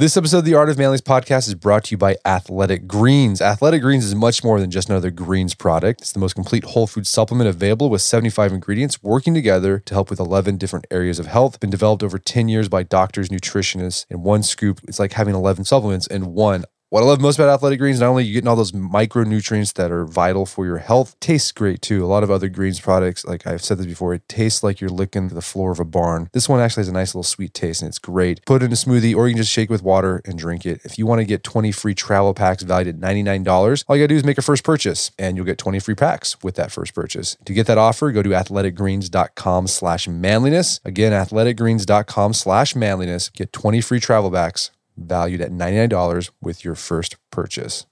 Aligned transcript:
This 0.00 0.16
episode 0.16 0.38
of 0.38 0.44
the 0.46 0.54
Art 0.54 0.70
of 0.70 0.78
Manliness 0.78 1.02
podcast 1.02 1.46
is 1.46 1.54
brought 1.54 1.84
to 1.84 1.90
you 1.90 1.98
by 1.98 2.16
Athletic 2.24 2.86
Greens. 2.86 3.42
Athletic 3.42 3.82
Greens 3.82 4.06
is 4.06 4.14
much 4.14 4.42
more 4.42 4.58
than 4.58 4.70
just 4.70 4.88
another 4.88 5.10
greens 5.10 5.54
product. 5.54 6.00
It's 6.00 6.12
the 6.12 6.18
most 6.18 6.32
complete 6.32 6.64
whole 6.64 6.86
food 6.86 7.06
supplement 7.06 7.50
available 7.50 7.90
with 7.90 8.00
75 8.00 8.50
ingredients 8.50 9.02
working 9.02 9.34
together 9.34 9.78
to 9.80 9.92
help 9.92 10.08
with 10.08 10.18
11 10.18 10.56
different 10.56 10.86
areas 10.90 11.18
of 11.18 11.26
health. 11.26 11.60
Been 11.60 11.68
developed 11.68 12.02
over 12.02 12.18
10 12.18 12.48
years 12.48 12.66
by 12.66 12.82
doctors, 12.82 13.28
nutritionists. 13.28 14.06
and 14.08 14.24
one 14.24 14.42
scoop, 14.42 14.80
it's 14.88 14.98
like 14.98 15.12
having 15.12 15.34
11 15.34 15.66
supplements 15.66 16.06
in 16.06 16.32
one. 16.32 16.64
What 16.90 17.04
I 17.04 17.06
love 17.06 17.20
most 17.20 17.38
about 17.38 17.54
Athletic 17.54 17.78
Greens, 17.78 18.00
not 18.00 18.08
only 18.08 18.24
are 18.24 18.26
you 18.26 18.34
getting 18.34 18.48
all 18.48 18.56
those 18.56 18.72
micronutrients 18.72 19.74
that 19.74 19.92
are 19.92 20.04
vital 20.04 20.44
for 20.44 20.66
your 20.66 20.78
health, 20.78 21.14
tastes 21.20 21.52
great 21.52 21.80
too. 21.82 22.04
A 22.04 22.08
lot 22.08 22.24
of 22.24 22.32
other 22.32 22.48
greens 22.48 22.80
products, 22.80 23.24
like 23.24 23.46
I've 23.46 23.62
said 23.62 23.78
this 23.78 23.86
before, 23.86 24.12
it 24.12 24.28
tastes 24.28 24.64
like 24.64 24.80
you're 24.80 24.90
licking 24.90 25.28
the 25.28 25.40
floor 25.40 25.70
of 25.70 25.78
a 25.78 25.84
barn. 25.84 26.28
This 26.32 26.48
one 26.48 26.58
actually 26.58 26.80
has 26.80 26.88
a 26.88 26.92
nice 26.92 27.14
little 27.14 27.22
sweet 27.22 27.54
taste 27.54 27.80
and 27.80 27.88
it's 27.88 28.00
great. 28.00 28.44
Put 28.44 28.60
it 28.60 28.64
in 28.64 28.72
a 28.72 28.74
smoothie 28.74 29.14
or 29.14 29.28
you 29.28 29.34
can 29.34 29.42
just 29.42 29.52
shake 29.52 29.70
it 29.70 29.72
with 29.72 29.84
water 29.84 30.20
and 30.24 30.36
drink 30.36 30.66
it. 30.66 30.80
If 30.82 30.98
you 30.98 31.06
want 31.06 31.20
to 31.20 31.24
get 31.24 31.44
20 31.44 31.70
free 31.70 31.94
travel 31.94 32.34
packs 32.34 32.64
valued 32.64 32.88
at 32.88 32.96
$99, 32.96 33.84
all 33.86 33.94
you 33.94 34.02
gotta 34.02 34.08
do 34.08 34.16
is 34.16 34.24
make 34.24 34.38
a 34.38 34.42
first 34.42 34.64
purchase 34.64 35.12
and 35.16 35.36
you'll 35.36 35.46
get 35.46 35.58
20 35.58 35.78
free 35.78 35.94
packs 35.94 36.42
with 36.42 36.56
that 36.56 36.72
first 36.72 36.92
purchase. 36.92 37.36
To 37.44 37.52
get 37.52 37.68
that 37.68 37.78
offer, 37.78 38.10
go 38.10 38.24
to 38.24 38.30
athleticgreens.com 38.30 39.68
slash 39.68 40.08
manliness. 40.08 40.80
Again, 40.84 41.12
athleticgreens.com 41.12 42.32
slash 42.32 42.74
manliness. 42.74 43.28
Get 43.28 43.52
20 43.52 43.80
free 43.80 44.00
travel 44.00 44.32
packs 44.32 44.72
valued 45.00 45.40
at 45.40 45.50
$99 45.50 46.30
with 46.40 46.64
your 46.64 46.74
first 46.74 47.16
purchase. 47.30 47.86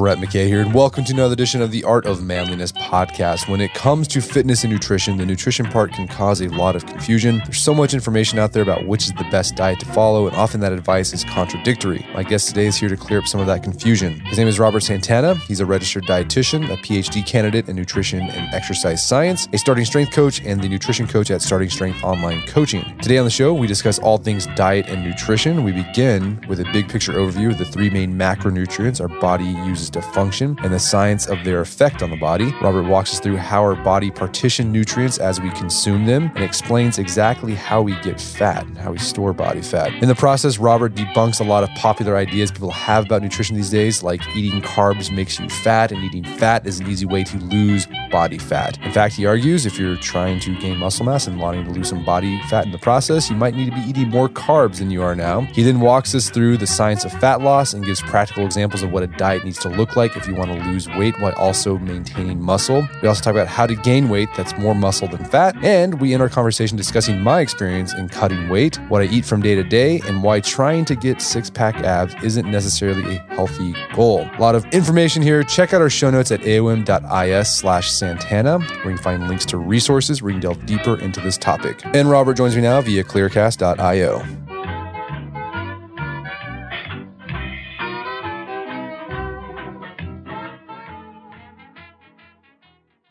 Brett 0.00 0.16
McKay 0.16 0.46
here, 0.46 0.62
and 0.62 0.72
welcome 0.72 1.04
to 1.04 1.12
another 1.12 1.34
edition 1.34 1.60
of 1.60 1.70
the 1.70 1.84
Art 1.84 2.06
of 2.06 2.22
Manliness 2.22 2.72
podcast. 2.72 3.50
When 3.50 3.60
it 3.60 3.74
comes 3.74 4.08
to 4.08 4.22
fitness 4.22 4.64
and 4.64 4.72
nutrition, 4.72 5.18
the 5.18 5.26
nutrition 5.26 5.66
part 5.66 5.92
can 5.92 6.08
cause 6.08 6.40
a 6.40 6.48
lot 6.48 6.74
of 6.74 6.86
confusion. 6.86 7.42
There's 7.44 7.60
so 7.60 7.74
much 7.74 7.92
information 7.92 8.38
out 8.38 8.54
there 8.54 8.62
about 8.62 8.86
which 8.86 9.04
is 9.04 9.12
the 9.12 9.28
best 9.30 9.56
diet 9.56 9.78
to 9.80 9.84
follow, 9.84 10.26
and 10.26 10.34
often 10.34 10.60
that 10.60 10.72
advice 10.72 11.12
is 11.12 11.22
contradictory. 11.24 12.06
My 12.14 12.22
guest 12.22 12.48
today 12.48 12.64
is 12.64 12.76
here 12.76 12.88
to 12.88 12.96
clear 12.96 13.18
up 13.18 13.26
some 13.26 13.42
of 13.42 13.46
that 13.48 13.62
confusion. 13.62 14.20
His 14.20 14.38
name 14.38 14.48
is 14.48 14.58
Robert 14.58 14.80
Santana. 14.80 15.34
He's 15.34 15.60
a 15.60 15.66
registered 15.66 16.04
dietitian, 16.04 16.72
a 16.72 16.78
PhD 16.78 17.26
candidate 17.26 17.68
in 17.68 17.76
nutrition 17.76 18.22
and 18.22 18.54
exercise 18.54 19.06
science, 19.06 19.48
a 19.52 19.58
starting 19.58 19.84
strength 19.84 20.12
coach, 20.12 20.40
and 20.46 20.62
the 20.62 20.68
nutrition 20.70 21.08
coach 21.08 21.30
at 21.30 21.42
Starting 21.42 21.68
Strength 21.68 22.02
Online 22.02 22.40
Coaching. 22.46 22.96
Today 23.02 23.18
on 23.18 23.26
the 23.26 23.30
show, 23.30 23.52
we 23.52 23.66
discuss 23.66 23.98
all 23.98 24.16
things 24.16 24.46
diet 24.56 24.88
and 24.88 25.04
nutrition. 25.04 25.62
We 25.62 25.72
begin 25.72 26.42
with 26.48 26.60
a 26.60 26.64
big 26.72 26.88
picture 26.88 27.12
overview 27.12 27.50
of 27.50 27.58
the 27.58 27.66
three 27.66 27.90
main 27.90 28.14
macronutrients 28.14 28.98
our 28.98 29.20
body 29.20 29.44
uses 29.44 29.89
to 29.92 30.02
function 30.02 30.56
and 30.62 30.72
the 30.72 30.78
science 30.78 31.26
of 31.26 31.42
their 31.44 31.60
effect 31.60 32.02
on 32.02 32.10
the 32.10 32.16
body. 32.16 32.52
Robert 32.62 32.84
walks 32.84 33.12
us 33.12 33.20
through 33.20 33.36
how 33.36 33.60
our 33.62 33.76
body 33.76 34.10
partition 34.10 34.70
nutrients 34.70 35.18
as 35.18 35.40
we 35.40 35.50
consume 35.50 36.06
them 36.06 36.30
and 36.34 36.44
explains 36.44 36.98
exactly 36.98 37.54
how 37.54 37.82
we 37.82 37.98
get 38.00 38.20
fat 38.20 38.66
and 38.66 38.76
how 38.76 38.92
we 38.92 38.98
store 38.98 39.32
body 39.32 39.62
fat. 39.62 39.92
In 40.02 40.08
the 40.08 40.14
process, 40.14 40.58
Robert 40.58 40.94
debunks 40.94 41.40
a 41.40 41.44
lot 41.44 41.62
of 41.62 41.70
popular 41.70 42.16
ideas 42.16 42.50
people 42.50 42.70
have 42.70 43.06
about 43.06 43.22
nutrition 43.22 43.56
these 43.56 43.70
days, 43.70 44.02
like 44.02 44.20
eating 44.36 44.60
carbs 44.60 45.10
makes 45.10 45.38
you 45.40 45.48
fat 45.48 45.92
and 45.92 46.02
eating 46.04 46.24
fat 46.24 46.66
is 46.66 46.80
an 46.80 46.88
easy 46.88 47.06
way 47.06 47.24
to 47.24 47.38
lose 47.38 47.86
body 48.10 48.38
fat. 48.38 48.78
In 48.84 48.92
fact, 48.92 49.14
he 49.14 49.26
argues 49.26 49.66
if 49.66 49.78
you're 49.78 49.96
trying 49.96 50.40
to 50.40 50.58
gain 50.60 50.76
muscle 50.76 51.06
mass 51.06 51.26
and 51.26 51.38
wanting 51.38 51.64
to 51.64 51.70
lose 51.70 51.88
some 51.88 52.04
body 52.04 52.40
fat 52.48 52.66
in 52.66 52.72
the 52.72 52.78
process, 52.78 53.30
you 53.30 53.36
might 53.36 53.54
need 53.54 53.70
to 53.70 53.74
be 53.74 53.80
eating 53.80 54.08
more 54.08 54.28
carbs 54.28 54.78
than 54.78 54.90
you 54.90 55.02
are 55.02 55.14
now. 55.14 55.42
He 55.52 55.62
then 55.62 55.80
walks 55.80 56.14
us 56.14 56.28
through 56.30 56.58
the 56.58 56.66
science 56.66 57.04
of 57.04 57.12
fat 57.12 57.40
loss 57.40 57.72
and 57.72 57.84
gives 57.84 58.00
practical 58.02 58.44
examples 58.44 58.82
of 58.82 58.92
what 58.92 59.02
a 59.02 59.06
diet 59.06 59.44
needs 59.44 59.58
to 59.60 59.68
look 59.68 59.79
like 59.96 60.16
if 60.16 60.26
you 60.26 60.34
want 60.34 60.50
to 60.52 60.64
lose 60.66 60.88
weight 60.90 61.18
while 61.20 61.32
also 61.32 61.78
maintaining 61.78 62.40
muscle. 62.42 62.86
We 63.02 63.08
also 63.08 63.22
talk 63.22 63.32
about 63.32 63.48
how 63.48 63.66
to 63.66 63.74
gain 63.74 64.08
weight 64.08 64.28
that's 64.36 64.56
more 64.58 64.74
muscle 64.74 65.08
than 65.08 65.24
fat. 65.24 65.56
And 65.64 66.00
we 66.00 66.12
end 66.12 66.22
our 66.22 66.28
conversation 66.28 66.76
discussing 66.76 67.20
my 67.20 67.40
experience 67.40 67.94
in 67.94 68.08
cutting 68.08 68.48
weight, 68.48 68.76
what 68.88 69.02
I 69.02 69.06
eat 69.06 69.24
from 69.24 69.40
day 69.40 69.54
to 69.54 69.64
day, 69.64 70.00
and 70.06 70.22
why 70.22 70.40
trying 70.40 70.84
to 70.86 70.94
get 70.94 71.20
six 71.20 71.50
pack 71.50 71.76
abs 71.76 72.14
isn't 72.22 72.50
necessarily 72.50 73.16
a 73.16 73.34
healthy 73.34 73.74
goal. 73.94 74.28
A 74.36 74.40
lot 74.40 74.54
of 74.54 74.64
information 74.66 75.22
here. 75.22 75.42
Check 75.42 75.72
out 75.72 75.80
our 75.80 75.90
show 75.90 76.10
notes 76.10 76.30
at 76.30 76.40
aom.is 76.40 77.48
slash 77.48 77.90
Santana, 77.90 78.58
where 78.58 78.90
you 78.90 78.96
can 78.96 78.98
find 78.98 79.28
links 79.28 79.44
to 79.46 79.58
resources 79.58 80.22
where 80.22 80.30
you 80.30 80.34
can 80.34 80.42
delve 80.42 80.66
deeper 80.66 80.98
into 81.00 81.20
this 81.20 81.38
topic. 81.38 81.80
And 81.94 82.10
Robert 82.10 82.34
joins 82.34 82.54
me 82.56 82.62
now 82.62 82.80
via 82.80 83.04
clearcast.io. 83.04 84.49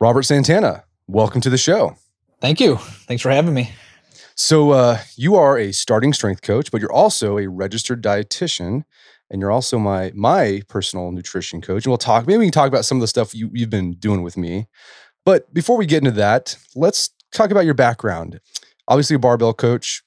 Robert 0.01 0.23
Santana, 0.23 0.85
welcome 1.07 1.41
to 1.41 1.49
the 1.49 1.57
show. 1.57 1.97
Thank 2.39 2.61
you. 2.61 2.77
Thanks 2.77 3.21
for 3.21 3.31
having 3.31 3.53
me. 3.53 3.71
So, 4.35 4.71
uh, 4.71 4.99
you 5.17 5.35
are 5.35 5.57
a 5.57 5.73
starting 5.73 6.13
strength 6.13 6.41
coach, 6.41 6.71
but 6.71 6.79
you're 6.79 6.91
also 6.91 7.37
a 7.37 7.49
registered 7.49 8.01
dietitian, 8.01 8.85
and 9.29 9.41
you're 9.41 9.51
also 9.51 9.77
my 9.77 10.13
my 10.15 10.61
personal 10.69 11.11
nutrition 11.11 11.59
coach. 11.59 11.83
And 11.83 11.91
we'll 11.91 11.97
talk. 11.97 12.25
Maybe 12.25 12.37
we 12.37 12.45
can 12.45 12.53
talk 12.53 12.69
about 12.69 12.85
some 12.85 12.97
of 12.97 13.01
the 13.01 13.07
stuff 13.07 13.35
you, 13.35 13.49
you've 13.53 13.69
been 13.69 13.91
doing 13.91 14.23
with 14.23 14.37
me. 14.37 14.69
But 15.25 15.53
before 15.53 15.75
we 15.75 15.85
get 15.85 15.97
into 15.97 16.11
that, 16.11 16.55
let's 16.75 17.09
talk 17.33 17.51
about 17.51 17.65
your 17.65 17.73
background. 17.73 18.39
Obviously, 18.87 19.17
a 19.17 19.19
barbell 19.19 19.53
coach, 19.53 20.01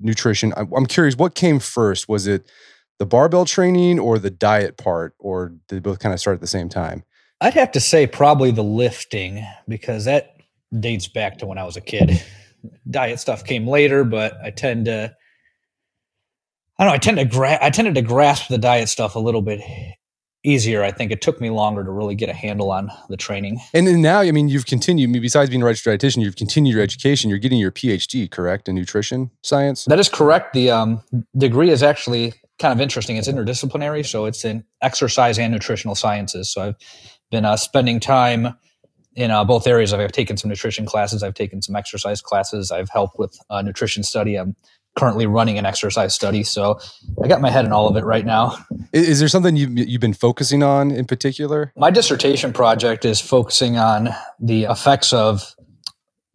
nutrition. 0.00 0.54
I'm, 0.56 0.72
I'm 0.72 0.86
curious, 0.86 1.16
what 1.16 1.34
came 1.34 1.58
first? 1.58 2.08
Was 2.08 2.26
it 2.26 2.50
the 2.98 3.04
barbell 3.04 3.44
training 3.44 3.98
or 3.98 4.18
the 4.18 4.30
diet 4.30 4.78
part, 4.78 5.14
or 5.18 5.50
did 5.68 5.76
they 5.76 5.80
both 5.80 5.98
kind 5.98 6.14
of 6.14 6.20
start 6.20 6.34
at 6.34 6.40
the 6.40 6.46
same 6.46 6.70
time? 6.70 7.04
I'd 7.44 7.52
have 7.52 7.72
to 7.72 7.80
say 7.80 8.06
probably 8.06 8.52
the 8.52 8.64
lifting 8.64 9.46
because 9.68 10.06
that 10.06 10.36
dates 10.80 11.08
back 11.08 11.36
to 11.38 11.46
when 11.46 11.58
I 11.58 11.64
was 11.64 11.76
a 11.76 11.82
kid. 11.82 12.24
Diet 12.90 13.20
stuff 13.20 13.44
came 13.44 13.68
later, 13.68 14.02
but 14.02 14.38
I 14.42 14.50
tend 14.50 14.86
to 14.86 15.14
I 16.78 16.84
don't 16.84 16.90
know, 16.90 16.94
I 16.94 16.98
tend 16.98 17.18
to 17.18 17.26
gra- 17.26 17.58
I 17.60 17.68
tended 17.68 17.96
to 17.96 18.02
grasp 18.02 18.48
the 18.48 18.56
diet 18.56 18.88
stuff 18.88 19.14
a 19.14 19.18
little 19.18 19.42
bit 19.42 19.60
easier. 20.42 20.82
I 20.82 20.90
think 20.90 21.12
it 21.12 21.20
took 21.20 21.38
me 21.38 21.50
longer 21.50 21.84
to 21.84 21.90
really 21.90 22.14
get 22.14 22.30
a 22.30 22.32
handle 22.32 22.70
on 22.70 22.90
the 23.10 23.16
training. 23.16 23.60
And 23.74 23.86
then 23.86 24.00
now, 24.00 24.20
I 24.20 24.30
mean, 24.30 24.48
you've 24.48 24.66
continued, 24.66 25.12
besides 25.20 25.50
being 25.50 25.62
a 25.62 25.66
registered 25.66 26.00
dietitian, 26.00 26.22
you've 26.22 26.36
continued 26.36 26.74
your 26.74 26.82
education. 26.82 27.28
You're 27.28 27.38
getting 27.38 27.58
your 27.58 27.72
PhD, 27.72 28.30
correct, 28.30 28.68
in 28.68 28.74
nutrition 28.74 29.30
science? 29.42 29.84
That 29.84 29.98
is 29.98 30.08
correct. 30.08 30.54
The 30.54 30.70
um, 30.70 31.02
degree 31.36 31.70
is 31.70 31.82
actually 31.82 32.34
kind 32.58 32.72
of 32.72 32.80
interesting. 32.80 33.16
It's 33.16 33.28
interdisciplinary, 33.28 34.06
so 34.06 34.26
it's 34.26 34.44
in 34.44 34.64
exercise 34.82 35.38
and 35.38 35.52
nutritional 35.52 35.94
sciences. 35.94 36.52
So 36.52 36.62
I've 36.68 36.76
been 37.30 37.44
uh, 37.44 37.56
spending 37.56 38.00
time 38.00 38.56
in 39.16 39.30
uh, 39.30 39.44
both 39.44 39.66
areas. 39.66 39.92
I've 39.92 40.12
taken 40.12 40.36
some 40.36 40.48
nutrition 40.48 40.86
classes. 40.86 41.22
I've 41.22 41.34
taken 41.34 41.62
some 41.62 41.76
exercise 41.76 42.20
classes. 42.20 42.70
I've 42.70 42.90
helped 42.90 43.18
with 43.18 43.38
uh, 43.50 43.62
nutrition 43.62 44.02
study. 44.02 44.36
I'm 44.36 44.56
currently 44.96 45.26
running 45.26 45.58
an 45.58 45.66
exercise 45.66 46.14
study, 46.14 46.44
so 46.44 46.78
I 47.22 47.26
got 47.26 47.40
my 47.40 47.50
head 47.50 47.64
in 47.64 47.72
all 47.72 47.88
of 47.88 47.96
it 47.96 48.04
right 48.04 48.24
now. 48.24 48.56
Is, 48.92 49.08
is 49.08 49.18
there 49.18 49.28
something 49.28 49.56
you've, 49.56 49.76
you've 49.76 50.00
been 50.00 50.14
focusing 50.14 50.62
on 50.62 50.90
in 50.90 51.04
particular? 51.04 51.72
My 51.76 51.90
dissertation 51.90 52.52
project 52.52 53.04
is 53.04 53.20
focusing 53.20 53.76
on 53.76 54.10
the 54.40 54.64
effects 54.64 55.12
of 55.12 55.54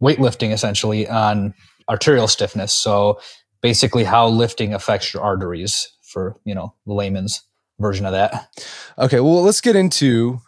weightlifting, 0.01 0.51
essentially, 0.51 1.07
on 1.07 1.53
arterial 1.89 2.27
stiffness. 2.27 2.73
So 2.73 3.19
basically, 3.61 4.03
how 4.03 4.27
lifting 4.27 4.73
affects 4.73 5.13
your 5.13 5.23
arteries. 5.23 5.88
For 6.01 6.39
you 6.44 6.56
know 6.56 6.73
the 6.88 6.94
layman's 6.94 7.44
version 7.79 8.06
of 8.06 8.13
that. 8.13 8.50
Okay, 8.97 9.19
well, 9.19 9.44
let's 9.44 9.61
get 9.61 9.75
into 9.75 10.41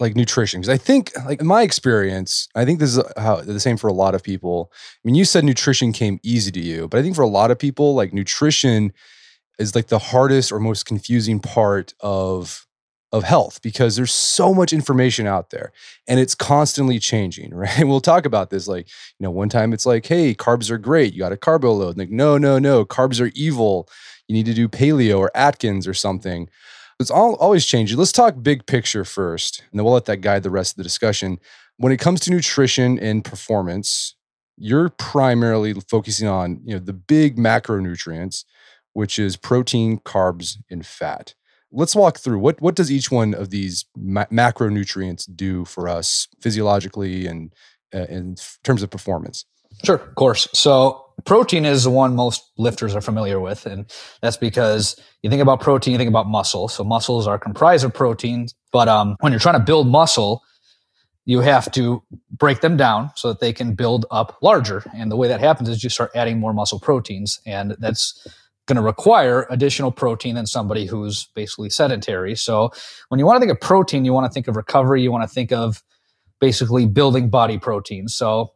like 0.00 0.16
nutrition 0.16 0.60
because 0.60 0.72
I 0.72 0.78
think 0.78 1.12
like 1.26 1.40
in 1.40 1.46
my 1.46 1.62
experience, 1.62 2.48
I 2.54 2.64
think 2.64 2.80
this 2.80 2.96
is 2.96 3.04
how 3.16 3.36
the 3.36 3.60
same 3.60 3.76
for 3.76 3.88
a 3.88 3.92
lot 3.92 4.14
of 4.14 4.22
people. 4.22 4.72
I 4.72 4.98
mean, 5.04 5.14
you 5.14 5.24
said 5.24 5.44
nutrition 5.44 5.92
came 5.92 6.18
easy 6.22 6.50
to 6.52 6.60
you, 6.60 6.88
but 6.88 6.98
I 6.98 7.02
think 7.02 7.14
for 7.14 7.22
a 7.22 7.28
lot 7.28 7.50
of 7.50 7.58
people, 7.58 7.94
like 7.94 8.12
nutrition 8.12 8.92
is 9.58 9.74
like 9.74 9.88
the 9.88 9.98
hardest 9.98 10.50
or 10.50 10.58
most 10.58 10.86
confusing 10.86 11.38
part 11.38 11.92
of 12.00 12.66
of 13.12 13.24
health 13.24 13.60
because 13.60 13.96
there's 13.96 14.14
so 14.14 14.54
much 14.54 14.72
information 14.72 15.26
out 15.26 15.50
there 15.50 15.72
and 16.06 16.20
it's 16.20 16.34
constantly 16.34 16.98
changing, 16.98 17.52
right? 17.54 17.84
We'll 17.84 18.00
talk 18.00 18.24
about 18.24 18.50
this 18.50 18.68
like, 18.68 18.86
you 19.18 19.24
know, 19.24 19.30
one 19.30 19.48
time 19.48 19.72
it's 19.72 19.86
like, 19.86 20.06
hey, 20.06 20.34
carbs 20.34 20.70
are 20.70 20.78
great. 20.78 21.12
You 21.12 21.20
got 21.20 21.32
a 21.32 21.36
carbo 21.36 21.72
load. 21.72 21.98
Like, 21.98 22.10
no, 22.10 22.38
no, 22.38 22.58
no, 22.58 22.84
carbs 22.84 23.20
are 23.20 23.32
evil. 23.34 23.88
You 24.28 24.34
need 24.34 24.46
to 24.46 24.54
do 24.54 24.68
paleo 24.68 25.18
or 25.18 25.30
Atkins 25.34 25.88
or 25.88 25.94
something. 25.94 26.48
It's 27.00 27.10
all, 27.10 27.34
always 27.36 27.64
changing. 27.64 27.96
Let's 27.96 28.12
talk 28.12 28.34
big 28.42 28.66
picture 28.66 29.06
first, 29.06 29.62
and 29.70 29.78
then 29.78 29.84
we'll 29.84 29.94
let 29.94 30.04
that 30.04 30.18
guide 30.18 30.42
the 30.42 30.50
rest 30.50 30.74
of 30.74 30.76
the 30.76 30.82
discussion. 30.82 31.38
When 31.78 31.92
it 31.92 31.98
comes 31.98 32.20
to 32.20 32.30
nutrition 32.30 32.98
and 32.98 33.24
performance, 33.24 34.16
you're 34.58 34.90
primarily 34.90 35.72
focusing 35.72 36.28
on 36.28 36.60
you 36.62 36.74
know 36.74 36.78
the 36.78 36.92
big 36.92 37.38
macronutrients, 37.38 38.44
which 38.92 39.18
is 39.18 39.38
protein, 39.38 40.00
carbs, 40.00 40.58
and 40.70 40.84
fat. 40.84 41.34
Let's 41.72 41.96
walk 41.96 42.18
through 42.18 42.38
what 42.40 42.60
what 42.60 42.76
does 42.76 42.92
each 42.92 43.10
one 43.10 43.32
of 43.32 43.48
these 43.48 43.86
ma- 43.96 44.26
macronutrients 44.26 45.24
do 45.34 45.64
for 45.64 45.88
us 45.88 46.28
physiologically 46.42 47.26
and 47.26 47.54
uh, 47.94 48.06
in 48.10 48.36
terms 48.62 48.82
of 48.82 48.90
performance. 48.90 49.46
Sure, 49.84 49.96
of 49.96 50.14
course. 50.14 50.48
So 50.52 51.04
protein 51.24 51.64
is 51.64 51.84
the 51.84 51.90
one 51.90 52.14
most 52.14 52.42
lifters 52.58 52.94
are 52.94 53.00
familiar 53.00 53.40
with. 53.40 53.66
And 53.66 53.90
that's 54.20 54.36
because 54.36 54.96
you 55.22 55.30
think 55.30 55.42
about 55.42 55.60
protein, 55.60 55.92
you 55.92 55.98
think 55.98 56.08
about 56.08 56.26
muscle. 56.26 56.68
So 56.68 56.84
muscles 56.84 57.26
are 57.26 57.38
comprised 57.38 57.84
of 57.84 57.94
proteins. 57.94 58.54
But 58.72 58.88
um, 58.88 59.16
when 59.20 59.32
you're 59.32 59.40
trying 59.40 59.58
to 59.58 59.64
build 59.64 59.88
muscle, 59.88 60.42
you 61.26 61.40
have 61.40 61.70
to 61.72 62.02
break 62.30 62.60
them 62.60 62.76
down 62.76 63.10
so 63.14 63.28
that 63.28 63.40
they 63.40 63.52
can 63.52 63.74
build 63.74 64.06
up 64.10 64.38
larger. 64.42 64.82
And 64.94 65.10
the 65.10 65.16
way 65.16 65.28
that 65.28 65.40
happens 65.40 65.68
is 65.68 65.84
you 65.84 65.90
start 65.90 66.10
adding 66.14 66.38
more 66.38 66.52
muscle 66.52 66.80
proteins. 66.80 67.40
And 67.46 67.76
that's 67.78 68.26
going 68.66 68.76
to 68.76 68.82
require 68.82 69.46
additional 69.50 69.90
protein 69.90 70.34
than 70.34 70.46
somebody 70.46 70.86
who's 70.86 71.26
basically 71.34 71.70
sedentary. 71.70 72.34
So 72.36 72.70
when 73.08 73.18
you 73.18 73.26
want 73.26 73.36
to 73.36 73.40
think 73.40 73.52
of 73.52 73.60
protein, 73.60 74.04
you 74.04 74.12
want 74.12 74.26
to 74.26 74.32
think 74.32 74.48
of 74.48 74.56
recovery, 74.56 75.02
you 75.02 75.12
want 75.12 75.28
to 75.28 75.32
think 75.32 75.52
of 75.52 75.82
basically 76.40 76.86
building 76.86 77.28
body 77.28 77.58
protein. 77.58 78.08
So 78.08 78.52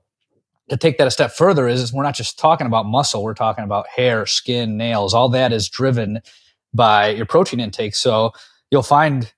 to 0.68 0.76
take 0.76 0.98
that 0.98 1.06
a 1.06 1.10
step 1.10 1.32
further 1.32 1.68
is, 1.68 1.80
is 1.80 1.92
we're 1.92 2.02
not 2.02 2.14
just 2.14 2.38
talking 2.38 2.66
about 2.66 2.86
muscle, 2.86 3.22
we're 3.22 3.34
talking 3.34 3.64
about 3.64 3.86
hair, 3.88 4.26
skin, 4.26 4.76
nails, 4.76 5.12
all 5.14 5.28
that 5.28 5.52
is 5.52 5.68
driven 5.68 6.20
by 6.72 7.10
your 7.10 7.26
protein 7.26 7.60
intake. 7.60 7.94
So 7.94 8.32
you'll 8.70 8.82
find 8.82 9.32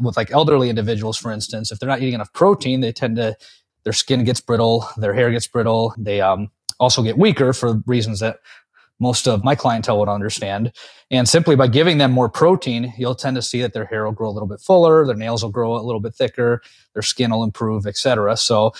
with 0.00 0.16
like 0.16 0.30
elderly 0.30 0.70
individuals, 0.70 1.16
for 1.16 1.30
instance, 1.30 1.70
if 1.70 1.78
they're 1.78 1.88
not 1.88 2.00
eating 2.00 2.14
enough 2.14 2.32
protein, 2.32 2.80
they 2.80 2.92
tend 2.92 3.16
to, 3.16 3.36
their 3.84 3.92
skin 3.92 4.24
gets 4.24 4.40
brittle, 4.40 4.88
their 4.96 5.14
hair 5.14 5.30
gets 5.30 5.46
brittle. 5.46 5.94
They 5.96 6.20
um, 6.20 6.50
also 6.80 7.02
get 7.02 7.18
weaker 7.18 7.52
for 7.52 7.82
reasons 7.86 8.20
that 8.20 8.40
most 8.98 9.28
of 9.28 9.44
my 9.44 9.54
clientele 9.54 9.98
would 9.98 10.08
understand. 10.08 10.72
And 11.10 11.28
simply 11.28 11.54
by 11.54 11.68
giving 11.68 11.98
them 11.98 12.12
more 12.12 12.28
protein, 12.28 12.94
you'll 12.96 13.14
tend 13.14 13.36
to 13.36 13.42
see 13.42 13.60
that 13.62 13.74
their 13.74 13.84
hair 13.84 14.04
will 14.04 14.12
grow 14.12 14.30
a 14.30 14.32
little 14.32 14.48
bit 14.48 14.60
fuller, 14.60 15.06
their 15.06 15.16
nails 15.16 15.42
will 15.42 15.50
grow 15.50 15.76
a 15.76 15.82
little 15.82 16.00
bit 16.00 16.14
thicker, 16.14 16.62
their 16.94 17.02
skin 17.02 17.30
will 17.30 17.44
improve, 17.44 17.86
etc. 17.86 18.36
So 18.36 18.72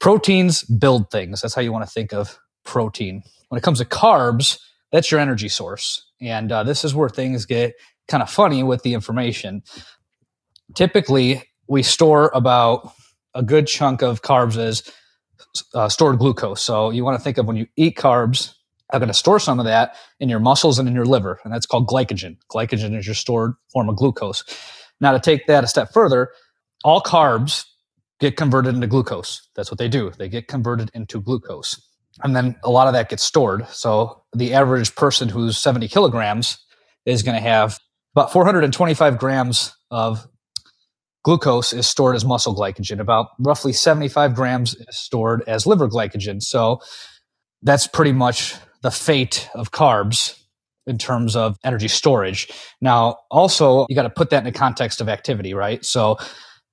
proteins 0.00 0.64
build 0.64 1.10
things. 1.10 1.40
That's 1.40 1.54
how 1.54 1.62
you 1.62 1.72
want 1.72 1.84
to 1.84 1.90
think 1.90 2.12
of 2.12 2.38
protein. 2.64 3.22
When 3.48 3.58
it 3.58 3.62
comes 3.62 3.78
to 3.78 3.84
carbs, 3.84 4.58
that's 4.90 5.10
your 5.10 5.20
energy 5.20 5.48
source. 5.48 6.04
And 6.20 6.50
uh, 6.50 6.64
this 6.64 6.84
is 6.84 6.94
where 6.94 7.08
things 7.08 7.46
get 7.46 7.74
kind 8.08 8.22
of 8.22 8.30
funny 8.30 8.62
with 8.62 8.82
the 8.82 8.94
information. 8.94 9.62
Typically, 10.74 11.44
we 11.68 11.82
store 11.82 12.30
about 12.34 12.92
a 13.34 13.42
good 13.42 13.66
chunk 13.66 14.02
of 14.02 14.22
carbs 14.22 14.56
as 14.56 14.82
uh, 15.74 15.88
stored 15.88 16.18
glucose. 16.18 16.62
So 16.62 16.90
you 16.90 17.04
want 17.04 17.18
to 17.18 17.22
think 17.22 17.38
of 17.38 17.46
when 17.46 17.56
you 17.56 17.66
eat 17.76 17.96
carbs, 17.96 18.54
I'm 18.92 18.98
going 18.98 19.08
to 19.08 19.14
store 19.14 19.38
some 19.38 19.60
of 19.60 19.66
that 19.66 19.94
in 20.18 20.28
your 20.28 20.40
muscles 20.40 20.78
and 20.78 20.88
in 20.88 20.94
your 20.94 21.06
liver, 21.06 21.38
and 21.44 21.52
that's 21.54 21.66
called 21.66 21.86
glycogen. 21.86 22.36
Glycogen 22.52 22.98
is 22.98 23.06
your 23.06 23.14
stored 23.14 23.52
form 23.72 23.88
of 23.88 23.96
glucose. 23.96 24.42
Now, 25.00 25.12
to 25.12 25.20
take 25.20 25.46
that 25.46 25.62
a 25.62 25.68
step 25.68 25.92
further, 25.92 26.30
all 26.82 27.00
carbs 27.00 27.64
get 28.20 28.36
converted 28.36 28.74
into 28.74 28.86
glucose. 28.86 29.48
That's 29.56 29.70
what 29.70 29.78
they 29.78 29.88
do. 29.88 30.12
They 30.18 30.28
get 30.28 30.46
converted 30.48 30.90
into 30.94 31.20
glucose. 31.20 31.80
And 32.22 32.36
then 32.36 32.56
a 32.62 32.70
lot 32.70 32.86
of 32.86 32.92
that 32.92 33.08
gets 33.08 33.22
stored. 33.22 33.66
So 33.68 34.22
the 34.34 34.54
average 34.54 34.94
person 34.94 35.28
who's 35.28 35.58
70 35.58 35.88
kilograms 35.88 36.58
is 37.06 37.22
going 37.22 37.36
to 37.36 37.42
have 37.42 37.78
about 38.14 38.32
425 38.32 39.18
grams 39.18 39.74
of 39.90 40.26
glucose 41.24 41.72
is 41.72 41.86
stored 41.86 42.16
as 42.16 42.24
muscle 42.24 42.54
glycogen. 42.54 43.00
About 43.00 43.28
roughly 43.38 43.72
75 43.72 44.34
grams 44.34 44.74
is 44.74 44.98
stored 44.98 45.42
as 45.46 45.66
liver 45.66 45.88
glycogen. 45.88 46.42
So 46.42 46.80
that's 47.62 47.86
pretty 47.86 48.12
much 48.12 48.54
the 48.82 48.90
fate 48.90 49.48
of 49.54 49.70
carbs 49.70 50.36
in 50.86 50.98
terms 50.98 51.36
of 51.36 51.56
energy 51.64 51.88
storage. 51.88 52.48
Now, 52.80 53.18
also, 53.30 53.86
you 53.88 53.94
got 53.94 54.02
to 54.02 54.10
put 54.10 54.30
that 54.30 54.38
in 54.38 54.44
the 54.44 54.58
context 54.58 55.00
of 55.00 55.08
activity, 55.08 55.54
right? 55.54 55.84
So, 55.84 56.16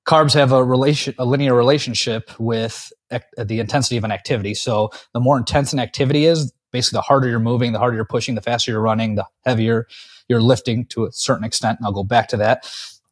carbs 0.08 0.34
have 0.34 0.52
a 0.52 0.64
relation, 0.64 1.14
a 1.20 1.26
linear 1.26 1.54
relationship 1.54 2.32
with 2.40 2.92
the 3.10 3.60
intensity 3.60 3.98
of 3.98 4.04
an 4.04 4.12
activity. 4.12 4.54
So, 4.54 4.90
the 5.14 5.20
more 5.20 5.38
intense 5.38 5.74
an 5.74 5.80
activity 5.80 6.26
is, 6.26 6.52
basically, 6.72 6.98
the 6.98 7.02
harder 7.02 7.28
you're 7.28 7.40
moving, 7.40 7.74
the 7.74 7.80
harder 7.80 7.96
you're 7.96 8.06
pushing, 8.06 8.36
the 8.36 8.42
faster 8.42 8.72
you're 8.72 8.82
running, 8.82 9.16
the 9.16 9.26
heavier 9.46 9.88
you're 10.28 10.42
lifting 10.42 10.86
to 10.88 11.06
a 11.06 11.12
certain 11.12 11.44
extent. 11.44 11.80
And 11.80 11.86
I'll 11.86 11.94
go 11.94 12.04
back 12.04 12.28
to 12.30 12.38
that 12.38 12.66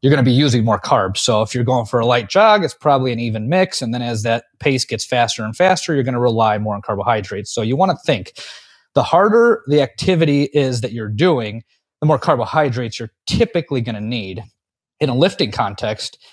you're 0.05 0.11
going 0.11 0.23
to 0.23 0.29
be 0.29 0.35
using 0.35 0.63
more 0.63 0.79
carbs. 0.79 1.17
So 1.17 1.41
if 1.41 1.55
you're 1.55 1.63
going 1.63 1.87
for 1.87 1.99
a 1.99 2.05
light 2.05 2.29
jog, 2.29 2.63
it's 2.63 2.75
probably 2.75 3.11
an 3.11 3.19
even 3.19 3.49
mix. 3.49 3.81
And 3.81 3.91
then 3.91 4.03
as 4.03 4.21
that 4.21 4.43
pace 4.59 4.85
gets 4.85 5.03
faster 5.03 5.43
and 5.43 5.55
faster, 5.55 5.95
you're 5.95 6.03
going 6.03 6.13
to 6.13 6.19
rely 6.19 6.59
more 6.59 6.75
on 6.75 6.83
carbohydrates. 6.83 7.51
So 7.51 7.63
you 7.63 7.75
want 7.75 7.89
to 7.89 7.97
think 8.05 8.33
the 8.93 9.01
harder 9.01 9.63
the 9.65 9.81
activity 9.81 10.43
is 10.53 10.81
that 10.81 10.91
you're 10.91 11.09
doing, 11.09 11.63
the 12.01 12.05
more 12.05 12.19
carbohydrates 12.19 12.99
you're 12.99 13.09
typically 13.25 13.81
going 13.81 13.95
to 13.95 14.01
need. 14.01 14.43
In 14.99 15.09
a 15.09 15.15
lifting 15.15 15.51
context, 15.51 16.23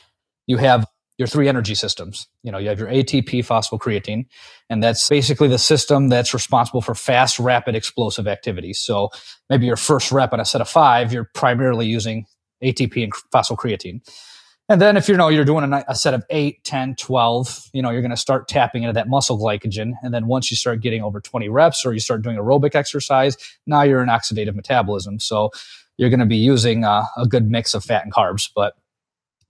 you 0.53 0.59
have 0.59 0.87
your 1.17 1.27
three 1.27 1.49
energy 1.49 1.75
systems. 1.75 2.29
You 2.43 2.53
know, 2.53 2.59
you 2.59 2.69
have 2.69 2.79
your 2.79 2.89
ATP 2.89 3.41
phosphocreatine, 3.47 4.27
and 4.69 4.83
that's 4.83 5.09
basically 5.09 5.49
the 5.49 5.59
system 5.59 6.09
that's 6.09 6.35
responsible 6.35 6.83
for 6.83 6.95
fast, 6.95 7.39
rapid, 7.39 7.75
explosive 7.75 8.29
activities. 8.29 8.79
So 8.79 9.09
maybe 9.49 9.65
your 9.65 9.79
first 9.79 10.13
rep 10.13 10.35
on 10.35 10.41
a 10.41 10.45
set 10.45 10.61
of 10.61 10.69
five, 10.69 11.11
you're 11.11 11.31
primarily 11.33 11.87
using 11.87 12.27
ATP 12.63 13.03
and 13.03 13.13
phosphocreatine. 13.33 14.03
And 14.69 14.81
then 14.81 14.97
if 14.99 15.09
you 15.09 15.17
know 15.17 15.29
you're 15.29 15.47
doing 15.47 15.73
a, 15.73 15.85
a, 15.89 15.95
set 15.95 16.13
of 16.13 16.23
8, 16.29 16.63
10, 16.65 16.97
12, 16.97 17.71
you 17.73 17.83
know, 17.83 17.91
you're 17.91 18.03
going 18.03 18.11
to 18.11 18.17
start 18.17 18.47
tapping 18.47 18.83
into 18.83 18.93
that 18.93 19.09
muscle 19.09 19.39
glycogen. 19.39 19.93
And 20.03 20.13
then 20.13 20.27
once 20.27 20.51
you 20.51 20.57
start 20.57 20.81
getting 20.81 21.03
over 21.03 21.21
20 21.21 21.49
reps 21.49 21.85
or 21.85 21.93
you 21.93 22.01
start 22.01 22.23
doing 22.23 22.37
aerobic 22.37 22.75
exercise, 22.75 23.37
now 23.67 23.83
you're 23.83 24.03
in 24.03 24.09
oxidative 24.09 24.55
metabolism. 24.55 25.19
So 25.19 25.51
you're 25.97 26.11
going 26.11 26.21
to 26.21 26.27
be 26.27 26.37
using 26.37 26.85
uh, 26.85 27.05
a 27.17 27.27
good 27.27 27.51
mix 27.51 27.75
of 27.75 27.85
fat 27.85 28.05
and 28.05 28.13
carbs. 28.13 28.49
But 28.55 28.75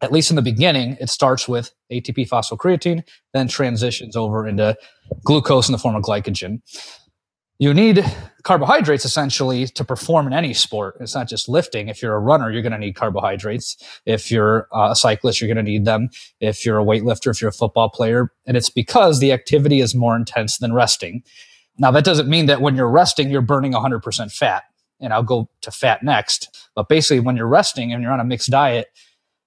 at 0.03 0.13
least 0.13 0.31
in 0.31 0.37
the 0.37 0.43
beginning, 0.43 0.97
it 1.01 1.09
starts 1.09 1.49
with 1.49 1.73
ATP 1.91 2.29
phosphocreatine, 2.29 3.03
then 3.33 3.49
transitions 3.49 4.17
over 4.17 4.47
into 4.47 4.77
glucose 5.25 5.69
in 5.69 5.73
the 5.73 5.79
form 5.79 5.95
of 5.95 6.03
glycogen 6.03 6.61
you 7.63 7.73
need 7.73 8.05
carbohydrates 8.43 9.05
essentially 9.05 9.69
to 9.69 9.85
perform 9.85 10.27
in 10.27 10.33
any 10.33 10.53
sport. 10.53 10.97
It's 10.99 11.15
not 11.15 11.29
just 11.29 11.49
lifting. 11.49 11.87
If 11.87 12.03
you're 12.03 12.17
a 12.17 12.19
runner, 12.19 12.51
you're 12.51 12.61
going 12.61 12.73
to 12.73 12.79
need 12.79 12.97
carbohydrates. 12.97 13.77
If 14.05 14.33
you're 14.33 14.67
uh, 14.75 14.89
a 14.91 14.97
cyclist, 14.97 15.41
you're 15.41 15.47
going 15.47 15.65
to 15.65 15.71
need 15.71 15.85
them. 15.85 16.09
If 16.41 16.67
you're 16.67 16.81
a 16.81 16.85
weightlifter, 16.85 17.31
if 17.31 17.41
you're 17.41 17.51
a 17.51 17.53
football 17.53 17.89
player, 17.89 18.33
and 18.47 18.57
it's 18.57 18.69
because 18.69 19.21
the 19.21 19.31
activity 19.31 19.81
is 19.81 19.95
more 19.95 20.17
intense 20.17 20.59
than 20.59 20.73
resting. 20.73 21.23
Now, 21.79 21.93
that 21.93 22.05
doesn't 22.05 22.29
mean 22.29 22.47
that 22.47 22.61
when 22.61 22.75
you're 22.75 22.91
resting, 22.91 23.31
you're 23.31 23.43
burning 23.43 23.75
100% 23.75 24.33
fat. 24.33 24.65
And 24.99 25.13
I'll 25.13 25.23
go 25.23 25.49
to 25.61 25.71
fat 25.71 26.03
next. 26.03 26.69
But 26.75 26.89
basically, 26.89 27.21
when 27.21 27.37
you're 27.37 27.47
resting 27.47 27.93
and 27.93 28.03
you're 28.03 28.13
on 28.13 28.19
a 28.19 28.25
mixed 28.25 28.51
diet, 28.51 28.89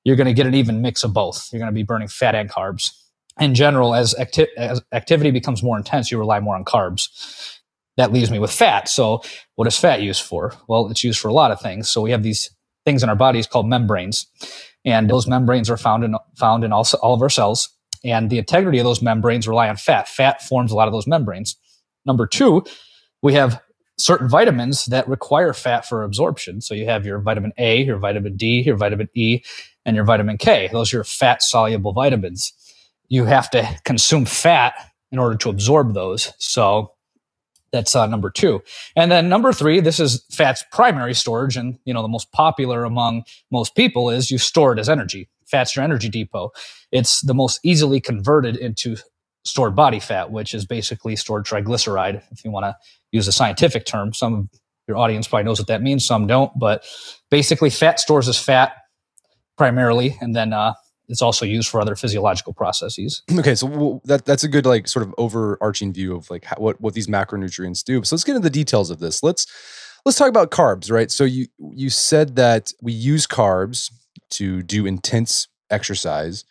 you're 0.05 0.15
going 0.15 0.27
to 0.27 0.33
get 0.33 0.47
an 0.47 0.55
even 0.55 0.81
mix 0.81 1.03
of 1.03 1.13
both. 1.13 1.49
You're 1.51 1.59
going 1.59 1.71
to 1.71 1.75
be 1.75 1.83
burning 1.83 2.07
fat 2.07 2.35
and 2.35 2.49
carbs. 2.49 2.91
In 3.37 3.53
general, 3.53 3.93
as, 3.93 4.15
acti- 4.15 4.47
as 4.55 4.81
activity 4.93 5.31
becomes 5.31 5.61
more 5.61 5.77
intense, 5.77 6.09
you 6.09 6.17
rely 6.17 6.39
more 6.39 6.55
on 6.55 6.63
carbs 6.63 7.09
that 7.97 8.11
leaves 8.11 8.31
me 8.31 8.39
with 8.39 8.51
fat. 8.51 8.89
So 8.89 9.21
what 9.55 9.67
is 9.67 9.77
fat 9.77 10.01
used 10.01 10.21
for? 10.21 10.53
Well, 10.67 10.89
it's 10.89 11.03
used 11.03 11.19
for 11.19 11.27
a 11.27 11.33
lot 11.33 11.51
of 11.51 11.61
things. 11.61 11.89
So 11.89 12.01
we 12.01 12.11
have 12.11 12.23
these 12.23 12.49
things 12.85 13.03
in 13.03 13.09
our 13.09 13.15
bodies 13.15 13.47
called 13.47 13.67
membranes, 13.67 14.27
and 14.83 15.09
those 15.09 15.27
membranes 15.27 15.69
are 15.69 15.77
found 15.77 16.03
in 16.03 16.15
found 16.37 16.63
in 16.63 16.71
all, 16.71 16.85
all 17.01 17.13
of 17.13 17.21
our 17.21 17.29
cells. 17.29 17.69
And 18.03 18.29
the 18.29 18.37
integrity 18.37 18.77
of 18.77 18.85
those 18.85 19.01
membranes 19.01 19.47
rely 19.47 19.67
on 19.67 19.77
fat. 19.77 20.07
Fat 20.07 20.41
forms 20.41 20.71
a 20.71 20.75
lot 20.75 20.87
of 20.87 20.93
those 20.93 21.07
membranes. 21.07 21.55
Number 22.05 22.27
two, 22.27 22.63
we 23.23 23.33
have 23.33 23.61
certain 23.97 24.29
vitamins 24.29 24.85
that 24.85 25.07
require 25.07 25.53
fat 25.53 25.87
for 25.87 26.03
absorption. 26.03 26.61
So 26.61 26.75
you 26.75 26.85
have 26.85 27.05
your 27.05 27.19
vitamin 27.19 27.53
A, 27.57 27.81
your 27.81 27.97
vitamin 27.97 28.35
D, 28.35 28.61
your 28.61 28.75
vitamin 28.75 29.09
E, 29.15 29.41
and 29.85 29.95
your 29.95 30.05
vitamin 30.05 30.37
K. 30.37 30.69
Those 30.71 30.93
are 30.93 30.97
your 30.97 31.03
fat 31.03 31.41
soluble 31.41 31.93
vitamins. 31.93 32.53
You 33.07 33.25
have 33.25 33.49
to 33.51 33.79
consume 33.85 34.25
fat 34.25 34.73
in 35.11 35.19
order 35.19 35.37
to 35.37 35.49
absorb 35.49 35.93
those. 35.93 36.33
So 36.39 36.91
that's 37.71 37.95
uh, 37.95 38.07
number 38.07 38.29
two. 38.29 38.63
And 38.95 39.11
then 39.11 39.29
number 39.29 39.53
three, 39.53 39.79
this 39.79 39.99
is 39.99 40.23
fat's 40.31 40.63
primary 40.71 41.13
storage. 41.13 41.57
And, 41.57 41.77
you 41.85 41.93
know, 41.93 42.01
the 42.01 42.07
most 42.07 42.31
popular 42.31 42.83
among 42.83 43.23
most 43.51 43.75
people 43.75 44.09
is 44.09 44.31
you 44.31 44.37
store 44.37 44.73
it 44.73 44.79
as 44.79 44.89
energy. 44.89 45.29
Fat's 45.45 45.75
your 45.75 45.83
energy 45.83 46.09
depot. 46.09 46.51
It's 46.91 47.21
the 47.21 47.33
most 47.33 47.59
easily 47.63 47.99
converted 47.99 48.55
into 48.55 48.97
stored 49.43 49.75
body 49.75 49.99
fat, 49.99 50.31
which 50.31 50.53
is 50.53 50.65
basically 50.65 51.15
stored 51.15 51.45
triglyceride, 51.45 52.23
if 52.31 52.43
you 52.43 52.49
want 52.49 52.63
to 52.63 52.75
use 53.11 53.27
a 53.27 53.31
scientific 53.31 53.85
term. 53.85 54.13
Some 54.13 54.33
of 54.33 54.59
your 54.87 54.97
audience 54.97 55.27
probably 55.27 55.43
knows 55.43 55.59
what 55.59 55.67
that 55.67 55.81
means, 55.81 56.05
some 56.05 56.27
don't. 56.27 56.51
But 56.57 56.83
basically, 57.29 57.69
fat 57.69 57.99
stores 57.99 58.27
as 58.27 58.39
fat 58.39 58.73
primarily, 59.57 60.17
and 60.21 60.35
then 60.35 60.53
uh, 60.53 60.73
it's 61.07 61.21
also 61.21 61.45
used 61.45 61.69
for 61.69 61.79
other 61.79 61.95
physiological 61.95 62.53
processes. 62.53 63.23
Okay, 63.37 63.55
so 63.55 64.01
that 64.05 64.25
that's 64.25 64.43
a 64.43 64.47
good 64.47 64.65
like 64.65 64.87
sort 64.87 65.05
of 65.05 65.13
overarching 65.17 65.93
view 65.93 66.15
of 66.15 66.29
like 66.29 66.45
how, 66.45 66.55
what 66.57 66.79
what 66.81 66.93
these 66.93 67.07
macronutrients 67.07 67.83
do. 67.83 68.03
So 68.03 68.15
let's 68.15 68.23
get 68.23 68.35
into 68.35 68.43
the 68.43 68.49
details 68.49 68.89
of 68.89 68.99
this. 68.99 69.23
Let's 69.23 69.45
let's 70.05 70.17
talk 70.17 70.29
about 70.29 70.51
carbs, 70.51 70.91
right? 70.91 71.11
So 71.11 71.23
you 71.23 71.47
you 71.59 71.89
said 71.89 72.35
that 72.35 72.71
we 72.81 72.91
use 72.93 73.27
carbs 73.27 73.91
to 74.31 74.63
do 74.63 74.85
intense 74.85 75.47
exercise, 75.69 76.45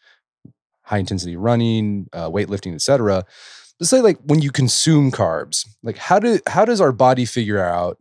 high 0.82 0.98
intensity 0.98 1.36
running, 1.36 2.08
uh, 2.12 2.30
weightlifting, 2.30 2.74
etc. 2.74 3.24
Let's 3.80 3.90
say 3.90 4.00
like 4.00 4.18
when 4.24 4.40
you 4.40 4.52
consume 4.52 5.10
carbs, 5.10 5.66
like 5.82 5.98
how 5.98 6.18
do 6.18 6.38
how 6.46 6.64
does 6.64 6.80
our 6.80 6.92
body 6.92 7.24
figure 7.24 7.62
out 7.62 7.98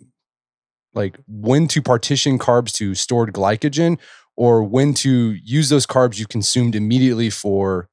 like 0.94 1.18
when 1.28 1.68
to 1.70 1.82
partition 1.82 2.38
carbs 2.38 2.72
to 2.74 2.94
stored 2.94 3.34
glycogen 3.34 3.98
or 4.36 4.64
when 4.64 4.94
to 4.96 5.38
use 5.44 5.70
those 5.70 5.86
carbs 5.86 6.20
you 6.20 6.26
consumed 6.26 6.76
immediately 6.76 7.30
for 7.30 7.90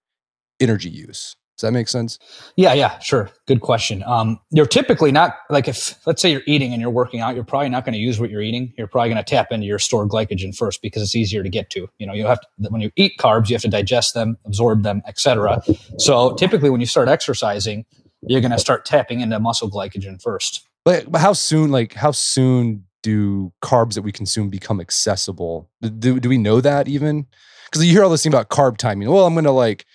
energy 0.60 0.90
use. 0.90 1.36
Does 1.60 1.68
that 1.68 1.72
make 1.72 1.88
sense? 1.88 2.18
Yeah, 2.56 2.72
yeah, 2.72 2.98
sure. 3.00 3.28
Good 3.46 3.60
question. 3.60 4.02
Um, 4.04 4.40
you're 4.50 4.64
typically 4.64 5.12
not 5.12 5.36
like 5.50 5.68
if 5.68 5.94
let's 6.06 6.22
say 6.22 6.32
you're 6.32 6.40
eating 6.46 6.72
and 6.72 6.80
you're 6.80 6.90
working 6.90 7.20
out, 7.20 7.34
you're 7.34 7.44
probably 7.44 7.68
not 7.68 7.84
going 7.84 7.92
to 7.92 7.98
use 7.98 8.18
what 8.18 8.30
you're 8.30 8.40
eating. 8.40 8.72
You're 8.78 8.86
probably 8.86 9.10
going 9.10 9.22
to 9.22 9.30
tap 9.30 9.48
into 9.50 9.66
your 9.66 9.78
stored 9.78 10.08
glycogen 10.08 10.56
first 10.56 10.80
because 10.80 11.02
it's 11.02 11.14
easier 11.14 11.42
to 11.42 11.50
get 11.50 11.68
to. 11.70 11.86
You 11.98 12.06
know, 12.06 12.14
you 12.14 12.24
have 12.24 12.40
to, 12.40 12.46
when 12.70 12.80
you 12.80 12.90
eat 12.96 13.18
carbs, 13.18 13.50
you 13.50 13.56
have 13.56 13.62
to 13.62 13.68
digest 13.68 14.14
them, 14.14 14.38
absorb 14.46 14.84
them, 14.84 15.02
etc. 15.06 15.62
So 15.98 16.34
typically, 16.36 16.70
when 16.70 16.80
you 16.80 16.86
start 16.86 17.08
exercising, 17.08 17.84
you're 18.22 18.40
going 18.40 18.52
to 18.52 18.58
start 18.58 18.86
tapping 18.86 19.20
into 19.20 19.38
muscle 19.38 19.70
glycogen 19.70 20.22
first. 20.22 20.66
But, 20.86 21.12
but 21.12 21.20
how 21.20 21.34
soon? 21.34 21.70
Like 21.70 21.92
how 21.92 22.12
soon 22.12 22.86
do 23.02 23.52
carbs 23.62 23.94
that 23.94 24.02
we 24.02 24.12
consume 24.12 24.50
become 24.50 24.80
accessible? 24.80 25.70
Do, 25.80 26.20
do 26.20 26.28
we 26.28 26.38
know 26.38 26.60
that 26.60 26.88
even? 26.88 27.26
Because 27.64 27.84
you 27.84 27.92
hear 27.92 28.04
all 28.04 28.10
this 28.10 28.22
thing 28.22 28.32
about 28.32 28.50
carb 28.50 28.76
timing. 28.76 29.10
Well, 29.10 29.26
I'm 29.26 29.34
going 29.34 29.44
to 29.44 29.50
like 29.50 29.86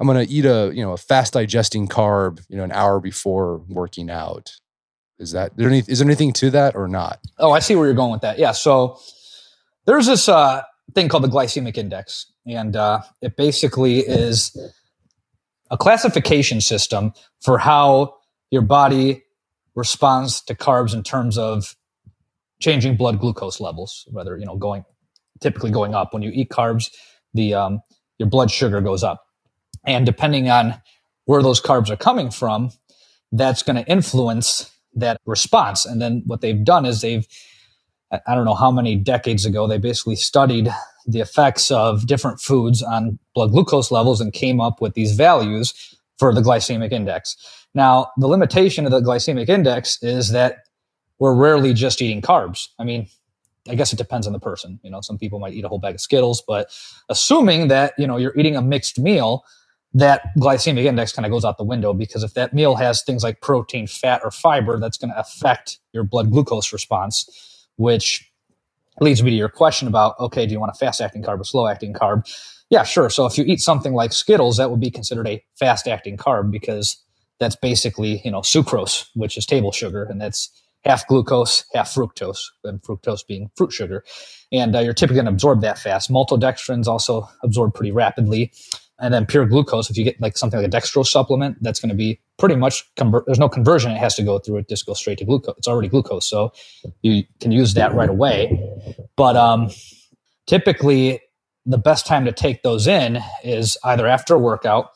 I'm 0.00 0.06
going 0.06 0.26
to 0.26 0.32
eat 0.32 0.46
a, 0.46 0.72
you 0.74 0.82
know, 0.82 0.92
a 0.92 0.96
fast 0.96 1.34
digesting 1.34 1.86
carb, 1.86 2.42
you 2.48 2.56
know, 2.56 2.64
an 2.64 2.72
hour 2.72 3.00
before 3.00 3.58
working 3.68 4.10
out. 4.10 4.52
Is 5.18 5.32
that 5.32 5.54
there 5.58 5.68
any, 5.68 5.82
is 5.86 5.98
there 5.98 6.08
anything 6.08 6.32
to 6.34 6.50
that 6.50 6.74
or 6.74 6.88
not? 6.88 7.20
Oh, 7.38 7.50
I 7.50 7.58
see 7.58 7.76
where 7.76 7.84
you're 7.84 7.94
going 7.94 8.10
with 8.10 8.22
that. 8.22 8.38
Yeah. 8.38 8.52
So 8.52 8.98
there's 9.84 10.06
this 10.06 10.26
uh, 10.26 10.62
thing 10.94 11.08
called 11.08 11.24
the 11.24 11.28
glycemic 11.28 11.76
index, 11.76 12.32
and 12.46 12.74
uh, 12.74 13.02
it 13.20 13.36
basically 13.36 13.98
is 13.98 14.56
a 15.70 15.76
classification 15.76 16.62
system 16.62 17.12
for 17.42 17.58
how 17.58 18.14
your 18.50 18.62
body 18.62 19.22
responds 19.74 20.40
to 20.42 20.54
carbs 20.54 20.94
in 20.94 21.02
terms 21.02 21.36
of 21.36 21.76
changing 22.60 22.96
blood 22.96 23.18
glucose 23.18 23.60
levels, 23.60 24.06
whether 24.10 24.36
you 24.38 24.46
know 24.46 24.56
going 24.56 24.84
typically 25.40 25.70
going 25.70 25.94
up 25.94 26.12
when 26.12 26.22
you 26.22 26.30
eat 26.32 26.50
carbs, 26.50 26.90
the 27.34 27.54
um, 27.54 27.80
your 28.18 28.28
blood 28.28 28.50
sugar 28.50 28.80
goes 28.80 29.02
up. 29.02 29.24
And 29.86 30.04
depending 30.04 30.50
on 30.50 30.80
where 31.24 31.42
those 31.42 31.60
carbs 31.60 31.90
are 31.90 31.96
coming 31.96 32.30
from, 32.30 32.70
that's 33.32 33.62
going 33.62 33.76
to 33.76 33.90
influence 33.90 34.70
that 34.94 35.20
response. 35.24 35.86
And 35.86 36.00
then 36.00 36.22
what 36.26 36.40
they've 36.40 36.62
done 36.62 36.84
is 36.84 37.00
they've, 37.00 37.26
I 38.12 38.34
don't 38.34 38.44
know 38.44 38.54
how 38.54 38.70
many 38.70 38.96
decades 38.96 39.46
ago, 39.46 39.66
they 39.66 39.78
basically 39.78 40.16
studied 40.16 40.68
the 41.06 41.20
effects 41.20 41.70
of 41.70 42.06
different 42.06 42.40
foods 42.40 42.82
on 42.82 43.18
blood 43.34 43.52
glucose 43.52 43.90
levels 43.90 44.20
and 44.20 44.32
came 44.32 44.60
up 44.60 44.80
with 44.80 44.94
these 44.94 45.12
values 45.12 45.96
for 46.18 46.34
the 46.34 46.42
glycemic 46.42 46.92
index. 46.92 47.36
Now, 47.74 48.10
the 48.18 48.26
limitation 48.26 48.84
of 48.84 48.90
the 48.90 49.00
glycemic 49.00 49.48
index 49.48 50.02
is 50.02 50.30
that 50.32 50.58
we're 51.20 51.34
rarely 51.34 51.72
just 51.72 52.02
eating 52.02 52.20
carbs. 52.20 52.68
I 52.78 52.84
mean, 52.84 53.06
I 53.68 53.74
guess 53.74 53.92
it 53.92 53.96
depends 53.96 54.26
on 54.26 54.32
the 54.32 54.40
person. 54.40 54.80
You 54.82 54.90
know, 54.90 55.02
some 55.02 55.18
people 55.18 55.38
might 55.38 55.52
eat 55.52 55.64
a 55.64 55.68
whole 55.68 55.78
bag 55.78 55.94
of 55.94 56.00
Skittles, 56.00 56.42
but 56.46 56.70
assuming 57.08 57.68
that, 57.68 57.92
you 57.98 58.06
know, 58.06 58.16
you're 58.16 58.36
eating 58.36 58.56
a 58.56 58.62
mixed 58.62 58.98
meal, 58.98 59.44
that 59.92 60.22
glycemic 60.38 60.84
index 60.84 61.12
kind 61.12 61.26
of 61.26 61.30
goes 61.30 61.44
out 61.44 61.58
the 61.58 61.64
window 61.64 61.92
because 61.92 62.22
if 62.22 62.34
that 62.34 62.54
meal 62.54 62.74
has 62.74 63.02
things 63.02 63.22
like 63.22 63.40
protein, 63.42 63.86
fat, 63.86 64.22
or 64.24 64.30
fiber, 64.30 64.78
that's 64.80 64.96
going 64.96 65.10
to 65.10 65.18
affect 65.18 65.78
your 65.92 66.04
blood 66.04 66.30
glucose 66.30 66.72
response, 66.72 67.68
which 67.76 68.32
leads 69.00 69.22
me 69.22 69.30
to 69.30 69.36
your 69.36 69.48
question 69.48 69.88
about 69.88 70.18
okay, 70.20 70.46
do 70.46 70.52
you 70.52 70.60
want 70.60 70.72
a 70.74 70.78
fast 70.78 71.00
acting 71.00 71.22
carb 71.22 71.40
or 71.40 71.44
slow 71.44 71.66
acting 71.66 71.92
carb? 71.92 72.26
Yeah, 72.70 72.84
sure. 72.84 73.10
So 73.10 73.26
if 73.26 73.36
you 73.36 73.44
eat 73.44 73.60
something 73.60 73.92
like 73.92 74.12
Skittles, 74.12 74.56
that 74.56 74.70
would 74.70 74.80
be 74.80 74.90
considered 74.90 75.26
a 75.26 75.44
fast 75.58 75.88
acting 75.88 76.16
carb 76.16 76.50
because 76.50 76.96
that's 77.40 77.56
basically, 77.56 78.20
you 78.24 78.30
know, 78.30 78.40
sucrose, 78.40 79.06
which 79.14 79.36
is 79.36 79.44
table 79.44 79.72
sugar, 79.72 80.04
and 80.04 80.20
that's 80.20 80.50
half 80.84 81.06
glucose, 81.06 81.64
half 81.74 81.92
fructose, 81.92 82.40
and 82.64 82.80
fructose 82.82 83.26
being 83.26 83.50
fruit 83.56 83.72
sugar. 83.72 84.04
And 84.52 84.74
uh, 84.74 84.80
you're 84.80 84.94
typically 84.94 85.16
going 85.16 85.26
to 85.26 85.32
absorb 85.32 85.60
that 85.62 85.78
fast. 85.78 86.10
Maltodextrins 86.10 86.86
also 86.86 87.28
absorb 87.42 87.74
pretty 87.74 87.92
rapidly 87.92 88.52
and 89.00 89.14
then 89.14 89.26
pure 89.26 89.46
glucose 89.46 89.90
if 89.90 89.96
you 89.96 90.04
get 90.04 90.20
like 90.20 90.36
something 90.36 90.60
like 90.60 90.68
a 90.68 90.70
dextrose 90.70 91.06
supplement 91.06 91.56
that's 91.62 91.80
going 91.80 91.88
to 91.88 91.94
be 91.94 92.20
pretty 92.38 92.54
much 92.54 92.84
convert 92.94 93.24
there's 93.26 93.38
no 93.38 93.48
conversion 93.48 93.90
it 93.90 93.96
has 93.96 94.14
to 94.14 94.22
go 94.22 94.38
through 94.38 94.58
it 94.58 94.68
just 94.68 94.86
goes 94.86 94.98
straight 94.98 95.18
to 95.18 95.24
glucose 95.24 95.54
it's 95.58 95.66
already 95.66 95.88
glucose 95.88 96.28
so 96.28 96.52
you 97.02 97.24
can 97.40 97.50
use 97.50 97.74
that 97.74 97.92
right 97.94 98.10
away 98.10 98.70
but 99.16 99.36
um, 99.36 99.70
typically 100.46 101.20
the 101.66 101.78
best 101.78 102.06
time 102.06 102.24
to 102.24 102.32
take 102.32 102.62
those 102.62 102.86
in 102.86 103.18
is 103.42 103.76
either 103.84 104.06
after 104.06 104.34
a 104.34 104.38
workout 104.38 104.90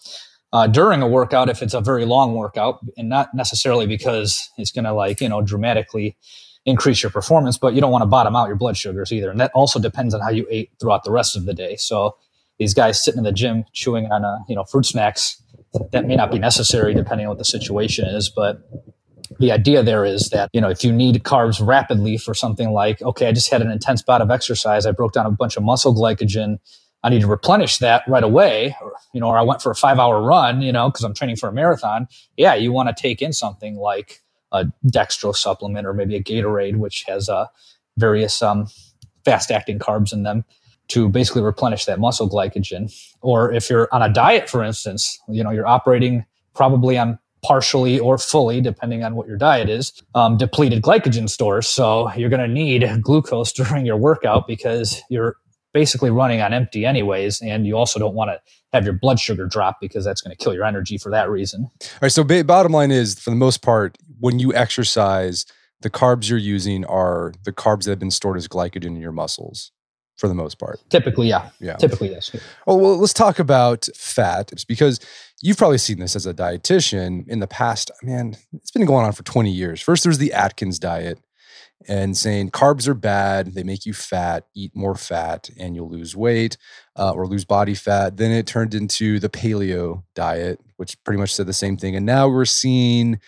uh, 0.54 0.66
during 0.68 1.02
a 1.02 1.08
workout 1.08 1.50
if 1.50 1.62
it's 1.62 1.74
a 1.74 1.82
very 1.82 2.06
long 2.06 2.34
workout 2.34 2.78
and 2.96 3.10
not 3.10 3.34
necessarily 3.34 3.86
because 3.86 4.50
it's 4.56 4.72
going 4.72 4.84
to 4.86 4.94
like 4.94 5.20
you 5.20 5.28
know 5.28 5.42
dramatically 5.42 6.16
increase 6.64 7.02
your 7.02 7.10
performance 7.10 7.58
but 7.58 7.74
you 7.74 7.80
don't 7.82 7.92
want 7.92 8.02
to 8.02 8.06
bottom 8.06 8.34
out 8.34 8.46
your 8.46 8.56
blood 8.56 8.76
sugars 8.76 9.12
either. 9.12 9.30
And 9.30 9.38
that 9.40 9.50
also 9.54 9.78
depends 9.78 10.14
on 10.14 10.22
how 10.22 10.30
you 10.30 10.46
ate 10.50 10.70
throughout 10.80 11.04
the 11.04 11.12
rest 11.12 11.36
of 11.36 11.44
the 11.44 11.52
day. 11.52 11.76
So 11.76 12.16
these 12.58 12.72
guys 12.72 13.02
sitting 13.02 13.18
in 13.18 13.24
the 13.24 13.32
gym 13.32 13.64
chewing 13.72 14.06
on 14.06 14.24
uh, 14.24 14.38
you 14.48 14.54
know 14.54 14.64
fruit 14.64 14.86
snacks 14.86 15.42
that 15.90 16.06
may 16.06 16.16
not 16.16 16.30
be 16.30 16.38
necessary 16.38 16.94
depending 16.94 17.26
on 17.26 17.30
what 17.30 17.38
the 17.38 17.44
situation 17.44 18.06
is 18.06 18.30
but 18.30 18.58
the 19.40 19.50
idea 19.50 19.82
there 19.82 20.04
is 20.04 20.30
that 20.30 20.48
you 20.52 20.60
know 20.60 20.68
if 20.68 20.84
you 20.84 20.92
need 20.92 21.22
carbs 21.24 21.64
rapidly 21.64 22.16
for 22.16 22.34
something 22.34 22.70
like 22.70 23.02
okay 23.02 23.26
i 23.26 23.32
just 23.32 23.50
had 23.50 23.60
an 23.60 23.70
intense 23.70 24.02
bout 24.02 24.20
of 24.20 24.30
exercise 24.30 24.86
i 24.86 24.92
broke 24.92 25.12
down 25.12 25.26
a 25.26 25.30
bunch 25.30 25.56
of 25.56 25.64
muscle 25.64 25.94
glycogen 25.94 26.58
i 27.04 27.08
need 27.08 27.20
to 27.20 27.28
replenish 27.28 27.78
that 27.78 28.02
right 28.08 28.24
away 28.24 28.74
or 28.82 28.94
you 29.12 29.20
know 29.20 29.28
or 29.28 29.38
i 29.38 29.42
went 29.42 29.62
for 29.62 29.70
a 29.70 29.76
five 29.76 30.00
hour 30.00 30.20
run 30.20 30.60
you 30.60 30.72
know 30.72 30.90
because 30.90 31.04
i'm 31.04 31.14
training 31.14 31.36
for 31.36 31.48
a 31.48 31.52
marathon 31.52 32.08
yeah 32.36 32.54
you 32.54 32.72
want 32.72 32.88
to 32.88 33.00
take 33.00 33.22
in 33.22 33.32
something 33.32 33.76
like 33.76 34.20
a 34.50 34.64
dextrose 34.86 35.36
supplement 35.36 35.86
or 35.86 35.94
maybe 35.94 36.16
a 36.16 36.22
gatorade 36.22 36.76
which 36.76 37.04
has 37.06 37.28
uh, 37.28 37.46
various 37.96 38.42
um, 38.42 38.66
fast 39.24 39.50
acting 39.50 39.78
carbs 39.78 40.12
in 40.12 40.22
them 40.22 40.44
to 40.88 41.08
basically 41.08 41.42
replenish 41.42 41.84
that 41.86 41.98
muscle 41.98 42.28
glycogen. 42.28 42.92
Or 43.22 43.52
if 43.52 43.70
you're 43.70 43.88
on 43.92 44.02
a 44.02 44.12
diet, 44.12 44.48
for 44.48 44.62
instance, 44.62 45.18
you 45.28 45.42
know, 45.42 45.50
you're 45.50 45.66
operating 45.66 46.24
probably 46.54 46.98
on 46.98 47.18
partially 47.42 47.98
or 47.98 48.16
fully, 48.16 48.60
depending 48.60 49.02
on 49.02 49.14
what 49.16 49.26
your 49.26 49.36
diet 49.36 49.68
is, 49.68 49.92
um, 50.14 50.36
depleted 50.36 50.82
glycogen 50.82 51.28
stores. 51.28 51.68
So 51.68 52.10
you're 52.14 52.30
going 52.30 52.46
to 52.46 52.52
need 52.52 53.02
glucose 53.02 53.52
during 53.52 53.86
your 53.86 53.96
workout 53.96 54.46
because 54.46 55.02
you're 55.10 55.36
basically 55.74 56.10
running 56.10 56.40
on 56.40 56.54
empty 56.54 56.86
anyways. 56.86 57.42
And 57.42 57.66
you 57.66 57.76
also 57.76 57.98
don't 57.98 58.14
want 58.14 58.30
to 58.30 58.40
have 58.72 58.84
your 58.84 58.94
blood 58.94 59.20
sugar 59.20 59.46
drop 59.46 59.76
because 59.80 60.04
that's 60.04 60.22
going 60.22 60.34
to 60.34 60.42
kill 60.42 60.54
your 60.54 60.64
energy 60.64 60.96
for 60.96 61.10
that 61.10 61.28
reason. 61.28 61.68
All 61.82 61.88
right. 62.00 62.12
So 62.12 62.24
bottom 62.24 62.72
line 62.72 62.90
is 62.90 63.18
for 63.18 63.28
the 63.28 63.36
most 63.36 63.60
part, 63.60 63.98
when 64.20 64.38
you 64.38 64.54
exercise, 64.54 65.44
the 65.82 65.90
carbs 65.90 66.30
you're 66.30 66.38
using 66.38 66.86
are 66.86 67.34
the 67.44 67.52
carbs 67.52 67.84
that 67.84 67.90
have 67.90 67.98
been 67.98 68.10
stored 68.10 68.38
as 68.38 68.48
glycogen 68.48 68.86
in 68.86 68.96
your 68.96 69.12
muscles 69.12 69.70
for 70.16 70.28
the 70.28 70.34
most 70.34 70.58
part. 70.60 70.78
Typically, 70.90 71.28
yeah. 71.28 71.50
Yeah. 71.60 71.74
Typically, 71.74 72.10
yes. 72.10 72.34
Oh, 72.66 72.76
well, 72.76 72.96
let's 72.96 73.12
talk 73.12 73.40
about 73.40 73.86
fat 73.96 74.52
because 74.68 75.00
you've 75.42 75.58
probably 75.58 75.78
seen 75.78 75.98
this 75.98 76.14
as 76.14 76.24
a 76.24 76.32
dietitian 76.32 77.28
in 77.28 77.40
the 77.40 77.48
past. 77.48 77.90
Man, 78.02 78.36
it's 78.52 78.70
been 78.70 78.86
going 78.86 79.04
on 79.04 79.12
for 79.12 79.24
20 79.24 79.50
years. 79.50 79.80
First, 79.80 80.04
there's 80.04 80.18
the 80.18 80.32
Atkins 80.32 80.78
diet 80.78 81.18
and 81.86 82.16
saying 82.16 82.50
carbs 82.50 82.88
are 82.88 82.94
bad, 82.94 83.54
they 83.54 83.62
make 83.62 83.84
you 83.84 83.92
fat, 83.92 84.46
eat 84.54 84.74
more 84.74 84.94
fat, 84.94 85.50
and 85.58 85.74
you'll 85.74 85.90
lose 85.90 86.16
weight 86.16 86.56
uh, 86.96 87.12
or 87.12 87.26
lose 87.26 87.44
body 87.44 87.74
fat. 87.74 88.16
Then 88.16 88.30
it 88.30 88.46
turned 88.46 88.74
into 88.74 89.18
the 89.18 89.28
paleo 89.28 90.02
diet, 90.14 90.60
which 90.76 91.02
pretty 91.04 91.20
much 91.20 91.34
said 91.34 91.46
the 91.46 91.52
same 91.52 91.76
thing. 91.76 91.96
And 91.96 92.06
now 92.06 92.28
we're 92.28 92.44
seeing 92.44 93.20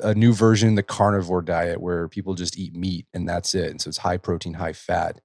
a 0.00 0.14
new 0.14 0.32
version, 0.32 0.74
the 0.74 0.82
carnivore 0.82 1.42
diet, 1.42 1.80
where 1.80 2.08
people 2.08 2.34
just 2.34 2.58
eat 2.58 2.74
meat 2.74 3.06
and 3.14 3.28
that's 3.28 3.54
it. 3.54 3.70
And 3.70 3.80
so 3.80 3.88
it's 3.88 3.98
high 3.98 4.16
protein, 4.16 4.54
high 4.54 4.72
fat. 4.72 5.20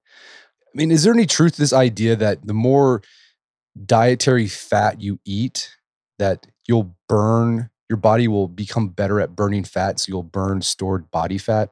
I 0.66 0.70
mean, 0.74 0.90
is 0.90 1.02
there 1.02 1.12
any 1.12 1.26
truth 1.26 1.54
to 1.54 1.60
this 1.60 1.72
idea 1.72 2.16
that 2.16 2.46
the 2.46 2.54
more 2.54 3.02
dietary 3.86 4.48
fat 4.48 5.00
you 5.00 5.18
eat, 5.24 5.76
that 6.18 6.46
you'll 6.66 6.96
burn, 7.08 7.70
your 7.88 7.96
body 7.96 8.28
will 8.28 8.48
become 8.48 8.88
better 8.88 9.20
at 9.20 9.34
burning 9.34 9.64
fat, 9.64 9.98
so 9.98 10.10
you'll 10.10 10.22
burn 10.22 10.60
stored 10.60 11.10
body 11.10 11.38
fat 11.38 11.70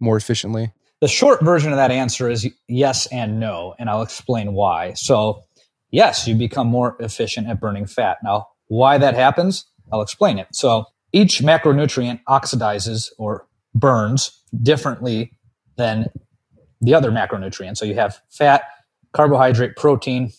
more 0.00 0.16
efficiently? 0.16 0.72
The 1.00 1.08
short 1.08 1.42
version 1.44 1.72
of 1.72 1.76
that 1.76 1.90
answer 1.90 2.28
is 2.28 2.48
yes 2.66 3.06
and 3.06 3.38
no, 3.38 3.74
and 3.78 3.88
I'll 3.88 4.02
explain 4.02 4.52
why. 4.52 4.94
So, 4.94 5.44
yes, 5.90 6.26
you 6.26 6.34
become 6.34 6.66
more 6.66 6.96
efficient 6.98 7.46
at 7.46 7.60
burning 7.60 7.86
fat. 7.86 8.18
Now, 8.24 8.48
why 8.66 8.98
that 8.98 9.14
happens, 9.14 9.64
I'll 9.92 10.02
explain 10.02 10.38
it. 10.38 10.48
So, 10.52 10.86
each 11.12 11.40
macronutrient 11.40 12.20
oxidizes 12.28 13.10
or 13.18 13.46
burns 13.74 14.42
differently 14.62 15.32
than 15.76 16.06
the 16.80 16.94
other 16.94 17.10
macronutrient. 17.10 17.76
So 17.76 17.84
you 17.84 17.94
have 17.94 18.20
fat, 18.30 18.62
carbohydrate, 19.12 19.76
protein, 19.76 20.32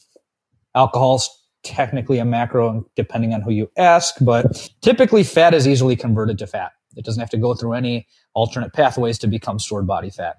alcohol's 0.75 1.29
technically 1.63 2.19
a 2.19 2.25
macro 2.25 2.85
depending 2.95 3.33
on 3.33 3.41
who 3.41 3.51
you 3.51 3.69
ask, 3.77 4.15
but 4.21 4.69
typically 4.81 5.23
fat 5.23 5.53
is 5.53 5.67
easily 5.67 5.95
converted 5.95 6.37
to 6.39 6.47
fat. 6.47 6.71
It 6.95 7.05
doesn't 7.05 7.19
have 7.19 7.29
to 7.31 7.37
go 7.37 7.53
through 7.53 7.73
any 7.73 8.07
alternate 8.33 8.73
pathways 8.73 9.17
to 9.19 9.27
become 9.27 9.59
stored 9.59 9.87
body 9.87 10.09
fat. 10.09 10.37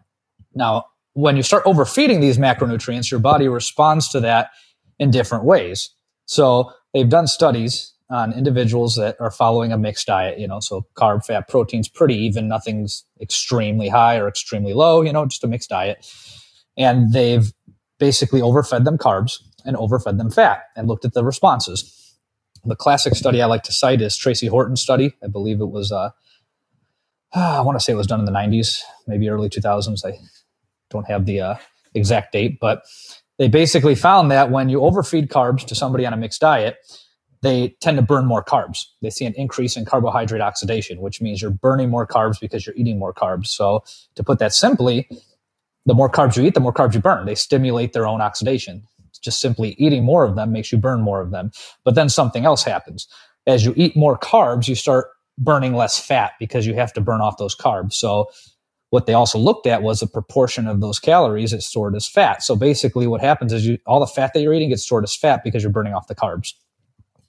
Now, 0.55 0.85
when 1.15 1.37
you 1.37 1.43
start 1.43 1.65
overfeeding 1.67 2.21
these 2.21 2.39
macronutrients, 2.39 3.11
your 3.11 3.21
body 3.21 3.49
responds 3.49 4.09
to 4.11 4.21
that 4.21 4.51
in 4.99 5.11
different 5.11 5.45
ways. 5.45 5.91
So 6.27 6.73
they've 6.95 7.09
done 7.09 7.27
studies 7.27 7.95
on 8.11 8.33
individuals 8.33 8.97
that 8.97 9.17
are 9.21 9.31
following 9.31 9.73
a 9.73 9.79
mixed 9.79 10.07
diet, 10.07 10.39
you 10.39 10.47
know, 10.49 10.61
so 10.61 10.87
carb, 10.97 11.25
fat, 11.25 11.49
protein's 11.49 11.89
pretty 11.89 12.17
even, 12.17 12.49
nothing's 12.49 13.05
extremely 13.21 13.89
high 13.89 14.17
or 14.17 14.27
extremely 14.29 14.75
low, 14.75 15.03
you 15.03 15.13
know, 15.13 15.25
just 15.27 15.45
a 15.45 15.47
mixed 15.47 15.71
diet. 15.71 16.05
And 16.77 17.13
they've 17.13 17.53
basically 17.99 18.41
overfed 18.41 18.85
them 18.85 18.99
carbs 18.99 19.39
and 19.65 19.77
overfed 19.77 20.19
them 20.19 20.31
fat 20.31 20.63
and 20.77 20.89
looked 20.89 21.05
at 21.05 21.13
the 21.13 21.25
responses. 21.25 21.97
The 22.65 22.77
classic 22.77 23.15
study 23.15 23.41
I 23.41 23.47
like 23.47 23.63
to 23.65 23.73
cite 23.73 24.03
is 24.03 24.17
Tracy 24.17 24.49
Horton's 24.49 24.83
study. 24.83 25.15
I 25.23 25.29
believe 25.29 25.61
it 25.61 25.71
was, 25.71 25.93
uh, 25.93 26.11
I 27.35 27.61
want 27.61 27.79
to 27.79 27.85
say 27.85 27.93
it 27.93 27.97
was 27.97 28.07
done 28.07 28.21
in 28.21 28.27
the 28.27 28.33
90s, 28.33 28.83
maybe 29.07 29.29
early 29.29 29.49
2000s. 29.49 30.05
I 30.05 30.19
don't 30.91 31.07
have 31.07 31.27
the 31.27 31.41
uh, 31.41 31.55
exact 31.95 32.33
date, 32.33 32.59
but 32.61 32.85
they 33.39 33.49
basically 33.49 33.95
found 33.95 34.31
that 34.31 34.51
when 34.51 34.69
you 34.69 34.81
overfeed 34.81 35.29
carbs 35.29 35.65
to 35.67 35.75
somebody 35.75 36.05
on 36.05 36.13
a 36.13 36.17
mixed 36.17 36.41
diet, 36.41 36.77
they 37.43 37.75
tend 37.81 37.97
to 37.97 38.03
burn 38.03 38.27
more 38.27 38.45
carbs. 38.45 38.85
They 39.01 39.11
see 39.11 39.25
an 39.25 39.33
increase 39.35 39.77
in 39.77 39.87
carbohydrate 39.87 40.43
oxidation, 40.43 41.01
which 41.01 41.23
means 41.23 41.41
you're 41.41 41.51
burning 41.51 41.89
more 41.89 42.07
carbs 42.07 42.39
because 42.39 42.67
you're 42.67 42.77
eating 42.77 42.99
more 42.99 43.15
carbs. 43.15 43.47
So, 43.47 43.83
to 44.17 44.23
put 44.23 44.39
that 44.41 44.53
simply, 44.53 45.09
the 45.87 45.95
more 45.95 46.11
carbs 46.11 46.37
you 46.37 46.45
eat, 46.45 46.53
the 46.53 46.61
more 46.61 46.73
carbs 46.73 46.95
you 46.95 47.01
burn. 47.01 47.25
They 47.25 47.35
stimulate 47.35 47.95
their 47.95 48.07
own 48.07 48.21
oxidation. 48.21 48.83
Just 49.23 49.41
simply 49.41 49.71
eating 49.79 50.05
more 50.05 50.25
of 50.25 50.37
them 50.37 50.53
makes 50.53 50.71
you 50.71 50.79
burn 50.79 51.01
more 51.01 51.21
of 51.21 51.31
them. 51.31 51.51
But 51.85 51.95
then 51.95 52.09
something 52.09 52.45
else 52.45 52.63
happens. 52.63 53.09
As 53.47 53.65
you 53.65 53.73
eat 53.77 53.97
more 53.97 54.19
carbs, 54.19 54.69
you 54.69 54.75
start 54.75 55.09
burning 55.41 55.75
less 55.75 55.99
fat 55.99 56.33
because 56.39 56.67
you 56.67 56.75
have 56.75 56.93
to 56.93 57.01
burn 57.01 57.21
off 57.21 57.39
those 57.39 57.57
carbs. 57.57 57.95
So, 57.95 58.31
what 58.91 59.07
they 59.07 59.15
also 59.15 59.39
looked 59.39 59.67
at 59.67 59.83
was 59.83 60.01
the 60.01 60.07
proportion 60.07 60.67
of 60.67 60.81
those 60.81 60.99
calories 60.99 61.53
that's 61.53 61.67
stored 61.67 61.95
as 61.95 62.07
fat. 62.07 62.43
So 62.43 62.57
basically 62.57 63.07
what 63.07 63.21
happens 63.21 63.53
is 63.53 63.65
you 63.67 63.79
all 63.87 64.01
the 64.01 64.07
fat 64.07 64.33
that 64.35 64.43
you're 64.43 64.53
eating 64.53 64.69
gets 64.69 64.83
stored 64.83 65.05
as 65.05 65.15
fat 65.17 65.43
because 65.45 65.63
you're 65.63 65.73
burning 65.73 65.95
off 65.95 66.09
the 66.09 66.15
carbs. 66.15 66.55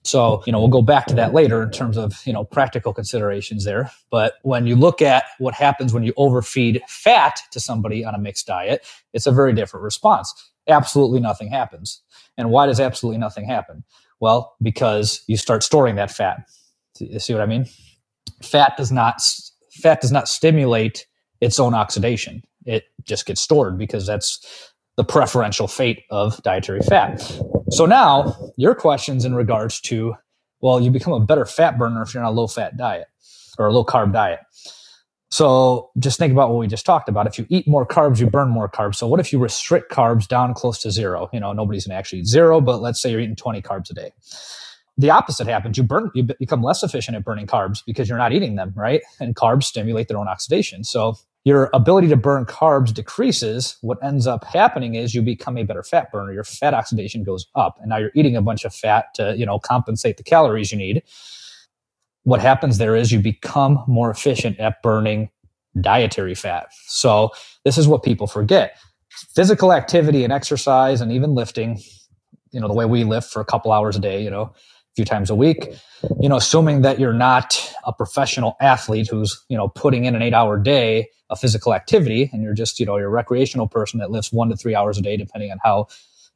So, 0.04 0.42
you 0.48 0.52
know, 0.52 0.60
we'll 0.60 0.70
go 0.70 0.82
back 0.82 1.06
to 1.08 1.16
that 1.16 1.34
later 1.34 1.62
in 1.62 1.70
terms 1.70 1.96
of, 1.96 2.26
you 2.26 2.34
know, 2.34 2.44
practical 2.44 2.92
considerations 2.92 3.66
there. 3.66 3.92
But 4.10 4.34
when 4.42 4.66
you 4.66 4.76
look 4.76 5.02
at 5.02 5.26
what 5.38 5.54
happens 5.54 5.94
when 5.94 6.04
you 6.04 6.14
overfeed 6.18 6.82
fat 6.88 7.40
to 7.52 7.60
somebody 7.60 8.04
on 8.04 8.16
a 8.16 8.18
mixed 8.18 8.48
diet, 8.48 8.84
it's 9.14 9.28
a 9.28 9.32
very 9.32 9.54
different 9.54 9.84
response. 9.84 10.34
Absolutely 10.68 11.20
nothing 11.20 11.50
happens. 11.50 12.02
And 12.36 12.50
why 12.50 12.66
does 12.66 12.80
absolutely 12.80 13.20
nothing 13.20 13.46
happen? 13.46 13.84
Well, 14.20 14.56
because 14.62 15.24
you 15.28 15.38
start 15.38 15.62
storing 15.62 15.96
that 15.96 16.10
fat. 16.10 16.50
See 16.96 17.34
what 17.34 17.44
I 17.44 17.46
mean? 17.46 17.68
Fat 18.42 18.76
does 18.78 18.92
not 18.92 19.22
fat 19.82 20.02
does 20.02 20.12
not 20.12 20.28
stimulate 20.28 21.08
its 21.40 21.60
own 21.60 21.74
oxidation. 21.74 22.44
It 22.66 22.86
just 23.04 23.26
gets 23.26 23.42
stored 23.42 23.78
because 23.78 24.06
that's 24.06 24.74
the 24.98 25.04
preferential 25.04 25.68
fate 25.68 26.04
of 26.10 26.42
dietary 26.44 26.82
fat. 26.82 27.20
So 27.70 27.86
now 27.86 28.36
your 28.58 28.76
questions 28.76 29.26
in 29.26 29.34
regards 29.34 29.80
to, 29.82 30.16
well, 30.60 30.82
you 30.82 30.92
become 30.92 31.14
a 31.14 31.20
better 31.20 31.46
fat 31.46 31.78
burner 31.78 32.02
if 32.04 32.14
you're 32.14 32.24
on 32.24 32.30
a 32.30 32.36
low 32.36 32.48
fat 32.48 32.78
diet 32.78 33.08
or 33.58 33.68
a 33.68 33.74
low 33.74 33.86
carb 33.86 34.14
diet. 34.14 34.42
So 35.32 35.92
just 35.98 36.20
think 36.20 36.34
about 36.34 36.50
what 36.50 36.60
we 36.60 36.68
just 36.68 36.86
talked 36.86 37.08
about. 37.08 37.26
If 37.26 37.40
you 37.40 37.46
eat 37.50 37.66
more 37.66 37.88
carbs, 37.88 38.20
you 38.20 38.30
burn 38.30 38.50
more 38.50 38.70
carbs. 38.70 38.96
So 38.96 39.08
what 39.08 39.22
if 39.22 39.32
you 39.32 39.40
restrict 39.40 39.90
carbs 39.90 40.28
down 40.28 40.54
close 40.54 40.80
to 40.80 40.92
zero? 40.92 41.30
You 41.32 41.40
know, 41.40 41.54
nobody's 41.54 41.86
to 41.86 41.94
actually 41.94 42.20
eat 42.20 42.28
zero, 42.28 42.60
but 42.60 42.82
let's 42.82 43.02
say 43.02 43.12
you're 43.12 43.22
eating 43.22 43.38
20 43.38 43.62
carbs 43.62 43.90
a 43.90 43.94
day. 43.94 44.12
The 45.02 45.10
opposite 45.10 45.48
happens. 45.48 45.78
You 45.78 45.84
burn, 45.84 46.12
you 46.14 46.24
become 46.24 46.62
less 46.62 46.84
efficient 46.84 47.18
at 47.18 47.26
burning 47.26 47.48
carbs 47.48 47.84
because 47.84 48.08
you're 48.08 48.20
not 48.20 48.34
eating 48.34 48.56
them, 48.56 48.72
right? 48.76 49.02
And 49.20 49.36
carbs 49.36 49.64
stimulate 49.64 50.08
their 50.08 50.20
own 50.20 50.28
oxidation. 50.28 50.84
So 50.84 51.16
your 51.44 51.72
ability 51.74 52.08
to 52.10 52.16
burn 52.16 52.46
carbs 52.46 52.94
decreases, 52.94 53.78
what 53.82 53.98
ends 54.04 54.28
up 54.28 54.44
happening 54.44 54.94
is 54.94 55.16
you 55.16 55.24
become 55.24 55.58
a 55.58 55.64
better 55.64 55.82
fat 55.82 56.12
burner. 56.12 56.32
Your 56.32 56.44
fat 56.44 56.76
oxidation 56.76 57.24
goes 57.24 57.48
up, 57.56 57.78
and 57.80 57.90
now 57.90 57.98
you're 57.98 58.12
eating 58.14 58.36
a 58.36 58.44
bunch 58.44 58.64
of 58.64 58.76
fat 58.76 59.06
to 59.16 59.36
you 59.36 59.44
know 59.44 59.58
compensate 59.58 60.18
the 60.18 60.24
calories 60.24 60.72
you 60.72 60.78
need. 60.78 61.02
What 62.22 62.40
happens 62.40 62.78
there 62.78 62.96
is 62.96 63.12
you 63.12 63.20
become 63.20 63.84
more 63.88 64.12
efficient 64.12 64.60
at 64.60 64.84
burning 64.84 65.32
dietary 65.80 66.36
fat. 66.36 66.68
So 66.86 67.32
this 67.66 67.80
is 67.80 67.88
what 67.88 68.04
people 68.04 68.28
forget: 68.28 68.78
physical 69.34 69.74
activity 69.74 70.24
and 70.24 70.32
exercise, 70.32 71.02
and 71.02 71.12
even 71.12 71.34
lifting. 71.34 71.80
You 72.52 72.60
know 72.60 72.68
the 72.68 72.76
way 72.76 72.86
we 72.86 73.04
lift 73.04 73.32
for 73.32 73.40
a 73.42 73.46
couple 73.46 73.72
hours 73.72 73.96
a 73.96 74.00
day. 74.00 74.22
You 74.24 74.30
know 74.30 74.54
few 74.96 75.06
times 75.06 75.30
a 75.30 75.36
week. 75.36 75.70
You 76.20 76.30
know 76.30 76.36
assuming 76.36 76.82
that 76.82 77.00
you're 77.00 77.14
not 77.14 77.74
a 77.86 77.94
professional 77.94 78.56
athlete 78.60 79.08
who's 79.10 79.44
you 79.50 79.58
know 79.58 79.70
putting 79.70 80.06
in 80.06 80.16
an 80.16 80.22
eight 80.22 80.34
hour 80.34 80.58
day 80.58 81.10
of 81.32 81.40
physical 81.40 81.74
activity 81.74 82.30
and 82.32 82.44
you're 82.44 82.54
just 82.54 82.80
you 82.80 82.86
know 82.86 82.98
you're 82.98 83.08
a 83.08 83.12
recreational 83.12 83.68
person 83.68 84.00
that 84.00 84.12
lifts 84.12 84.32
one 84.32 84.50
to 84.50 84.56
three 84.56 84.76
hours 84.76 84.98
a 84.98 85.02
day 85.02 85.18
depending 85.18 85.52
on 85.52 85.60
how 85.64 85.88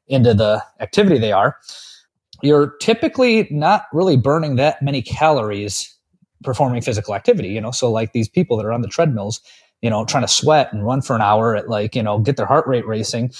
into 0.08 0.34
the 0.34 0.64
activity 0.80 1.18
they 1.20 1.32
are 1.32 1.58
you're 2.42 2.76
typically 2.78 3.48
not 3.52 3.86
really 3.92 4.18
burning 4.18 4.56
that 4.56 4.82
many 4.82 5.02
calories 5.02 5.94
performing 6.44 6.82
physical 6.82 7.14
activity 7.14 7.50
you 7.50 7.62
know? 7.62 7.72
So 7.72 7.92
like 7.92 8.14
these 8.14 8.30
people 8.30 8.56
that 8.58 8.66
are 8.66 8.72
on 8.72 8.82
the 8.82 8.88
treadmills 8.88 9.42
you 9.82 9.90
know 9.90 10.06
trying 10.06 10.24
to 10.24 10.30
sweat 10.30 10.72
and 10.72 10.86
run 10.86 11.02
for 11.02 11.16
an 11.16 11.22
hour 11.22 11.56
at 11.56 11.70
like 11.70 11.96
you 11.96 12.04
know 12.04 12.20
get 12.20 12.38
their 12.38 12.46
heart 12.46 12.66
rate 12.66 12.88
racing. 12.88 13.32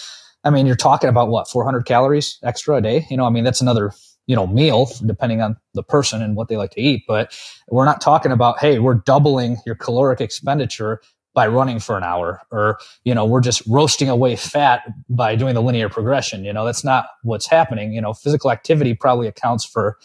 I 0.44 0.50
mean 0.50 0.66
you're 0.66 0.76
talking 0.76 1.10
about 1.10 1.30
what 1.30 1.48
400 1.48 1.86
calories 1.86 2.38
extra 2.44 2.76
a 2.76 2.82
day? 2.82 3.06
You 3.10 3.18
know 3.18 3.26
i 3.26 3.30
mean 3.30 3.46
that's 3.46 3.62
another 3.62 3.92
you 4.28 4.36
know 4.36 4.48
meal 4.48 4.90
depending 5.06 5.42
on 5.42 5.58
the 5.74 5.84
person 5.84 6.22
and 6.22 6.36
what 6.36 6.48
they 6.48 6.58
like 6.58 6.72
to 6.72 6.82
eat 6.82 7.04
but 7.08 7.38
we're 7.70 7.86
not 7.86 8.02
talking 8.02 8.32
about 8.32 8.60
hey 8.60 8.80
we're 8.80 8.96
doubling 8.96 9.58
your 9.66 9.76
caloric 9.76 10.22
expenditure 10.22 11.02
by 11.36 11.46
running 11.46 11.80
for 11.80 11.98
an 11.98 12.04
hour 12.04 12.42
or 12.50 12.80
you 13.04 13.14
know 13.14 13.26
we're 13.26 13.42
just 13.42 13.62
roasting 13.68 14.10
away 14.10 14.36
fat 14.36 14.82
by 15.10 15.36
doing 15.36 15.54
the 15.54 15.62
linear 15.62 15.90
progression. 15.90 16.44
You 16.44 16.54
know 16.54 16.66
that's 16.66 16.84
not 16.84 17.08
what's 17.24 17.46
happening. 17.46 17.94
You 17.94 18.02
know 18.02 18.14
physical 18.14 18.50
activity 18.52 18.96
probably 18.96 19.28
accounts 19.28 19.66
for 19.66 19.98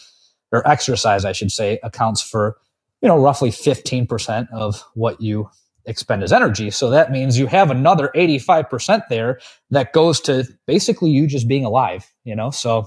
or 0.53 0.67
exercise 0.69 1.25
i 1.25 1.31
should 1.31 1.53
say 1.53 1.79
accounts 1.85 2.21
for 2.21 2.57
you 3.01 3.09
know 3.09 3.19
roughly 3.19 3.51
15% 3.51 4.49
of 4.53 4.85
what 4.95 5.21
you 5.21 5.49
expend 5.87 6.23
as 6.23 6.33
energy. 6.33 6.71
So 6.71 6.91
that 6.91 7.11
means 7.11 7.39
you 7.39 7.47
have 7.47 7.71
another 7.71 8.11
85% 8.15 9.05
there 9.09 9.41
that 9.71 9.95
goes 9.95 10.21
to 10.23 10.45
basically 10.67 11.11
you 11.11 11.27
just 11.27 11.49
being 11.49 11.65
alive 11.65 12.07
you 12.25 12.37
know? 12.37 12.51
So 12.51 12.87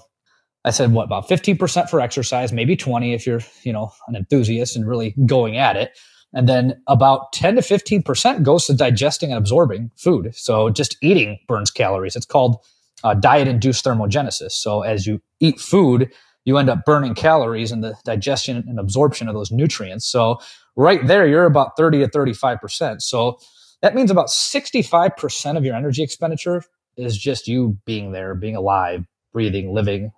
I 0.65 0.71
said, 0.71 0.93
what 0.93 1.03
about 1.03 1.27
15% 1.27 1.89
for 1.89 1.99
exercise, 1.99 2.53
maybe 2.53 2.75
20 2.75 3.13
if 3.13 3.27
you're, 3.27 3.41
you 3.63 3.73
know, 3.73 3.91
an 4.07 4.15
enthusiast 4.15 4.75
and 4.75 4.87
really 4.87 5.13
going 5.25 5.57
at 5.57 5.75
it. 5.75 5.97
And 6.33 6.49
then 6.49 6.81
about 6.87 7.31
10 7.33 7.55
to 7.55 7.61
15% 7.61 8.43
goes 8.43 8.65
to 8.65 8.73
digesting 8.73 9.31
and 9.31 9.37
absorbing 9.37 9.91
food. 9.95 10.33
So 10.35 10.69
just 10.69 10.97
eating 11.01 11.37
burns 11.47 11.69
calories. 11.69 12.15
It's 12.15 12.25
called 12.25 12.57
uh, 13.03 13.13
diet 13.13 13.47
induced 13.47 13.85
thermogenesis. 13.85 14.51
So 14.51 14.81
as 14.81 15.05
you 15.05 15.21
eat 15.39 15.59
food, 15.59 16.11
you 16.45 16.57
end 16.57 16.69
up 16.69 16.85
burning 16.85 17.13
calories 17.13 17.71
in 17.71 17.81
the 17.81 17.95
digestion 18.03 18.63
and 18.67 18.79
absorption 18.79 19.27
of 19.27 19.35
those 19.35 19.51
nutrients. 19.51 20.05
So 20.05 20.39
right 20.75 21.05
there, 21.05 21.27
you're 21.27 21.45
about 21.45 21.77
30 21.77 21.99
to 21.99 22.07
35%. 22.07 23.01
So 23.01 23.37
that 23.81 23.95
means 23.95 24.09
about 24.09 24.27
65% 24.27 25.57
of 25.57 25.65
your 25.65 25.75
energy 25.75 26.03
expenditure 26.03 26.63
is 26.97 27.17
just 27.17 27.47
you 27.47 27.77
being 27.85 28.11
there, 28.11 28.33
being 28.33 28.55
alive, 28.55 29.05
breathing, 29.33 29.73
living, 29.73 30.11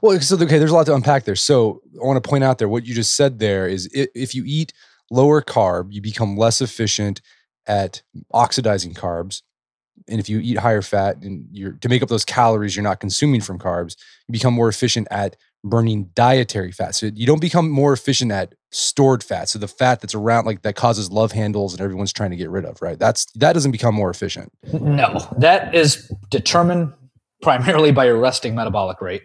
well, 0.00 0.20
so 0.20 0.36
okay, 0.36 0.58
there's 0.58 0.70
a 0.70 0.74
lot 0.74 0.86
to 0.86 0.94
unpack 0.94 1.24
there. 1.24 1.36
So 1.36 1.80
I 2.00 2.04
want 2.04 2.22
to 2.22 2.28
point 2.28 2.44
out 2.44 2.58
there 2.58 2.68
what 2.68 2.86
you 2.86 2.94
just 2.94 3.16
said 3.16 3.38
there 3.38 3.66
is 3.66 3.88
if 3.92 4.34
you 4.34 4.44
eat 4.46 4.72
lower 5.10 5.42
carb, 5.42 5.92
you 5.92 6.00
become 6.00 6.36
less 6.36 6.60
efficient 6.60 7.20
at 7.66 8.02
oxidizing 8.32 8.94
carbs. 8.94 9.42
And 10.08 10.18
if 10.18 10.28
you 10.28 10.40
eat 10.40 10.58
higher 10.58 10.82
fat 10.82 11.16
and 11.22 11.46
you're 11.52 11.72
to 11.72 11.88
make 11.88 12.02
up 12.02 12.08
those 12.08 12.24
calories 12.24 12.74
you're 12.74 12.82
not 12.82 13.00
consuming 13.00 13.40
from 13.40 13.58
carbs, 13.58 13.96
you 14.26 14.32
become 14.32 14.54
more 14.54 14.68
efficient 14.68 15.06
at 15.10 15.36
burning 15.64 16.10
dietary 16.14 16.72
fat. 16.72 16.94
So 16.94 17.06
you 17.14 17.26
don't 17.26 17.40
become 17.40 17.70
more 17.70 17.92
efficient 17.92 18.32
at 18.32 18.54
stored 18.72 19.22
fat. 19.22 19.48
So 19.48 19.58
the 19.58 19.68
fat 19.68 20.00
that's 20.00 20.14
around 20.14 20.44
like 20.44 20.62
that 20.62 20.74
causes 20.74 21.10
love 21.10 21.32
handles 21.32 21.72
and 21.72 21.80
everyone's 21.80 22.12
trying 22.12 22.30
to 22.30 22.36
get 22.36 22.50
rid 22.50 22.64
of, 22.64 22.82
right? 22.82 22.98
That's 22.98 23.26
that 23.32 23.52
doesn't 23.52 23.70
become 23.70 23.94
more 23.94 24.10
efficient. 24.10 24.52
No. 24.72 25.18
That 25.38 25.74
is 25.74 26.12
determined 26.30 26.94
primarily 27.42 27.92
by 27.92 28.06
your 28.06 28.18
resting 28.18 28.54
metabolic 28.54 29.00
rate. 29.00 29.22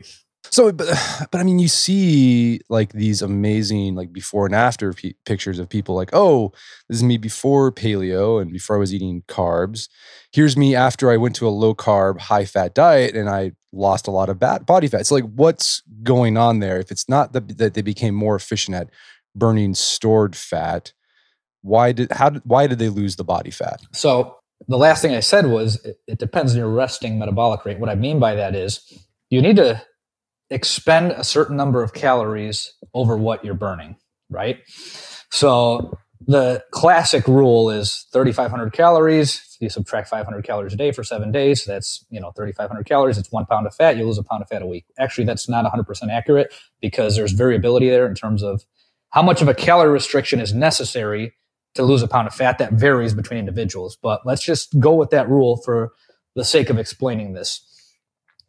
So, 0.58 0.72
but, 0.72 0.88
but 1.32 1.39
I 1.39 1.43
mean, 1.43 1.60
you 1.60 1.67
see 1.67 2.62
like 2.67 2.91
these 2.93 3.22
amazing 3.22 3.93
like 3.93 4.12
before 4.12 4.48
and 4.48 4.56
after 4.56 4.91
p- 4.91 5.15
pictures 5.24 5.60
of 5.60 5.70
people 5.70 5.93
like, 5.93 6.10
oh, 6.13 6.52
this 6.89 6.98
is 6.98 7.04
me 7.04 7.17
before 7.17 7.72
paleo 7.72 8.41
and 8.41 8.52
before 8.52 8.76
I 8.76 8.80
was 8.80 8.91
eating 8.91 9.24
carbs. 9.28 9.88
Here's 10.32 10.58
me 10.58 10.76
after 10.76 11.12
I 11.12 11.17
went 11.17 11.36
to 11.36 11.48
a 11.48 11.50
low 11.50 11.76
carb, 11.76 12.20
high 12.20 12.46
fat 12.46 12.74
diet 12.74 13.15
and 13.15 13.30
I 13.30 13.52
lost 13.72 14.08
a 14.08 14.12
lot 14.12 14.30
of 14.30 14.39
bad 14.39 14.65
body 14.65 14.88
fat. 14.88 15.06
So, 15.06 15.13
like, 15.13 15.32
what's 15.36 15.84
going 16.02 16.38
on 16.38 16.58
there? 16.60 16.80
If 16.80 16.89
it's 16.89 17.08
not 17.08 17.34
that, 17.34 17.60
that 17.60 17.76
they 17.76 17.84
became 17.84 18.15
more 18.15 18.36
efficient 18.36 18.76
at 18.76 18.89
burning 19.36 19.76
stored 19.76 20.36
fat, 20.36 20.91
why 21.62 21.91
did 21.91 22.12
how 22.12 22.32
did 22.32 22.41
why 22.46 22.65
did 22.65 22.80
they 22.80 22.89
lose 22.89 23.15
the 23.15 23.24
body 23.24 23.52
fat? 23.52 23.80
So, 23.93 24.38
the 24.67 24.78
last 24.78 25.04
thing 25.04 25.13
I 25.13 25.20
said 25.20 25.46
was 25.46 25.84
it, 25.86 25.98
it 26.08 26.17
depends 26.17 26.54
on 26.54 26.58
your 26.58 26.70
resting 26.70 27.20
metabolic 27.20 27.63
rate. 27.63 27.80
What 27.80 27.89
I 27.89 27.96
mean 27.96 28.20
by 28.20 28.34
that 28.34 28.56
is 28.56 28.82
you 29.30 29.41
need 29.41 29.58
to 29.58 29.84
expend 30.50 31.12
a 31.12 31.24
certain 31.24 31.58
number 31.58 31.84
of 31.84 31.94
calories 31.94 32.74
over 32.94 33.18
what 33.18 33.44
you're 33.44 33.54
burning, 33.54 33.98
right? 34.30 34.60
So 35.32 35.98
the 36.26 36.64
classic 36.72 37.28
rule 37.28 37.70
is 37.70 38.08
3,500 38.14 38.74
calories. 38.74 39.58
You 39.60 39.70
subtract 39.70 40.10
500 40.10 40.44
calories 40.44 40.74
a 40.74 40.78
day 40.78 40.92
for 40.92 41.04
seven 41.04 41.32
days. 41.32 41.66
That's, 41.66 42.06
you 42.10 42.20
know, 42.20 42.32
3,500 42.32 42.86
calories. 42.86 43.18
It's 43.18 43.32
one 43.32 43.46
pound 43.46 43.68
of 43.68 43.76
fat. 43.76 43.98
You 43.98 44.06
lose 44.06 44.18
a 44.18 44.24
pound 44.24 44.42
of 44.42 44.50
fat 44.50 44.62
a 44.62 44.68
week. 44.68 44.86
Actually, 45.00 45.26
that's 45.26 45.50
not 45.50 45.66
100% 45.66 46.10
accurate 46.12 46.54
because 46.82 47.16
there's 47.16 47.34
variability 47.34 47.90
there 47.90 48.08
in 48.08 48.16
terms 48.16 48.44
of 48.44 48.64
how 49.10 49.22
much 49.22 49.42
of 49.42 49.48
a 49.48 49.54
calorie 49.54 49.92
restriction 49.92 50.40
is 50.40 50.54
necessary 50.54 51.34
to 51.76 51.84
lose 51.84 52.02
a 52.02 52.08
pound 52.08 52.28
of 52.28 52.34
fat. 52.34 52.58
That 52.58 52.74
varies 52.74 53.14
between 53.14 53.40
individuals. 53.40 53.98
But 54.02 54.22
let's 54.26 54.44
just 54.44 54.80
go 54.80 54.96
with 54.96 55.12
that 55.12 55.30
rule 55.30 55.58
for 55.58 55.92
the 56.36 56.44
sake 56.44 56.70
of 56.70 56.78
explaining 56.78 57.34
this. 57.34 57.62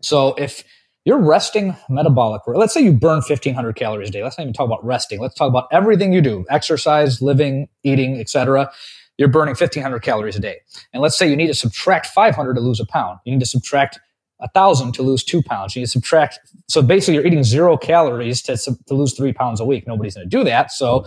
So 0.02 0.34
if 0.34 0.62
your 1.08 1.18
resting 1.18 1.74
metabolic 1.88 2.42
rate, 2.46 2.58
let's 2.58 2.74
say 2.74 2.82
you 2.82 2.92
burn 2.92 3.22
1500 3.26 3.74
calories 3.74 4.10
a 4.10 4.12
day. 4.12 4.22
Let's 4.22 4.36
not 4.36 4.44
even 4.44 4.52
talk 4.52 4.66
about 4.66 4.84
resting. 4.84 5.18
Let's 5.20 5.34
talk 5.34 5.48
about 5.48 5.66
everything 5.72 6.12
you 6.12 6.20
do, 6.20 6.44
exercise, 6.50 7.22
living, 7.22 7.66
eating, 7.82 8.20
etc. 8.20 8.70
You're 9.16 9.28
burning 9.28 9.52
1500 9.52 10.00
calories 10.00 10.36
a 10.36 10.40
day. 10.40 10.58
And 10.92 11.02
let's 11.02 11.16
say 11.16 11.26
you 11.26 11.34
need 11.34 11.46
to 11.46 11.54
subtract 11.54 12.08
500 12.08 12.52
to 12.56 12.60
lose 12.60 12.78
a 12.78 12.84
pound. 12.84 13.20
You 13.24 13.32
need 13.32 13.40
to 13.40 13.46
subtract 13.46 13.98
a 14.40 14.50
thousand 14.50 14.92
to 14.92 15.02
lose 15.02 15.24
two 15.24 15.42
pounds. 15.42 15.74
You 15.74 15.80
need 15.80 15.86
to 15.86 15.92
subtract. 15.92 16.40
So 16.68 16.82
basically 16.82 17.14
you're 17.14 17.26
eating 17.26 17.42
zero 17.42 17.78
calories 17.78 18.42
to, 18.42 18.58
to 18.58 18.94
lose 18.94 19.16
three 19.16 19.32
pounds 19.32 19.60
a 19.60 19.64
week. 19.64 19.86
Nobody's 19.86 20.14
going 20.14 20.28
to 20.28 20.36
do 20.36 20.44
that. 20.44 20.72
So 20.72 21.06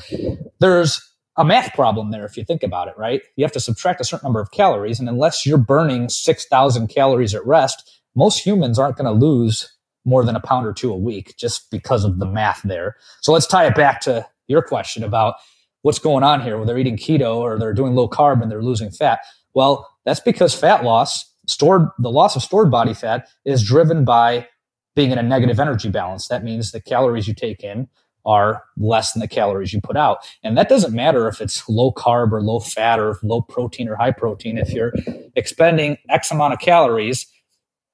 there's 0.59 0.99
a 1.37 1.45
math 1.45 1.75
problem 1.75 2.09
there 2.09 2.25
if 2.25 2.35
you 2.37 2.43
think 2.43 2.63
about 2.63 2.87
it, 2.87 2.95
right? 2.97 3.21
You 3.35 3.45
have 3.45 3.51
to 3.51 3.59
subtract 3.59 4.01
a 4.01 4.03
certain 4.03 4.25
number 4.25 4.41
of 4.41 4.49
calories. 4.49 4.99
And 4.99 5.07
unless 5.07 5.45
you're 5.45 5.59
burning 5.59 6.09
6,000 6.09 6.87
calories 6.87 7.35
at 7.35 7.45
rest, 7.45 8.01
most 8.15 8.39
humans 8.39 8.79
aren't 8.79 8.97
going 8.97 9.05
to 9.05 9.25
lose 9.25 9.71
more 10.05 10.25
than 10.25 10.35
a 10.35 10.39
pound 10.39 10.65
or 10.65 10.73
two 10.73 10.91
a 10.91 10.97
week 10.97 11.35
just 11.37 11.69
because 11.71 12.03
of 12.03 12.19
the 12.19 12.25
math 12.25 12.61
there. 12.63 12.95
So 13.21 13.31
let's 13.31 13.47
tie 13.47 13.65
it 13.65 13.75
back 13.75 14.01
to 14.01 14.27
your 14.47 14.61
question 14.61 15.03
about 15.03 15.35
what's 15.83 15.99
going 15.99 16.23
on 16.23 16.41
here, 16.41 16.57
where 16.57 16.65
they're 16.65 16.77
eating 16.77 16.97
keto 16.97 17.37
or 17.37 17.57
they're 17.57 17.73
doing 17.73 17.95
low 17.95 18.07
carb 18.07 18.41
and 18.41 18.51
they're 18.51 18.63
losing 18.63 18.91
fat. 18.91 19.19
Well, 19.53 19.87
that's 20.05 20.19
because 20.19 20.55
fat 20.55 20.83
loss, 20.83 21.25
stored, 21.47 21.87
the 21.99 22.11
loss 22.11 22.35
of 22.35 22.43
stored 22.43 22.71
body 22.71 22.93
fat 22.93 23.27
is 23.45 23.63
driven 23.63 24.05
by 24.05 24.47
being 24.95 25.11
in 25.11 25.17
a 25.17 25.23
negative 25.23 25.59
energy 25.59 25.89
balance. 25.89 26.27
That 26.27 26.43
means 26.43 26.71
the 26.71 26.81
calories 26.81 27.27
you 27.27 27.33
take 27.33 27.63
in 27.63 27.87
are 28.25 28.63
less 28.77 29.13
than 29.13 29.19
the 29.21 29.27
calories 29.27 29.73
you 29.73 29.81
put 29.81 29.97
out. 29.97 30.19
And 30.43 30.57
that 30.57 30.69
doesn't 30.69 30.93
matter 30.93 31.27
if 31.27 31.41
it's 31.41 31.67
low 31.67 31.91
carb 31.91 32.31
or 32.31 32.41
low 32.41 32.59
fat 32.59 32.99
or 32.99 33.17
low 33.23 33.41
protein 33.41 33.89
or 33.89 33.95
high 33.95 34.11
protein. 34.11 34.57
If 34.57 34.71
you're 34.71 34.93
expending 35.35 35.97
X 36.09 36.31
amount 36.31 36.53
of 36.53 36.59
calories 36.59 37.25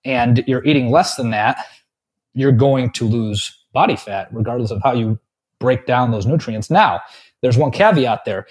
and 0.04 0.44
you're 0.48 0.66
eating 0.66 0.92
less 0.92 1.16
than 1.16 1.30
that, 1.32 1.58
you're 2.38 2.52
going 2.52 2.92
to 2.92 3.06
lose 3.06 3.52
body 3.74 3.96
fat, 3.96 4.30
regardless 4.32 4.70
of 4.70 4.80
how 4.84 4.94
you 4.94 5.20
break 5.60 5.88
down 5.88 6.12
those 6.12 6.28
nutrients. 6.28 6.70
Now, 6.70 7.02
there's 7.42 7.58
one 7.58 7.72
caveat 7.72 8.26
there. 8.26 8.46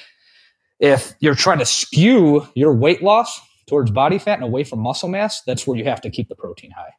If 0.80 1.14
you're 1.20 1.36
trying 1.36 1.60
to 1.60 1.64
skew 1.64 2.46
your 2.54 2.74
weight 2.74 3.00
loss 3.00 3.40
towards 3.68 3.92
body 3.92 4.18
fat 4.18 4.34
and 4.34 4.42
away 4.42 4.64
from 4.64 4.80
muscle 4.80 5.08
mass, 5.08 5.40
that's 5.42 5.66
where 5.68 5.78
you 5.78 5.84
have 5.84 6.00
to 6.00 6.10
keep 6.10 6.28
the 6.28 6.34
protein 6.34 6.72
high. 6.72 6.94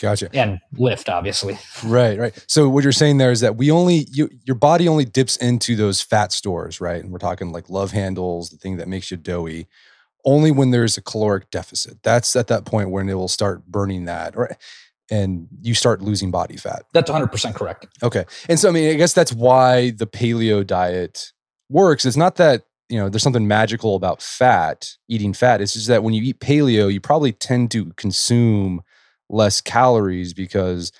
Gotcha. 0.00 0.30
And 0.32 0.60
lift, 0.78 1.10
obviously. 1.10 1.58
Right, 1.84 2.18
right. 2.18 2.44
So 2.46 2.68
what 2.68 2.84
you're 2.84 2.92
saying 2.92 3.18
there 3.18 3.30
is 3.30 3.40
that 3.40 3.56
we 3.56 3.70
only 3.70 4.06
you, 4.10 4.30
your 4.44 4.56
body 4.56 4.88
only 4.88 5.04
dips 5.04 5.36
into 5.36 5.76
those 5.76 6.00
fat 6.00 6.32
stores, 6.32 6.80
right? 6.80 7.02
And 7.02 7.12
we're 7.12 7.18
talking 7.18 7.52
like 7.52 7.68
love 7.68 7.90
handles, 7.90 8.48
the 8.50 8.56
thing 8.56 8.78
that 8.78 8.88
makes 8.88 9.10
you 9.10 9.16
doughy, 9.16 9.66
only 10.24 10.50
when 10.50 10.70
there's 10.70 10.96
a 10.96 11.02
caloric 11.02 11.50
deficit. 11.50 12.02
That's 12.02 12.34
at 12.34 12.46
that 12.46 12.64
point 12.64 12.90
when 12.90 13.08
it 13.08 13.14
will 13.14 13.28
start 13.28 13.66
burning 13.66 14.06
that. 14.06 14.36
Right 14.36 14.56
and 15.10 15.48
you 15.62 15.74
start 15.74 16.02
losing 16.02 16.30
body 16.30 16.56
fat. 16.56 16.82
That's 16.92 17.10
100% 17.10 17.54
correct. 17.54 17.86
Okay. 18.02 18.24
And 18.48 18.58
so, 18.58 18.68
I 18.68 18.72
mean, 18.72 18.90
I 18.90 18.94
guess 18.94 19.12
that's 19.12 19.32
why 19.32 19.90
the 19.90 20.06
paleo 20.06 20.66
diet 20.66 21.32
works. 21.68 22.04
It's 22.04 22.16
not 22.16 22.36
that, 22.36 22.64
you 22.88 22.98
know, 22.98 23.08
there's 23.08 23.22
something 23.22 23.48
magical 23.48 23.96
about 23.96 24.22
fat, 24.22 24.96
eating 25.08 25.32
fat. 25.32 25.60
It's 25.60 25.74
just 25.74 25.88
that 25.88 26.02
when 26.02 26.14
you 26.14 26.22
eat 26.22 26.40
paleo, 26.40 26.92
you 26.92 27.00
probably 27.00 27.32
tend 27.32 27.70
to 27.72 27.86
consume 27.96 28.82
less 29.28 29.60
calories 29.60 30.32
because, 30.34 30.92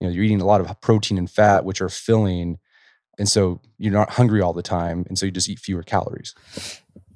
you 0.00 0.06
know, 0.06 0.12
you're 0.12 0.24
eating 0.24 0.40
a 0.40 0.46
lot 0.46 0.60
of 0.60 0.80
protein 0.80 1.18
and 1.18 1.30
fat, 1.30 1.64
which 1.64 1.80
are 1.80 1.88
filling. 1.88 2.58
And 3.18 3.28
so 3.28 3.60
you're 3.78 3.92
not 3.92 4.10
hungry 4.10 4.40
all 4.40 4.52
the 4.52 4.62
time. 4.62 5.04
And 5.08 5.18
so 5.18 5.26
you 5.26 5.32
just 5.32 5.48
eat 5.48 5.58
fewer 5.58 5.82
calories. 5.82 6.34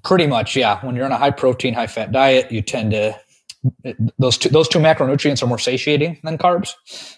Pretty 0.03 0.27
much, 0.27 0.57
yeah. 0.57 0.85
When 0.85 0.97
you're 0.97 1.05
on 1.05 1.13
a 1.13 1.19
high 1.19 1.31
protein, 1.31 1.75
high 1.75 1.87
fat 1.87 2.13
diet, 2.13 2.51
you 2.51 2.63
tend 2.63 2.93
to 2.93 3.19
those 4.19 4.39
two 4.39 4.49
those 4.49 4.69
two 4.69 4.79
macronutrients 4.79 5.43
are 5.43 5.47
more 5.47 5.59
satiating 5.59 6.19
than 6.23 6.39
carbs. 6.39 6.75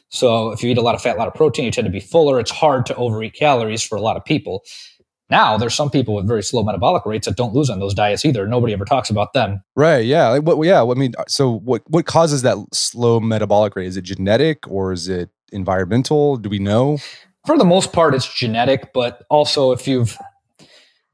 So 0.08 0.50
if 0.50 0.62
you 0.62 0.70
eat 0.70 0.78
a 0.78 0.82
lot 0.82 0.94
of 0.94 1.02
fat, 1.02 1.16
a 1.16 1.18
lot 1.18 1.28
of 1.28 1.34
protein, 1.34 1.64
you 1.64 1.70
tend 1.70 1.84
to 1.86 1.90
be 1.90 2.00
fuller. 2.00 2.40
It's 2.40 2.50
hard 2.50 2.86
to 2.86 2.94
overeat 2.96 3.34
calories 3.34 3.82
for 3.82 3.96
a 3.96 4.00
lot 4.00 4.16
of 4.16 4.24
people. 4.24 4.62
Now 5.30 5.56
there's 5.56 5.74
some 5.74 5.88
people 5.88 6.14
with 6.14 6.26
very 6.26 6.42
slow 6.42 6.62
metabolic 6.62 7.06
rates 7.06 7.26
that 7.26 7.36
don't 7.36 7.54
lose 7.54 7.70
on 7.70 7.80
those 7.80 7.94
diets 7.94 8.24
either. 8.24 8.46
Nobody 8.46 8.72
ever 8.72 8.84
talks 8.84 9.08
about 9.08 9.32
them. 9.32 9.62
Right. 9.76 10.04
Yeah. 10.04 10.28
Like 10.28 10.42
what? 10.42 10.60
Yeah. 10.66 10.84
I 10.84 10.94
mean, 10.94 11.14
so 11.28 11.58
what? 11.60 11.82
What 11.88 12.06
causes 12.06 12.42
that 12.42 12.58
slow 12.72 13.20
metabolic 13.20 13.74
rate? 13.76 13.86
Is 13.86 13.96
it 13.96 14.02
genetic 14.02 14.68
or 14.68 14.92
is 14.92 15.08
it 15.08 15.30
environmental? 15.52 16.36
Do 16.36 16.48
we 16.48 16.58
know? 16.58 16.98
For 17.46 17.58
the 17.58 17.64
most 17.64 17.92
part, 17.92 18.14
it's 18.14 18.32
genetic, 18.32 18.92
but 18.92 19.24
also 19.28 19.72
if 19.72 19.88
you've 19.88 20.16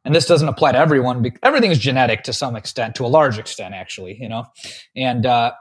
and 0.09 0.15
this 0.15 0.27
doesn't 0.27 0.49
apply 0.49 0.73
to 0.73 0.79
everyone 0.79 1.31
everything 1.43 1.71
is 1.71 1.79
genetic 1.79 2.23
to 2.23 2.33
some 2.33 2.57
extent 2.57 2.95
to 2.95 3.05
a 3.05 3.09
large 3.09 3.39
extent 3.39 3.75
actually 3.75 4.17
you 4.19 4.29
know? 4.29 4.45
And 4.97 5.27
uh, 5.27 5.53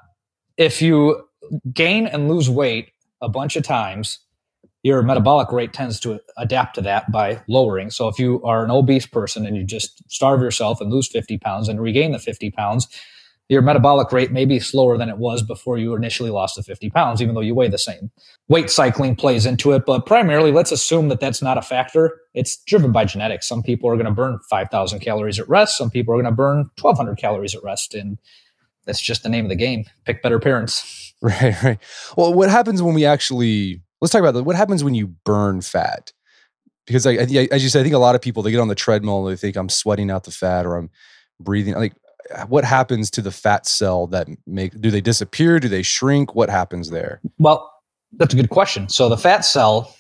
if 0.56 0.82
you 0.82 1.28
gain 1.74 2.08
and 2.08 2.30
lose 2.30 2.50
weight 2.50 2.92
a 3.22 3.28
bunch 3.28 3.58
of 3.58 3.64
times 3.64 4.20
your 4.84 5.02
metabolic 5.02 5.52
rate 5.52 5.74
tends 5.74 6.00
to 6.00 6.20
adapt 6.38 6.76
to 6.76 6.82
that 6.82 7.12
by 7.12 7.42
lowering. 7.50 7.90
So 7.90 8.08
if 8.08 8.18
you 8.20 8.42
are 8.44 8.64
an 8.64 8.72
obese 8.72 9.06
person 9.06 9.46
and 9.46 9.58
you 9.58 9.66
just 9.66 10.02
starve 10.10 10.42
yourself 10.42 10.80
and 10.80 10.90
lose 10.90 11.10
50 11.10 11.38
pounds 11.40 11.68
and 11.68 11.82
regain 11.82 12.14
the 12.14 12.20
50 12.20 12.52
pounds 12.52 12.88
your 13.50 13.62
metabolic 13.62 14.12
rate 14.12 14.32
may 14.32 14.44
be 14.44 14.60
slower 14.60 14.98
than 14.98 15.08
it 15.08 15.18
was 15.18 15.42
before 15.42 15.78
you 15.78 15.96
initially 15.96 16.30
lost 16.30 16.56
the 16.56 16.64
50 16.64 16.90
pounds, 16.90 17.22
even 17.22 17.34
though 17.34 17.42
you 17.42 17.56
weigh 17.56 17.70
the 17.70 17.78
same. 17.78 18.12
Weight 18.50 18.70
cycling 18.70 19.16
plays 19.16 19.46
into 19.46 19.72
it, 19.72 19.86
but 19.86 20.06
primarily, 20.06 20.52
let's 20.52 20.72
assume 20.72 21.08
that 21.10 21.22
that's 21.22 21.42
not 21.42 21.58
a 21.58 21.62
factor. 21.62 22.20
It's 22.34 22.58
driven 22.64 22.92
by 22.92 23.06
genetics. 23.06 23.48
Some 23.48 23.64
people 23.64 23.90
are 23.90 23.96
going 23.96 24.06
to 24.06 24.12
burn 24.12 24.40
5,000 24.50 25.00
calories 25.00 25.40
at 25.40 25.48
rest. 25.48 25.78
Some 25.78 25.90
people 25.90 26.14
are 26.14 26.18
going 26.18 26.32
to 26.32 26.36
burn 26.36 26.70
1,200 26.82 27.18
calories 27.18 27.56
at 27.56 27.64
rest. 27.64 27.94
And 27.94 28.18
that's 28.86 29.02
just 29.02 29.24
the 29.24 29.30
name 29.30 29.46
of 29.46 29.50
the 29.50 29.56
game. 29.56 29.86
Pick 30.06 30.22
better 30.22 30.40
parents. 30.40 31.04
Right, 31.20 31.64
right. 31.64 31.80
Well, 32.16 32.32
what 32.32 32.52
happens 32.52 32.84
when 32.84 32.94
we 32.94 33.04
actually, 33.04 33.82
let's 34.02 34.12
talk 34.12 34.20
about 34.20 34.36
that. 34.36 34.44
What 34.44 34.56
happens 34.56 34.84
when 34.84 34.94
you 34.94 35.08
burn 35.08 35.62
fat? 35.62 36.14
Because, 36.86 37.08
like, 37.08 37.18
as 37.18 37.64
you 37.64 37.70
said, 37.70 37.80
I 37.80 37.84
think 37.84 37.96
a 37.96 37.98
lot 37.98 38.14
of 38.14 38.22
people, 38.22 38.44
they 38.44 38.52
get 38.52 38.60
on 38.60 38.68
the 38.68 38.76
treadmill, 38.76 39.26
and 39.26 39.36
they 39.36 39.40
think 39.40 39.56
I'm 39.56 39.68
sweating 39.68 40.12
out 40.12 40.26
the 40.26 40.32
fat 40.32 40.68
or 40.68 40.76
I'm 40.76 40.92
breathing. 41.40 41.74
Like, 41.74 41.96
what 42.48 42.64
happens 42.64 43.10
to 43.12 43.22
the 43.22 43.32
fat 43.32 43.66
cell 43.66 44.08
that 44.08 44.28
make 44.46 44.80
do 44.80 44.92
they 44.92 45.02
disappear? 45.02 45.60
Do 45.60 45.70
they 45.70 45.84
shrink? 45.84 46.36
What 46.36 46.50
happens 46.50 46.90
there? 46.90 47.22
Well 47.40 47.72
that's 48.14 48.34
a 48.34 48.38
good 48.38 48.50
question. 48.50 48.90
So 48.90 49.10
the 49.10 49.18
fat 49.18 49.42
cell 49.42 49.96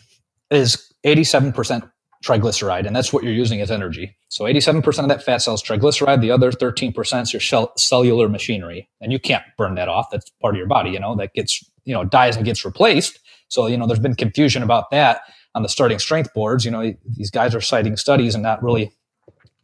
is 0.49 0.93
87% 1.05 1.89
triglyceride 2.23 2.87
and 2.87 2.95
that's 2.95 3.13
what 3.13 3.23
you're 3.23 3.33
using 3.33 3.61
as 3.61 3.69
energy. 3.69 4.15
So 4.29 4.45
87% 4.45 4.99
of 4.99 5.09
that 5.09 5.23
fat 5.23 5.41
cell 5.41 5.53
is 5.53 5.61
triglyceride 5.61 6.21
the 6.21 6.31
other 6.31 6.51
13% 6.51 7.21
is 7.21 7.33
your 7.33 7.39
cell- 7.39 7.73
cellular 7.77 8.27
machinery. 8.27 8.89
And 9.01 9.11
you 9.11 9.19
can't 9.19 9.43
burn 9.57 9.75
that 9.75 9.87
off. 9.87 10.07
That's 10.11 10.29
part 10.41 10.55
of 10.55 10.57
your 10.57 10.67
body 10.67 10.91
you 10.91 10.99
know 10.99 11.15
that 11.15 11.33
gets 11.33 11.63
you 11.85 11.93
know 11.93 12.03
dies 12.03 12.35
and 12.35 12.45
gets 12.45 12.65
replaced. 12.65 13.19
So 13.49 13.67
you 13.67 13.77
know 13.77 13.87
there's 13.87 13.99
been 13.99 14.15
confusion 14.15 14.63
about 14.63 14.91
that 14.91 15.21
on 15.55 15.63
the 15.63 15.69
starting 15.69 15.99
strength 15.99 16.33
boards. 16.33 16.65
You 16.65 16.71
know 16.71 16.93
these 17.15 17.31
guys 17.31 17.55
are 17.55 17.61
citing 17.61 17.97
studies 17.97 18.33
and 18.35 18.43
not 18.43 18.61
really 18.63 18.91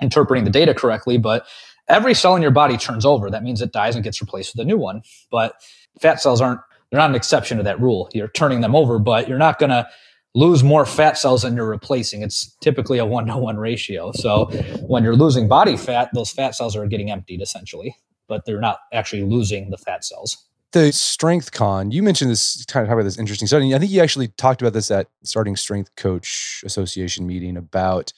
interpreting 0.02 0.44
the 0.44 0.50
data 0.50 0.74
correctly 0.74 1.18
but 1.18 1.46
every 1.88 2.14
cell 2.14 2.36
in 2.36 2.42
your 2.42 2.52
body 2.52 2.78
turns 2.78 3.06
over. 3.06 3.30
That 3.30 3.44
means 3.44 3.62
it 3.62 3.72
dies 3.72 3.96
and 3.96 4.04
gets 4.04 4.22
replaced 4.22 4.56
with 4.56 4.66
a 4.66 4.68
new 4.68 4.78
one. 4.78 5.02
But 5.32 5.56
fat 6.02 6.22
cells 6.22 6.42
aren't, 6.42 6.62
they're 6.90 7.00
not 7.00 7.10
an 7.10 7.16
exception 7.16 7.58
to 7.58 7.64
that 7.64 7.80
rule. 7.80 8.10
You're 8.14 8.30
turning 8.30 8.62
them 8.62 8.76
over, 8.76 9.00
but 9.00 9.28
you're 9.28 9.38
not 9.38 9.60
going 9.60 9.72
to 9.72 9.88
lose 10.36 10.64
more 10.64 10.86
fat 10.86 11.18
cells 11.18 11.44
than 11.44 11.56
you're 11.56 11.70
replacing. 11.70 12.22
It's 12.22 12.56
typically 12.62 12.98
a 12.98 13.06
one 13.06 13.28
to 13.28 13.38
one 13.38 13.58
ratio. 13.58 14.12
So 14.14 14.46
when 14.88 15.04
you're 15.04 15.16
losing 15.16 15.48
body 15.48 15.78
fat, 15.78 16.10
those 16.14 16.32
fat 16.32 16.56
cells 16.56 16.76
are 16.76 16.88
getting 16.88 17.12
emptied 17.12 17.42
essentially, 17.42 17.96
but 18.28 18.46
they're 18.46 18.60
not 18.60 18.80
actually 18.92 19.24
losing 19.24 19.70
the 19.70 19.78
fat 19.78 20.04
cells. 20.04 20.38
The 20.72 20.92
strength 20.92 21.52
con, 21.52 21.92
you 21.92 22.02
mentioned 22.02 22.32
this 22.32 22.66
kind 22.66 22.84
of 22.84 22.90
talk 22.90 22.96
about 22.96 23.04
this 23.04 23.20
interesting 23.20 23.48
study. 23.48 23.76
I 23.76 23.80
think 23.80 23.92
you 23.92 24.02
actually 24.02 24.30
talked 24.30 24.60
about 24.60 24.74
this 24.74 24.90
at 24.90 25.08
starting 25.24 25.56
strength 25.56 25.96
coach 25.96 26.64
association 26.66 27.28
meeting 27.28 27.58
about 27.58 28.12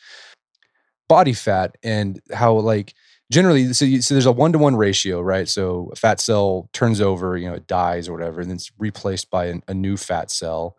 body 1.09 1.33
fat 1.33 1.75
and 1.83 2.21
how 2.33 2.53
like 2.53 2.93
generally 3.31 3.73
so, 3.73 3.85
you, 3.85 4.01
so 4.01 4.13
there's 4.13 4.25
a 4.25 4.31
one-to-one 4.31 4.75
ratio 4.75 5.21
right? 5.21 5.47
So 5.47 5.89
a 5.91 5.95
fat 5.95 6.19
cell 6.19 6.69
turns 6.73 7.01
over 7.01 7.37
you 7.37 7.47
know 7.49 7.55
it 7.55 7.67
dies 7.67 8.07
or 8.07 8.13
whatever 8.13 8.41
and 8.41 8.51
it's 8.51 8.71
replaced 8.77 9.29
by 9.29 9.45
an, 9.47 9.63
a 9.67 9.73
new 9.73 9.97
fat 9.97 10.31
cell. 10.31 10.77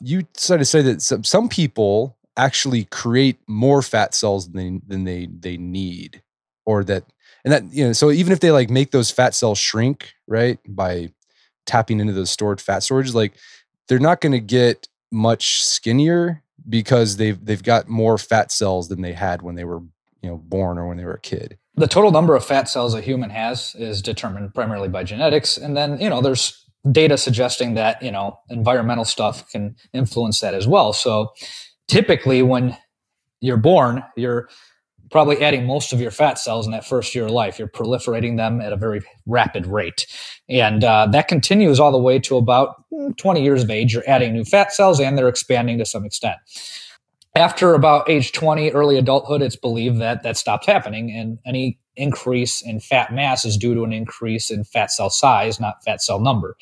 You 0.00 0.22
decided 0.34 0.60
to 0.60 0.64
say 0.64 0.82
that 0.82 1.02
some, 1.02 1.24
some 1.24 1.48
people 1.48 2.16
actually 2.36 2.84
create 2.84 3.38
more 3.46 3.82
fat 3.82 4.14
cells 4.14 4.50
than, 4.50 4.82
than 4.86 5.04
they 5.04 5.26
they 5.26 5.56
need 5.56 6.22
or 6.64 6.82
that 6.84 7.04
and 7.44 7.52
that 7.52 7.64
you 7.72 7.86
know 7.86 7.92
so 7.92 8.10
even 8.10 8.32
if 8.32 8.40
they 8.40 8.50
like 8.50 8.70
make 8.70 8.90
those 8.90 9.10
fat 9.10 9.34
cells 9.34 9.58
shrink 9.58 10.12
right 10.26 10.58
by 10.66 11.10
tapping 11.66 12.00
into 12.00 12.12
those 12.12 12.30
stored 12.30 12.60
fat 12.60 12.82
storage 12.82 13.12
like 13.12 13.34
they're 13.88 13.98
not 13.98 14.20
going 14.20 14.32
to 14.32 14.40
get 14.40 14.88
much 15.10 15.62
skinnier 15.64 16.42
because 16.68 17.16
they've 17.16 17.44
they've 17.44 17.62
got 17.62 17.88
more 17.88 18.16
fat 18.16 18.50
cells 18.50 18.88
than 18.88 19.02
they 19.02 19.12
had 19.12 19.42
when 19.42 19.54
they 19.54 19.64
were 19.64 19.80
you 20.22 20.30
know 20.30 20.36
born 20.36 20.78
or 20.78 20.88
when 20.88 20.96
they 20.96 21.04
were 21.04 21.14
a 21.14 21.20
kid 21.20 21.58
the 21.74 21.86
total 21.86 22.10
number 22.10 22.34
of 22.34 22.44
fat 22.44 22.68
cells 22.68 22.94
a 22.94 23.00
human 23.00 23.30
has 23.30 23.74
is 23.78 24.02
determined 24.02 24.54
primarily 24.54 24.88
by 24.88 25.04
genetics 25.04 25.56
and 25.56 25.76
then 25.76 26.00
you 26.00 26.08
know 26.08 26.20
there's 26.20 26.58
data 26.90 27.16
suggesting 27.16 27.74
that 27.74 28.02
you 28.02 28.10
know 28.10 28.38
environmental 28.50 29.04
stuff 29.04 29.48
can 29.50 29.74
influence 29.92 30.40
that 30.40 30.54
as 30.54 30.66
well 30.66 30.92
so 30.92 31.32
typically 31.88 32.42
when 32.42 32.76
you're 33.40 33.56
born 33.56 34.02
you're 34.16 34.48
probably 35.12 35.40
adding 35.42 35.66
most 35.66 35.92
of 35.92 36.00
your 36.00 36.10
fat 36.10 36.38
cells 36.38 36.66
in 36.66 36.72
that 36.72 36.86
first 36.86 37.14
year 37.14 37.26
of 37.26 37.30
life. 37.30 37.58
You're 37.58 37.68
proliferating 37.68 38.38
them 38.38 38.60
at 38.60 38.72
a 38.72 38.76
very 38.76 39.02
rapid 39.26 39.66
rate. 39.66 40.06
And 40.48 40.82
uh, 40.82 41.06
that 41.12 41.28
continues 41.28 41.78
all 41.78 41.92
the 41.92 41.98
way 41.98 42.18
to 42.20 42.36
about 42.38 42.82
mm, 42.92 43.16
20 43.16 43.42
years 43.42 43.62
of 43.62 43.70
age. 43.70 43.92
You're 43.92 44.08
adding 44.08 44.32
new 44.32 44.44
fat 44.44 44.72
cells 44.72 44.98
and 44.98 45.16
they're 45.16 45.28
expanding 45.28 45.78
to 45.78 45.84
some 45.84 46.04
extent. 46.04 46.38
After 47.34 47.74
about 47.74 48.10
age 48.10 48.32
20, 48.32 48.70
early 48.72 48.98
adulthood, 48.98 49.42
it's 49.42 49.56
believed 49.56 50.00
that 50.00 50.22
that 50.22 50.36
stops 50.36 50.66
happening. 50.66 51.10
And 51.10 51.38
any 51.46 51.78
increase 51.96 52.62
in 52.62 52.80
fat 52.80 53.12
mass 53.12 53.44
is 53.44 53.56
due 53.56 53.74
to 53.74 53.84
an 53.84 53.92
increase 53.92 54.50
in 54.50 54.64
fat 54.64 54.90
cell 54.90 55.10
size, 55.10 55.58
not 55.60 55.82
fat 55.84 56.02
cell 56.02 56.20
number 56.20 56.56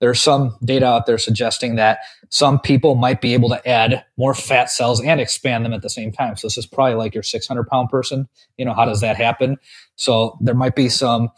there's 0.00 0.20
some 0.20 0.56
data 0.64 0.86
out 0.86 1.06
there 1.06 1.18
suggesting 1.18 1.76
that 1.76 2.00
some 2.28 2.60
people 2.60 2.94
might 2.94 3.20
be 3.20 3.34
able 3.34 3.48
to 3.48 3.68
add 3.68 4.04
more 4.16 4.34
fat 4.34 4.70
cells 4.70 5.00
and 5.00 5.20
expand 5.20 5.64
them 5.64 5.72
at 5.72 5.82
the 5.82 5.90
same 5.90 6.12
time. 6.12 6.36
So 6.36 6.46
this 6.46 6.58
is 6.58 6.66
probably 6.66 6.94
like 6.94 7.14
your 7.14 7.22
600 7.22 7.66
pound 7.66 7.88
person. 7.88 8.28
You 8.58 8.64
know, 8.64 8.74
how 8.74 8.84
does 8.84 9.00
that 9.00 9.16
happen? 9.16 9.56
So 9.96 10.36
there 10.40 10.54
might 10.54 10.76
be 10.76 10.88
some 10.88 11.30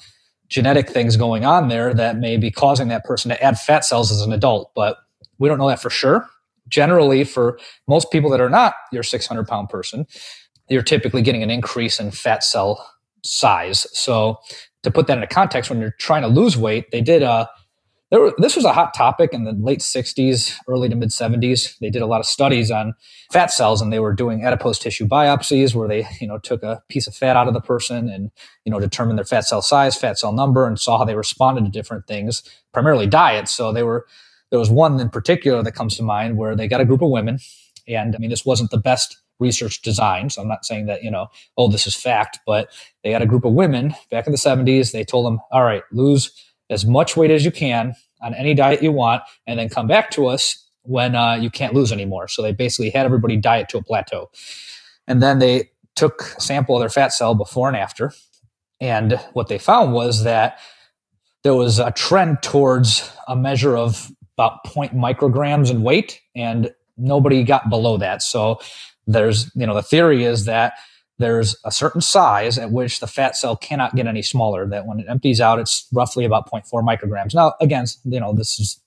genetic 0.49 0.89
things 0.89 1.17
going 1.17 1.45
on 1.45 1.69
there 1.69 1.95
that 1.95 2.17
may 2.17 2.37
be 2.37 2.51
causing 2.51 2.89
that 2.89 3.05
person 3.05 3.29
to 3.29 3.43
add 3.43 3.59
fat 3.59 3.85
cells 3.85 4.11
as 4.11 4.23
an 4.23 4.33
adult, 4.33 4.73
but 4.75 4.97
we 5.39 5.49
don't 5.49 5.59
know 5.59 5.69
that 5.69 5.81
for 5.81 5.91
sure. 5.91 6.29
Generally, 6.69 7.25
for 7.25 7.59
most 7.87 8.11
people 8.11 8.31
that 8.31 8.41
are 8.41 8.51
not 8.51 8.75
your 8.93 9.03
600 9.03 9.47
pound 9.47 9.69
person, 9.69 10.07
you're 10.69 10.83
typically 10.83 11.23
getting 11.23 11.43
an 11.43 11.51
increase 11.51 11.99
in 11.99 12.11
fat 12.11 12.45
cell 12.45 12.87
size. 13.25 13.87
So 13.93 14.39
to 14.83 14.91
put 14.91 15.07
that 15.07 15.19
into 15.19 15.27
context, 15.27 15.71
when 15.71 15.81
you're 15.81 15.95
trying 15.99 16.23
to 16.23 16.29
lose 16.29 16.57
weight, 16.57 16.91
they 16.91 17.01
did 17.01 17.23
uh, 17.23 17.47
a 18.11 18.19
were, 18.19 18.35
this 18.39 18.57
was 18.57 18.65
a 18.65 18.73
hot 18.73 18.95
topic 18.95 19.35
in 19.35 19.45
the 19.45 19.53
late 19.53 19.81
60s, 19.81 20.55
early 20.67 20.89
to 20.89 20.97
mid 20.97 21.11
70s. 21.11 21.79
They 21.79 21.91
did 21.91 22.01
a 22.01 22.07
lot 22.07 22.21
of 22.21 22.27
studies 22.27 22.71
on 22.71 22.95
fat 23.31 23.51
cells 23.51 23.83
and 23.83 23.93
they 23.93 23.99
were 23.99 24.15
doing 24.15 24.45
adipose 24.45 24.79
tissue 24.79 25.07
biopsies 25.07 25.75
where 25.75 25.89
they, 25.89 26.07
you 26.21 26.27
know, 26.27 26.39
took 26.39 26.63
a 26.63 26.83
piece 26.89 27.07
of 27.07 27.15
fat 27.15 27.37
out 27.37 27.49
of 27.49 27.55
the 27.55 27.61
person 27.61 28.09
and, 28.09 28.31
you 28.65 28.73
know, 28.73 28.81
determined 28.81 29.19
their 29.19 29.27
fat 29.27 29.43
cell 29.43 29.61
size, 29.61 29.97
fat 29.97 30.19
cell 30.19 30.33
number, 30.33 30.67
and 30.67 30.81
saw 30.81 30.99
how 30.99 31.05
they 31.05 31.17
responded 31.17 31.65
to 31.65 31.71
different 31.71 32.07
things, 32.07 32.43
primarily 32.73 33.07
diet. 33.07 33.49
So 33.49 33.73
they 33.73 33.83
were, 33.83 34.07
there 34.51 34.59
was 34.59 34.71
one 34.71 34.99
in 35.01 35.11
particular 35.11 35.63
that 35.63 35.73
comes 35.73 35.97
to 35.97 36.03
mind 36.03 36.37
where 36.37 36.57
they 36.57 36.69
got 36.69 36.81
a 36.81 36.85
group 36.85 37.03
of 37.03 37.11
women. 37.11 37.39
And 37.87 38.15
I 38.15 38.19
mean, 38.19 38.31
this 38.31 38.45
wasn't 38.45 38.71
the 38.71 38.79
best 38.79 39.19
research 39.39 39.83
design. 39.83 40.31
So 40.31 40.43
I'm 40.43 40.49
not 40.49 40.65
saying 40.65 40.87
that, 40.87 41.03
you 41.03 41.11
know, 41.11 41.29
oh, 41.57 41.69
this 41.69 41.87
is 41.87 41.95
fact, 41.95 42.41
but 42.47 42.71
they 43.05 43.11
had 43.11 43.23
a 43.23 43.27
group 43.27 43.45
of 43.45 43.53
women 43.53 43.95
back 44.11 44.27
in 44.27 44.33
the 44.33 44.39
70s. 44.39 44.93
They 44.93 45.05
told 45.05 45.27
them, 45.27 45.41
all 45.51 45.65
right, 45.65 45.83
lose 45.93 46.33
as 46.71 46.85
much 46.85 47.17
weight 47.17 47.31
as 47.31 47.45
you 47.45 47.51
can 47.51 47.95
on 48.21 48.35
any 48.35 48.53
diet 48.53 48.83
you 48.83 48.93
want, 48.93 49.23
and 49.47 49.59
then 49.59 49.69
come 49.69 49.87
back 49.87 50.11
to 50.11 50.27
us 50.27 50.69
when 50.83 51.15
uh, 51.15 51.35
you 51.35 51.51
can't 51.51 51.73
lose 51.73 51.93
anymore. 51.93 52.27
So 52.29 52.43
they 52.43 52.53
basically 52.53 52.91
had 52.91 53.07
everybody 53.07 53.37
diet 53.37 53.69
to 53.71 53.79
a 53.79 53.83
plateau. 53.83 54.31
And 55.07 55.23
then 55.23 55.39
they 55.39 55.71
took 55.95 56.35
a 56.37 56.41
sample 56.41 56.77
of 56.77 56.81
their 56.81 56.89
fat 56.89 57.13
cell 57.13 57.35
before 57.35 57.69
and 57.69 57.77
after. 57.77 58.13
And 58.81 59.21
what 59.33 59.49
they 59.49 59.59
found 59.59 59.93
was 59.93 60.25
that 60.25 60.59
there 61.45 61.55
was 61.55 61.79
a 61.79 61.93
trend 61.93 62.43
towards 62.43 63.11
a 63.29 63.37
measure 63.37 63.77
of 63.77 64.11
about 64.39 64.61
0. 64.73 64.89
micrograms 64.89 65.71
in 65.71 65.83
weight, 65.83 66.21
and 66.37 66.73
nobody 66.97 67.43
got 67.43 67.69
below 67.69 67.97
that. 67.99 68.23
So 68.23 68.61
there's, 69.07 69.51
you 69.57 69.67
know, 69.67 69.75
the 69.75 69.83
theory 69.83 70.25
is 70.25 70.45
that 70.45 70.75
there's 71.19 71.57
a 71.65 71.73
certain 71.73 72.01
size 72.01 72.59
at 72.59 72.71
which 72.71 73.01
the 73.01 73.07
fat 73.07 73.37
cell 73.37 73.57
cannot 73.57 73.97
get 73.97 74.07
any 74.07 74.23
smaller 74.23 74.67
that 74.69 74.87
when 74.87 75.01
it 75.01 75.07
empties 75.09 75.41
out 75.41 75.59
it's 75.59 75.89
roughly 75.93 76.25
about 76.25 76.49
0.4 76.51 76.65
micrograms 76.85 77.35
now 77.35 77.55
again 77.61 77.87
you 78.05 78.21
know 78.21 78.33
this 78.33 78.61
is 78.61 78.81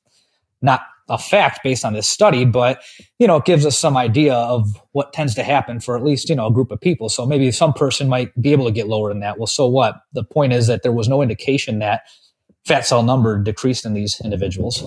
not 0.62 0.82
a 1.10 1.18
fact 1.18 1.60
based 1.62 1.84
on 1.84 1.92
this 1.92 2.08
study 2.08 2.46
but 2.46 2.82
you 3.20 3.28
know 3.28 3.38
it 3.38 3.46
gives 3.46 3.66
us 3.66 3.78
some 3.78 3.98
idea 3.98 4.34
of 4.34 4.82
what 4.94 5.12
tends 5.12 5.36
to 5.36 5.44
happen 5.44 5.82
for 5.82 5.98
at 5.98 6.04
least 6.04 6.30
you 6.30 6.36
know 6.36 6.48
a 6.48 6.52
group 6.52 6.72
of 6.72 6.80
people 6.80 7.10
so 7.10 7.26
maybe 7.26 7.52
some 7.52 7.74
person 7.74 8.08
might 8.08 8.32
be 8.42 8.54
able 8.54 8.66
to 8.66 8.72
get 8.72 8.88
lower 8.88 9.10
than 9.10 9.20
that 9.20 9.38
well 9.38 9.48
so 9.48 9.68
what 9.68 10.04
the 10.14 10.24
point 10.24 10.54
is 10.54 10.68
that 10.68 10.84
there 10.84 10.94
was 10.94 11.10
no 11.10 11.22
indication 11.22 11.80
that 11.80 12.04
fat 12.66 12.86
cell 12.86 13.04
number 13.04 13.38
decreased 13.38 13.86
in 13.86 13.94
these 13.94 14.22
individuals 14.24 14.82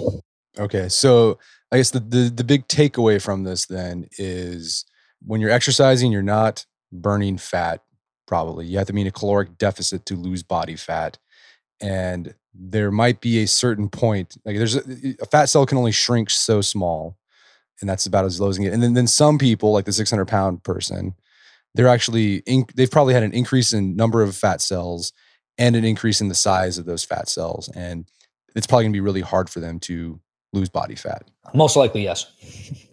okay 0.58 0.88
so 0.88 1.38
i 1.72 1.76
guess 1.76 1.90
the, 1.90 2.00
the, 2.00 2.32
the 2.34 2.44
big 2.44 2.66
takeaway 2.68 3.20
from 3.20 3.44
this 3.44 3.66
then 3.66 4.06
is 4.18 4.84
when 5.20 5.40
you're 5.40 5.50
exercising 5.50 6.12
you're 6.12 6.22
not 6.22 6.64
burning 6.94 7.36
fat, 7.36 7.82
probably. 8.26 8.66
You 8.66 8.78
have 8.78 8.86
to 8.86 8.92
meet 8.92 9.06
a 9.06 9.12
caloric 9.12 9.58
deficit 9.58 10.06
to 10.06 10.16
lose 10.16 10.42
body 10.42 10.76
fat. 10.76 11.18
And 11.80 12.34
there 12.54 12.90
might 12.90 13.20
be 13.20 13.42
a 13.42 13.46
certain 13.46 13.88
point, 13.88 14.36
like 14.44 14.56
there's 14.56 14.76
a, 14.76 14.82
a 15.20 15.26
fat 15.26 15.46
cell 15.46 15.66
can 15.66 15.78
only 15.78 15.92
shrink 15.92 16.30
so 16.30 16.60
small. 16.60 17.18
And 17.80 17.90
that's 17.90 18.06
about 18.06 18.24
as 18.24 18.40
low 18.40 18.48
as 18.48 18.58
it. 18.58 18.72
And 18.72 18.82
then, 18.82 18.94
then 18.94 19.08
some 19.08 19.36
people, 19.36 19.72
like 19.72 19.84
the 19.84 19.92
600 19.92 20.26
pound 20.26 20.62
person, 20.62 21.14
they're 21.74 21.88
actually, 21.88 22.36
in, 22.46 22.64
they've 22.76 22.90
probably 22.90 23.14
had 23.14 23.24
an 23.24 23.32
increase 23.32 23.72
in 23.72 23.96
number 23.96 24.22
of 24.22 24.36
fat 24.36 24.60
cells 24.60 25.12
and 25.58 25.74
an 25.74 25.84
increase 25.84 26.20
in 26.20 26.28
the 26.28 26.34
size 26.34 26.78
of 26.78 26.86
those 26.86 27.04
fat 27.04 27.28
cells. 27.28 27.68
And 27.74 28.08
it's 28.54 28.66
probably 28.66 28.84
gonna 28.84 28.92
be 28.92 29.00
really 29.00 29.20
hard 29.20 29.50
for 29.50 29.58
them 29.58 29.80
to 29.80 30.20
lose 30.54 30.68
body 30.68 30.94
fat. 30.94 31.24
Most 31.52 31.76
likely, 31.76 32.02
yes. 32.02 32.26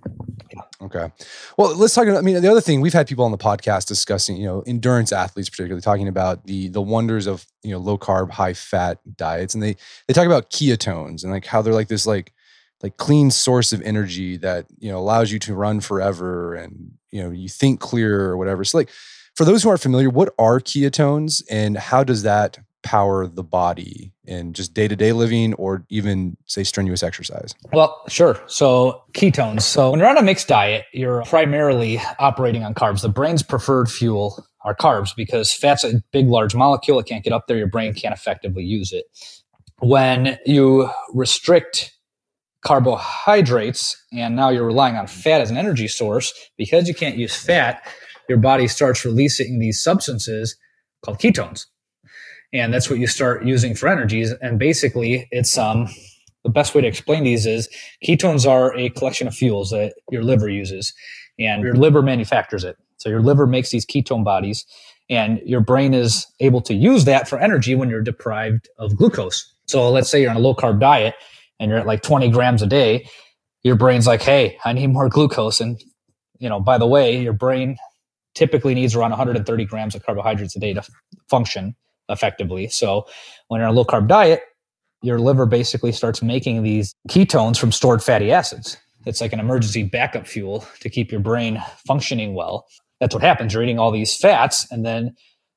Okay. 0.82 1.12
Well, 1.58 1.76
let's 1.76 1.94
talk. 1.94 2.08
About, 2.08 2.18
I 2.18 2.22
mean, 2.22 2.42
the 2.42 2.50
other 2.50 2.60
thing 2.60 2.82
we've 2.82 2.92
had 2.92 3.08
people 3.08 3.24
on 3.24 3.32
the 3.32 3.38
podcast 3.38 3.86
discussing, 3.86 4.36
you 4.36 4.46
know, 4.46 4.64
endurance 4.66 5.12
athletes, 5.12 5.48
particularly 5.50 5.82
talking 5.82 6.08
about 6.08 6.46
the 6.48 6.70
the 6.70 6.82
wonders 6.82 7.28
of 7.28 7.46
you 7.62 7.72
know 7.72 7.78
low 7.78 7.98
carb, 7.98 8.32
high 8.32 8.54
fat 8.54 8.98
diets, 9.16 9.54
and 9.54 9.62
they 9.62 9.76
they 10.08 10.14
talk 10.14 10.26
about 10.26 10.50
ketones 10.50 11.24
and 11.24 11.32
like 11.32 11.46
how 11.46 11.62
they're 11.62 11.74
like 11.74 11.88
this 11.88 12.08
like 12.08 12.34
like 12.82 12.98
clean 12.98 13.30
source 13.30 13.74
of 13.74 13.82
energy 13.84 14.38
that 14.38 14.66
you 14.80 14.92
know 14.92 14.98
allows 14.98 15.32
you 15.32 15.38
to 15.40 15.54
run 15.54 15.82
forever 15.82 16.56
and 16.56 16.92
you 17.12 17.22
know 17.22 17.30
you 17.30 17.48
think 17.48 17.80
clear 17.80 18.26
or 18.26 18.38
whatever. 18.38 18.64
So 18.64 18.80
like 18.80 18.90
for 19.36 19.46
those 19.46 19.62
who 19.62 19.70
aren't 19.70 19.82
familiar, 19.82 20.10
what 20.10 20.34
are 20.40 20.60
ketones 20.60 21.44
and 21.50 21.78
how 21.78 22.04
does 22.04 22.24
that 22.24 22.58
power 22.84 23.28
the 23.28 23.44
body 23.44 24.12
in 24.26 24.54
just 24.54 24.74
day 24.74 24.88
to 24.88 24.96
day 24.96 25.14
living 25.14 25.54
or 25.56 25.86
even, 25.90 26.38
say, 26.46 26.64
strenuous 26.64 27.04
exercise? 27.04 27.54
Well, 27.72 28.02
sure. 28.08 28.42
So, 28.48 29.04
ketones. 29.14 29.62
So, 29.62 29.92
when 29.92 30.00
you're 30.00 30.10
on 30.10 30.18
a 30.18 30.24
mixed 30.24 30.48
diet, 30.48 30.86
you're 30.94 31.24
primarily 31.24 32.00
operating 32.20 32.64
on 32.64 32.74
carbs. 32.74 33.02
The 33.02 33.10
brain's 33.10 33.44
preferred 33.44 33.90
fuel 33.90 34.46
are 34.64 34.76
carbs 34.76 35.16
because 35.16 35.52
fat's 35.52 35.84
a 35.84 36.02
big, 36.12 36.28
large 36.28 36.56
molecule. 36.56 37.00
It 37.00 37.06
can't 37.06 37.24
get 37.24 37.34
up 37.34 37.48
there. 37.48 37.58
Your 37.58 37.70
brain 37.70 37.94
can't 37.94 38.14
effectively 38.14 38.64
use 38.64 38.92
it. 38.92 39.06
When 39.80 40.38
you 40.46 40.90
restrict 41.14 41.92
carbohydrates 42.64 43.98
and 44.14 44.36
now 44.36 44.50
you're 44.50 44.66
relying 44.66 44.96
on 44.96 45.08
fat 45.08 45.42
as 45.42 45.50
an 45.50 45.58
energy 45.58 45.88
source, 45.88 46.32
because 46.58 46.88
you 46.88 46.94
can't 46.94 47.18
use 47.18 47.36
fat, 47.36 47.82
your 48.30 48.38
body 48.38 48.68
starts 48.68 49.04
releasing 49.04 49.60
these 49.60 49.82
substances 49.82 50.56
called 51.04 51.20
ketones 51.20 51.66
and 52.54 52.74
that's 52.74 52.90
what 52.90 53.00
you 53.00 53.08
start 53.08 53.46
using 53.46 53.76
for 53.76 53.88
energies. 53.88 54.32
And 54.42 54.60
basically, 54.60 55.28
it's 55.32 55.58
um, 55.58 55.88
the 56.44 56.50
best 56.50 56.76
way 56.76 56.82
to 56.82 56.88
explain 56.88 57.24
these 57.24 57.46
is 57.46 57.70
ketones 58.06 58.50
are 58.50 58.76
a 58.76 58.90
collection 58.90 59.28
of 59.28 59.34
fuels 59.34 59.70
that 59.70 59.94
your 60.10 60.24
liver 60.24 60.50
uses, 60.50 60.94
and 61.40 61.64
your 61.64 61.76
liver 61.76 62.02
manufactures 62.02 62.64
it. 62.64 62.78
So 62.98 63.10
your 63.10 63.22
liver 63.22 63.48
makes 63.48 63.70
these 63.70 63.86
ketone 63.86 64.24
bodies, 64.24 64.66
and 65.10 65.40
your 65.46 65.62
brain 65.62 65.94
is 65.94 66.28
able 66.40 66.62
to 66.62 66.74
use 66.74 67.06
that 67.06 67.28
for 67.28 67.40
energy 67.40 67.76
when 67.76 67.90
you're 67.90 68.02
deprived 68.02 68.70
of 68.78 68.96
glucose. 68.96 69.52
So 69.68 69.90
let's 69.90 70.10
say 70.10 70.22
you're 70.22 70.30
on 70.30 70.38
a 70.38 70.42
low 70.42 70.54
carb 70.54 70.80
diet 70.80 71.16
and 71.60 71.70
you're 71.70 71.80
at 71.80 71.86
like 71.86 72.02
20 72.02 72.30
grams 72.30 72.62
a 72.62 72.68
day. 72.68 73.08
Your 73.64 73.76
brain's 73.76 74.08
like, 74.08 74.22
hey, 74.22 74.58
I 74.66 74.74
need 74.74 74.88
more 74.88 75.10
glucose. 75.10 75.62
And, 75.62 75.82
you 76.40 76.50
know, 76.50 76.60
by 76.60 76.78
the 76.78 76.88
way, 76.88 77.22
your 77.22 77.34
brain 77.34 77.78
typically 78.34 78.74
needs 78.74 78.96
around 78.96 79.12
130 79.12 79.66
grams 79.66 79.96
of 79.96 80.04
carbohydrates 80.06 80.56
a 80.56 80.60
day 80.60 80.74
to 80.74 80.84
function 81.30 81.76
effectively. 82.12 82.68
So 82.68 83.08
when 83.48 83.60
you're 83.60 83.68
on 83.68 83.74
a 83.74 83.78
low 83.78 83.86
carb 83.86 84.08
diet, 84.08 84.42
your 85.02 85.20
liver 85.20 85.46
basically 85.46 85.92
starts 85.92 86.22
making 86.22 86.64
these 86.64 86.94
ketones 87.10 87.58
from 87.58 87.72
stored 87.72 88.04
fatty 88.04 88.32
acids. 88.32 88.78
It's 89.06 89.20
like 89.20 89.34
an 89.34 89.40
emergency 89.40 89.84
backup 89.84 90.28
fuel 90.28 90.66
to 90.82 90.90
keep 90.90 91.12
your 91.12 91.22
brain 91.22 91.62
functioning 91.88 92.36
well. 92.36 92.68
That's 93.00 93.16
what 93.16 93.24
happens. 93.24 93.54
You're 93.54 93.64
eating 93.64 93.80
all 93.80 93.92
these 93.92 94.16
fats 94.16 94.72
and 94.72 94.86
then 94.86 95.16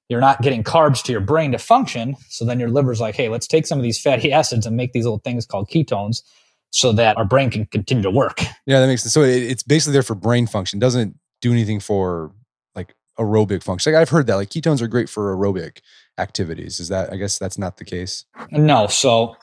you're 0.08 0.20
not 0.20 0.40
getting 0.42 0.64
carbs 0.64 1.02
to 1.04 1.12
your 1.12 1.20
brain 1.20 1.52
to 1.52 1.58
function. 1.58 2.16
So 2.28 2.44
then 2.44 2.58
your 2.58 2.70
liver's 2.70 3.00
like, 3.00 3.14
hey, 3.14 3.28
let's 3.28 3.46
take 3.46 3.66
some 3.66 3.78
of 3.78 3.82
these 3.82 4.00
fatty 4.00 4.32
acids 4.32 4.66
and 4.66 4.76
make 4.76 4.92
these 4.92 5.04
little 5.04 5.18
things 5.18 5.44
called 5.44 5.68
ketones 5.68 6.22
so 6.70 6.92
that 6.92 7.16
our 7.16 7.24
brain 7.24 7.50
can 7.50 7.66
continue 7.66 8.02
to 8.02 8.10
work. 8.10 8.40
Yeah, 8.66 8.80
that 8.80 8.86
makes 8.86 9.02
sense. 9.02 9.12
So 9.12 9.22
it's 9.22 9.62
basically 9.62 9.92
there 9.92 10.02
for 10.02 10.14
brain 10.14 10.46
function. 10.46 10.78
Doesn't 10.78 11.16
do 11.40 11.52
anything 11.52 11.80
for 11.80 12.32
like 12.74 12.94
aerobic 13.18 13.62
function. 13.62 13.92
Like 13.92 14.00
I've 14.00 14.08
heard 14.08 14.26
that 14.26 14.36
like 14.36 14.48
ketones 14.48 14.80
are 14.80 14.88
great 14.88 15.08
for 15.08 15.36
aerobic 15.36 15.80
activities. 16.18 16.80
Is 16.80 16.88
that, 16.88 17.12
I 17.12 17.16
guess 17.16 17.38
that's 17.38 17.58
not 17.58 17.76
the 17.76 17.84
case? 17.84 18.24
No. 18.50 18.86
So, 18.86 19.36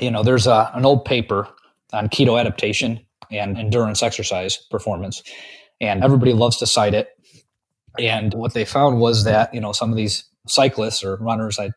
you 0.00 0.10
know, 0.10 0.22
there's 0.22 0.46
a, 0.46 0.70
an 0.74 0.84
old 0.84 1.04
paper 1.04 1.48
on 1.92 2.08
keto 2.08 2.38
adaptation 2.38 3.00
and 3.30 3.56
endurance 3.58 4.02
exercise 4.02 4.56
performance, 4.56 5.22
and 5.80 6.04
everybody 6.04 6.32
loves 6.32 6.58
to 6.58 6.66
cite 6.66 6.94
it. 6.94 7.10
And 7.98 8.34
what 8.34 8.54
they 8.54 8.64
found 8.64 9.00
was 9.00 9.24
that, 9.24 9.52
you 9.54 9.60
know, 9.60 9.72
some 9.72 9.90
of 9.90 9.96
these 9.96 10.24
cyclists 10.46 11.02
or 11.02 11.16
runners, 11.16 11.58
I 11.58 11.70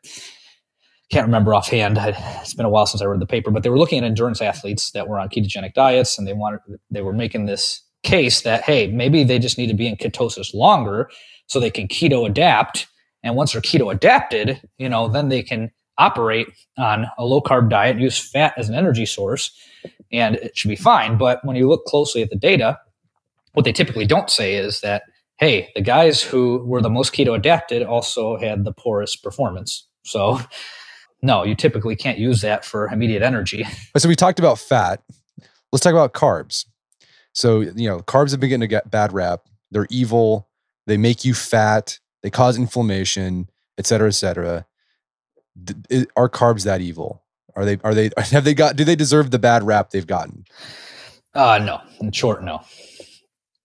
can't 1.10 1.26
remember 1.26 1.56
offhand. 1.56 1.98
It's 2.00 2.54
been 2.54 2.66
a 2.66 2.70
while 2.70 2.86
since 2.86 3.02
I 3.02 3.06
read 3.06 3.20
the 3.20 3.26
paper, 3.26 3.52
but 3.52 3.64
they 3.64 3.70
were 3.70 3.80
looking 3.80 4.00
at 4.00 4.04
endurance 4.04 4.42
athletes 4.42 4.92
that 4.92 5.08
were 5.08 5.20
on 5.20 5.30
ketogenic 5.30 5.74
diets, 5.74 6.18
and 6.18 6.28
they 6.28 6.34
wanted 6.34 6.60
they 6.92 7.02
were 7.02 7.14
making 7.14 7.46
this 7.46 7.82
case 8.04 8.42
that 8.42 8.64
hey, 8.64 8.88
maybe 8.88 9.24
they 9.24 9.40
just 9.40 9.58
need 9.58 9.68
to 9.68 9.74
be 9.74 9.88
in 9.88 9.96
ketosis 9.96 10.54
longer 10.54 11.10
so 11.48 11.60
they 11.60 11.72
can 11.72 11.88
keto 11.88 12.28
adapt. 12.28 12.88
And 13.24 13.36
once 13.36 13.54
they're 13.54 13.62
keto 13.62 13.92
adapted, 13.94 14.62
you 14.78 14.90
know, 14.90 15.08
then 15.08 15.30
they 15.30 15.44
can 15.44 15.72
operate 15.98 16.48
on 16.78 17.08
a 17.18 17.26
low 17.26 17.42
carb 17.42 17.70
diet, 17.70 18.00
use 18.00 18.18
fat 18.18 18.54
as 18.58 18.70
an 18.70 18.76
energy 18.76 19.06
source, 19.06 19.52
and 20.12 20.36
it 20.36 20.58
should 20.58 20.70
be 20.70 20.76
fine. 20.76 21.18
But 21.18 21.44
when 21.44 21.56
you 21.56 21.68
look 21.68 21.86
closely 21.86 22.22
at 22.22 22.30
the 22.30 22.38
data, 22.38 22.80
what 23.54 23.66
they 23.66 23.74
typically 23.74 24.06
don't 24.06 24.30
say 24.30 24.56
is 24.56 24.82
that, 24.82 25.04
hey, 25.38 25.70
the 25.76 25.82
guys 25.82 26.22
who 26.22 26.64
were 26.66 26.82
the 26.82 26.90
most 26.90 27.14
keto 27.14 27.36
adapted 27.36 27.84
also 27.84 28.38
had 28.38 28.64
the 28.64 28.72
poorest 28.72 29.24
performance. 29.24 29.88
So, 30.04 30.40
no, 31.22 31.44
you 31.44 31.56
typically 31.56 31.96
can't 31.96 32.18
use 32.18 32.42
that 32.42 32.64
for 32.64 32.88
immediate 32.88 33.22
energy. 33.22 33.66
So 33.98 34.08
we 34.08 34.16
talked 34.16 34.40
about 34.40 34.60
fat. 34.60 35.02
Let's 35.74 35.84
talk 35.84 35.92
about 35.92 36.14
carbs. 36.14 36.66
So, 37.34 37.60
you 37.60 37.90
know, 37.90 38.00
carbs 38.00 38.32
have 38.32 38.40
been 38.40 38.50
getting 38.50 38.74
a 38.74 38.82
bad 38.88 39.12
rap. 39.12 39.42
They're 39.72 39.88
evil. 39.90 40.48
They 40.88 40.98
make 40.98 41.26
you 41.26 41.34
fat. 41.34 42.00
They 42.24 42.30
cause 42.30 42.58
inflammation, 42.58 43.50
et 43.78 43.86
cetera, 43.86 44.08
et 44.08 44.12
cetera. 44.12 44.66
D- 45.62 46.06
are 46.16 46.30
carbs 46.30 46.64
that 46.66 46.82
evil? 46.82 47.24
Are 47.56 47.66
they, 47.66 47.78
are 47.84 47.94
they, 47.94 48.10
have 48.18 48.44
they 48.44 48.54
got, 48.54 48.76
do 48.76 48.84
they 48.84 48.96
deserve 48.96 49.32
the 49.32 49.40
bad 49.40 49.64
rap 49.64 49.90
they've 49.92 50.08
gotten? 50.08 50.46
Uh, 51.34 51.60
no. 51.60 51.82
In 52.02 52.12
short, 52.12 52.44
no. 52.44 52.62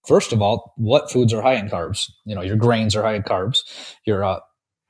First 0.07 0.33
of 0.33 0.43
all, 0.43 0.75
what 0.77 1.11
foods 1.11 1.33
are 1.33 1.41
high 1.41 1.55
in 1.55 1.69
carbs? 1.69 2.11
You 2.27 2.35
know, 2.35 2.43
your 2.43 2.57
grains 2.57 2.95
are 2.95 3.03
high 3.03 3.15
in 3.15 3.23
carbs. 3.23 3.61
Your, 4.05 4.23
uh, 4.23 4.41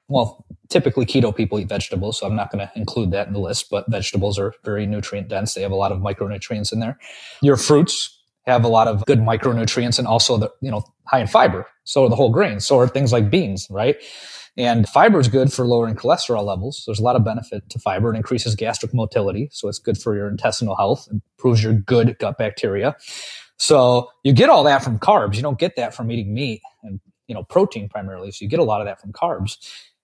well, 0.09 0.45
typically 0.69 1.07
keto 1.07 1.35
people 1.35 1.59
eat 1.61 1.69
vegetables, 1.69 2.19
so 2.19 2.27
I'm 2.27 2.35
not 2.35 2.51
going 2.51 2.67
to 2.67 2.73
include 2.79 3.13
that 3.13 3.27
in 3.29 3.33
the 3.33 3.39
list, 3.39 3.71
but 3.71 3.89
vegetables 3.89 4.39
are 4.39 4.53
very 4.65 4.87
nutrient 4.87 5.29
dense. 5.29 5.55
They 5.55 5.63
have 5.63 5.71
a 5.71 5.77
lot 5.77 5.93
of 5.93 5.99
micronutrients 5.99 6.73
in 6.73 6.81
there. 6.81 6.99
Your 7.43 7.57
fruits 7.57 8.14
have 8.47 8.65
a 8.65 8.69
lot 8.69 8.89
of 8.89 9.05
good 9.07 9.21
micronutrients 9.21 9.99
and 9.99 10.07
also 10.07 10.37
the, 10.37 10.51
you 10.61 10.71
know, 10.71 10.85
high 11.07 11.21
in 11.21 11.27
fiber. 11.27 11.67
So 11.85 12.05
are 12.05 12.09
the 12.09 12.17
whole 12.17 12.31
grains. 12.31 12.67
So 12.67 12.79
are 12.79 12.89
things 12.89 13.13
like 13.13 13.31
beans, 13.31 13.67
right? 13.71 13.97
And 14.57 14.89
fiber 14.89 15.19
is 15.19 15.29
good 15.29 15.53
for 15.53 15.67
lowering 15.67 15.97
cholesterol 15.97 16.45
levels. 16.45 16.85
There's 16.87 17.01
a 17.01 17.03
lot 17.03 17.17
of 17.17 17.25
benefit 17.25 17.69
to 17.71 17.79
fiber. 17.79 18.13
It 18.13 18.17
increases 18.17 18.55
gastric 18.55 18.95
motility. 18.95 19.49
So 19.51 19.69
it's 19.69 19.79
good 19.81 19.99
for 19.99 20.15
your 20.15 20.29
intestinal 20.29 20.77
health, 20.77 21.09
improves 21.11 21.63
your 21.63 21.73
good 21.73 22.17
gut 22.19 22.39
bacteria. 22.39 22.95
So 23.57 24.11
you 24.23 24.33
get 24.33 24.51
all 24.51 24.65
that 24.65 24.85
from 24.85 24.99
carbs. 24.99 25.37
You 25.37 25.43
don't 25.43 25.59
get 25.59 25.77
that 25.77 25.95
from 25.95 26.11
eating 26.11 26.33
meat 26.33 26.63
and, 26.83 27.01
you 27.27 27.35
know, 27.35 27.43
protein 27.43 27.89
primarily. 27.89 28.31
So 28.31 28.45
you 28.45 28.49
get 28.49 28.61
a 28.61 28.65
lot 28.65 28.81
of 28.81 28.87
that 28.87 29.01
from 29.01 29.13
carbs. 29.13 29.57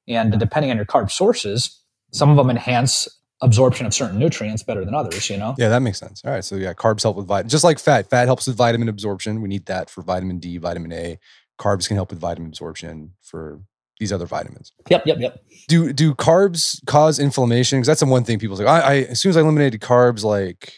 And 0.09 0.37
depending 0.38 0.70
on 0.70 0.76
your 0.76 0.87
carb 0.87 1.11
sources, 1.11 1.81
some 2.12 2.31
of 2.31 2.37
them 2.37 2.50
enhance 2.50 3.07
absorption 3.42 3.87
of 3.87 3.94
certain 3.94 4.18
nutrients 4.18 4.62
better 4.62 4.85
than 4.85 4.94
others, 4.94 5.31
you 5.31 5.37
know? 5.37 5.55
Yeah, 5.59 5.68
that 5.70 5.81
makes 5.81 5.98
sense. 5.98 6.22
All 6.24 6.31
right. 6.31 6.44
So 6.44 6.57
yeah, 6.57 6.74
carbs 6.74 7.03
help 7.03 7.16
with 7.16 7.26
vitamin 7.26 7.48
just 7.48 7.64
like 7.64 7.79
fat. 7.79 8.09
Fat 8.11 8.26
helps 8.26 8.46
with 8.46 8.57
vitamin 8.57 8.88
absorption. 8.88 9.40
We 9.40 9.48
need 9.48 9.66
that 9.66 9.88
for 9.88 10.03
vitamin 10.03 10.38
D, 10.38 10.59
vitamin 10.59 10.92
A. 10.92 11.18
Carbs 11.59 11.88
can 11.88 11.96
help 11.96 12.11
with 12.11 12.18
vitamin 12.18 12.48
absorption 12.50 13.12
for 13.22 13.61
these 13.98 14.12
other 14.12 14.26
vitamins. 14.26 14.72
Yep, 14.88 15.07
yep, 15.07 15.18
yep. 15.20 15.44
Do 15.68 15.92
do 15.92 16.14
carbs 16.14 16.85
cause 16.87 17.18
inflammation? 17.18 17.79
Because 17.79 17.87
that's 17.87 18.00
the 18.00 18.07
one 18.07 18.24
thing 18.24 18.38
people 18.38 18.57
say. 18.57 18.64
I, 18.64 18.81
I 18.81 18.94
as 19.03 19.20
soon 19.20 19.31
as 19.31 19.37
I 19.37 19.40
eliminated 19.40 19.81
carbs, 19.81 20.24
like 20.24 20.72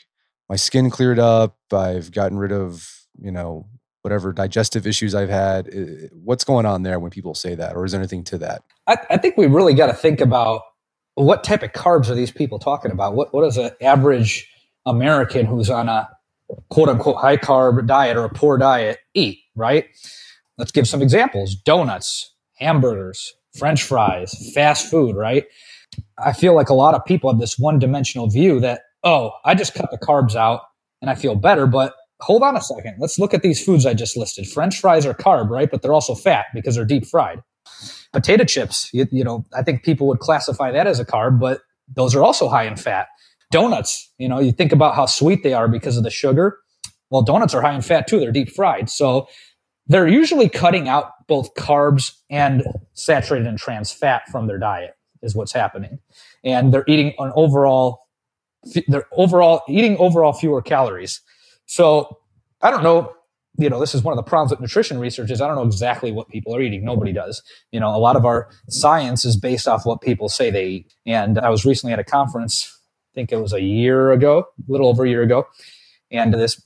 my 0.48 0.57
skin 0.57 0.90
cleared 0.90 1.18
up. 1.18 1.57
I've 1.72 2.11
gotten 2.12 2.37
rid 2.37 2.53
of 2.53 2.90
you 3.20 3.31
know 3.31 3.66
whatever 4.03 4.33
digestive 4.33 4.87
issues 4.87 5.14
I've 5.14 5.31
had. 5.31 5.70
What's 6.12 6.44
going 6.44 6.66
on 6.66 6.83
there 6.83 6.98
when 6.98 7.11
people 7.11 7.35
say 7.35 7.55
that, 7.55 7.77
or 7.77 7.85
is 7.85 7.92
there 7.92 8.01
anything 8.01 8.25
to 8.25 8.38
that? 8.38 8.62
I, 8.87 8.96
I 9.11 9.16
think 9.16 9.37
we 9.37 9.46
really 9.46 9.75
got 9.75 9.87
to 9.87 9.94
think 9.94 10.20
about 10.20 10.62
what 11.14 11.44
type 11.44 11.62
of 11.62 11.72
carbs 11.72 12.09
are 12.09 12.14
these 12.14 12.31
people 12.31 12.59
talking 12.59 12.90
about? 12.90 13.14
What 13.14 13.33
what 13.35 13.42
does 13.42 13.59
an 13.59 13.70
average 13.81 14.48
American 14.87 15.46
who's 15.46 15.70
on 15.70 15.88
a 15.88 16.09
quote 16.70 16.88
unquote 16.88 17.16
high 17.16 17.37
carb 17.37 17.87
diet 17.87 18.16
or 18.16 18.25
a 18.25 18.31
poor 18.31 18.59
diet 18.59 18.98
eat? 19.14 19.40
Right. 19.55 19.87
Let's 20.59 20.72
give 20.72 20.88
some 20.88 21.03
examples: 21.03 21.55
donuts, 21.55 22.35
hamburgers, 22.57 23.35
French 23.59 23.83
fries, 23.83 24.53
fast 24.55 24.90
food. 24.90 25.16
Right. 25.16 25.44
I 26.18 26.33
feel 26.33 26.55
like 26.55 26.70
a 26.70 26.75
lot 26.75 26.94
of 26.94 27.05
people 27.05 27.31
have 27.31 27.40
this 27.40 27.59
one 27.59 27.79
dimensional 27.79 28.29
view 28.29 28.61
that 28.61 28.83
oh, 29.05 29.33
I 29.44 29.55
just 29.55 29.75
cut 29.75 29.90
the 29.90 29.98
carbs 29.98 30.37
out 30.37 30.62
and 31.01 31.11
I 31.11 31.14
feel 31.14 31.35
better, 31.35 31.66
but 31.66 31.94
hold 32.20 32.42
on 32.42 32.57
a 32.57 32.61
second. 32.61 32.96
Let's 32.98 33.18
look 33.18 33.35
at 33.35 33.42
these 33.42 33.62
foods 33.62 33.85
I 33.85 33.94
just 33.94 34.16
listed. 34.16 34.48
French 34.48 34.79
fries 34.81 35.05
are 35.05 35.14
carb, 35.14 35.51
right? 35.51 35.70
But 35.70 35.83
they're 35.83 35.92
also 35.92 36.14
fat 36.14 36.46
because 36.55 36.77
they're 36.77 36.85
deep 36.85 37.05
fried. 37.07 37.42
Potato 38.12 38.45
chips, 38.45 38.88
you, 38.92 39.07
you, 39.11 39.25
know, 39.25 39.45
I 39.55 39.62
think 39.62 39.83
people 39.83 40.07
would 40.09 40.18
classify 40.18 40.71
that 40.73 40.87
as 40.87 41.01
a 41.01 41.05
carb, 41.05 41.40
but 41.40 41.61
those 41.95 42.14
are 42.14 42.23
also 42.23 42.49
high 42.49 42.64
in 42.64 42.77
fat. 42.77 43.09
Donuts, 43.51 44.11
you 44.18 44.29
know, 44.29 44.40
you 44.40 44.53
think 44.53 44.73
about 44.73 44.95
how 44.95 45.07
sweet 45.07 45.42
they 45.42 45.53
are 45.53 45.68
because 45.68 45.97
of 45.97 46.05
the 46.05 46.11
sugar. 46.11 46.59
Well, 47.11 47.23
donuts 47.23 47.55
are 47.55 47.61
high 47.61 47.75
in 47.75 47.83
fat 47.83 48.07
too. 48.07 48.18
They're 48.18 48.33
deep 48.33 48.51
fried. 48.51 48.88
So 48.88 49.29
they're 49.87 50.09
usually 50.09 50.49
cutting 50.49 50.88
out 50.88 51.11
both 51.27 51.55
carbs 51.55 52.12
and 52.31 52.64
saturated 52.95 53.47
and 53.47 53.59
trans 53.59 53.92
fat 53.92 54.23
from 54.31 54.47
their 54.47 54.59
diet 54.59 54.95
is 55.23 55.35
what's 55.35 55.53
happening. 55.53 55.99
And 56.45 56.73
they're 56.73 56.85
eating 56.87 57.14
an 57.18 57.33
overall, 57.35 58.07
they're 58.88 59.07
overall 59.12 59.62
eating 59.68 59.97
overall 59.99 60.33
fewer 60.33 60.62
calories. 60.62 61.21
So 61.66 62.18
I 62.61 62.71
don't 62.71 62.83
know. 62.83 63.12
You 63.59 63.69
know, 63.69 63.79
this 63.79 63.95
is 63.95 64.03
one 64.03 64.12
of 64.12 64.17
the 64.17 64.29
problems 64.29 64.51
with 64.51 64.61
nutrition 64.61 64.99
research 64.99 65.31
is 65.31 65.41
I 65.41 65.47
don't 65.47 65.57
know 65.57 65.67
exactly 65.67 66.11
what 66.11 66.29
people 66.29 66.57
are 66.57 66.62
eating. 66.62 66.85
Nobody 66.85 67.12
does. 67.12 67.43
You 67.71 67.81
know, 67.81 67.95
a 67.95 67.99
lot 67.99 68.17
of 68.17 68.25
our 68.25 68.49
science 68.69 69.25
is 69.25 69.37
based 69.37 69.69
off 69.69 69.85
what 69.85 70.01
people 70.01 70.29
say 70.29 70.51
they 70.51 70.67
eat. 70.67 70.95
And 71.05 71.38
I 71.38 71.51
was 71.51 71.67
recently 71.67 71.93
at 71.93 71.99
a 71.99 72.05
conference, 72.05 72.79
I 73.12 73.15
think 73.15 73.31
it 73.31 73.37
was 73.37 73.53
a 73.53 73.61
year 73.61 74.11
ago, 74.12 74.47
a 74.69 74.73
little 74.73 74.88
over 74.88 75.05
a 75.05 75.09
year 75.09 75.23
ago, 75.23 75.47
and 76.11 76.33
this 76.33 76.65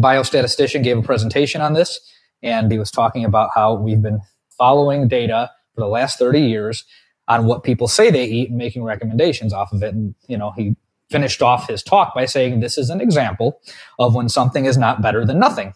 biostatistician 0.00 0.82
gave 0.82 0.98
a 0.98 1.02
presentation 1.02 1.60
on 1.60 1.72
this, 1.72 2.00
and 2.42 2.70
he 2.70 2.78
was 2.78 2.90
talking 2.90 3.24
about 3.24 3.50
how 3.54 3.74
we've 3.74 4.02
been 4.02 4.20
following 4.56 5.08
data 5.08 5.50
for 5.74 5.80
the 5.80 5.86
last 5.86 6.18
30 6.18 6.40
years 6.40 6.84
on 7.28 7.46
what 7.46 7.62
people 7.62 7.88
say 7.88 8.10
they 8.10 8.24
eat 8.24 8.50
and 8.50 8.58
making 8.58 8.82
recommendations 8.82 9.52
off 9.52 9.72
of 9.72 9.82
it. 9.82 9.94
And, 9.94 10.14
you 10.26 10.36
know, 10.36 10.52
he 10.52 10.76
finished 11.12 11.42
off 11.42 11.68
his 11.68 11.82
talk 11.82 12.14
by 12.14 12.24
saying 12.24 12.60
this 12.60 12.78
is 12.78 12.90
an 12.90 13.00
example 13.00 13.60
of 13.98 14.14
when 14.14 14.28
something 14.28 14.64
is 14.64 14.78
not 14.78 15.02
better 15.02 15.24
than 15.24 15.38
nothing. 15.38 15.74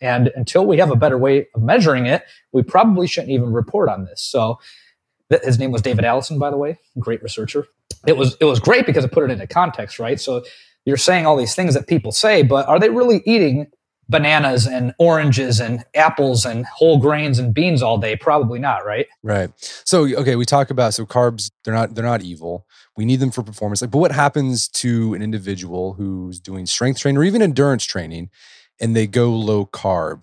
And 0.00 0.32
until 0.34 0.66
we 0.66 0.78
have 0.78 0.90
a 0.90 0.96
better 0.96 1.16
way 1.16 1.46
of 1.54 1.62
measuring 1.62 2.06
it, 2.06 2.24
we 2.50 2.62
probably 2.62 3.06
shouldn't 3.06 3.30
even 3.30 3.52
report 3.52 3.88
on 3.88 4.04
this. 4.04 4.20
So 4.20 4.58
his 5.42 5.58
name 5.58 5.70
was 5.70 5.80
David 5.80 6.04
Allison, 6.04 6.38
by 6.38 6.50
the 6.50 6.56
way, 6.58 6.78
great 6.98 7.22
researcher. 7.22 7.66
It 8.06 8.16
was 8.16 8.36
it 8.40 8.44
was 8.44 8.60
great 8.60 8.84
because 8.84 9.04
it 9.04 9.12
put 9.12 9.24
it 9.24 9.30
into 9.30 9.46
context, 9.46 9.98
right? 9.98 10.20
So 10.20 10.44
you're 10.84 10.96
saying 10.96 11.24
all 11.24 11.36
these 11.36 11.54
things 11.54 11.74
that 11.74 11.86
people 11.86 12.12
say, 12.12 12.42
but 12.42 12.66
are 12.68 12.78
they 12.78 12.90
really 12.90 13.22
eating 13.24 13.68
bananas 14.08 14.66
and 14.66 14.94
oranges 14.98 15.60
and 15.60 15.84
apples 15.94 16.44
and 16.44 16.66
whole 16.66 16.98
grains 16.98 17.38
and 17.38 17.54
beans 17.54 17.82
all 17.82 17.98
day? 17.98 18.16
Probably 18.16 18.58
not 18.58 18.84
right? 18.84 19.06
Right. 19.22 19.50
So 19.84 20.04
okay 20.18 20.36
we 20.36 20.44
talk 20.44 20.70
about 20.70 20.94
so 20.94 21.06
carbs 21.06 21.50
they're 21.64 21.74
not 21.74 21.94
they're 21.94 22.04
not 22.04 22.22
evil. 22.22 22.66
We 22.96 23.04
need 23.04 23.20
them 23.20 23.30
for 23.30 23.42
performance. 23.42 23.82
Like 23.82 23.90
but 23.90 23.98
what 23.98 24.12
happens 24.12 24.68
to 24.68 25.14
an 25.14 25.22
individual 25.22 25.94
who's 25.94 26.40
doing 26.40 26.66
strength 26.66 27.00
training 27.00 27.18
or 27.18 27.24
even 27.24 27.42
endurance 27.42 27.84
training 27.84 28.30
and 28.80 28.94
they 28.96 29.06
go 29.06 29.30
low 29.30 29.66
carb? 29.66 30.22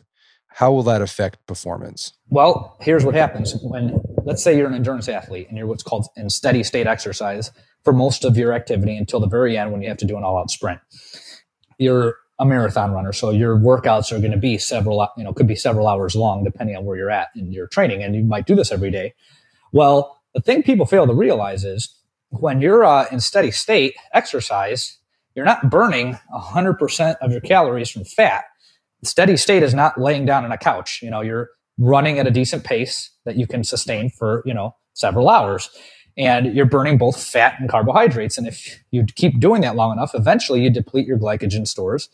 How 0.53 0.71
will 0.71 0.83
that 0.83 1.01
affect 1.01 1.45
performance? 1.47 2.13
Well 2.29 2.77
here's 2.81 3.05
what 3.05 3.15
happens. 3.15 3.55
When 3.61 4.01
let's 4.23 4.43
say 4.43 4.57
you're 4.57 4.67
an 4.67 4.75
endurance 4.75 5.07
athlete 5.07 5.47
and 5.49 5.57
you're 5.57 5.67
what's 5.67 5.83
called 5.83 6.07
in 6.15 6.29
steady 6.29 6.63
state 6.63 6.85
exercise 6.85 7.51
for 7.83 7.93
most 7.93 8.25
of 8.25 8.37
your 8.37 8.53
activity 8.53 8.97
until 8.97 9.19
the 9.19 9.27
very 9.27 9.57
end 9.57 9.71
when 9.71 9.81
you 9.81 9.87
have 9.87 9.97
to 9.97 10.05
do 10.05 10.17
an 10.17 10.23
all 10.23 10.37
out 10.37 10.51
sprint. 10.51 10.79
You're 11.77 12.17
a 12.39 12.45
marathon 12.45 12.91
runner. 12.91 13.11
So 13.11 13.31
your 13.31 13.57
workouts 13.57 14.11
are 14.11 14.19
going 14.19 14.31
to 14.31 14.37
be 14.37 14.57
several, 14.57 15.07
you 15.17 15.23
know, 15.23 15.33
could 15.33 15.47
be 15.47 15.55
several 15.55 15.87
hours 15.87 16.15
long 16.15 16.43
depending 16.43 16.75
on 16.75 16.85
where 16.85 16.97
you're 16.97 17.11
at 17.11 17.27
in 17.35 17.51
your 17.51 17.67
training. 17.67 18.01
And 18.01 18.15
you 18.15 18.23
might 18.23 18.47
do 18.47 18.55
this 18.55 18.71
every 18.71 18.89
day. 18.89 19.13
Well, 19.73 20.21
the 20.33 20.41
thing 20.41 20.63
people 20.63 20.85
fail 20.85 21.05
to 21.05 21.13
realize 21.13 21.65
is 21.65 21.93
when 22.29 22.61
you're 22.61 22.85
uh, 22.85 23.07
in 23.11 23.19
steady 23.19 23.51
state 23.51 23.95
exercise, 24.13 24.97
you're 25.35 25.45
not 25.45 25.69
burning 25.69 26.17
100% 26.33 27.15
of 27.21 27.31
your 27.31 27.41
calories 27.41 27.89
from 27.89 28.03
fat. 28.05 28.45
Steady 29.03 29.37
state 29.37 29.63
is 29.63 29.73
not 29.73 29.99
laying 29.99 30.25
down 30.25 30.45
on 30.45 30.51
a 30.51 30.57
couch. 30.57 31.01
You 31.01 31.09
know, 31.09 31.21
you're 31.21 31.49
running 31.77 32.19
at 32.19 32.27
a 32.27 32.31
decent 32.31 32.63
pace 32.63 33.11
that 33.25 33.37
you 33.37 33.47
can 33.47 33.63
sustain 33.63 34.09
for, 34.09 34.43
you 34.45 34.53
know, 34.53 34.75
several 34.93 35.29
hours 35.29 35.69
and 36.19 36.53
you're 36.53 36.65
burning 36.65 36.97
both 36.97 37.23
fat 37.23 37.55
and 37.59 37.69
carbohydrates. 37.69 38.37
And 38.37 38.45
if 38.45 38.83
you 38.91 39.05
keep 39.15 39.39
doing 39.39 39.61
that 39.61 39.77
long 39.77 39.93
enough, 39.93 40.11
eventually 40.13 40.61
you 40.61 40.69
deplete 40.69 41.07
your 41.07 41.17
glycogen 41.17 41.65
stores 41.65 42.09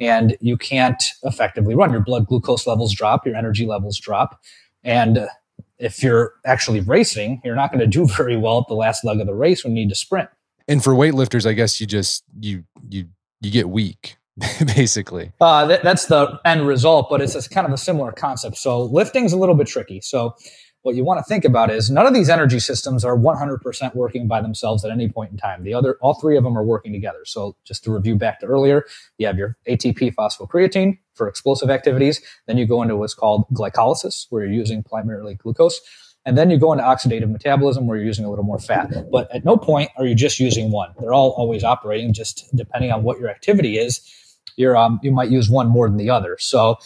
and 0.00 0.34
you 0.40 0.56
can't 0.56 1.02
effectively 1.24 1.74
run. 1.74 1.92
Your 1.92 2.00
blood 2.00 2.26
glucose 2.26 2.66
levels 2.66 2.94
drop, 2.94 3.26
your 3.26 3.36
energy 3.36 3.66
levels 3.66 3.98
drop. 3.98 4.40
And 4.82 5.28
if 5.78 6.02
you're 6.02 6.32
actually 6.46 6.80
racing, 6.80 7.42
you're 7.44 7.54
not 7.54 7.70
going 7.70 7.80
to 7.80 7.86
do 7.86 8.06
very 8.16 8.36
well 8.36 8.58
at 8.60 8.64
the 8.68 8.74
last 8.74 9.04
leg 9.04 9.20
of 9.20 9.26
the 9.26 9.34
race 9.34 9.62
when 9.62 9.76
you 9.76 9.84
need 9.84 9.90
to 9.90 9.94
sprint. 9.94 10.30
And 10.66 10.82
for 10.82 10.94
weightlifters, 10.94 11.46
I 11.46 11.52
guess 11.52 11.80
you 11.80 11.86
just 11.86 12.24
you 12.40 12.64
you 12.88 13.08
you 13.42 13.50
get 13.50 13.68
weak, 13.68 14.16
basically. 14.76 15.32
Uh, 15.40 15.66
that, 15.66 15.82
that's 15.82 16.06
the 16.06 16.38
end 16.44 16.66
result, 16.66 17.08
but 17.10 17.20
it's, 17.20 17.34
it's 17.34 17.48
kind 17.48 17.66
of 17.66 17.72
a 17.72 17.78
similar 17.78 18.12
concept. 18.12 18.56
So 18.56 18.82
lifting's 18.82 19.32
a 19.32 19.36
little 19.36 19.56
bit 19.56 19.66
tricky. 19.66 20.00
So 20.00 20.36
what 20.82 20.94
you 20.94 21.04
want 21.04 21.18
to 21.18 21.24
think 21.24 21.44
about 21.44 21.70
is 21.70 21.90
none 21.90 22.06
of 22.06 22.14
these 22.14 22.30
energy 22.30 22.58
systems 22.58 23.04
are 23.04 23.16
100% 23.16 23.94
working 23.94 24.26
by 24.26 24.40
themselves 24.40 24.84
at 24.84 24.90
any 24.90 25.08
point 25.08 25.30
in 25.30 25.36
time. 25.36 25.62
The 25.62 25.74
other, 25.74 25.98
all 26.00 26.14
three 26.14 26.36
of 26.38 26.44
them 26.44 26.56
are 26.56 26.64
working 26.64 26.92
together. 26.92 27.20
So 27.24 27.56
just 27.64 27.84
to 27.84 27.92
review 27.92 28.16
back 28.16 28.40
to 28.40 28.46
earlier, 28.46 28.86
you 29.18 29.26
have 29.26 29.36
your 29.36 29.58
ATP 29.68 30.14
phosphocreatine 30.14 30.98
for 31.14 31.28
explosive 31.28 31.68
activities. 31.68 32.22
Then 32.46 32.56
you 32.56 32.66
go 32.66 32.80
into 32.80 32.96
what's 32.96 33.14
called 33.14 33.44
glycolysis, 33.52 34.26
where 34.30 34.44
you're 34.44 34.54
using 34.54 34.82
primarily 34.82 35.34
glucose. 35.34 35.80
And 36.24 36.36
then 36.36 36.50
you 36.50 36.58
go 36.58 36.72
into 36.72 36.84
oxidative 36.84 37.30
metabolism 37.30 37.86
where 37.86 37.96
you're 37.96 38.06
using 38.06 38.24
a 38.24 38.30
little 38.30 38.44
more 38.44 38.58
fat. 38.58 39.10
But 39.10 39.34
at 39.34 39.44
no 39.44 39.56
point 39.56 39.90
are 39.98 40.06
you 40.06 40.14
just 40.14 40.40
using 40.40 40.70
one. 40.70 40.92
They're 40.98 41.12
all 41.12 41.30
always 41.30 41.64
operating 41.64 42.12
just 42.12 42.44
depending 42.54 42.90
on 42.90 43.02
what 43.02 43.18
your 43.18 43.28
activity 43.28 43.78
is. 43.78 44.00
You're, 44.56 44.76
um, 44.76 45.00
you 45.02 45.12
might 45.12 45.30
use 45.30 45.48
one 45.50 45.68
more 45.68 45.88
than 45.88 45.96
the 45.96 46.10
other. 46.10 46.36
So 46.38 46.76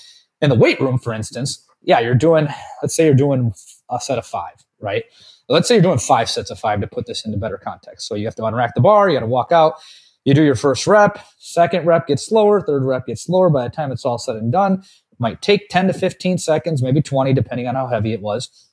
in 0.41 0.51
the 0.51 0.57
weight 0.57 0.81
room, 0.81 0.99
for 0.99 1.13
instance, 1.13 1.65
yeah, 1.83 2.01
you're 2.01 2.15
doing, 2.15 2.49
let's 2.83 2.95
say 2.95 3.05
you're 3.05 3.15
doing 3.15 3.53
a 3.91 4.01
set 4.01 4.19
of 4.19 4.27
five, 4.27 4.55
right? 4.81 5.05
Let's 5.49 5.69
say 5.69 5.75
you're 5.75 5.83
doing 5.83 5.99
five 5.99 6.31
sets 6.31 6.51
of 6.51 6.59
five 6.59 6.81
to 6.81 6.87
put 6.87 7.07
this 7.07 7.25
into 7.25 7.39
better 7.39 7.59
context. 7.59 8.09
So 8.09 8.15
you 8.15 8.25
have 8.27 8.35
to 8.37 8.43
unrack 8.43 8.71
the 8.75 8.81
bar, 8.81 9.09
you 9.09 9.17
got 9.17 9.21
to 9.21 9.27
walk 9.27 9.53
out, 9.53 9.75
you 10.25 10.35
do 10.35 10.43
your 10.43 10.55
first 10.55 10.87
rep, 10.87 11.19
second 11.39 11.87
rep 11.87 12.07
gets 12.07 12.27
slower, 12.27 12.61
third 12.61 12.85
rep 12.85 13.07
gets 13.07 13.25
slower. 13.25 13.51
By 13.51 13.65
the 13.65 13.75
time 13.75 13.93
it's 13.93 14.05
all 14.05 14.19
said 14.19 14.37
and 14.37 14.51
done, 14.51 14.83
it 15.13 15.21
might 15.21 15.43
take 15.43 15.69
10 15.69 15.89
to 15.89 15.93
15 15.93 16.39
seconds, 16.39 16.83
maybe 16.83 17.03
20, 17.03 17.33
depending 17.35 17.69
on 17.69 17.75
how 17.75 17.87
heavy 17.87 18.13
it 18.13 18.21
was. 18.21 18.71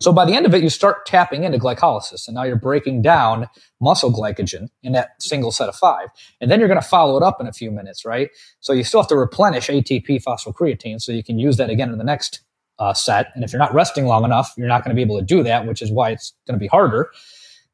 So 0.00 0.12
by 0.12 0.24
the 0.24 0.34
end 0.34 0.44
of 0.44 0.54
it, 0.54 0.62
you 0.62 0.68
start 0.70 1.06
tapping 1.06 1.44
into 1.44 1.58
glycolysis, 1.58 2.26
and 2.26 2.34
now 2.34 2.42
you're 2.42 2.56
breaking 2.56 3.02
down 3.02 3.48
muscle 3.80 4.12
glycogen 4.12 4.68
in 4.82 4.92
that 4.92 5.10
single 5.20 5.52
set 5.52 5.68
of 5.68 5.76
five. 5.76 6.08
And 6.40 6.50
then 6.50 6.58
you're 6.58 6.68
going 6.68 6.80
to 6.80 6.86
follow 6.86 7.16
it 7.16 7.22
up 7.22 7.40
in 7.40 7.46
a 7.46 7.52
few 7.52 7.70
minutes, 7.70 8.04
right? 8.04 8.30
So 8.60 8.72
you 8.72 8.84
still 8.84 9.00
have 9.00 9.08
to 9.08 9.16
replenish 9.16 9.68
ATP 9.68 10.22
phosphocreatine 10.22 11.00
so 11.00 11.12
you 11.12 11.24
can 11.24 11.38
use 11.38 11.56
that 11.56 11.70
again 11.70 11.90
in 11.90 11.98
the 11.98 12.04
next 12.04 12.43
uh, 12.78 12.92
set. 12.92 13.30
And 13.34 13.44
if 13.44 13.52
you're 13.52 13.60
not 13.60 13.74
resting 13.74 14.06
long 14.06 14.24
enough, 14.24 14.52
you're 14.56 14.68
not 14.68 14.84
going 14.84 14.90
to 14.90 14.96
be 14.96 15.02
able 15.02 15.18
to 15.18 15.24
do 15.24 15.42
that, 15.42 15.66
which 15.66 15.82
is 15.82 15.90
why 15.90 16.10
it's 16.10 16.32
going 16.46 16.58
to 16.58 16.62
be 16.62 16.68
harder. 16.68 17.10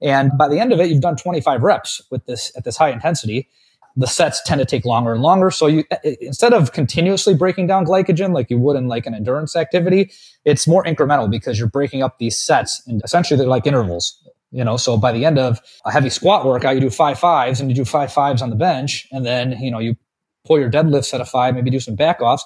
And 0.03 0.31
by 0.39 0.49
the 0.49 0.59
end 0.59 0.73
of 0.73 0.81
it, 0.81 0.89
you've 0.89 1.03
done 1.03 1.17
25 1.17 1.63
reps 1.63 2.01
with 2.11 2.25
this 2.27 2.53
at 2.57 2.65
this 2.65 2.77
high 2.77 2.91
intensity 2.91 3.49
the 3.97 4.07
sets 4.07 4.41
tend 4.45 4.61
to 4.61 4.65
take 4.65 4.85
longer 4.85 5.13
and 5.13 5.23
longer. 5.23 5.51
So 5.51 5.67
you 5.67 5.85
instead 6.21 6.53
of 6.53 6.73
continuously 6.73 7.35
breaking 7.35 7.67
down 7.67 7.85
glycogen 7.85 8.33
like 8.33 8.51
you 8.51 8.59
would 8.59 8.77
in 8.77 8.89
like 8.89 9.07
an 9.07 9.15
endurance 9.15 9.57
activity, 9.57 10.13
it's 10.45 10.67
more 10.67 10.85
incremental 10.85 11.31
because 11.31 11.59
you're 11.59 11.69
breaking 11.69 12.03
up 12.03 12.19
these 12.19 12.39
sets 12.39 12.83
and 12.87 13.03
essentially 13.05 13.37
they're 13.37 13.49
like 13.49 13.67
intervals. 13.67 14.17
You 14.53 14.65
know, 14.65 14.77
so 14.77 14.97
by 14.97 15.13
the 15.13 15.25
end 15.25 15.39
of 15.39 15.61
a 15.85 15.93
heavy 15.93 16.11
squat 16.11 16.45
workout, 16.45 16.75
you 16.75 16.81
do 16.81 16.91
five 16.91 17.19
fives 17.19 17.61
and 17.61 17.71
you 17.71 17.77
do 17.77 17.85
five 17.85 18.13
fives 18.13 18.43
on 18.43 18.51
the 18.51 18.57
bench, 18.57 19.07
and 19.13 19.25
then 19.25 19.53
you 19.61 19.71
know 19.71 19.79
you 19.79 19.97
pull 20.45 20.59
your 20.59 20.69
deadlift 20.71 21.05
set 21.05 21.21
of 21.21 21.29
five, 21.29 21.55
maybe 21.55 21.71
do 21.71 21.79
some 21.79 21.95
back 21.95 22.21
offs. 22.21 22.45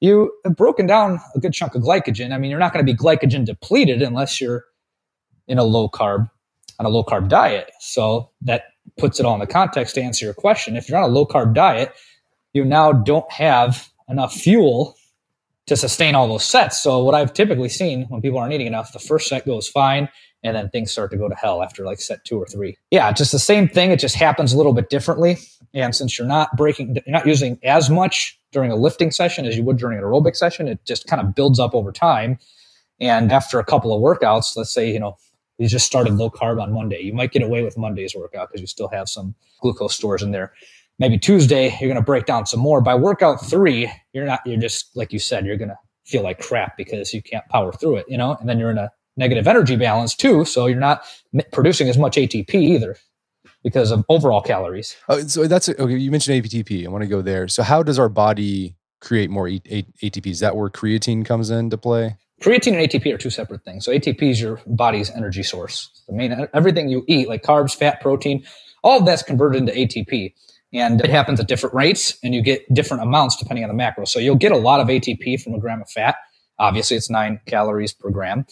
You 0.00 0.32
have 0.44 0.56
broken 0.56 0.86
down 0.86 1.20
a 1.34 1.40
good 1.40 1.52
chunk 1.52 1.74
of 1.74 1.82
glycogen. 1.82 2.32
I 2.32 2.38
mean, 2.38 2.50
you're 2.50 2.60
not 2.60 2.72
going 2.72 2.84
to 2.84 2.92
be 2.92 2.96
glycogen 2.96 3.44
depleted 3.44 4.02
unless 4.02 4.40
you're 4.40 4.64
in 5.48 5.58
a 5.58 5.64
low 5.64 5.88
carb 5.88 6.30
on 6.78 6.86
a 6.86 6.88
low 6.88 7.02
carb 7.02 7.28
diet. 7.28 7.70
So 7.80 8.30
that 8.42 8.64
puts 8.98 9.18
it 9.18 9.26
all 9.26 9.34
in 9.34 9.40
the 9.40 9.46
context 9.46 9.94
to 9.94 10.02
answer 10.02 10.24
your 10.24 10.34
question. 10.34 10.76
If 10.76 10.88
you're 10.88 10.98
on 10.98 11.04
a 11.04 11.12
low 11.12 11.26
carb 11.26 11.54
diet, 11.54 11.94
you 12.52 12.64
now 12.64 12.92
don't 12.92 13.30
have 13.32 13.88
enough 14.08 14.34
fuel 14.34 14.96
to 15.66 15.76
sustain 15.76 16.14
all 16.14 16.28
those 16.28 16.44
sets. 16.44 16.78
So 16.80 17.02
what 17.02 17.14
I've 17.14 17.32
typically 17.32 17.68
seen 17.68 18.04
when 18.08 18.22
people 18.22 18.38
aren't 18.38 18.52
eating 18.52 18.68
enough, 18.68 18.92
the 18.92 18.98
first 18.98 19.28
set 19.28 19.44
goes 19.44 19.66
fine, 19.66 20.08
and 20.44 20.54
then 20.54 20.68
things 20.70 20.92
start 20.92 21.10
to 21.10 21.16
go 21.16 21.28
to 21.28 21.34
hell 21.34 21.62
after 21.62 21.84
like 21.84 22.00
set 22.00 22.24
two 22.24 22.40
or 22.40 22.46
three. 22.46 22.76
Yeah, 22.90 23.10
just 23.12 23.32
the 23.32 23.38
same 23.38 23.68
thing. 23.68 23.90
It 23.90 23.98
just 23.98 24.14
happens 24.14 24.52
a 24.52 24.56
little 24.56 24.72
bit 24.72 24.90
differently. 24.90 25.38
And 25.74 25.94
since 25.94 26.18
you're 26.18 26.28
not 26.28 26.56
breaking, 26.56 26.94
you're 26.94 27.12
not 27.12 27.26
using 27.26 27.58
as 27.64 27.90
much 27.90 28.38
during 28.56 28.72
a 28.72 28.74
lifting 28.76 29.10
session 29.10 29.44
as 29.44 29.54
you 29.54 29.62
would 29.62 29.76
during 29.76 29.98
an 29.98 30.02
aerobic 30.02 30.34
session, 30.34 30.66
it 30.66 30.82
just 30.86 31.06
kind 31.06 31.20
of 31.20 31.34
builds 31.34 31.60
up 31.60 31.74
over 31.74 31.92
time. 31.92 32.38
And 32.98 33.30
after 33.30 33.58
a 33.58 33.64
couple 33.64 33.92
of 33.92 34.00
workouts, 34.00 34.56
let's 34.56 34.72
say, 34.72 34.90
you 34.90 34.98
know, 34.98 35.18
you 35.58 35.68
just 35.68 35.84
started 35.84 36.14
low 36.14 36.30
carb 36.30 36.58
on 36.58 36.72
Monday. 36.72 37.02
You 37.02 37.12
might 37.12 37.32
get 37.32 37.42
away 37.42 37.62
with 37.62 37.76
Monday's 37.76 38.14
workout 38.16 38.48
because 38.48 38.62
you 38.62 38.66
still 38.66 38.88
have 38.88 39.10
some 39.10 39.34
glucose 39.60 39.94
stores 39.94 40.22
in 40.22 40.30
there. 40.30 40.54
Maybe 40.98 41.18
Tuesday, 41.18 41.76
you're 41.78 41.90
going 41.90 41.96
to 41.96 42.02
break 42.02 42.24
down 42.24 42.46
some 42.46 42.60
more. 42.60 42.80
By 42.80 42.94
workout 42.94 43.44
three, 43.44 43.92
you're 44.14 44.24
not, 44.24 44.40
you're 44.46 44.56
just, 44.56 44.96
like 44.96 45.12
you 45.12 45.18
said, 45.18 45.44
you're 45.44 45.58
going 45.58 45.68
to 45.68 45.78
feel 46.06 46.22
like 46.22 46.38
crap 46.38 46.78
because 46.78 47.12
you 47.12 47.20
can't 47.20 47.46
power 47.50 47.72
through 47.72 47.96
it, 47.96 48.06
you 48.08 48.16
know? 48.16 48.38
And 48.40 48.48
then 48.48 48.58
you're 48.58 48.70
in 48.70 48.78
a 48.78 48.90
negative 49.18 49.46
energy 49.46 49.76
balance 49.76 50.14
too. 50.14 50.46
So 50.46 50.64
you're 50.64 50.80
not 50.80 51.04
producing 51.52 51.90
as 51.90 51.98
much 51.98 52.16
ATP 52.16 52.54
either 52.54 52.96
because 53.66 53.90
of 53.90 54.04
overall 54.08 54.40
calories. 54.40 54.96
Oh, 55.08 55.18
so 55.26 55.48
that's 55.48 55.68
okay. 55.68 55.96
You 55.96 56.12
mentioned 56.12 56.40
ATP. 56.44 56.86
I 56.86 56.88
want 56.88 57.02
to 57.02 57.08
go 57.08 57.20
there. 57.20 57.48
So 57.48 57.64
how 57.64 57.82
does 57.82 57.98
our 57.98 58.08
body 58.08 58.76
create 59.00 59.28
more 59.28 59.48
ATP? 59.48 60.24
Is 60.28 60.38
that 60.38 60.54
where 60.54 60.70
creatine 60.70 61.26
comes 61.26 61.50
into 61.50 61.76
play? 61.76 62.16
Creatine 62.40 62.78
and 62.78 62.88
ATP 62.88 63.12
are 63.12 63.18
two 63.18 63.28
separate 63.28 63.64
things. 63.64 63.84
So 63.84 63.90
ATP 63.90 64.22
is 64.22 64.40
your 64.40 64.60
body's 64.68 65.10
energy 65.10 65.42
source. 65.42 65.90
The 66.06 66.14
main 66.14 66.46
everything 66.54 66.88
you 66.88 67.04
eat, 67.08 67.28
like 67.28 67.42
carbs, 67.42 67.74
fat, 67.74 68.00
protein, 68.00 68.44
all 68.84 69.00
of 69.00 69.04
that's 69.04 69.24
converted 69.24 69.62
into 69.62 69.72
ATP. 69.72 70.32
And 70.72 71.00
it 71.00 71.10
happens 71.10 71.40
at 71.40 71.48
different 71.48 71.74
rates, 71.74 72.16
and 72.22 72.36
you 72.36 72.42
get 72.42 72.72
different 72.72 73.02
amounts 73.02 73.34
depending 73.36 73.64
on 73.64 73.68
the 73.68 73.74
macro. 73.74 74.04
So 74.04 74.20
you'll 74.20 74.36
get 74.36 74.52
a 74.52 74.56
lot 74.56 74.78
of 74.78 74.86
ATP 74.86 75.42
from 75.42 75.54
a 75.54 75.58
gram 75.58 75.82
of 75.82 75.90
fat. 75.90 76.14
Obviously, 76.60 76.96
it's 76.96 77.10
nine 77.10 77.40
calories 77.46 77.92
per 77.92 78.10
gram, 78.10 78.46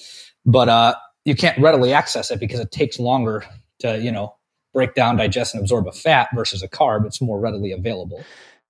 but 0.45 0.69
uh, 0.69 0.95
you 1.25 1.37
can't 1.37 1.57
readily 1.61 1.93
access 1.93 2.33
it 2.33 2.41
because 2.41 2.59
it 2.59 2.73
takes 2.73 2.99
longer 2.99 3.45
to, 3.79 4.01
you 4.01 4.11
know, 4.11 4.35
break 4.75 4.95
down, 4.95 5.16
digest, 5.16 5.55
and 5.55 5.62
absorb 5.62 5.87
a 5.89 5.93
fat 5.93 6.29
versus 6.35 6.62
a 6.62 6.68
carb. 6.68 7.07
It's 7.07 7.22
more 7.22 7.41
readily 7.41 7.72
available. 7.72 8.22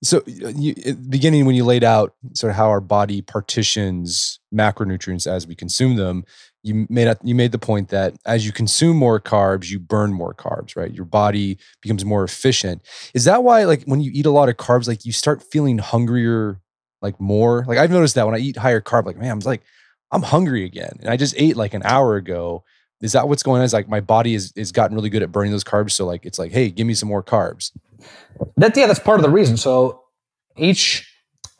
So, 0.03 0.21
you, 0.27 0.75
beginning 1.09 1.45
when 1.45 1.55
you 1.55 1.65
laid 1.65 1.83
out 1.83 2.13
sort 2.33 2.51
of 2.51 2.57
how 2.57 2.69
our 2.69 2.81
body 2.81 3.21
partitions 3.21 4.39
macronutrients 4.53 5.25
as 5.25 5.47
we 5.47 5.55
consume 5.55 5.95
them, 5.95 6.25
you 6.63 6.85
made 6.89 7.07
a, 7.07 7.17
you 7.23 7.33
made 7.33 7.51
the 7.51 7.59
point 7.59 7.89
that 7.89 8.15
as 8.25 8.45
you 8.45 8.51
consume 8.51 8.97
more 8.97 9.19
carbs, 9.19 9.69
you 9.69 9.79
burn 9.79 10.13
more 10.13 10.33
carbs, 10.33 10.75
right? 10.75 10.91
Your 10.93 11.05
body 11.05 11.57
becomes 11.81 12.05
more 12.05 12.23
efficient. 12.23 12.81
Is 13.13 13.23
that 13.25 13.43
why, 13.43 13.63
like, 13.63 13.83
when 13.85 14.01
you 14.01 14.11
eat 14.13 14.25
a 14.25 14.31
lot 14.31 14.49
of 14.49 14.57
carbs, 14.57 14.87
like 14.87 15.05
you 15.05 15.11
start 15.11 15.41
feeling 15.41 15.77
hungrier, 15.79 16.59
like 17.01 17.19
more? 17.19 17.65
Like 17.67 17.77
I've 17.77 17.91
noticed 17.91 18.15
that 18.15 18.25
when 18.25 18.35
I 18.35 18.39
eat 18.39 18.57
higher 18.57 18.81
carb, 18.81 19.05
like 19.05 19.17
man, 19.17 19.31
I'm 19.31 19.39
like, 19.39 19.63
I'm 20.11 20.23
hungry 20.23 20.65
again, 20.65 20.97
and 20.99 21.09
I 21.09 21.17
just 21.17 21.35
ate 21.37 21.55
like 21.55 21.73
an 21.73 21.83
hour 21.83 22.15
ago. 22.15 22.63
Is 23.05 23.11
that 23.11 23.29
what's 23.29 23.43
going 23.43 23.59
on? 23.59 23.65
Is 23.65 23.73
like 23.73 23.87
my 23.87 24.01
body 24.01 24.33
is 24.33 24.51
is 24.55 24.71
gotten 24.71 24.95
really 24.95 25.09
good 25.09 25.21
at 25.21 25.31
burning 25.31 25.51
those 25.51 25.63
carbs, 25.63 25.91
so 25.91 26.05
like 26.05 26.25
it's 26.25 26.39
like, 26.39 26.51
hey, 26.51 26.71
give 26.71 26.87
me 26.87 26.95
some 26.95 27.07
more 27.07 27.23
carbs. 27.23 27.71
That 28.57 28.75
yeah, 28.75 28.87
that's 28.87 28.99
part 28.99 29.19
of 29.19 29.23
the 29.23 29.29
reason. 29.29 29.57
So 29.57 30.01
each 30.57 31.07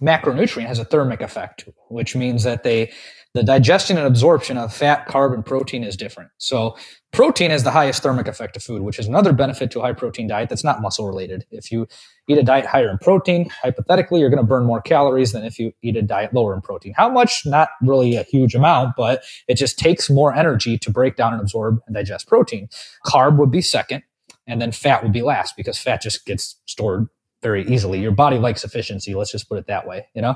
macronutrient 0.01 0.65
has 0.65 0.79
a 0.79 0.85
thermic 0.85 1.21
effect, 1.21 1.69
which 1.89 2.15
means 2.15 2.43
that 2.43 2.63
they 2.63 2.91
the 3.36 3.43
digestion 3.43 3.97
and 3.97 4.07
absorption 4.07 4.57
of 4.57 4.73
fat, 4.73 5.09
carb, 5.09 5.33
and 5.33 5.45
protein 5.45 5.83
is 5.83 5.97
different. 5.97 6.31
So 6.38 6.77
protein 7.11 7.51
has 7.51 7.65
the 7.65 7.71
highest 7.71 8.01
thermic 8.01 8.29
effect 8.29 8.55
of 8.55 8.63
food, 8.63 8.81
which 8.81 8.97
is 8.97 9.07
another 9.07 9.33
benefit 9.33 9.71
to 9.71 9.79
a 9.81 9.83
high 9.83 9.91
protein 9.91 10.27
diet 10.27 10.47
that's 10.47 10.63
not 10.63 10.81
muscle 10.81 11.05
related. 11.05 11.45
If 11.51 11.69
you 11.69 11.86
eat 12.29 12.38
a 12.38 12.43
diet 12.43 12.65
higher 12.65 12.89
in 12.89 12.97
protein, 12.97 13.49
hypothetically, 13.49 14.21
you're 14.21 14.29
going 14.29 14.41
to 14.41 14.47
burn 14.47 14.63
more 14.63 14.79
calories 14.81 15.33
than 15.33 15.43
if 15.43 15.59
you 15.59 15.73
eat 15.81 15.97
a 15.97 16.01
diet 16.01 16.33
lower 16.33 16.55
in 16.55 16.61
protein. 16.61 16.93
How 16.95 17.09
much? 17.09 17.45
Not 17.45 17.67
really 17.81 18.15
a 18.15 18.23
huge 18.23 18.55
amount, 18.55 18.95
but 18.95 19.21
it 19.49 19.55
just 19.55 19.77
takes 19.77 20.09
more 20.09 20.33
energy 20.33 20.77
to 20.77 20.89
break 20.89 21.17
down 21.17 21.33
and 21.33 21.41
absorb 21.41 21.81
and 21.88 21.93
digest 21.93 22.29
protein. 22.29 22.69
Carb 23.05 23.38
would 23.38 23.51
be 23.51 23.61
second 23.61 24.03
and 24.47 24.61
then 24.61 24.71
fat 24.71 25.03
would 25.03 25.11
be 25.11 25.21
last 25.21 25.57
because 25.57 25.77
fat 25.77 26.01
just 26.01 26.25
gets 26.25 26.55
stored 26.67 27.09
very 27.41 27.67
easily. 27.67 27.99
Your 27.99 28.11
body 28.11 28.38
likes 28.38 28.63
efficiency. 28.63 29.13
Let's 29.13 29.33
just 29.33 29.49
put 29.49 29.57
it 29.57 29.67
that 29.67 29.86
way. 29.86 30.07
You 30.13 30.21
know, 30.21 30.36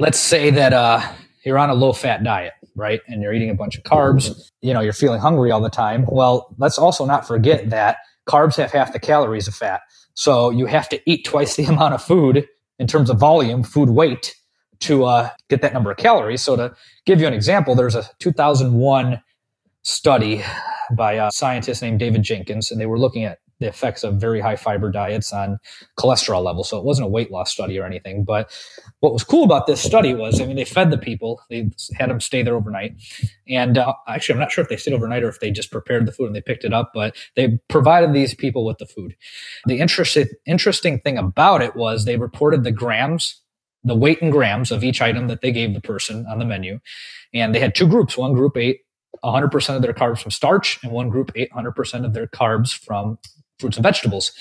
let's 0.00 0.18
say 0.18 0.50
that 0.50 0.72
uh, 0.72 1.00
you're 1.44 1.58
on 1.58 1.70
a 1.70 1.74
low 1.74 1.92
fat 1.92 2.24
diet, 2.24 2.54
right? 2.74 3.00
And 3.06 3.22
you're 3.22 3.32
eating 3.32 3.50
a 3.50 3.54
bunch 3.54 3.76
of 3.76 3.84
carbs. 3.84 4.50
You 4.62 4.72
know, 4.72 4.80
you're 4.80 4.92
feeling 4.92 5.20
hungry 5.20 5.50
all 5.50 5.60
the 5.60 5.70
time. 5.70 6.06
Well, 6.08 6.54
let's 6.58 6.78
also 6.78 7.04
not 7.04 7.26
forget 7.26 7.70
that 7.70 7.98
carbs 8.28 8.56
have 8.56 8.72
half 8.72 8.92
the 8.92 8.98
calories 8.98 9.48
of 9.48 9.54
fat. 9.54 9.82
So 10.14 10.50
you 10.50 10.66
have 10.66 10.88
to 10.88 11.00
eat 11.10 11.24
twice 11.24 11.56
the 11.56 11.64
amount 11.72 11.94
of 11.94 12.02
food 12.02 12.46
in 12.78 12.86
terms 12.86 13.10
of 13.10 13.18
volume, 13.18 13.62
food 13.62 13.90
weight, 13.90 14.34
to 14.80 15.04
uh, 15.04 15.30
get 15.48 15.62
that 15.62 15.72
number 15.72 15.90
of 15.90 15.96
calories. 15.96 16.42
So 16.42 16.56
to 16.56 16.74
give 17.06 17.20
you 17.20 17.26
an 17.26 17.32
example, 17.32 17.74
there's 17.74 17.94
a 17.94 18.04
2001 18.18 19.22
study 19.82 20.42
by 20.92 21.14
a 21.14 21.30
scientist 21.30 21.80
named 21.80 22.00
David 22.00 22.22
Jenkins, 22.22 22.70
and 22.70 22.80
they 22.80 22.86
were 22.86 22.98
looking 22.98 23.24
at 23.24 23.38
the 23.60 23.66
effects 23.66 24.04
of 24.04 24.16
very 24.16 24.40
high 24.40 24.56
fiber 24.56 24.90
diets 24.90 25.32
on 25.32 25.58
cholesterol 25.98 26.42
levels. 26.42 26.68
So 26.68 26.78
it 26.78 26.84
wasn't 26.84 27.06
a 27.06 27.10
weight 27.10 27.30
loss 27.30 27.52
study 27.52 27.78
or 27.78 27.84
anything. 27.84 28.24
But 28.24 28.50
what 29.00 29.12
was 29.12 29.24
cool 29.24 29.44
about 29.44 29.66
this 29.66 29.80
study 29.80 30.14
was, 30.14 30.40
I 30.40 30.46
mean, 30.46 30.56
they 30.56 30.64
fed 30.64 30.90
the 30.90 30.98
people, 30.98 31.40
they 31.50 31.70
had 31.94 32.10
them 32.10 32.20
stay 32.20 32.42
there 32.42 32.56
overnight. 32.56 32.94
And 33.48 33.78
uh, 33.78 33.94
actually, 34.08 34.34
I'm 34.34 34.40
not 34.40 34.52
sure 34.52 34.62
if 34.62 34.68
they 34.68 34.76
stayed 34.76 34.94
overnight 34.94 35.22
or 35.22 35.28
if 35.28 35.40
they 35.40 35.50
just 35.50 35.70
prepared 35.70 36.06
the 36.06 36.12
food 36.12 36.26
and 36.26 36.34
they 36.34 36.40
picked 36.40 36.64
it 36.64 36.72
up, 36.72 36.92
but 36.94 37.16
they 37.36 37.58
provided 37.68 38.12
these 38.12 38.34
people 38.34 38.64
with 38.64 38.78
the 38.78 38.86
food. 38.86 39.14
The 39.66 39.80
interesting, 39.80 40.26
interesting 40.46 41.00
thing 41.00 41.18
about 41.18 41.62
it 41.62 41.76
was 41.76 42.04
they 42.04 42.16
reported 42.16 42.64
the 42.64 42.72
grams 42.72 43.40
the 43.84 43.94
weight 43.94 44.18
in 44.20 44.30
grams 44.30 44.72
of 44.72 44.82
each 44.82 45.02
item 45.02 45.28
that 45.28 45.42
they 45.42 45.52
gave 45.52 45.74
the 45.74 45.80
person 45.80 46.26
on 46.26 46.38
the 46.38 46.44
menu. 46.44 46.80
And 47.34 47.54
they 47.54 47.60
had 47.60 47.74
two 47.74 47.86
groups. 47.86 48.16
One 48.16 48.32
group 48.32 48.56
ate 48.56 48.80
100% 49.22 49.76
of 49.76 49.82
their 49.82 49.92
carbs 49.92 50.20
from 50.20 50.30
starch, 50.30 50.78
and 50.82 50.92
one 50.92 51.08
group 51.08 51.30
ate 51.36 51.50
100% 51.52 52.04
of 52.04 52.14
their 52.14 52.26
carbs 52.26 52.76
from 52.76 53.18
fruits 53.64 53.78
and 53.78 53.82
vegetables. 53.82 54.32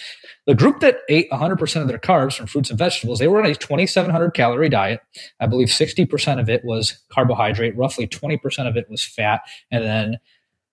The 0.46 0.56
group 0.56 0.82
that 0.82 0.98
ate 1.10 1.32
100% 1.32 1.82
of 1.82 1.88
their 1.88 2.00
carbs 2.00 2.36
from 2.36 2.48
fruits 2.48 2.70
and 2.70 2.78
vegetables, 2.78 3.20
they 3.20 3.30
were 3.30 3.40
on 3.40 3.46
a 3.46 3.56
2,700 3.56 4.32
calorie 4.32 4.70
diet. 4.70 5.00
I 5.40 5.48
believe 5.48 5.70
60% 5.70 6.40
of 6.42 6.50
it 6.50 6.62
was 6.66 7.00
carbohydrate, 7.10 7.78
roughly 7.78 8.08
20% 8.08 8.68
of 8.68 8.78
it 8.78 8.90
was 8.90 9.06
fat, 9.06 9.42
and 9.72 9.84
then 9.84 10.20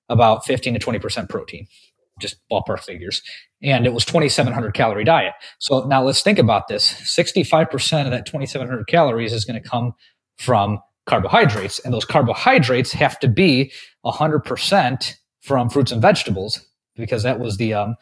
about 0.09 0.45
15 0.45 0.75
to 0.75 0.81
20% 0.81 1.29
protein. 1.29 1.69
just 2.21 2.37
ballpark 2.53 2.81
figures. 2.81 3.23
And 3.63 3.87
it 3.87 3.95
was 3.95 4.05
2,700 4.05 4.75
calorie 4.75 5.05
diet. 5.05 5.35
So 5.59 5.87
now 5.87 6.03
let's 6.05 6.23
think 6.23 6.39
about 6.39 6.69
this 6.69 6.93
65% 6.95 8.07
of 8.07 8.11
that 8.13 8.27
2,700 8.27 8.87
calories 8.87 9.33
is 9.33 9.45
going 9.45 9.63
to 9.63 9.69
come 9.69 9.95
from 10.39 10.81
carbohydrates. 11.07 11.81
And 11.81 11.95
those 11.95 12.05
carbohydrates 12.05 12.93
have 12.93 13.19
to 13.21 13.29
be 13.29 13.73
100% 14.05 15.15
from 15.43 15.71
fruits 15.71 15.93
and 15.93 16.03
vegetables 16.03 16.61
because 16.97 17.23
that 17.25 17.41
was 17.41 17.57
the, 17.57 17.75
um, 17.75 17.97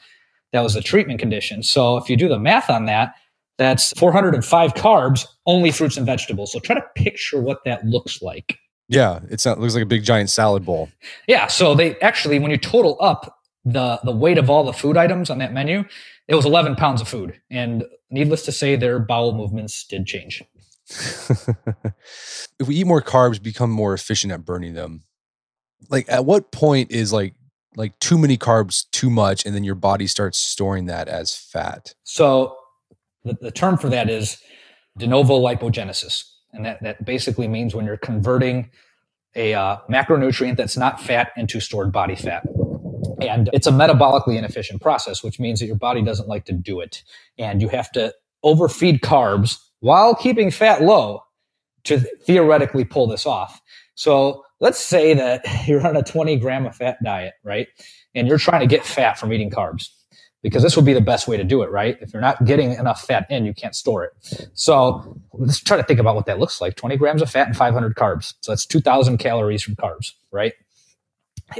that 0.53 0.62
was 0.62 0.74
the 0.74 0.80
treatment 0.80 1.20
condition. 1.20 1.62
So 1.62 1.96
if 1.96 2.09
you 2.09 2.16
do 2.16 2.28
the 2.28 2.38
math 2.38 2.70
on 2.70 2.86
that, 2.86 3.14
that's 3.59 3.92
405 3.99 4.74
carbs, 4.74 5.26
only 5.46 5.70
fruits 5.70 5.96
and 5.96 6.07
vegetables. 6.07 6.53
So 6.53 6.61
try 6.61 6.76
to 6.76 6.84
picture 6.94 7.40
what 7.40 7.64
that 7.64 7.84
looks 7.84 8.22
like. 8.22 8.59
Yeah, 8.88 9.20
it's 9.28 9.44
not, 9.44 9.59
it 9.59 9.61
looks 9.61 9.74
like 9.74 9.82
a 9.82 9.86
big 9.86 10.05
giant 10.05 10.30
salad 10.30 10.64
bowl. 10.64 10.88
Yeah, 11.26 11.49
so 11.49 11.74
they 11.74 11.99
actually 12.01 12.38
when 12.38 12.51
you 12.51 12.57
total 12.57 12.96
up 13.01 13.38
the 13.64 14.01
the 14.05 14.12
weight 14.12 14.38
of 14.38 14.49
all 14.49 14.64
the 14.64 14.72
food 14.72 14.96
items 14.96 15.28
on 15.28 15.38
that 15.38 15.53
menu, 15.53 15.84
it 16.26 16.34
was 16.34 16.46
11 16.46 16.76
pounds 16.76 17.01
of 17.01 17.09
food. 17.09 17.38
And 17.51 17.84
needless 18.11 18.44
to 18.44 18.53
say 18.53 18.76
their 18.76 18.99
bowel 18.99 19.34
movements 19.34 19.84
did 19.84 20.07
change. 20.07 20.42
if 20.88 22.66
we 22.66 22.76
eat 22.76 22.86
more 22.86 23.03
carbs, 23.03 23.42
become 23.42 23.70
more 23.70 23.92
efficient 23.92 24.32
at 24.32 24.44
burning 24.44 24.72
them. 24.72 25.03
Like 25.90 26.07
at 26.09 26.24
what 26.24 26.51
point 26.51 26.90
is 26.90 27.12
like 27.12 27.34
like 27.79 27.99
too 28.01 28.18
many 28.18 28.37
carbs 28.37 28.91
too 28.91 29.09
much 29.09 29.47
and 29.47 29.55
then 29.55 29.64
your 29.64 29.76
body 29.76 30.07
starts 30.07 30.37
storing 30.37 30.87
that 30.87 31.09
as 31.09 31.35
fat? 31.35 31.95
So 32.03 32.57
the, 33.24 33.39
the 33.41 33.51
term 33.53 33.79
for 33.79 33.89
that 33.89 34.11
is 34.11 34.43
de 34.99 35.07
novo 35.07 35.39
lipogenesis. 35.39 36.24
And 36.53 36.64
that, 36.64 36.83
that 36.83 37.05
basically 37.05 37.47
means 37.47 37.74
when 37.74 37.87
you're 37.87 37.97
converting 37.97 38.70
a 39.37 39.55
uh, 39.55 39.76
macronutrient 39.89 40.57
that's 40.57 40.76
not 40.76 41.01
fat 41.01 41.31
into 41.37 41.61
stored 41.61 41.93
body 41.93 42.16
fat. 42.16 42.45
And 43.20 43.49
it's 43.53 43.66
a 43.66 43.70
metabolically 43.70 44.37
inefficient 44.37 44.83
process, 44.83 45.22
which 45.22 45.39
means 45.39 45.61
that 45.61 45.66
your 45.66 45.76
body 45.76 46.03
doesn't 46.03 46.29
like 46.29 46.47
to 46.47 46.53
do 46.53 46.81
it. 46.81 47.05
And 47.39 47.62
you 47.62 47.68
have 47.68 47.93
to 47.93 48.12
overfeed 48.43 49.01
carbs 49.01 49.59
while 49.81 50.14
keeping 50.14 50.51
fat 50.51 50.83
low 50.83 51.22
to 51.85 52.01
theoretically 52.01 52.85
pull 52.85 53.07
this 53.07 53.24
off. 53.24 53.61
So 53.95 54.43
let's 54.61 54.79
say 54.79 55.15
that 55.15 55.45
you're 55.67 55.87
on 55.87 55.97
a 55.97 56.03
20 56.03 56.37
gram 56.37 56.67
of 56.67 56.77
fat 56.77 56.99
diet, 57.03 57.35
right? 57.45 57.69
And 58.15 58.29
you're 58.29 58.39
trying 58.39 58.61
to 58.61 58.67
get 58.67 58.85
fat 58.85 59.19
from 59.19 59.33
eating 59.33 59.51
carbs 59.51 59.91
because 60.43 60.63
this 60.63 60.77
would 60.77 60.85
be 60.85 60.93
the 60.93 61.01
best 61.01 61.27
way 61.27 61.37
to 61.37 61.45
do 61.45 61.63
it, 61.63 61.71
right? 61.71 61.97
If 62.01 62.13
you're 62.13 62.23
not 62.23 62.45
getting 62.45 62.73
enough 62.73 63.05
fat 63.05 63.27
in, 63.29 63.45
you 63.45 63.53
can't 63.53 63.75
store 63.75 64.05
it. 64.05 64.51
So 64.55 65.21
let's 65.33 65.61
try 65.61 65.77
to 65.77 65.83
think 65.83 65.99
about 65.99 66.15
what 66.15 66.27
that 66.27 66.39
looks 66.39 66.61
like 66.61 66.77
20 66.77 66.97
grams 66.97 67.23
of 67.23 67.31
fat 67.31 67.49
and 67.49 67.57
500 67.57 67.95
carbs. 67.97 68.35
So 68.41 68.53
that's 68.53 68.67
2,000 68.67 69.19
calories 69.19 69.63
from 69.63 69.75
carbs, 69.77 70.13
right? 70.31 70.53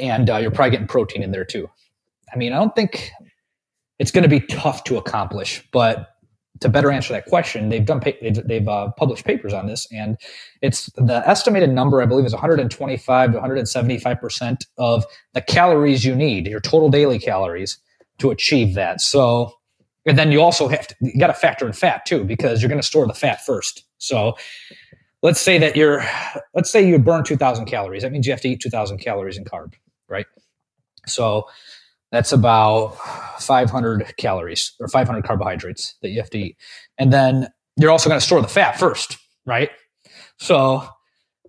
And 0.01 0.31
uh, 0.31 0.37
you're 0.37 0.51
probably 0.51 0.71
getting 0.71 0.87
protein 0.87 1.23
in 1.23 1.33
there 1.33 1.45
too. 1.45 1.69
I 2.33 2.37
mean, 2.37 2.53
I 2.53 2.59
don't 2.59 2.75
think 2.75 3.11
it's 3.99 4.11
going 4.11 4.23
to 4.23 4.29
be 4.29 4.41
tough 4.41 4.85
to 4.85 4.97
accomplish, 4.97 5.67
but 5.73 6.11
to 6.61 6.69
better 6.69 6.91
answer 6.91 7.13
that 7.13 7.27
question, 7.27 7.69
they've 7.69 7.85
done 7.85 8.01
they've, 8.05 8.47
they've 8.47 8.69
uh, 8.69 8.91
published 8.97 9.25
papers 9.25 9.53
on 9.53 9.67
this, 9.67 9.87
and 9.93 10.17
it's 10.63 10.87
the 10.97 11.23
estimated 11.27 11.71
number 11.71 12.03
I 12.03 12.07
believe 12.07 12.27
is 12.27 12.33
125 12.33 13.31
to 13.31 13.37
175 13.37 14.21
percent 14.21 14.67
of 14.79 15.05
the 15.35 15.41
calories 15.43 16.05
you 16.05 16.15
need, 16.15 16.47
your 16.47 16.61
total 16.61 16.91
daily 16.91 17.19
calories, 17.19 17.79
to 18.19 18.31
achieve 18.31 18.75
that. 18.75 19.01
So, 19.01 19.53
and 20.07 20.19
then 20.19 20.33
you 20.33 20.43
also 20.43 20.69
have 20.69 20.87
to 20.89 20.95
you 21.01 21.19
got 21.19 21.29
to 21.29 21.35
factor 21.35 21.67
in 21.67 21.73
fat 21.73 22.07
too 22.07 22.25
because 22.25 22.63
you're 22.63 22.69
going 22.69 22.81
to 22.81 22.87
store 22.87 23.07
the 23.07 23.15
fat 23.15 23.45
first. 23.45 23.85
So, 23.99 24.37
let's 25.23 25.41
say 25.41 25.59
that 25.59 25.77
you're 25.77 26.05
let's 26.55 26.71
say 26.71 26.87
you 26.87 26.99
burn 26.99 27.25
2,000 27.25 27.67
calories. 27.67 28.03
That 28.03 28.13
means 28.13 28.27
you 28.27 28.33
have 28.33 28.41
to 28.43 28.49
eat 28.49 28.61
2,000 28.61 28.99
calories 28.99 29.37
in 29.37 29.45
carb, 29.45 29.75
right? 30.09 30.27
So 31.07 31.45
that's 32.11 32.33
about 32.33 32.97
500 33.39 34.17
calories 34.17 34.73
or 34.81 34.89
500 34.89 35.25
carbohydrates 35.25 35.97
that 36.03 36.09
you 36.09 36.21
have 36.21 36.31
to 36.31 36.39
eat. 36.39 36.57
And 36.99 37.13
then 37.13 37.49
you're 37.77 37.91
also 37.91 38.09
going 38.09 38.21
to 38.21 38.25
store 38.25 38.41
the 38.41 38.49
fat 38.49 38.79
first, 38.79 39.19
right? 39.47 39.71
So 40.39 40.87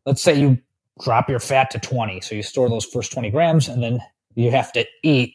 let's 0.06 0.22
say 0.22 0.40
you 0.40 0.60
drop 1.02 1.30
your 1.30 1.40
fat 1.40 1.72
to 1.72 1.80
20. 1.80 2.22
So 2.22 2.36
you 2.36 2.44
store 2.44 2.70
those 2.70 2.86
first 2.86 3.12
20 3.12 3.30
grams 3.32 3.68
and 3.68 3.82
then 3.82 4.00
you 4.36 4.52
have 4.52 4.72
to 4.74 4.86
eat 5.04 5.34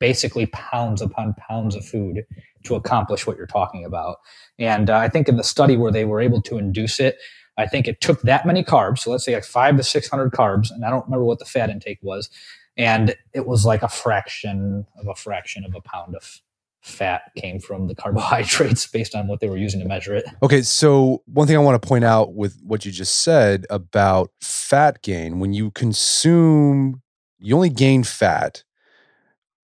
basically 0.00 0.46
pounds 0.46 1.00
upon 1.00 1.34
pounds 1.34 1.76
of 1.76 1.84
food 1.84 2.24
to 2.64 2.74
accomplish 2.74 3.26
what 3.26 3.36
you're 3.36 3.46
talking 3.46 3.84
about. 3.84 4.16
And 4.58 4.90
uh, 4.90 4.96
I 4.96 5.08
think 5.08 5.28
in 5.28 5.36
the 5.36 5.44
study 5.44 5.76
where 5.76 5.92
they 5.92 6.04
were 6.04 6.20
able 6.20 6.42
to 6.42 6.58
induce 6.58 6.98
it, 6.98 7.18
I 7.58 7.66
think 7.66 7.86
it 7.86 8.00
took 8.00 8.22
that 8.22 8.46
many 8.46 8.64
carbs. 8.64 9.00
So 9.00 9.10
let's 9.10 9.24
say 9.24 9.34
like 9.34 9.44
five 9.44 9.76
to 9.76 9.82
600 9.82 10.32
carbs. 10.32 10.70
And 10.70 10.84
I 10.84 10.90
don't 10.90 11.04
remember 11.04 11.24
what 11.24 11.38
the 11.38 11.44
fat 11.44 11.70
intake 11.70 11.98
was 12.02 12.30
and 12.76 13.14
it 13.32 13.46
was 13.46 13.64
like 13.64 13.82
a 13.82 13.88
fraction 13.88 14.86
of 14.98 15.06
a 15.06 15.14
fraction 15.14 15.64
of 15.64 15.74
a 15.74 15.80
pound 15.80 16.14
of 16.14 16.40
fat 16.80 17.30
came 17.36 17.60
from 17.60 17.86
the 17.86 17.94
carbohydrates 18.02 18.86
based 18.86 19.14
on 19.14 19.28
what 19.28 19.40
they 19.40 19.48
were 19.48 19.56
using 19.56 19.80
to 19.80 19.86
measure 19.86 20.14
it. 20.14 20.24
Okay, 20.42 20.62
so 20.62 21.22
one 21.26 21.46
thing 21.46 21.56
I 21.56 21.60
want 21.60 21.80
to 21.80 21.86
point 21.86 22.04
out 22.04 22.34
with 22.34 22.60
what 22.62 22.84
you 22.84 22.92
just 22.92 23.22
said 23.22 23.66
about 23.70 24.30
fat 24.40 25.02
gain, 25.02 25.38
when 25.38 25.52
you 25.52 25.70
consume, 25.70 27.02
you 27.38 27.54
only 27.54 27.70
gain 27.70 28.04
fat 28.04 28.64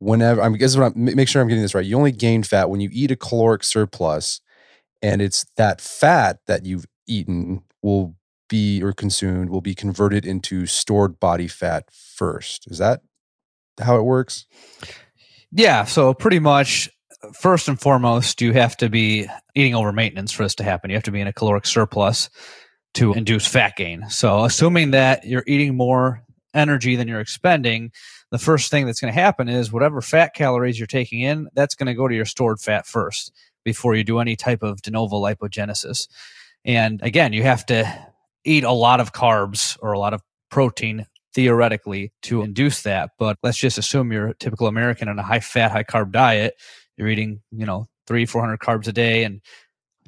whenever 0.00 0.40
I'm 0.40 0.54
guess 0.54 0.76
what 0.76 0.92
I'm 0.96 1.04
make 1.04 1.28
sure 1.28 1.42
I'm 1.42 1.48
getting 1.48 1.62
this 1.62 1.74
right. 1.74 1.84
You 1.84 1.96
only 1.96 2.12
gain 2.12 2.42
fat 2.42 2.70
when 2.70 2.80
you 2.80 2.88
eat 2.92 3.10
a 3.10 3.16
caloric 3.16 3.64
surplus, 3.64 4.40
and 5.02 5.20
it's 5.20 5.44
that 5.56 5.80
fat 5.80 6.38
that 6.46 6.64
you've 6.64 6.86
eaten 7.06 7.62
will 7.82 8.14
be 8.48 8.82
or 8.82 8.92
consumed 8.92 9.50
will 9.50 9.60
be 9.60 9.74
converted 9.74 10.26
into 10.26 10.66
stored 10.66 11.20
body 11.20 11.48
fat 11.48 11.88
first. 11.92 12.70
Is 12.70 12.78
that 12.78 13.02
how 13.80 13.96
it 13.96 14.02
works? 14.02 14.46
Yeah. 15.52 15.84
So 15.84 16.14
pretty 16.14 16.38
much 16.38 16.90
first 17.32 17.68
and 17.68 17.80
foremost, 17.80 18.40
you 18.40 18.52
have 18.52 18.76
to 18.78 18.88
be 18.88 19.26
eating 19.54 19.74
over 19.74 19.92
maintenance 19.92 20.32
for 20.32 20.42
this 20.42 20.54
to 20.56 20.64
happen. 20.64 20.90
You 20.90 20.96
have 20.96 21.04
to 21.04 21.10
be 21.10 21.20
in 21.20 21.26
a 21.26 21.32
caloric 21.32 21.66
surplus 21.66 22.30
to 22.94 23.12
induce 23.12 23.46
fat 23.46 23.76
gain. 23.76 24.08
So 24.08 24.44
assuming 24.44 24.92
that 24.92 25.24
you're 25.24 25.44
eating 25.46 25.76
more 25.76 26.22
energy 26.54 26.96
than 26.96 27.08
you're 27.08 27.20
expending, 27.20 27.92
the 28.30 28.38
first 28.38 28.70
thing 28.70 28.86
that's 28.86 29.00
going 29.00 29.12
to 29.12 29.20
happen 29.20 29.48
is 29.48 29.72
whatever 29.72 30.00
fat 30.00 30.34
calories 30.34 30.78
you're 30.78 30.86
taking 30.86 31.20
in, 31.20 31.48
that's 31.54 31.74
going 31.74 31.86
to 31.86 31.94
go 31.94 32.08
to 32.08 32.14
your 32.14 32.24
stored 32.24 32.60
fat 32.60 32.86
first 32.86 33.32
before 33.64 33.94
you 33.94 34.04
do 34.04 34.18
any 34.18 34.36
type 34.36 34.62
of 34.62 34.82
de 34.82 34.90
novo 34.90 35.20
lipogenesis. 35.20 36.08
And 36.64 37.00
again, 37.02 37.32
you 37.32 37.42
have 37.42 37.64
to 37.66 38.06
eat 38.48 38.64
a 38.64 38.72
lot 38.72 39.00
of 39.00 39.12
carbs 39.12 39.76
or 39.80 39.92
a 39.92 39.98
lot 39.98 40.14
of 40.14 40.22
protein 40.50 41.06
theoretically 41.34 42.12
to 42.22 42.42
induce 42.42 42.82
that. 42.82 43.10
But 43.18 43.36
let's 43.42 43.58
just 43.58 43.78
assume 43.78 44.12
you're 44.12 44.28
a 44.28 44.34
typical 44.34 44.66
American 44.66 45.08
on 45.08 45.18
a 45.18 45.22
high 45.22 45.40
fat, 45.40 45.70
high 45.70 45.84
carb 45.84 46.10
diet. 46.10 46.54
You're 46.96 47.08
eating, 47.08 47.40
you 47.52 47.66
know, 47.66 47.86
three, 48.06 48.26
400 48.26 48.58
carbs 48.58 48.88
a 48.88 48.92
day 48.92 49.24
and 49.24 49.40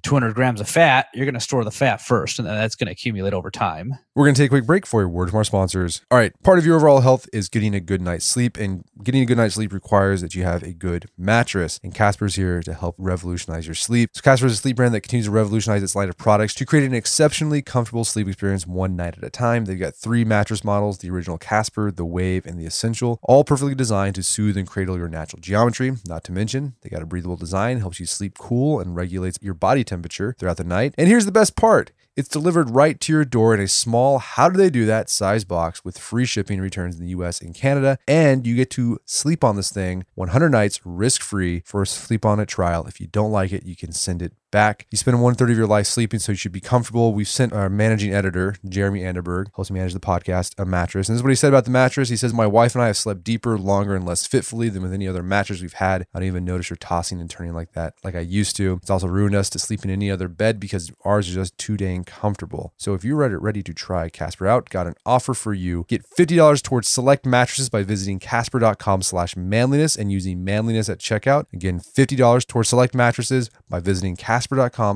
200 0.03 0.35
grams 0.35 0.61
of 0.61 0.69
fat, 0.69 1.09
you're 1.15 1.27
going 1.27 1.35
to 1.35 1.41
store 1.41 1.65
the 1.65 1.71
fat 1.71 2.01
first, 2.01 2.39
and 2.39 2.47
that's 2.47 2.75
going 2.75 2.87
to 2.87 2.93
accumulate 2.93 3.35
over 3.35 3.51
time. 3.51 3.95
We're 4.15 4.25
going 4.27 4.35
to 4.35 4.43
take 4.43 4.49
a 4.49 4.55
quick 4.55 4.67
break 4.67 4.87
for 4.87 5.03
a 5.03 5.09
word 5.09 5.31
from 5.31 5.39
our 5.39 5.45
sponsors. 5.45 6.03
All 6.11 6.19
right, 6.19 6.33
part 6.43 6.59
of 6.59 6.67
your 6.67 6.77
overall 6.77 7.01
health 7.01 7.29
is 7.33 7.49
getting 7.49 7.75
a 7.75 7.81
good 7.81 8.01
night's 8.03 8.25
sleep, 8.25 8.57
and 8.57 8.85
getting 9.03 9.23
a 9.23 9.27
good 9.27 9.37
night's 9.37 9.55
sleep 9.55 9.73
requires 9.73 10.21
that 10.21 10.35
you 10.35 10.43
have 10.45 10.63
a 10.63 10.73
good 10.73 11.09
mattress. 11.17 11.81
And 11.83 11.95
Casper's 11.95 12.35
here 12.35 12.63
to 12.63 12.75
help 12.75 12.97
revolutionize 12.99 13.67
your 13.67 13.75
sleep. 13.75 14.11
So 14.13 14.21
Casper 14.23 14.47
is 14.47 14.55
a 14.55 14.57
sleep 14.57 14.77
brand 14.77 14.95
that 14.95 15.01
continues 15.01 15.27
to 15.27 15.33
revolutionize 15.33 15.83
its 15.83 15.95
line 15.95 16.09
of 16.09 16.19
products 16.19 16.55
to 16.57 16.67
create 16.67 16.85
an 16.85 16.95
exceptionally 16.95 17.63
comfortable 17.63 18.05
sleep 18.05 18.29
experience 18.29 18.67
one 18.67 18.97
night 18.97 19.17
at 19.17 19.25
a 19.25 19.31
time. 19.31 19.65
They've 19.65 19.79
got 19.79 19.95
three 19.95 20.25
mattress 20.25 20.65
models: 20.65 20.99
the 20.99 21.11
original 21.11 21.39
Casper, 21.39 21.91
the 21.91 22.05
Wave, 22.05 22.47
and 22.47 22.59
the 22.59 22.67
Essential, 22.67 23.19
all 23.23 23.45
perfectly 23.45 23.75
designed 23.75 24.15
to 24.17 24.23
soothe 24.23 24.57
and 24.57 24.69
cradle 24.69 24.97
your 24.97 25.09
natural 25.09 25.41
geometry. 25.41 25.93
Not 26.07 26.25
to 26.25 26.33
mention, 26.33 26.75
they 26.83 26.91
got 26.91 27.03
a 27.03 27.07
breathable 27.07 27.37
design, 27.37 27.79
helps 27.79 28.01
you 28.01 28.07
sleep 28.07 28.37
cool, 28.39 28.81
and 28.81 28.95
regulates 28.97 29.39
your 29.41 29.55
body 29.55 29.85
temperature 29.91 30.35
throughout 30.39 30.57
the 30.57 30.65
night. 30.65 30.95
And 30.97 31.09
here's 31.09 31.27
the 31.27 31.33
best 31.33 31.57
part 31.57 31.93
it's 32.17 32.29
delivered 32.29 32.71
right 32.71 33.01
to 33.01 33.13
your 33.13 33.25
door 33.25 33.55
in 33.55 33.61
a 33.61 33.69
small, 33.69 34.19
how 34.19 34.49
do 34.49 34.59
they 34.59 34.69
do 34.69 34.85
that 34.85 35.09
size 35.09 35.45
box 35.45 35.85
with 35.85 35.97
free 35.97 36.27
shipping 36.27 36.61
returns 36.61 36.97
in 36.99 37.03
the 37.03 37.11
US 37.11 37.41
and 37.41 37.55
Canada. 37.55 37.99
And 38.07 38.47
you 38.47 38.57
get 38.57 38.71
to 38.73 38.99
sleep 39.07 39.45
on 39.45 39.57
this 39.57 39.71
thing 39.71 40.05
100 40.17 40.51
nights 40.51 40.81
risk 40.85 41.23
free 41.23 41.63
for 41.65 41.83
a 41.83 41.87
sleep 41.87 42.27
on 42.27 42.41
it 42.41 42.49
trial. 42.49 42.87
If 42.87 43.01
you 43.01 43.07
don't 43.07 43.33
like 43.33 43.53
it, 43.53 43.65
you 43.65 43.77
can 43.77 43.93
send 43.93 44.23
it 44.23 44.33
back. 44.51 44.87
You 44.91 44.99
spend 44.99 45.21
one 45.23 45.35
third 45.35 45.51
of 45.51 45.57
your 45.57 45.67
life 45.67 45.87
sleeping, 45.87 46.21
so 46.21 46.33
you 46.33 46.37
should 46.37 46.53
be 46.53 46.61
comfortable. 46.61 47.13
We've 47.13 47.29
sent 47.29 47.53
our 47.53 47.69
managing 47.69 48.13
editor, 48.13 48.57
Jeremy 48.69 49.01
Anderberg, 49.01 49.47
helps 49.55 49.71
manage 49.71 49.93
the 49.93 50.01
podcast, 50.01 50.55
a 50.59 50.65
mattress. 50.65 51.09
And 51.09 51.15
this 51.15 51.21
is 51.21 51.23
what 51.23 51.31
he 51.31 51.37
said 51.37 51.49
about 51.49 51.65
the 51.65 51.71
mattress. 51.71 52.09
He 52.09 52.17
says, 52.17 52.35
My 52.35 52.47
wife 52.47 52.75
and 52.75 52.83
I 52.83 52.89
have 52.89 52.97
slept 52.97 53.25
deeper, 53.25 53.59
longer, 53.59 53.95
and 53.95 54.07
less 54.07 54.27
fitfully 54.27 54.69
than 54.69 54.83
with 54.83 54.93
any 54.93 55.07
other 55.07 55.23
mattress 55.23 55.61
we've 55.61 55.73
had. 55.75 56.07
I 56.15 56.19
don't 56.19 56.29
even 56.29 56.45
notice 56.45 56.69
her 56.69 56.77
tossing 56.77 57.21
and 57.21 57.31
turning 57.31 57.55
like 57.55 57.73
that, 57.73 57.95
like 58.03 58.15
I 58.15 58.21
used 58.21 58.57
to. 58.57 58.79
It's 58.83 58.91
also 58.91 59.07
ruined 59.07 59.35
us 59.35 59.51
to 59.51 59.59
sleep 59.59 59.85
in 59.85 59.91
any 59.91 60.11
other 60.11 60.29
bed 60.29 60.59
because 60.59 60.93
ours 61.05 61.29
is 61.29 61.35
just 61.35 61.57
too 61.59 61.77
dang 61.77 62.05
comfortable. 62.05 62.73
So 62.77 62.95
if 62.95 63.05
you're 63.05 63.17
ready 63.39 63.63
to 63.63 63.75
try 63.75 64.09
Casper 64.09 64.47
out, 64.47 64.71
got 64.71 64.87
an 64.87 64.95
offer 65.07 65.35
for 65.35 65.55
you. 65.55 65.85
Get 65.89 66.05
$50 66.09 66.63
towards 66.63 66.89
select 66.89 67.27
mattresses 67.27 67.69
by 67.69 67.83
visiting 67.83 68.19
casper.com 68.19 69.03
slash 69.03 69.37
manliness 69.37 69.97
and 69.97 70.11
using 70.11 70.43
manliness 70.43 70.89
at 70.89 70.99
checkout. 70.99 71.47
Again, 71.53 71.81
$50 71.81 72.47
towards 72.47 72.69
select 72.69 72.95
mattresses 72.95 73.51
by 73.69 73.81
visiting 73.81 74.17
casper.com 74.17 74.40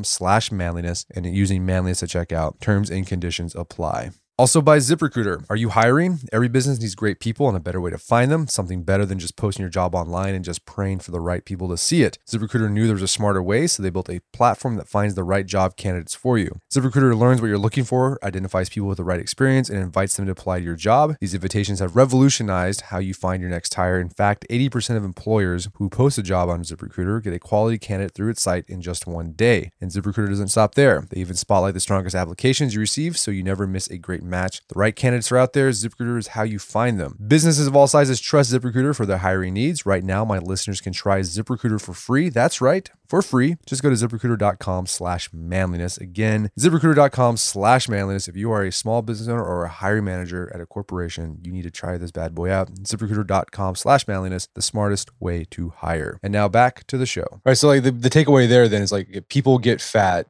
slash 0.05 0.51
manliness 0.51 1.07
and 1.15 1.27
using 1.27 1.65
manliness 1.65 2.03
at 2.03 2.09
checkout. 2.09 2.61
Terms 2.61 2.91
and 2.91 3.07
conditions 3.07 3.55
apply. 3.55 4.11
Also 4.37 4.61
by 4.61 4.78
ZipRecruiter. 4.78 5.45
Are 5.49 5.55
you 5.55 5.68
hiring? 5.68 6.18
Every 6.32 6.49
business 6.49 6.80
needs 6.80 6.97
great 6.97 7.20
people 7.20 7.47
and 7.47 7.57
a 7.57 7.61
better 7.61 7.80
way 7.80 7.93
to 7.93 7.99
find 7.99 8.32
them. 8.32 8.49
Something 8.49 8.82
better 8.82 9.07
than 9.07 9.20
just 9.20 9.37
posting 9.37 9.62
your 9.62 9.70
job 9.70 9.95
online 9.95 10.35
and 10.35 10.45
just 10.45 10.66
praying 10.66 10.99
for 10.99 11.12
the 11.12 11.20
right 11.20 11.45
people 11.45 11.68
to 11.68 11.76
see 11.76 12.03
it. 12.03 12.18
ZipRecruiter 12.28 12.68
knew 12.68 12.87
there 12.87 12.95
was 12.97 13.03
a 13.05 13.07
smarter 13.07 13.41
way, 13.41 13.68
so 13.68 13.80
they 13.80 13.91
built 13.91 14.11
a 14.11 14.22
platform 14.32 14.74
that 14.74 14.89
finds 14.89 15.14
the 15.14 15.22
right 15.22 15.47
job 15.47 15.76
candidates 15.76 16.16
for 16.16 16.37
you. 16.37 16.59
ZipRecruiter 16.72 17.16
learns 17.16 17.41
what 17.41 17.47
you're 17.47 17.59
looking 17.59 17.85
for, 17.85 18.18
identifies 18.24 18.68
people 18.68 18.89
with 18.89 18.97
the 18.97 19.05
right 19.05 19.20
experience, 19.20 19.70
and 19.70 19.78
invites 19.78 20.16
them 20.16 20.26
to 20.26 20.32
apply 20.32 20.59
to 20.59 20.64
your 20.64 20.74
job. 20.74 21.14
These 21.20 21.35
invitations 21.35 21.78
have 21.78 21.95
revolutionized 21.95 22.80
how 22.80 22.99
you 22.99 23.14
find 23.14 23.41
your 23.41 23.51
next 23.51 23.72
hire. 23.74 24.01
In 24.01 24.09
fact, 24.09 24.47
80% 24.51 24.97
of 24.97 25.05
employers 25.05 25.68
who 25.74 25.89
post 25.89 26.18
a 26.18 26.24
job 26.24 26.49
on 26.49 26.64
ZipRecruiter 26.64 27.22
get 27.22 27.35
a 27.35 27.39
quality 27.39 27.78
candidate 27.78 28.14
through 28.14 28.30
its 28.30 28.43
site 28.43 28.64
in 28.68 28.82
just 28.82 29.07
one 29.07 29.30
day. 29.35 29.70
And 29.80 29.93
ZipRecruiter 29.93 30.30
doesn't 30.30 30.49
stop 30.49 30.74
there. 30.74 31.07
They 31.09 31.20
even 31.20 31.37
spotlight 31.37 31.74
the 31.74 31.78
strongest 31.78 32.16
applications 32.16 32.74
you 32.74 32.80
receive 32.80 33.16
so 33.16 33.30
you 33.30 33.45
never 33.45 33.68
miss 33.68 33.89
a 33.89 33.97
great 33.97 34.24
match. 34.29 34.61
The 34.68 34.79
right 34.79 34.95
candidates 34.95 35.31
are 35.33 35.39
out 35.39 35.53
there. 35.53 35.70
ZipRecruiter 35.70 36.18
is 36.18 36.29
how 36.29 36.43
you 36.43 36.59
find 36.59 36.99
them. 36.99 37.18
Businesses 37.27 37.66
of 37.66 37.77
all 37.77 37.87
sizes 37.87 38.20
trust 38.20 38.53
ZipRecruiter 38.53 38.95
for 38.95 39.07
their 39.07 39.18
hiring 39.18 39.55
needs. 39.55 39.87
Right 39.87 40.05
now, 40.05 40.25
my 40.25 40.39
listeners 40.39 40.81
can 40.81 40.93
try 40.93 41.20
ZipRecruiter 41.20 41.81
for 41.81 41.93
free. 41.93 42.29
That's 42.29 42.61
right, 42.61 42.91
for 43.09 43.22
free. 43.22 43.57
Just 43.66 43.83
go 43.83 43.91
to 43.91 43.97
ziprecruiter.com 43.97 44.87
slash 44.87 45.31
manliness. 45.33 45.99
Again, 45.99 46.51
ziprecruiter.com 46.59 47.37
slash 47.37 47.89
manliness. 47.89 48.29
If 48.29 48.37
you 48.37 48.51
are 48.51 48.62
a 48.62 48.72
small 48.72 49.03
business 49.03 49.29
owner 49.29 49.45
or 49.45 49.64
a 49.64 49.68
hiring 49.68 50.05
manager 50.05 50.51
at 50.55 50.61
a 50.61 50.66
corporation, 50.66 51.39
you 51.43 51.53
need 51.53 51.62
to 51.62 51.70
try 51.70 51.99
this 51.99 52.11
bad 52.11 52.35
boy 52.35 52.51
out. 52.51 52.72
ZipRecruiter.com 52.75 53.77
slash 53.77 54.09
manliness, 54.09 54.49
the 54.55 54.62
smartest 54.62 55.11
way 55.20 55.45
to 55.51 55.70
hire. 55.70 56.18
And 56.22 56.33
now 56.33 56.49
back 56.49 56.87
to 56.89 56.97
the 56.97 57.07
show. 57.07 57.27
All 57.31 57.41
right, 57.47 57.59
so 57.59 57.68
like 57.68 57.83
the, 57.83 57.91
the 57.91 58.11
takeaway 58.11 58.49
there 58.49 58.68
then 58.68 58.83
is 58.83 58.93
like 58.93 59.29
people 59.29 59.59
get 59.59 59.81
fat, 59.81 60.27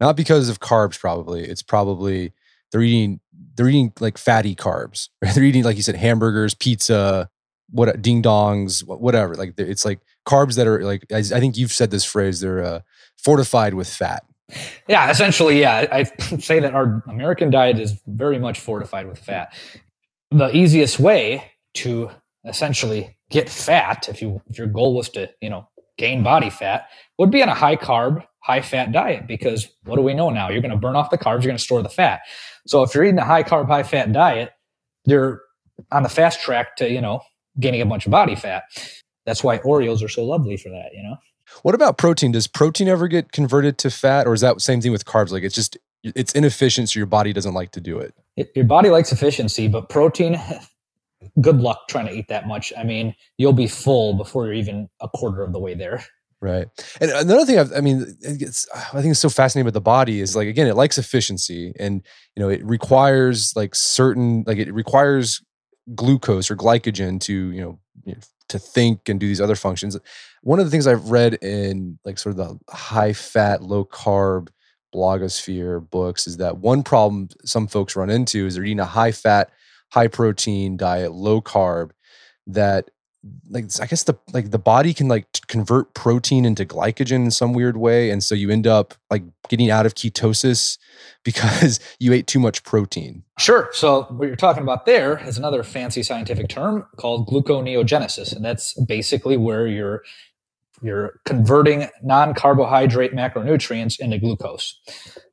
not 0.00 0.16
because 0.16 0.48
of 0.48 0.60
carbs, 0.60 0.98
probably. 0.98 1.44
It's 1.44 1.62
probably 1.62 2.32
they're 2.72 2.82
eating 2.82 3.20
they're 3.54 3.68
eating 3.68 3.92
like 4.00 4.18
fatty 4.18 4.54
carbs. 4.54 5.08
They're 5.34 5.44
eating 5.44 5.64
like 5.64 5.76
you 5.76 5.82
said 5.82 5.96
hamburgers, 5.96 6.54
pizza, 6.54 7.28
what 7.70 8.00
ding 8.02 8.22
dongs, 8.22 8.86
whatever. 8.86 9.34
Like 9.34 9.54
it's 9.58 9.84
like 9.84 10.00
carbs 10.26 10.56
that 10.56 10.66
are 10.66 10.82
like 10.84 11.04
I 11.12 11.22
think 11.22 11.56
you've 11.56 11.72
said 11.72 11.90
this 11.90 12.04
phrase. 12.04 12.40
They're 12.40 12.62
uh, 12.62 12.80
fortified 13.16 13.74
with 13.74 13.88
fat. 13.88 14.24
Yeah, 14.88 15.10
essentially, 15.10 15.60
yeah. 15.60 15.86
I 15.90 16.04
say 16.38 16.60
that 16.60 16.74
our 16.74 17.02
American 17.08 17.50
diet 17.50 17.78
is 17.78 18.00
very 18.06 18.38
much 18.38 18.60
fortified 18.60 19.08
with 19.08 19.18
fat. 19.18 19.54
The 20.30 20.54
easiest 20.54 20.98
way 20.98 21.50
to 21.74 22.10
essentially 22.44 23.16
get 23.30 23.48
fat, 23.48 24.08
if 24.08 24.20
you 24.20 24.42
if 24.48 24.58
your 24.58 24.66
goal 24.66 24.94
was 24.94 25.08
to 25.10 25.30
you 25.40 25.50
know 25.50 25.68
gain 25.96 26.22
body 26.22 26.50
fat, 26.50 26.88
would 27.18 27.30
be 27.30 27.42
on 27.42 27.48
a 27.48 27.54
high 27.54 27.76
carb, 27.76 28.24
high 28.42 28.60
fat 28.60 28.92
diet. 28.92 29.26
Because 29.26 29.68
what 29.84 29.96
do 29.96 30.02
we 30.02 30.14
know 30.14 30.30
now? 30.30 30.50
You're 30.50 30.60
going 30.60 30.70
to 30.70 30.76
burn 30.76 30.96
off 30.96 31.10
the 31.10 31.18
carbs. 31.18 31.42
You're 31.42 31.50
going 31.50 31.56
to 31.56 31.62
store 31.62 31.82
the 31.82 31.88
fat. 31.88 32.20
So 32.66 32.82
if 32.82 32.94
you're 32.94 33.04
eating 33.04 33.18
a 33.18 33.24
high 33.24 33.42
carb, 33.42 33.66
high 33.66 33.82
fat 33.82 34.12
diet, 34.12 34.52
you're 35.04 35.42
on 35.92 36.02
the 36.02 36.08
fast 36.08 36.40
track 36.40 36.76
to, 36.76 36.90
you 36.90 37.00
know, 37.00 37.20
gaining 37.60 37.80
a 37.80 37.86
bunch 37.86 38.06
of 38.06 38.10
body 38.10 38.34
fat. 38.34 38.64
That's 39.26 39.42
why 39.42 39.58
Oreos 39.58 40.02
are 40.02 40.08
so 40.08 40.24
lovely 40.24 40.56
for 40.56 40.70
that, 40.70 40.90
you 40.94 41.02
know? 41.02 41.16
What 41.62 41.74
about 41.74 41.98
protein? 41.98 42.32
Does 42.32 42.46
protein 42.46 42.88
ever 42.88 43.06
get 43.08 43.32
converted 43.32 43.78
to 43.78 43.90
fat 43.90 44.26
or 44.26 44.34
is 44.34 44.40
that 44.40 44.60
same 44.60 44.80
thing 44.80 44.92
with 44.92 45.04
carbs? 45.04 45.30
Like 45.30 45.42
it's 45.42 45.54
just, 45.54 45.76
it's 46.02 46.32
inefficient. 46.32 46.90
So 46.90 46.98
your 46.98 47.06
body 47.06 47.32
doesn't 47.32 47.54
like 47.54 47.70
to 47.72 47.80
do 47.80 47.98
it. 47.98 48.14
it 48.36 48.50
your 48.54 48.64
body 48.64 48.90
likes 48.90 49.12
efficiency, 49.12 49.68
but 49.68 49.88
protein, 49.88 50.40
good 51.40 51.60
luck 51.60 51.88
trying 51.88 52.06
to 52.06 52.12
eat 52.12 52.28
that 52.28 52.46
much. 52.46 52.72
I 52.76 52.82
mean, 52.82 53.14
you'll 53.38 53.52
be 53.52 53.68
full 53.68 54.14
before 54.14 54.46
you're 54.46 54.54
even 54.54 54.88
a 55.00 55.08
quarter 55.08 55.42
of 55.42 55.52
the 55.52 55.58
way 55.58 55.74
there. 55.74 56.04
Right. 56.44 56.68
And 57.00 57.10
another 57.10 57.46
thing, 57.46 57.58
I've, 57.58 57.72
i 57.72 57.80
mean, 57.80 58.04
it's, 58.20 58.68
I 58.74 59.00
think 59.00 59.12
it's 59.12 59.20
so 59.20 59.30
fascinating 59.30 59.66
about 59.66 59.72
the 59.72 59.80
body 59.80 60.20
is 60.20 60.36
like, 60.36 60.46
again, 60.46 60.66
it 60.66 60.76
likes 60.76 60.98
efficiency 60.98 61.72
and, 61.80 62.02
you 62.36 62.42
know, 62.42 62.50
it 62.50 62.62
requires 62.62 63.56
like 63.56 63.74
certain, 63.74 64.44
like 64.46 64.58
it 64.58 64.70
requires 64.74 65.42
glucose 65.94 66.50
or 66.50 66.56
glycogen 66.56 67.18
to, 67.22 67.50
you 67.50 67.62
know, 67.62 67.78
you 68.04 68.12
know, 68.12 68.20
to 68.50 68.58
think 68.58 69.08
and 69.08 69.18
do 69.18 69.26
these 69.26 69.40
other 69.40 69.56
functions. 69.56 69.98
One 70.42 70.58
of 70.58 70.66
the 70.66 70.70
things 70.70 70.86
I've 70.86 71.10
read 71.10 71.38
in 71.40 71.98
like 72.04 72.18
sort 72.18 72.38
of 72.38 72.46
the 72.46 72.74
high 72.74 73.14
fat, 73.14 73.62
low 73.62 73.86
carb 73.86 74.48
blogosphere 74.94 75.88
books 75.88 76.26
is 76.26 76.36
that 76.36 76.58
one 76.58 76.82
problem 76.82 77.30
some 77.46 77.66
folks 77.66 77.96
run 77.96 78.10
into 78.10 78.44
is 78.44 78.54
they're 78.54 78.64
eating 78.64 78.80
a 78.80 78.84
high 78.84 79.12
fat, 79.12 79.48
high 79.92 80.08
protein 80.08 80.76
diet, 80.76 81.12
low 81.12 81.40
carb 81.40 81.92
that 82.48 82.90
like 83.48 83.66
I 83.80 83.86
guess 83.86 84.04
the 84.04 84.14
like 84.32 84.50
the 84.50 84.58
body 84.58 84.92
can 84.92 85.08
like 85.08 85.26
convert 85.46 85.94
protein 85.94 86.44
into 86.44 86.64
glycogen 86.64 87.24
in 87.24 87.30
some 87.30 87.52
weird 87.52 87.76
way, 87.76 88.10
and 88.10 88.22
so 88.22 88.34
you 88.34 88.50
end 88.50 88.66
up 88.66 88.94
like 89.10 89.22
getting 89.48 89.70
out 89.70 89.86
of 89.86 89.94
ketosis 89.94 90.78
because 91.24 91.80
you 91.98 92.12
ate 92.12 92.26
too 92.26 92.38
much 92.38 92.62
protein. 92.64 93.22
Sure. 93.38 93.70
So 93.72 94.02
what 94.10 94.26
you're 94.26 94.36
talking 94.36 94.62
about 94.62 94.86
there 94.86 95.18
is 95.26 95.38
another 95.38 95.62
fancy 95.62 96.02
scientific 96.02 96.48
term 96.48 96.86
called 96.96 97.28
gluconeogenesis, 97.28 98.34
and 98.34 98.44
that's 98.44 98.74
basically 98.84 99.36
where 99.36 99.66
you're 99.66 100.02
you're 100.82 101.20
converting 101.24 101.88
non-carbohydrate 102.02 103.14
macronutrients 103.14 103.98
into 103.98 104.18
glucose. 104.18 104.78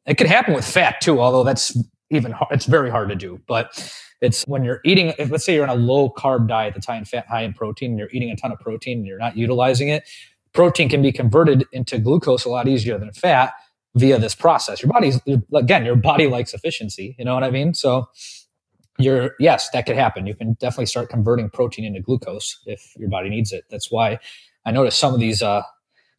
It 0.05 0.17
can 0.17 0.27
happen 0.27 0.53
with 0.53 0.65
fat 0.65 1.01
too, 1.01 1.19
although 1.19 1.43
that's 1.43 1.77
even 2.09 2.33
it's 2.51 2.65
very 2.65 2.89
hard 2.89 3.09
to 3.09 3.15
do. 3.15 3.41
But 3.47 3.93
it's 4.21 4.43
when 4.43 4.63
you're 4.63 4.81
eating, 4.85 5.13
if, 5.17 5.31
let's 5.31 5.43
say 5.43 5.55
you're 5.55 5.63
on 5.63 5.69
a 5.69 5.75
low 5.75 6.09
carb 6.09 6.47
diet 6.47 6.75
that's 6.75 6.85
high 6.85 6.95
in 6.95 7.05
fat, 7.05 7.27
high 7.27 7.41
in 7.41 7.53
protein, 7.53 7.91
and 7.91 7.99
you're 7.99 8.09
eating 8.11 8.29
a 8.29 8.35
ton 8.35 8.51
of 8.51 8.59
protein 8.59 8.99
and 8.99 9.07
you're 9.07 9.17
not 9.17 9.35
utilizing 9.35 9.89
it, 9.89 10.07
protein 10.53 10.89
can 10.89 11.01
be 11.01 11.11
converted 11.11 11.65
into 11.71 11.97
glucose 11.97 12.45
a 12.45 12.49
lot 12.49 12.67
easier 12.67 12.97
than 12.97 13.11
fat 13.11 13.53
via 13.95 14.19
this 14.19 14.35
process. 14.35 14.81
Your 14.81 14.91
body's, 14.91 15.19
again, 15.53 15.83
your 15.85 15.95
body 15.95 16.27
likes 16.27 16.53
efficiency. 16.53 17.15
You 17.17 17.25
know 17.25 17.33
what 17.33 17.43
I 17.43 17.49
mean? 17.49 17.73
So 17.73 18.09
you're, 18.99 19.35
yes, 19.39 19.69
that 19.71 19.85
could 19.85 19.95
happen. 19.95 20.27
You 20.27 20.35
can 20.35 20.53
definitely 20.53 20.85
start 20.85 21.09
converting 21.09 21.49
protein 21.49 21.85
into 21.85 21.99
glucose 21.99 22.59
if 22.65 22.93
your 22.97 23.09
body 23.09 23.29
needs 23.29 23.51
it. 23.51 23.65
That's 23.71 23.91
why 23.91 24.19
I 24.65 24.71
notice 24.71 24.95
some 24.95 25.13
of 25.13 25.19
these, 25.19 25.41
uh, 25.41 25.63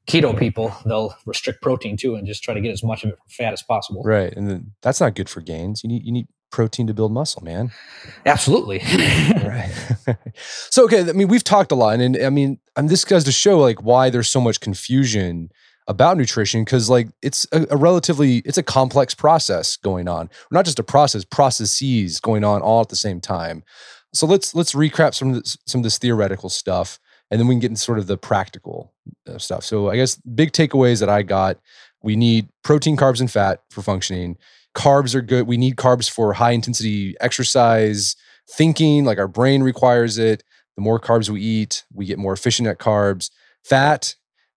keto 0.09 0.36
people 0.36 0.74
they'll 0.84 1.14
restrict 1.26 1.62
protein 1.62 1.96
too 1.96 2.16
and 2.16 2.26
just 2.26 2.42
try 2.42 2.55
to 2.55 2.61
get 2.61 2.72
as 2.72 2.82
much 2.82 3.05
of 3.05 3.11
it 3.11 3.18
from 3.18 3.28
fat 3.28 3.53
as 3.53 3.62
possible 3.62 4.03
right 4.03 4.32
and 4.36 4.50
then 4.50 4.72
that's 4.82 5.00
not 5.00 5.14
good 5.14 5.28
for 5.28 5.40
gains 5.40 5.84
you 5.84 5.88
need 5.88 6.05
you 6.05 6.11
need 6.11 6.26
protein 6.53 6.86
to 6.86 6.94
build 6.94 7.11
muscle, 7.11 7.42
man. 7.42 7.72
Absolutely. 8.24 8.78
right. 9.44 9.72
so 10.70 10.84
okay, 10.84 11.00
I 11.00 11.12
mean, 11.12 11.26
we've 11.26 11.42
talked 11.42 11.72
a 11.72 11.74
lot, 11.74 11.98
and, 11.98 12.14
and 12.14 12.24
I 12.24 12.30
mean, 12.30 12.61
and 12.76 12.88
this 12.88 13.05
goes 13.05 13.24
to 13.24 13.32
show 13.32 13.59
like 13.59 13.82
why 13.82 14.11
there's 14.11 14.28
so 14.28 14.40
much 14.40 14.61
confusion 14.61 15.50
about 15.88 16.16
nutrition 16.16 16.62
because 16.64 16.88
like 16.88 17.09
it's 17.22 17.46
a, 17.53 17.66
a, 17.70 17.76
relatively 17.76 18.38
it's 18.38 18.59
a 18.59 18.62
complex 18.62 19.14
process 19.14 19.76
going 19.76 20.07
on 20.07 20.30
not 20.53 20.64
just 20.64 20.78
a 20.78 20.82
process 20.82 21.24
processes 21.24 22.20
going 22.20 22.44
on 22.44 22.62
all 22.62 22.80
at 22.80 22.88
the 22.88 22.96
same 22.96 23.20
time 23.20 23.64
so 24.12 24.24
let's 24.24 24.55
let's 24.55 24.74
recap 24.74 25.12
some 25.12 25.30
of 25.30 25.42
this, 25.42 25.59
some 25.66 25.80
of 25.80 25.82
this 25.82 25.98
theoretical 25.98 26.48
stuff 26.48 27.00
and 27.30 27.40
then 27.40 27.48
we 27.48 27.55
can 27.55 27.61
get 27.61 27.70
into 27.70 27.80
sort 27.80 27.98
of 27.98 28.07
the 28.07 28.16
practical 28.16 28.92
uh, 29.28 29.38
stuff 29.38 29.64
so 29.64 29.90
i 29.90 29.96
guess 29.96 30.16
big 30.34 30.53
takeaways 30.53 31.00
that 31.00 31.09
i 31.09 31.20
got 31.20 31.59
we 32.03 32.14
need 32.14 32.48
protein 32.62 32.96
carbs 32.96 33.20
and 33.20 33.30
fat 33.30 33.61
for 33.68 33.82
functioning 33.82 34.36
carbs 34.75 35.14
are 35.14 35.23
good. 35.23 35.47
We 35.47 35.57
need 35.57 35.77
carbs 35.77 36.11
for 36.11 36.33
high 36.33 36.53
intensity 36.53 37.14
exercise, 37.20 38.16
thinking, 38.51 39.05
like 39.05 39.18
our 39.18 39.29
brain 39.29 39.62
requires 39.62 40.18
it. 40.18 40.43
The 40.77 40.83
more 40.83 40.99
carbs 40.99 41.29
we 41.29 41.41
eat, 41.41 41.85
we 41.93 42.07
get 42.07 42.18
more 42.18 42.33
efficient 42.33 42.68
at 42.68 42.79
carbs. 42.79 43.31
Fat, 43.64 44.16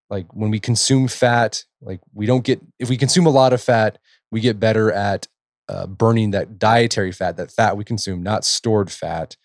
like 0.10 0.34
when 0.34 0.50
we 0.50 0.60
consume 0.60 1.08
fat, 1.08 1.64
like 1.82 2.00
we 2.14 2.26
don't 2.26 2.44
get, 2.44 2.62
if 2.80 2.90
we 2.90 2.98
consume 2.98 3.26
a 3.26 3.32
lot 3.32 3.54
of 3.54 3.62
fat, 3.62 3.98
we 4.32 4.40
get 4.40 4.60
better 4.60 4.92
at 4.92 5.28
uh, 5.68 5.88
burning 5.88 6.32
that 6.32 6.58
dietary 6.58 7.12
fat, 7.12 7.38
that 7.38 7.52
fat 7.52 7.78
we 7.78 7.84
consume, 7.84 8.24
not 8.24 8.46
stored 8.46 8.92
fat. 8.92 9.36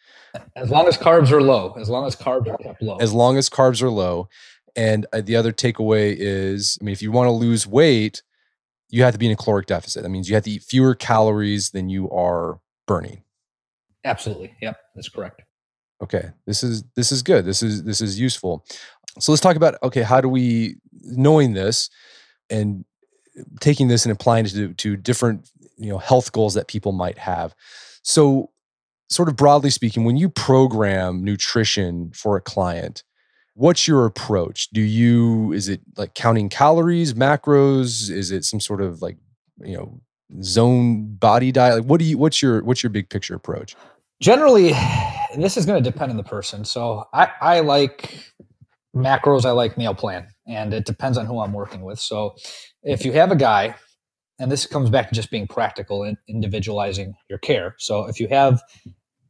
As 0.55 0.71
long 0.71 0.87
as 0.87 0.97
carbs 0.97 1.31
are 1.33 1.43
low, 1.43 1.75
as 1.79 1.89
long 1.89 2.07
as 2.07 2.15
carbs 2.15 2.47
are 2.49 2.57
kept 2.59 2.83
low. 2.83 2.97
As 2.99 3.13
long 3.13 3.37
as 3.37 3.51
carbs 3.51 3.83
are 3.83 3.91
low. 3.91 4.29
And 4.77 5.07
uh, 5.13 5.21
the 5.21 5.35
other 5.35 5.53
takeaway 5.53 6.15
is, 6.17 6.79
I 6.81 6.85
mean, 6.85 6.93
if 6.93 7.03
you 7.03 7.11
want 7.11 7.27
to 7.27 7.33
lose 7.33 7.67
weight, 7.67 8.23
you 8.91 9.03
have 9.03 9.13
to 9.13 9.19
be 9.19 9.27
in 9.27 9.33
a 9.33 9.37
caloric 9.37 9.67
deficit. 9.67 10.03
That 10.03 10.09
means 10.09 10.29
you 10.29 10.35
have 10.35 10.45
to 10.45 10.51
eat 10.51 10.63
fewer 10.63 10.95
calories 10.95 11.71
than 11.71 11.89
you 11.89 12.11
are 12.11 12.61
burning. 12.87 13.23
Absolutely. 14.05 14.55
Yep, 14.61 14.77
that's 14.95 15.09
correct. 15.09 15.43
Okay. 16.03 16.31
This 16.47 16.63
is 16.63 16.85
this 16.97 17.13
is 17.13 17.23
good. 17.23 17.45
This 17.45 17.63
is 17.63 17.85
this 17.85 18.01
is 18.01 18.19
useful. 18.19 18.65
So 19.19 19.33
let's 19.33 19.43
talk 19.43 19.57
about 19.57 19.77
okay, 19.83 20.03
how 20.03 20.21
do 20.21 20.29
we 20.29 20.77
knowing 21.03 21.53
this 21.53 21.91
and 22.49 22.85
taking 23.61 23.89
this 23.89 24.05
and 24.05 24.13
applying 24.13 24.47
it 24.47 24.53
to, 24.53 24.75
to 24.75 24.97
different, 24.97 25.49
you 25.77 25.89
know, 25.89 25.99
health 25.99 26.33
goals 26.33 26.55
that 26.55 26.69
people 26.69 26.93
might 26.93 27.19
have. 27.19 27.55
So 28.03 28.51
sort 29.09 29.29
of 29.29 29.37
broadly 29.37 29.71
speaking, 29.71 30.05
when 30.05 30.17
you 30.17 30.29
program 30.29 31.25
nutrition 31.25 32.11
for 32.13 32.37
a 32.37 32.41
client, 32.41 33.05
what's 33.61 33.87
your 33.87 34.07
approach? 34.07 34.71
Do 34.71 34.81
you 34.81 35.53
is 35.53 35.69
it 35.69 35.83
like 35.97 36.15
counting 36.15 36.49
calories 36.49 37.13
macros? 37.13 38.11
Is 38.11 38.31
it 38.31 38.45
some 38.45 38.59
sort 38.59 38.81
of 38.81 39.03
like 39.03 39.19
you 39.59 39.77
know 39.77 40.01
zone 40.43 41.15
body 41.17 41.53
diet? 41.53 41.77
Like 41.77 41.85
what 41.85 41.99
do 42.01 42.07
you 42.07 42.17
what's 42.17 42.41
your 42.41 42.65
what's 42.65 42.83
your 42.83 42.91
big 42.91 43.11
picture 43.11 43.35
approach? 43.35 43.77
Generally 44.21 44.73
this 45.37 45.57
is 45.57 45.67
going 45.67 45.83
to 45.83 45.91
depend 45.91 46.11
on 46.11 46.17
the 46.17 46.25
person. 46.25 46.65
So 46.65 47.05
i 47.13 47.29
i 47.41 47.61
like 47.61 48.33
macros 48.97 49.45
i 49.45 49.53
like 49.53 49.79
meal 49.79 49.95
plan 49.95 50.27
and 50.49 50.75
it 50.75 50.85
depends 50.85 51.17
on 51.19 51.27
who 51.27 51.41
i'm 51.41 51.53
working 51.53 51.83
with. 51.83 52.01
So 52.01 52.35
if 52.83 53.05
you 53.05 53.13
have 53.13 53.31
a 53.31 53.37
guy 53.37 53.75
and 54.39 54.51
this 54.51 54.65
comes 54.65 54.89
back 54.89 55.11
to 55.11 55.15
just 55.15 55.31
being 55.31 55.47
practical 55.47 56.03
and 56.03 56.17
individualizing 56.27 57.15
your 57.29 57.39
care. 57.39 57.77
So 57.79 58.07
if 58.07 58.19
you 58.19 58.27
have 58.29 58.63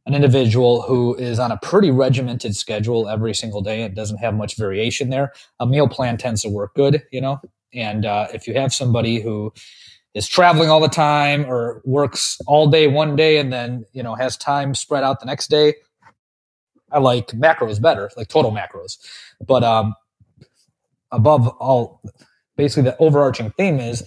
an 0.05 0.15
individual 0.15 0.81
who 0.81 1.15
is 1.15 1.39
on 1.39 1.51
a 1.51 1.57
pretty 1.57 1.91
regimented 1.91 2.55
schedule 2.55 3.07
every 3.07 3.33
single 3.33 3.61
day 3.61 3.83
and 3.83 3.95
doesn't 3.95 4.17
have 4.17 4.33
much 4.33 4.57
variation 4.57 5.09
there, 5.09 5.31
a 5.59 5.65
meal 5.65 5.87
plan 5.87 6.17
tends 6.17 6.41
to 6.41 6.49
work 6.49 6.73
good, 6.73 7.03
you 7.11 7.21
know. 7.21 7.39
And 7.73 8.05
uh, 8.05 8.27
if 8.33 8.47
you 8.47 8.53
have 8.55 8.73
somebody 8.73 9.21
who 9.21 9.53
is 10.13 10.27
traveling 10.27 10.69
all 10.69 10.81
the 10.81 10.89
time 10.89 11.45
or 11.45 11.81
works 11.85 12.39
all 12.47 12.67
day 12.67 12.87
one 12.87 13.15
day 13.15 13.37
and 13.37 13.53
then 13.53 13.85
you 13.93 14.03
know 14.03 14.15
has 14.15 14.35
time 14.35 14.75
spread 14.75 15.03
out 15.03 15.19
the 15.19 15.25
next 15.25 15.49
day, 15.49 15.75
I 16.91 16.99
like 16.99 17.27
macros 17.27 17.81
better, 17.81 18.09
like 18.17 18.27
total 18.27 18.51
macros. 18.51 18.97
But 19.45 19.63
um, 19.63 19.95
above 21.11 21.47
all, 21.47 22.01
basically 22.57 22.83
the 22.83 22.97
overarching 22.97 23.51
theme 23.51 23.79
is 23.79 24.03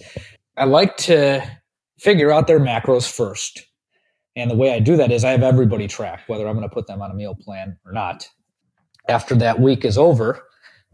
I 0.57 0.65
like 0.65 0.97
to 0.97 1.41
figure 1.97 2.31
out 2.31 2.47
their 2.47 2.59
macros 2.59 3.09
first 3.09 3.65
and 4.35 4.51
the 4.51 4.55
way 4.55 4.73
I 4.73 4.79
do 4.79 4.97
that 4.97 5.11
is 5.11 5.23
I 5.23 5.31
have 5.31 5.43
everybody 5.43 5.87
track 5.87 6.21
whether 6.27 6.47
I'm 6.47 6.55
going 6.55 6.67
to 6.67 6.73
put 6.73 6.87
them 6.87 7.01
on 7.01 7.11
a 7.11 7.13
meal 7.13 7.35
plan 7.35 7.77
or 7.85 7.91
not. 7.91 8.29
After 9.07 9.35
that 9.35 9.59
week 9.59 9.85
is 9.85 9.97
over, 9.97 10.43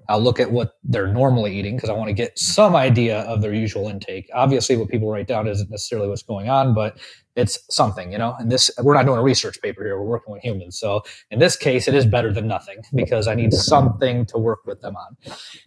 I'll 0.10 0.22
look 0.22 0.40
at 0.40 0.52
what 0.52 0.74
they're 0.84 1.12
normally 1.12 1.58
eating 1.58 1.76
because 1.78 1.90
I 1.90 1.94
want 1.94 2.10
to 2.10 2.14
get 2.14 2.38
some 2.38 2.76
idea 2.76 3.22
of 3.22 3.42
their 3.42 3.54
usual 3.54 3.88
intake. 3.88 4.30
Obviously, 4.34 4.76
what 4.76 4.90
people 4.90 5.10
write 5.10 5.28
down 5.28 5.48
isn't 5.48 5.70
necessarily 5.70 6.10
what's 6.10 6.24
going 6.24 6.50
on, 6.50 6.74
but 6.74 7.00
it's 7.36 7.60
something, 7.74 8.12
you 8.12 8.18
know. 8.18 8.36
And 8.40 8.52
this, 8.52 8.70
we're 8.82 8.94
not 8.94 9.06
doing 9.06 9.20
a 9.20 9.24
research 9.24 9.62
paper 9.62 9.84
here; 9.84 9.98
we're 10.00 10.08
working 10.08 10.34
with 10.34 10.42
humans. 10.42 10.78
So 10.78 11.02
in 11.30 11.40
this 11.40 11.56
case, 11.56 11.88
it 11.88 11.94
is 11.94 12.06
better 12.06 12.34
than 12.34 12.48
nothing 12.48 12.80
because 12.94 13.28
I 13.28 13.36
need 13.36 13.54
something 13.54 14.26
to 14.28 14.38
work 14.38 14.66
with 14.66 14.82
them 14.82 14.96
on. 14.96 15.18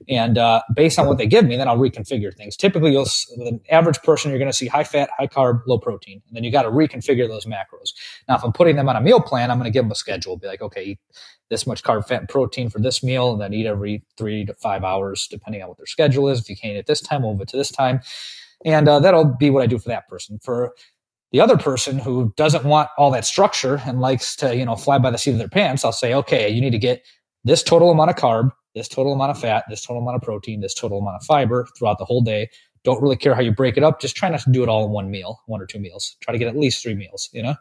And 0.09 0.39
uh, 0.39 0.63
based 0.75 0.99
on 0.99 1.07
what 1.07 1.19
they 1.19 1.27
give 1.27 1.45
me, 1.45 1.57
then 1.57 1.69
I'll 1.69 1.79
reconfigure 1.79 2.35
things. 2.35 2.57
Typically, 2.57 2.93
you'll 2.93 3.05
the 3.05 3.61
average 3.71 4.01
person 4.03 4.31
you're 4.31 4.39
going 4.39 4.51
to 4.51 4.57
see 4.57 4.67
high 4.67 4.85
fat, 4.85 5.11
high 5.19 5.27
carb, 5.27 5.63
low 5.67 5.79
protein, 5.79 6.23
and 6.27 6.37
then 6.37 6.45
you 6.45 6.51
got 6.51 6.63
to 6.63 6.71
reconfigure 6.71 7.29
those 7.29 7.47
macros. 7.47 7.93
Now, 8.29 8.37
if 8.37 8.45
I'm 8.45 8.53
putting 8.53 8.77
them 8.77 8.89
on 8.89 8.97
a 8.97 9.01
meal 9.01 9.21
plan, 9.21 9.51
I'm 9.51 9.59
going 9.59 9.71
to 9.71 9.73
give 9.73 9.85
them 9.85 9.93
a 9.93 9.97
schedule. 9.97 10.37
Be 10.37 10.47
like, 10.47 10.63
okay, 10.63 10.85
eat 10.85 10.99
this 11.51 11.67
much 11.67 11.83
carb, 11.83 12.07
fat, 12.07 12.21
and 12.21 12.29
protein 12.29 12.71
for 12.71 12.79
this 12.81 13.03
meal, 13.03 13.33
and 13.33 13.41
then 13.41 13.53
eat 13.53 13.67
every 13.67 14.03
three 14.17 14.45
to 14.45 14.55
five 14.55 14.85
hours, 14.85 15.29
depending 15.29 15.63
on 15.63 15.69
what 15.69 15.79
their 15.79 15.87
schedule 15.87 16.29
is. 16.29 16.41
If 16.41 16.49
you 16.49 16.57
can't 16.57 16.75
eat 16.75 16.79
at 16.79 16.87
this 16.87 17.01
time, 17.01 17.23
move 17.23 17.41
it 17.41 17.49
to 17.49 17.57
this 17.57 17.71
time. 17.71 18.01
And 18.65 18.89
uh, 18.89 18.99
that'll 19.01 19.25
be 19.25 19.51
what 19.51 19.63
I 19.63 19.67
do 19.67 19.79
for 19.79 19.91
that 19.91 20.09
person. 20.09 20.39
For 20.43 20.75
the 21.33 21.41
other 21.41 21.57
person 21.57 21.99
who 21.99 22.33
doesn't 22.37 22.65
want 22.65 22.89
all 22.97 23.11
that 23.11 23.25
structure 23.25 23.81
and 23.85 24.01
likes 24.01 24.37
to, 24.37 24.57
you 24.57 24.65
know, 24.65 24.77
fly 24.77 24.99
by 24.99 25.11
the 25.11 25.19
seat 25.19 25.33
of 25.33 25.39
their 25.39 25.49
pants, 25.49 25.85
I'll 25.85 25.93
say, 25.93 26.15
okay, 26.15 26.49
you 26.49 26.61
need 26.61 26.71
to 26.71 26.79
get 26.79 27.05
this 27.45 27.63
total 27.63 27.91
amount 27.91 28.11
of 28.11 28.17
carb, 28.17 28.51
this 28.75 28.89
total 28.89 29.13
amount 29.13 29.31
of 29.31 29.39
fat, 29.39 29.65
this 29.69 29.83
total 29.83 30.03
amount 30.03 30.17
of 30.17 30.23
protein, 30.23 30.61
this 30.61 30.75
total 30.75 30.99
amount 30.99 31.17
of 31.17 31.25
fiber 31.25 31.67
throughout 31.77 31.99
the 31.99 32.05
whole 32.05 32.23
day. 32.23 32.49
Don't 32.85 33.03
really 33.03 33.17
care 33.17 33.35
how 33.35 33.41
you 33.41 33.51
break 33.53 33.77
it 33.77 33.83
up. 33.83 34.01
Just 34.01 34.15
try 34.15 34.29
not 34.29 34.41
to 34.41 34.51
do 34.51 34.63
it 34.63 34.69
all 34.69 34.85
in 34.85 34.91
one 34.91 35.11
meal, 35.11 35.41
one 35.47 35.61
or 35.61 35.67
two 35.67 35.79
meals. 35.79 36.17
Try 36.21 36.33
to 36.33 36.39
get 36.39 36.49
at 36.49 36.57
least 36.57 36.83
three 36.83 36.95
meals, 36.95 37.31
you 37.33 37.43
know? 37.43 37.55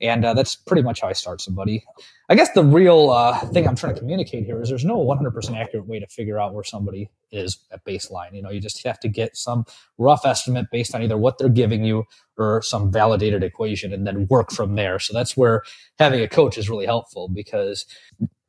And 0.00 0.24
uh, 0.24 0.34
that's 0.34 0.56
pretty 0.56 0.82
much 0.82 1.00
how 1.00 1.08
I 1.08 1.14
start 1.14 1.40
somebody. 1.40 1.82
I 2.28 2.34
guess 2.34 2.50
the 2.52 2.64
real 2.64 3.10
uh, 3.10 3.38
thing 3.48 3.66
I'm 3.66 3.76
trying 3.76 3.94
to 3.94 4.00
communicate 4.00 4.44
here 4.44 4.60
is 4.60 4.68
there's 4.68 4.84
no 4.84 4.98
100% 4.98 5.56
accurate 5.56 5.86
way 5.86 6.00
to 6.00 6.06
figure 6.06 6.38
out 6.38 6.52
where 6.52 6.64
somebody 6.64 7.08
is 7.30 7.58
at 7.70 7.84
baseline. 7.84 8.34
You 8.34 8.42
know, 8.42 8.50
you 8.50 8.60
just 8.60 8.84
have 8.84 9.00
to 9.00 9.08
get 9.08 9.36
some 9.36 9.64
rough 9.96 10.26
estimate 10.26 10.66
based 10.70 10.94
on 10.94 11.02
either 11.02 11.16
what 11.16 11.38
they're 11.38 11.48
giving 11.48 11.84
you 11.84 12.04
or 12.36 12.60
some 12.62 12.92
validated 12.92 13.42
equation 13.42 13.92
and 13.92 14.06
then 14.06 14.26
work 14.28 14.52
from 14.52 14.74
there. 14.74 14.98
So 14.98 15.14
that's 15.14 15.36
where 15.36 15.62
having 15.98 16.20
a 16.20 16.28
coach 16.28 16.58
is 16.58 16.68
really 16.68 16.86
helpful 16.86 17.28
because 17.28 17.86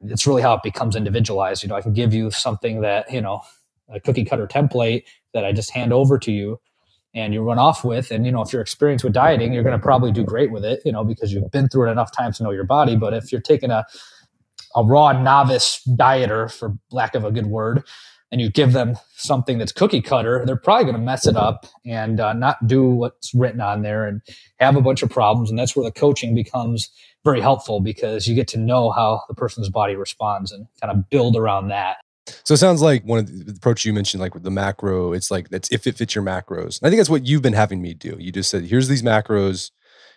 it's 0.02 0.28
really 0.28 0.42
how 0.42 0.54
it 0.56 0.64
becomes 0.64 0.96
individualized. 0.96 1.64
You 1.64 1.70
know, 1.70 1.76
I 1.76 1.82
can 1.82 1.94
give 1.94 2.14
you 2.14 2.30
something 2.30 2.82
that, 2.82 3.12
you 3.12 3.22
know, 3.22 3.42
a 3.90 4.02
cookie 4.02 4.26
cutter 4.26 4.48
template 4.48 5.04
that 5.34 5.46
I 5.46 5.54
just 5.54 5.72
hand 5.72 5.94
over 5.94 6.20
to 6.20 6.32
you 6.32 6.60
and 7.14 7.34
you 7.34 7.42
run 7.42 7.60
off 7.60 7.84
with. 7.84 8.12
And, 8.12 8.26
you 8.26 8.32
know, 8.32 8.42
if 8.42 8.54
you're 8.54 8.62
experienced 8.62 9.04
with 9.04 9.14
dieting, 9.14 9.54
you're 9.54 9.64
going 9.64 9.78
to 9.78 9.84
probably 9.84 10.12
do 10.12 10.24
great 10.24 10.52
with 10.52 10.64
it, 10.64 10.82
you 10.86 10.92
know, 10.92 11.04
because 11.04 11.34
you've 11.34 11.50
been 11.52 11.70
through 11.70 11.90
it 11.90 11.92
enough 11.92 12.12
times 12.12 12.38
to 12.38 12.44
know 12.44 12.52
your 12.52 12.64
body. 12.64 12.96
But 12.96 13.14
if 13.14 13.32
you're 13.32 13.42
taking 13.42 13.72
a, 13.72 13.86
a 14.76 14.84
raw 14.84 15.12
novice 15.14 15.82
dieter, 15.88 16.52
for 16.52 16.78
lack 16.92 17.16
of 17.16 17.24
a 17.24 17.32
good 17.32 17.48
word, 17.48 17.84
and 18.32 18.42
you 18.42 18.50
give 18.50 18.74
them 18.74 18.98
something 19.16 19.58
that's 19.58 19.72
cookie 19.72 20.02
cutter, 20.02 20.44
they're 20.46 20.58
probably 20.58 20.84
going 20.84 20.96
to 20.96 21.02
mess 21.02 21.26
it 21.26 21.38
up 21.38 21.66
and 21.86 22.20
uh, 22.20 22.34
not 22.34 22.68
do 22.68 22.84
what's 22.84 23.34
written 23.34 23.62
on 23.62 23.84
there 23.84 24.06
and 24.06 24.22
have 24.60 24.76
a 24.76 24.82
bunch 24.82 25.02
of 25.02 25.10
problems. 25.10 25.50
And 25.50 25.58
that's 25.58 25.76
where 25.76 25.86
the 25.86 25.98
coaching 25.98 26.36
becomes 26.36 26.90
very 27.24 27.40
helpful 27.42 27.80
because 27.80 28.28
you 28.28 28.36
get 28.36 28.48
to 28.50 28.60
know 28.60 28.92
how 28.92 29.22
the 29.28 29.34
person's 29.34 29.70
body 29.70 29.96
responds 29.96 30.52
and 30.52 30.68
kind 30.82 30.92
of 30.92 31.10
build 31.10 31.36
around 31.36 31.70
that. 31.70 31.98
So 32.44 32.54
it 32.54 32.58
sounds 32.58 32.82
like 32.82 33.04
one 33.04 33.20
of 33.20 33.46
the 33.46 33.54
approach 33.54 33.86
you 33.86 33.94
mentioned, 33.94 34.22
like 34.22 34.34
with 34.34 34.44
the 34.44 34.52
macro, 34.52 35.14
it's 35.14 35.32
like 35.32 35.50
that's 35.50 35.72
if 35.72 35.88
it 35.88 35.96
fits 35.96 36.16
your 36.16 36.24
macros. 36.24 36.80
And 36.80 36.88
I 36.88 36.90
think 36.90 37.00
that's 37.00 37.10
what 37.10 37.26
you've 37.26 37.42
been 37.42 37.54
having 37.54 37.82
me 37.82 37.94
do. 37.94 38.18
You 38.20 38.32
just 38.32 38.50
said, 38.50 38.66
here's 38.66 38.88
these 38.88 39.04
macros. 39.04 39.72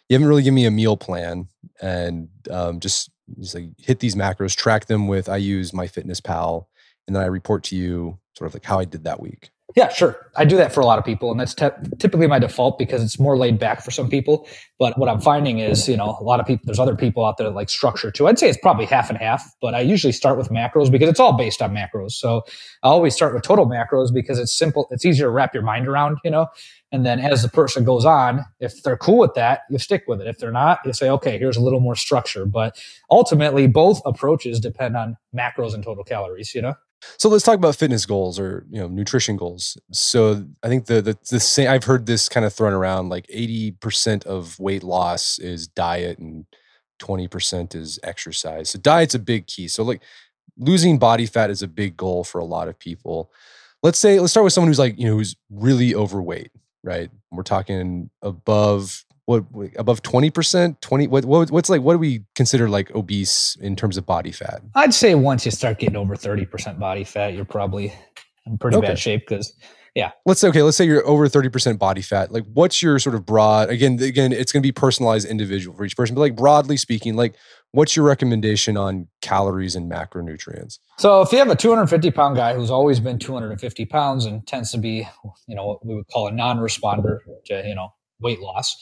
You 0.09 0.15
haven't 0.15 0.29
really 0.29 0.43
given 0.43 0.57
me 0.57 0.67
a 0.67 0.71
meal 0.73 0.97
plan 0.97 1.49
and 1.81 2.29
um, 2.51 2.81
just, 2.81 3.11
just 3.39 3.55
like 3.55 3.69
hit 3.79 4.01
these 4.01 4.17
macros, 4.17 4.57
track 4.57 4.87
them 4.87 5.07
with, 5.07 5.29
I 5.29 5.37
use 5.37 5.71
MyFitnessPal, 5.71 6.67
and 7.07 7.15
then 7.15 7.23
I 7.23 7.27
report 7.27 7.63
to 7.65 7.77
you 7.77 8.19
sort 8.37 8.49
of 8.49 8.55
like 8.55 8.65
how 8.65 8.81
I 8.81 8.85
did 8.85 9.05
that 9.05 9.21
week. 9.21 9.51
Yeah, 9.77 9.89
sure. 9.89 10.17
I 10.37 10.45
do 10.45 10.57
that 10.57 10.73
for 10.73 10.81
a 10.81 10.87
lot 10.87 10.99
of 10.99 11.05
people, 11.05 11.31
and 11.31 11.39
that's 11.39 11.55
te- 11.55 11.69
typically 11.99 12.27
my 12.27 12.39
default 12.41 12.79
because 12.79 13.03
it's 13.05 13.21
more 13.21 13.37
laid 13.37 13.59
back 13.59 13.83
for 13.83 13.91
some 13.93 14.09
people. 14.09 14.49
But 14.79 14.99
what 14.99 15.09
I'm 15.09 15.21
finding 15.21 15.61
is, 15.61 15.89
you 15.89 15.97
know, 15.97 16.17
a 16.21 16.25
lot 16.25 16.41
of 16.41 16.47
people, 16.47 16.63
there's 16.67 16.81
other 16.81 16.97
people 16.97 17.25
out 17.25 17.37
there 17.37 17.49
that 17.49 17.55
like 17.55 17.69
structure 17.71 18.11
too. 18.11 18.27
I'd 18.27 18.39
say 18.39 18.49
it's 18.49 18.59
probably 18.61 18.85
half 18.85 19.11
and 19.11 19.19
half, 19.19 19.55
but 19.61 19.75
I 19.75 19.81
usually 19.81 20.13
start 20.13 20.39
with 20.39 20.49
macros 20.49 20.91
because 20.91 21.09
it's 21.09 21.21
all 21.21 21.35
based 21.35 21.63
on 21.63 21.73
macros. 21.73 22.13
So 22.13 22.43
I 22.83 22.89
always 22.89 23.15
start 23.15 23.33
with 23.33 23.45
total 23.45 23.67
macros 23.67 24.13
because 24.13 24.39
it's 24.39 24.53
simple, 24.53 24.89
it's 24.91 25.05
easier 25.05 25.27
to 25.27 25.31
wrap 25.31 25.55
your 25.55 25.63
mind 25.63 25.87
around, 25.87 26.19
you 26.25 26.31
know. 26.31 26.49
And 26.91 27.07
then 27.07 27.21
as 27.21 27.43
the 27.43 27.49
person 27.49 27.85
goes 27.85 28.05
on, 28.05 28.45
if 28.59 28.83
they're 28.83 28.97
cool 28.97 29.19
with 29.19 29.35
that, 29.35 29.61
you 29.71 29.79
stick 29.79 30.05
with 30.09 30.21
it. 30.21 30.27
If 30.27 30.39
they're 30.39 30.51
not, 30.51 30.81
you 30.85 30.93
say, 30.93 31.09
okay, 31.11 31.39
here's 31.39 31.57
a 31.57 31.63
little 31.63 31.81
more 31.81 31.95
structure. 31.95 32.45
But 32.45 32.77
ultimately, 33.11 33.69
both 33.69 34.03
approaches 34.05 34.59
depend 34.59 34.97
on 34.97 35.17
macros 35.37 35.75
and 35.75 35.85
total 35.85 36.03
calories, 36.03 36.55
you 36.55 36.63
know? 36.63 36.75
So 37.17 37.29
let's 37.29 37.45
talk 37.45 37.57
about 37.57 37.77
fitness 37.77 38.07
goals 38.07 38.39
or 38.39 38.67
you 38.71 38.81
know 38.81 38.89
nutrition 38.89 39.37
goals. 39.37 39.79
So 39.93 40.45
I 40.63 40.69
think 40.69 40.87
the 40.87 41.01
the, 41.01 41.19
the 41.31 41.41
same 41.41 41.69
I've 41.69 41.85
heard 41.85 42.07
this 42.07 42.29
kind 42.29 42.45
of 42.47 42.53
thrown 42.53 42.73
around 42.73 43.09
like 43.09 43.27
80% 43.29 44.25
of 44.27 44.59
weight 44.59 44.83
loss 44.83 45.39
is 45.39 45.67
diet 45.67 46.19
and 46.19 46.47
20% 47.01 47.75
is 47.75 47.99
exercise. 48.03 48.71
So 48.71 48.79
diet's 48.79 49.15
a 49.15 49.19
big 49.19 49.47
key. 49.47 49.69
So 49.69 49.83
like 49.83 50.03
losing 50.59 50.99
body 50.99 51.27
fat 51.27 51.51
is 51.51 51.63
a 51.63 51.69
big 51.69 51.97
goal 51.97 52.25
for 52.25 52.39
a 52.39 52.45
lot 52.45 52.69
of 52.69 52.79
people. 52.79 53.33
Let's 53.83 53.99
say 53.99 54.21
let's 54.21 54.33
start 54.33 54.45
with 54.45 54.53
someone 54.53 54.69
who's 54.69 54.79
like, 54.79 54.99
you 54.99 55.07
know, 55.07 55.15
who's 55.15 55.37
really 55.51 55.95
overweight, 55.95 56.53
right? 56.85 57.11
We're 57.31 57.43
talking 57.43 58.11
above 58.23 59.05
what 59.31 59.71
above 59.77 60.03
20% 60.03 60.81
20 60.81 61.07
what, 61.07 61.25
what, 61.25 61.51
what's 61.53 61.71
like 61.71 61.83
what 61.83 61.93
do 61.93 61.99
we 61.99 62.25
consider 62.35 62.69
like 62.69 62.91
obese 62.97 63.57
in 63.61 63.77
terms 63.77 63.97
of 63.97 64.05
body 64.05 64.33
fat? 64.33 64.61
I'd 64.75 64.93
say 64.93 65.15
once 65.15 65.45
you 65.45 65.53
start 65.53 65.79
getting 65.79 65.97
over 65.97 66.17
30% 66.17 66.81
body 66.81 67.05
fat 67.05 67.35
you're 67.35 67.45
probably 67.45 67.93
in 68.47 68.59
pretty 68.59 68.77
okay. 68.79 68.89
bad 68.89 68.99
shape 68.99 69.29
because 69.29 69.55
yeah. 69.95 70.13
Let's 70.25 70.41
say 70.41 70.49
okay 70.49 70.63
let's 70.63 70.77
say 70.77 70.85
you're 70.85 71.07
over 71.07 71.29
30% 71.29 71.79
body 71.79 72.03
fat 72.03 72.33
like 72.33 72.45
what's 72.53 72.83
your 72.83 72.99
sort 72.99 73.15
of 73.15 73.25
broad 73.25 73.71
again 73.71 74.03
again 74.03 74.33
it's 74.33 74.51
going 74.51 74.63
to 74.63 74.67
be 74.67 74.73
personalized 74.73 75.29
individual 75.29 75.77
for 75.77 75.85
each 75.85 75.97
person 75.97 76.17
but 76.17 76.23
like 76.23 76.37
broadly 76.37 76.77
speaking 76.77 77.15
like 77.15 77.37
what's 77.73 77.95
your 77.95 78.05
recommendation 78.05 78.77
on 78.77 79.07
calories 79.23 79.77
and 79.77 79.91
macronutrients? 79.91 80.81
So 80.99 81.23
if 81.23 81.31
you 81.31 81.39
have 81.39 81.51
a 81.51 81.55
250 81.55 82.11
pound 82.11 82.35
guy 82.35 82.55
who's 82.55 82.71
always 82.71 82.99
been 82.99 83.21
250 83.21 83.85
pounds 83.85 84.25
and 84.25 84.45
tends 84.47 84.73
to 84.73 84.79
be 84.79 85.09
you 85.47 85.55
know 85.55 85.67
what 85.67 85.87
we 85.87 85.95
would 85.95 86.09
call 86.09 86.27
a 86.27 86.33
non-responder 86.33 87.19
to 87.47 87.63
you 87.65 87.77
know 87.77 87.93
weight 88.21 88.41
loss 88.41 88.77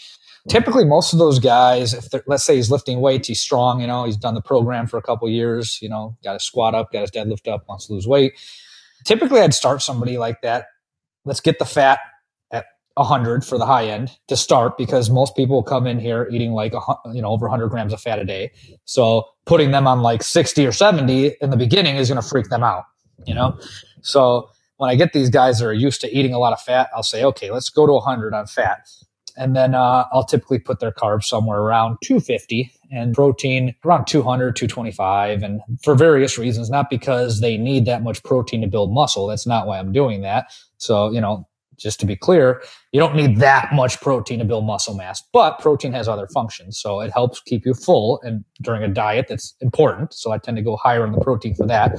typically 0.49 0.85
most 0.85 1.13
of 1.13 1.19
those 1.19 1.39
guys 1.39 1.95
if 1.95 2.09
let's 2.27 2.45
say 2.45 2.57
he's 2.57 2.71
lifting 2.71 3.01
weights 3.01 3.29
he's 3.29 3.41
strong 3.41 3.81
you 3.81 3.87
know 3.87 4.05
he's 4.05 4.17
done 4.17 4.35
the 4.35 4.41
program 4.41 4.87
for 4.87 4.97
a 4.97 5.03
couple 5.03 5.29
years 5.29 5.79
you 5.83 5.89
know 5.89 6.17
got 6.23 6.35
his 6.35 6.45
squat 6.45 6.75
up 6.75 6.93
got 6.93 7.01
his 7.01 7.11
deadlift 7.11 7.49
up 7.49 7.65
wants 7.69 7.87
to 7.87 7.93
lose 7.93 8.07
weight. 8.07 8.33
Typically 9.05 9.41
i'd 9.41 9.55
start 9.55 9.83
somebody 9.83 10.19
like 10.19 10.41
that. 10.43 10.67
Let's 11.25 11.41
get 11.41 11.59
the 11.59 11.65
fat 11.65 11.99
at 12.51 12.67
100 12.95 13.45
for 13.45 13.59
the 13.59 13.67
high 13.67 13.87
end 13.87 14.17
to 14.29 14.37
start 14.37 14.79
because 14.79 15.11
most 15.11 15.37
people 15.37 15.63
come 15.63 15.87
in 15.87 15.99
here 15.99 16.29
eating 16.31 16.53
like 16.53 16.75
a, 16.75 16.81
you 17.13 17.23
know 17.23 17.29
over 17.29 17.47
100 17.47 17.69
grams 17.69 17.93
of 17.93 18.01
fat 18.01 18.19
a 18.19 18.25
day. 18.25 18.53
So 18.85 19.25
putting 19.47 19.71
them 19.73 19.87
on 19.87 20.03
like 20.03 20.23
60 20.23 20.67
or 20.67 20.73
70 20.73 21.37
in 21.41 21.51
the 21.51 21.57
beginning 21.57 21.97
is 21.97 22.09
going 22.09 22.21
to 22.21 22.27
freak 22.29 22.49
them 22.49 22.63
out 22.63 22.85
you 23.27 23.35
know? 23.35 23.59
So 24.03 24.51
when 24.79 24.91
i 24.91 24.95
get 24.95 25.13
these 25.13 25.29
guys 25.29 25.59
that 25.59 25.67
are 25.67 25.73
used 25.73 26.01
to 26.01 26.17
eating 26.17 26.33
a 26.33 26.39
lot 26.39 26.53
of 26.53 26.61
fat 26.61 26.89
i'll 26.95 27.03
say 27.03 27.25
okay 27.25 27.51
let's 27.51 27.69
go 27.69 27.87
to 27.87 27.93
100 27.93 28.33
on 28.33 28.47
fat 28.47 28.89
and 29.39 29.55
then 29.57 29.75
uh, 29.75 30.05
I'll 30.13 30.25
typically 30.25 30.59
put 30.59 30.81
their 30.81 30.93
carbs 30.93 31.25
somewhere 31.25 31.61
around 31.61 31.99
250 32.03 32.71
and 32.91 33.15
protein 33.15 33.75
around 33.85 34.07
200, 34.07 34.57
225. 34.57 35.43
And 35.43 35.61
for 35.83 35.95
various 35.95 36.37
reasons, 36.37 36.69
not 36.69 36.91
because 36.91 37.41
they 37.41 37.57
need 37.57 37.87
that 37.87 38.03
much 38.03 38.23
protein 38.25 38.61
to 38.63 38.67
build 38.67 38.93
muscle. 38.93 39.27
That's 39.27 39.47
not 39.47 39.67
why 39.67 39.79
I'm 39.79 39.93
doing 39.93 40.23
that. 40.23 40.53
So, 40.79 41.11
you 41.11 41.21
know, 41.21 41.47
just 41.77 42.01
to 42.01 42.07
be 42.07 42.17
clear, 42.17 42.61
you 42.91 42.99
don't 42.99 43.15
need 43.15 43.39
that 43.39 43.73
much 43.73 44.01
protein 44.01 44.41
to 44.41 44.45
build 44.45 44.65
muscle 44.65 44.95
mass, 44.95 45.23
but 45.33 45.61
protein 45.61 45.93
has 45.93 46.09
other 46.09 46.27
functions. 46.27 46.77
So 46.77 47.01
it 47.01 47.13
helps 47.13 47.41
keep 47.41 47.65
you 47.65 47.73
full 47.73 48.21
and 48.23 48.45
during 48.61 48.83
a 48.83 48.89
diet 48.89 49.27
that's 49.29 49.55
important. 49.61 50.13
So 50.13 50.33
I 50.33 50.39
tend 50.39 50.57
to 50.57 50.63
go 50.63 50.77
higher 50.77 51.05
on 51.05 51.13
the 51.13 51.21
protein 51.21 51.55
for 51.55 51.67
that. 51.67 51.97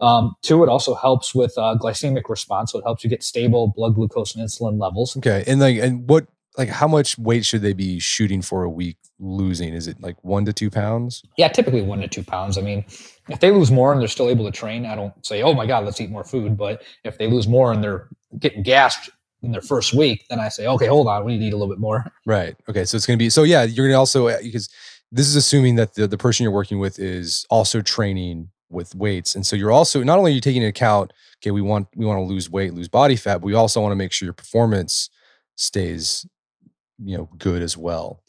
Um, 0.00 0.34
two, 0.40 0.62
it 0.62 0.70
also 0.70 0.94
helps 0.94 1.34
with 1.34 1.52
uh, 1.58 1.76
glycemic 1.78 2.30
response. 2.30 2.72
So 2.72 2.78
it 2.78 2.82
helps 2.82 3.04
you 3.04 3.10
get 3.10 3.22
stable 3.22 3.74
blood 3.76 3.94
glucose 3.94 4.34
and 4.34 4.46
insulin 4.46 4.80
levels. 4.80 5.16
Okay. 5.18 5.44
And 5.46 5.60
like, 5.60 5.76
and 5.76 6.08
what, 6.08 6.26
like, 6.58 6.68
how 6.68 6.88
much 6.88 7.16
weight 7.18 7.44
should 7.46 7.62
they 7.62 7.72
be 7.72 7.98
shooting 7.98 8.42
for 8.42 8.64
a 8.64 8.70
week 8.70 8.96
losing? 9.18 9.72
Is 9.72 9.86
it 9.86 10.00
like 10.00 10.22
one 10.24 10.44
to 10.46 10.52
two 10.52 10.70
pounds? 10.70 11.22
Yeah, 11.36 11.48
typically 11.48 11.82
one 11.82 12.00
to 12.00 12.08
two 12.08 12.24
pounds. 12.24 12.58
I 12.58 12.60
mean, 12.60 12.84
if 13.28 13.40
they 13.40 13.50
lose 13.50 13.70
more 13.70 13.92
and 13.92 14.00
they're 14.00 14.08
still 14.08 14.28
able 14.28 14.44
to 14.44 14.50
train, 14.50 14.84
I 14.84 14.94
don't 14.94 15.14
say, 15.24 15.42
oh 15.42 15.54
my 15.54 15.66
God, 15.66 15.84
let's 15.84 16.00
eat 16.00 16.10
more 16.10 16.24
food. 16.24 16.56
But 16.56 16.82
if 17.04 17.18
they 17.18 17.28
lose 17.28 17.46
more 17.46 17.72
and 17.72 17.82
they're 17.82 18.08
getting 18.38 18.62
gassed 18.62 19.10
in 19.42 19.52
their 19.52 19.62
first 19.62 19.94
week, 19.94 20.26
then 20.28 20.40
I 20.40 20.48
say, 20.48 20.66
okay, 20.66 20.86
hold 20.86 21.06
on, 21.06 21.24
we 21.24 21.32
need 21.32 21.38
to 21.38 21.44
eat 21.46 21.52
a 21.52 21.56
little 21.56 21.72
bit 21.72 21.80
more. 21.80 22.10
Right. 22.26 22.56
Okay. 22.68 22.84
So 22.84 22.96
it's 22.96 23.06
going 23.06 23.18
to 23.18 23.22
be, 23.22 23.30
so 23.30 23.44
yeah, 23.44 23.62
you're 23.62 23.86
going 23.86 23.94
to 23.94 23.98
also, 23.98 24.28
uh, 24.28 24.38
because 24.42 24.68
this 25.12 25.26
is 25.26 25.36
assuming 25.36 25.76
that 25.76 25.94
the, 25.94 26.06
the 26.06 26.18
person 26.18 26.44
you're 26.44 26.52
working 26.52 26.78
with 26.78 26.98
is 26.98 27.46
also 27.48 27.80
training 27.80 28.50
with 28.68 28.94
weights. 28.94 29.34
And 29.34 29.46
so 29.46 29.56
you're 29.56 29.72
also, 29.72 30.02
not 30.02 30.18
only 30.18 30.32
are 30.32 30.34
you 30.34 30.40
taking 30.40 30.62
into 30.62 30.70
account, 30.70 31.12
okay, 31.38 31.52
we 31.52 31.62
want, 31.62 31.88
we 31.94 32.04
want 32.04 32.18
to 32.18 32.24
lose 32.24 32.50
weight, 32.50 32.74
lose 32.74 32.88
body 32.88 33.16
fat, 33.16 33.38
but 33.38 33.46
we 33.46 33.54
also 33.54 33.80
want 33.80 33.92
to 33.92 33.96
make 33.96 34.12
sure 34.12 34.26
your 34.26 34.32
performance 34.32 35.08
stays, 35.56 36.26
you 37.02 37.16
know, 37.16 37.28
good 37.38 37.62
as 37.62 37.76
well. 37.76 38.22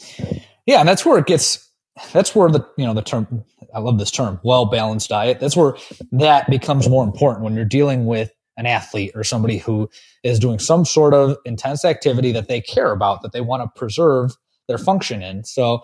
Yeah. 0.65 0.80
And 0.80 0.88
that's 0.88 1.05
where 1.05 1.17
it 1.17 1.26
gets, 1.26 1.69
that's 2.13 2.36
where 2.36 2.49
the, 2.49 2.65
you 2.78 2.86
know, 2.86 2.93
the 2.93 3.01
term, 3.01 3.43
I 3.74 3.80
love 3.80 3.99
this 3.99 4.11
term, 4.11 4.39
well 4.43 4.65
balanced 4.65 5.09
diet. 5.09 5.39
That's 5.39 5.55
where 5.55 5.76
that 6.11 6.49
becomes 6.49 6.89
more 6.89 7.03
important 7.03 7.43
when 7.43 7.55
you're 7.55 7.65
dealing 7.65 8.05
with 8.05 8.32
an 8.57 8.65
athlete 8.65 9.11
or 9.15 9.24
somebody 9.24 9.57
who 9.57 9.89
is 10.24 10.39
doing 10.39 10.59
some 10.59 10.86
sort 10.86 11.13
of 11.13 11.38
intense 11.45 11.86
activity 11.86 12.32
that 12.34 12.47
they 12.47 12.61
care 12.61 12.91
about, 12.91 13.22
that 13.22 13.32
they 13.32 13.41
want 13.41 13.63
to 13.63 13.80
preserve 13.80 14.32
their 14.67 14.78
function 14.78 15.24
in. 15.24 15.43
So 15.43 15.82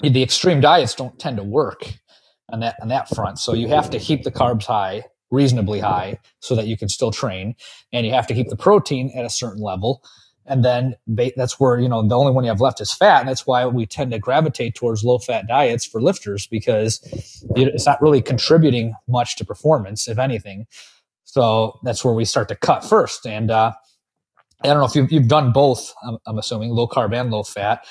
the 0.00 0.22
extreme 0.22 0.60
diets 0.60 0.94
don't 0.94 1.18
tend 1.18 1.36
to 1.36 1.42
work 1.42 1.94
on 2.50 2.60
that 2.60 2.76
on 2.80 2.88
that 2.88 3.08
front. 3.08 3.38
So 3.38 3.54
you 3.54 3.68
have 3.68 3.90
to 3.90 3.98
keep 3.98 4.22
the 4.22 4.30
carbs 4.30 4.64
high, 4.64 5.04
reasonably 5.30 5.80
high, 5.80 6.18
so 6.40 6.54
that 6.54 6.66
you 6.66 6.76
can 6.76 6.88
still 6.88 7.10
train, 7.10 7.54
and 7.92 8.06
you 8.06 8.12
have 8.12 8.26
to 8.28 8.34
keep 8.34 8.48
the 8.48 8.56
protein 8.56 9.12
at 9.16 9.24
a 9.24 9.30
certain 9.30 9.62
level. 9.62 10.02
And 10.46 10.64
then 10.64 10.94
that's 11.06 11.58
where 11.58 11.78
you 11.80 11.88
know 11.88 12.06
the 12.06 12.18
only 12.18 12.32
one 12.32 12.44
you 12.44 12.50
have 12.50 12.60
left 12.60 12.80
is 12.80 12.92
fat, 12.92 13.20
and 13.20 13.28
that's 13.28 13.46
why 13.46 13.66
we 13.66 13.86
tend 13.86 14.12
to 14.12 14.18
gravitate 14.18 14.74
towards 14.74 15.02
low 15.02 15.18
fat 15.18 15.46
diets 15.46 15.86
for 15.86 16.02
lifters 16.02 16.46
because 16.46 17.00
it's 17.56 17.86
not 17.86 18.02
really 18.02 18.20
contributing 18.20 18.94
much 19.08 19.36
to 19.36 19.44
performance, 19.44 20.06
if 20.06 20.18
anything. 20.18 20.66
So 21.34 21.80
that's 21.82 22.04
where 22.04 22.14
we 22.14 22.24
start 22.24 22.48
to 22.48 22.54
cut 22.54 22.84
first. 22.84 23.26
And 23.26 23.50
uh, 23.50 23.72
I 24.62 24.68
don't 24.68 24.78
know 24.78 24.84
if 24.84 24.94
you've, 24.94 25.10
you've 25.10 25.28
done 25.28 25.52
both, 25.52 25.92
I'm, 26.06 26.18
I'm 26.26 26.38
assuming 26.38 26.70
low 26.70 26.86
carb 26.86 27.12
and 27.12 27.30
low 27.30 27.42
fat, 27.42 27.84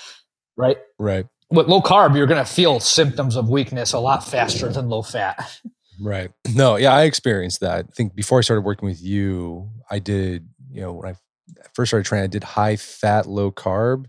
right? 0.55 0.77
Right. 0.97 1.25
With 1.49 1.67
low 1.67 1.81
carb, 1.81 2.15
you're 2.15 2.25
going 2.25 2.43
to 2.43 2.49
feel 2.49 2.79
symptoms 2.79 3.35
of 3.35 3.49
weakness 3.49 3.91
a 3.93 3.99
lot 3.99 4.23
faster 4.23 4.69
than 4.69 4.87
low 4.87 5.01
fat. 5.01 5.59
Right. 5.99 6.31
No, 6.55 6.77
yeah, 6.77 6.93
I 6.93 7.03
experienced 7.03 7.59
that. 7.59 7.85
I 7.89 7.91
think 7.93 8.15
before 8.15 8.39
I 8.39 8.41
started 8.41 8.61
working 8.61 8.87
with 8.87 9.01
you, 9.01 9.69
I 9.91 9.99
did, 9.99 10.47
you 10.71 10.81
know, 10.81 10.93
when 10.93 11.09
I 11.09 11.15
first 11.73 11.89
started 11.89 12.05
training, 12.05 12.25
I 12.25 12.27
did 12.27 12.43
high 12.43 12.75
fat, 12.75 13.25
low 13.25 13.51
carb. 13.51 14.05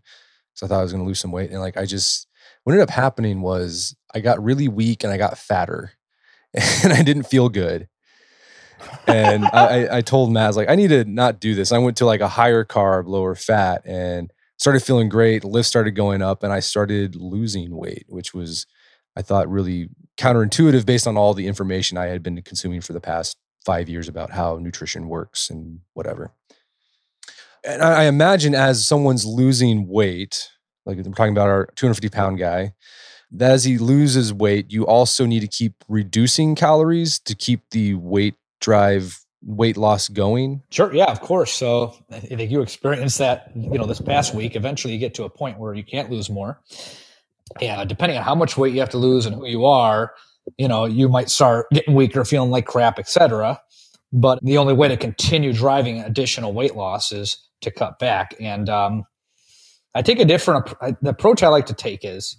So 0.54 0.66
I 0.66 0.68
thought 0.68 0.80
I 0.80 0.82
was 0.82 0.92
going 0.92 1.02
to 1.02 1.08
lose 1.08 1.20
some 1.20 1.32
weight. 1.32 1.50
And 1.50 1.60
like, 1.60 1.76
I 1.76 1.84
just, 1.84 2.28
what 2.62 2.72
ended 2.72 2.88
up 2.88 2.94
happening 2.94 3.40
was 3.40 3.96
I 4.14 4.20
got 4.20 4.42
really 4.42 4.68
weak 4.68 5.02
and 5.02 5.12
I 5.12 5.16
got 5.16 5.36
fatter 5.38 5.92
and 6.84 6.92
I 6.92 7.02
didn't 7.02 7.24
feel 7.24 7.48
good 7.48 7.88
and 9.06 9.44
I, 9.46 9.98
I 9.98 10.00
told 10.00 10.32
was 10.34 10.56
like, 10.56 10.68
I 10.68 10.74
need 10.74 10.88
to 10.88 11.04
not 11.04 11.40
do 11.40 11.54
this. 11.54 11.72
I 11.72 11.78
went 11.78 11.96
to 11.98 12.06
like 12.06 12.20
a 12.20 12.28
higher 12.28 12.64
carb, 12.64 13.06
lower 13.06 13.34
fat, 13.34 13.82
and 13.84 14.32
started 14.58 14.82
feeling 14.82 15.08
great. 15.08 15.44
Lift 15.44 15.68
started 15.68 15.92
going 15.92 16.22
up, 16.22 16.42
and 16.42 16.52
I 16.52 16.60
started 16.60 17.16
losing 17.16 17.76
weight, 17.76 18.04
which 18.08 18.34
was, 18.34 18.66
I 19.16 19.22
thought, 19.22 19.48
really 19.48 19.88
counterintuitive 20.16 20.86
based 20.86 21.06
on 21.06 21.16
all 21.16 21.34
the 21.34 21.46
information 21.46 21.98
I 21.98 22.06
had 22.06 22.22
been 22.22 22.40
consuming 22.42 22.80
for 22.80 22.92
the 22.92 23.00
past 23.00 23.36
five 23.64 23.88
years 23.88 24.08
about 24.08 24.30
how 24.30 24.58
nutrition 24.58 25.08
works 25.08 25.50
and 25.50 25.80
whatever. 25.94 26.32
And 27.66 27.82
I 27.82 28.04
imagine 28.04 28.54
as 28.54 28.86
someone's 28.86 29.24
losing 29.24 29.88
weight, 29.88 30.50
like 30.86 30.96
we're 30.96 31.02
talking 31.04 31.32
about 31.32 31.48
our 31.48 31.66
250 31.76 32.08
pound 32.10 32.38
guy, 32.38 32.74
that 33.30 33.50
as 33.50 33.64
he 33.64 33.78
loses 33.78 34.32
weight, 34.32 34.70
you 34.70 34.86
also 34.86 35.26
need 35.26 35.40
to 35.40 35.48
keep 35.48 35.72
reducing 35.88 36.54
calories 36.54 37.18
to 37.20 37.34
keep 37.34 37.62
the 37.70 37.94
weight 37.94 38.34
drive 38.60 39.24
weight 39.44 39.76
loss 39.76 40.08
going? 40.08 40.62
Sure. 40.70 40.92
Yeah, 40.94 41.10
of 41.10 41.20
course. 41.20 41.52
So 41.52 41.94
I 42.10 42.20
think 42.20 42.50
you 42.50 42.62
experienced 42.62 43.18
that, 43.18 43.50
you 43.54 43.78
know, 43.78 43.86
this 43.86 44.00
past 44.00 44.34
week. 44.34 44.56
Eventually 44.56 44.94
you 44.94 44.98
get 44.98 45.14
to 45.14 45.24
a 45.24 45.30
point 45.30 45.58
where 45.58 45.74
you 45.74 45.84
can't 45.84 46.10
lose 46.10 46.30
more. 46.30 46.60
yeah 47.60 47.84
depending 47.84 48.16
on 48.16 48.24
how 48.24 48.34
much 48.34 48.56
weight 48.56 48.72
you 48.72 48.80
have 48.80 48.90
to 48.90 48.98
lose 48.98 49.26
and 49.26 49.34
who 49.34 49.46
you 49.46 49.64
are, 49.64 50.14
you 50.58 50.68
know, 50.68 50.84
you 50.84 51.08
might 51.08 51.30
start 51.30 51.66
getting 51.72 51.94
weaker, 51.94 52.24
feeling 52.24 52.50
like 52.50 52.66
crap, 52.66 52.98
etc. 52.98 53.60
But 54.12 54.38
the 54.42 54.58
only 54.58 54.74
way 54.74 54.88
to 54.88 54.96
continue 54.96 55.52
driving 55.52 56.00
additional 56.00 56.52
weight 56.52 56.76
loss 56.76 57.12
is 57.12 57.36
to 57.64 57.70
cut 57.70 57.98
back. 57.98 58.34
And 58.40 58.68
um, 58.68 59.04
I 59.94 60.02
take 60.02 60.20
a 60.20 60.24
different 60.24 60.72
the 61.02 61.10
approach 61.10 61.42
I 61.42 61.48
like 61.48 61.66
to 61.66 61.74
take 61.74 62.04
is 62.04 62.36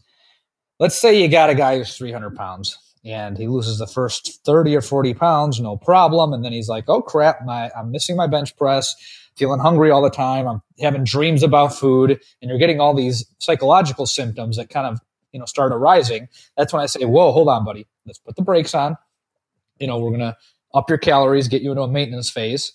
let's 0.80 0.98
say 0.98 1.22
you 1.22 1.28
got 1.28 1.50
a 1.50 1.56
guy 1.56 1.78
who's 1.78 1.96
300 1.98 2.36
pounds 2.36 2.78
and 3.04 3.38
he 3.38 3.48
loses 3.48 3.78
the 3.78 3.88
first 3.88 4.44
30 4.46 4.76
or 4.76 4.82
40 4.82 5.14
pounds, 5.14 5.60
no 5.60 5.78
problem. 5.78 6.34
And 6.34 6.44
then 6.44 6.52
he's 6.52 6.68
like, 6.68 6.86
oh 6.88 7.02
crap, 7.02 7.46
my, 7.46 7.70
I'm 7.78 7.92
missing 7.92 8.16
my 8.16 8.28
bench 8.28 8.58
press, 8.58 8.96
feeling 9.38 9.60
hungry 9.60 9.92
all 9.92 10.02
the 10.02 10.10
time. 10.10 10.48
I'm 10.48 10.62
having 10.80 11.04
dreams 11.04 11.44
about 11.44 11.76
food. 11.76 12.20
And 12.42 12.50
you're 12.50 12.58
getting 12.58 12.80
all 12.80 12.96
these 12.96 13.26
psychological 13.40 14.08
symptoms 14.08 14.58
that 14.58 14.70
kind 14.70 14.88
of, 14.88 15.00
you 15.32 15.40
know, 15.40 15.46
start 15.46 15.72
arising. 15.72 16.30
That's 16.58 16.74
when 16.74 16.82
I 16.82 16.88
say, 16.88 17.06
whoa, 17.06 17.32
hold 17.32 17.48
on, 17.48 17.64
buddy. 17.64 17.86
Let's 18.06 18.20
put 18.20 18.36
the 18.36 18.42
brakes 18.42 18.74
on. 18.74 18.98
You 19.80 19.88
know, 19.88 20.00
we're 20.00 20.10
going 20.10 20.22
to 20.22 20.38
up 20.74 20.90
your 20.90 20.98
calories, 20.98 21.48
get 21.48 21.62
you 21.62 21.72
into 21.72 21.84
a 21.84 21.88
maintenance 21.88 22.30
phase, 22.30 22.74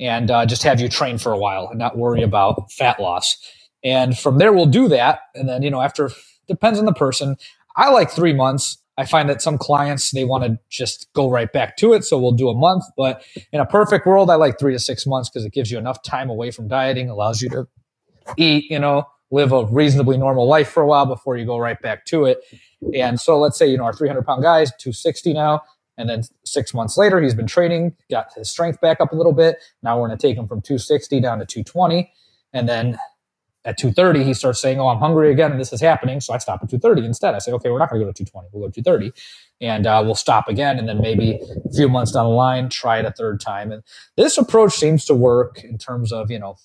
and 0.00 0.30
uh, 0.30 0.46
just 0.46 0.64
have 0.64 0.80
you 0.80 0.88
train 0.88 1.18
for 1.18 1.32
a 1.32 1.38
while 1.38 1.68
and 1.68 1.78
not 1.78 1.98
worry 1.98 2.22
about 2.22 2.72
fat 2.72 3.00
loss. 3.00 3.36
And 3.84 4.18
from 4.18 4.38
there, 4.38 4.52
we'll 4.52 4.66
do 4.66 4.88
that. 4.88 5.20
And 5.34 5.48
then, 5.48 5.62
you 5.62 5.70
know, 5.70 5.80
after, 5.80 6.10
depends 6.48 6.78
on 6.78 6.86
the 6.86 6.92
person. 6.94 7.36
I 7.76 7.90
like 7.90 8.10
three 8.10 8.32
months 8.32 8.78
I 9.00 9.06
find 9.06 9.30
that 9.30 9.40
some 9.40 9.56
clients 9.56 10.10
they 10.10 10.24
want 10.24 10.44
to 10.44 10.58
just 10.68 11.08
go 11.14 11.30
right 11.30 11.50
back 11.50 11.78
to 11.78 11.94
it, 11.94 12.04
so 12.04 12.18
we'll 12.18 12.32
do 12.32 12.50
a 12.50 12.54
month. 12.54 12.84
But 12.98 13.24
in 13.50 13.58
a 13.58 13.64
perfect 13.64 14.06
world, 14.06 14.30
I 14.30 14.34
like 14.34 14.58
three 14.58 14.74
to 14.74 14.78
six 14.78 15.06
months 15.06 15.30
because 15.30 15.46
it 15.46 15.54
gives 15.54 15.70
you 15.70 15.78
enough 15.78 16.02
time 16.02 16.28
away 16.28 16.50
from 16.50 16.68
dieting, 16.68 17.08
allows 17.08 17.40
you 17.40 17.48
to 17.48 17.66
eat, 18.36 18.70
you 18.70 18.78
know, 18.78 19.04
live 19.30 19.52
a 19.52 19.64
reasonably 19.66 20.18
normal 20.18 20.46
life 20.46 20.68
for 20.68 20.82
a 20.82 20.86
while 20.86 21.06
before 21.06 21.38
you 21.38 21.46
go 21.46 21.56
right 21.56 21.80
back 21.80 22.04
to 22.06 22.26
it. 22.26 22.40
And 22.94 23.18
so 23.18 23.38
let's 23.38 23.58
say 23.58 23.66
you 23.68 23.78
know 23.78 23.84
our 23.84 23.94
300 23.94 24.26
pound 24.26 24.42
guys, 24.42 24.70
260 24.78 25.32
now, 25.32 25.62
and 26.00 26.08
then 26.08 26.22
six 26.44 26.72
months 26.74 26.96
later 26.96 27.20
he's 27.20 27.34
been 27.34 27.46
training, 27.46 27.94
got 28.10 28.32
his 28.34 28.50
strength 28.50 28.80
back 28.80 29.00
up 29.00 29.12
a 29.12 29.16
little 29.16 29.32
bit. 29.32 29.58
Now 29.82 30.00
we're 30.00 30.08
going 30.08 30.18
to 30.18 30.26
take 30.26 30.36
him 30.36 30.48
from 30.48 30.62
260 30.62 31.20
down 31.20 31.38
to 31.38 31.46
220, 31.46 32.10
and 32.52 32.68
then 32.68 32.98
at 33.66 33.76
230 33.76 34.24
he 34.24 34.32
starts 34.32 34.58
saying 34.58 34.80
oh 34.80 34.88
i'm 34.88 34.98
hungry 34.98 35.30
again 35.30 35.50
and 35.50 35.60
this 35.60 35.72
is 35.72 35.80
happening. 35.80 36.20
So 36.20 36.32
i 36.32 36.38
stop 36.38 36.60
at 36.62 36.70
230 36.70 37.06
instead. 37.06 37.34
I 37.34 37.38
say 37.38 37.52
okay 37.52 37.70
we're 37.70 37.78
not 37.78 37.90
going 37.90 38.00
to 38.00 38.06
go 38.06 38.12
to 38.12 38.24
220 38.24 38.48
we'll 38.52 38.68
go 38.68 38.72
to 38.72 38.82
230 38.82 39.12
and 39.60 39.86
uh, 39.86 40.02
we'll 40.04 40.14
stop 40.14 40.48
again 40.48 40.78
and 40.78 40.88
then 40.88 41.00
maybe 41.00 41.38
a 41.64 41.72
few 41.74 41.88
months 41.88 42.12
down 42.12 42.24
the 42.24 42.30
line 42.30 42.68
try 42.70 42.98
it 42.98 43.04
a 43.04 43.12
third 43.12 43.40
time. 43.40 43.70
And 43.70 43.82
this 44.16 44.38
approach 44.38 44.72
seems 44.72 45.04
to 45.06 45.14
work 45.14 45.62
in 45.62 45.76
terms 45.76 46.12
of 46.12 46.30
you 46.30 46.38
know 46.38 46.56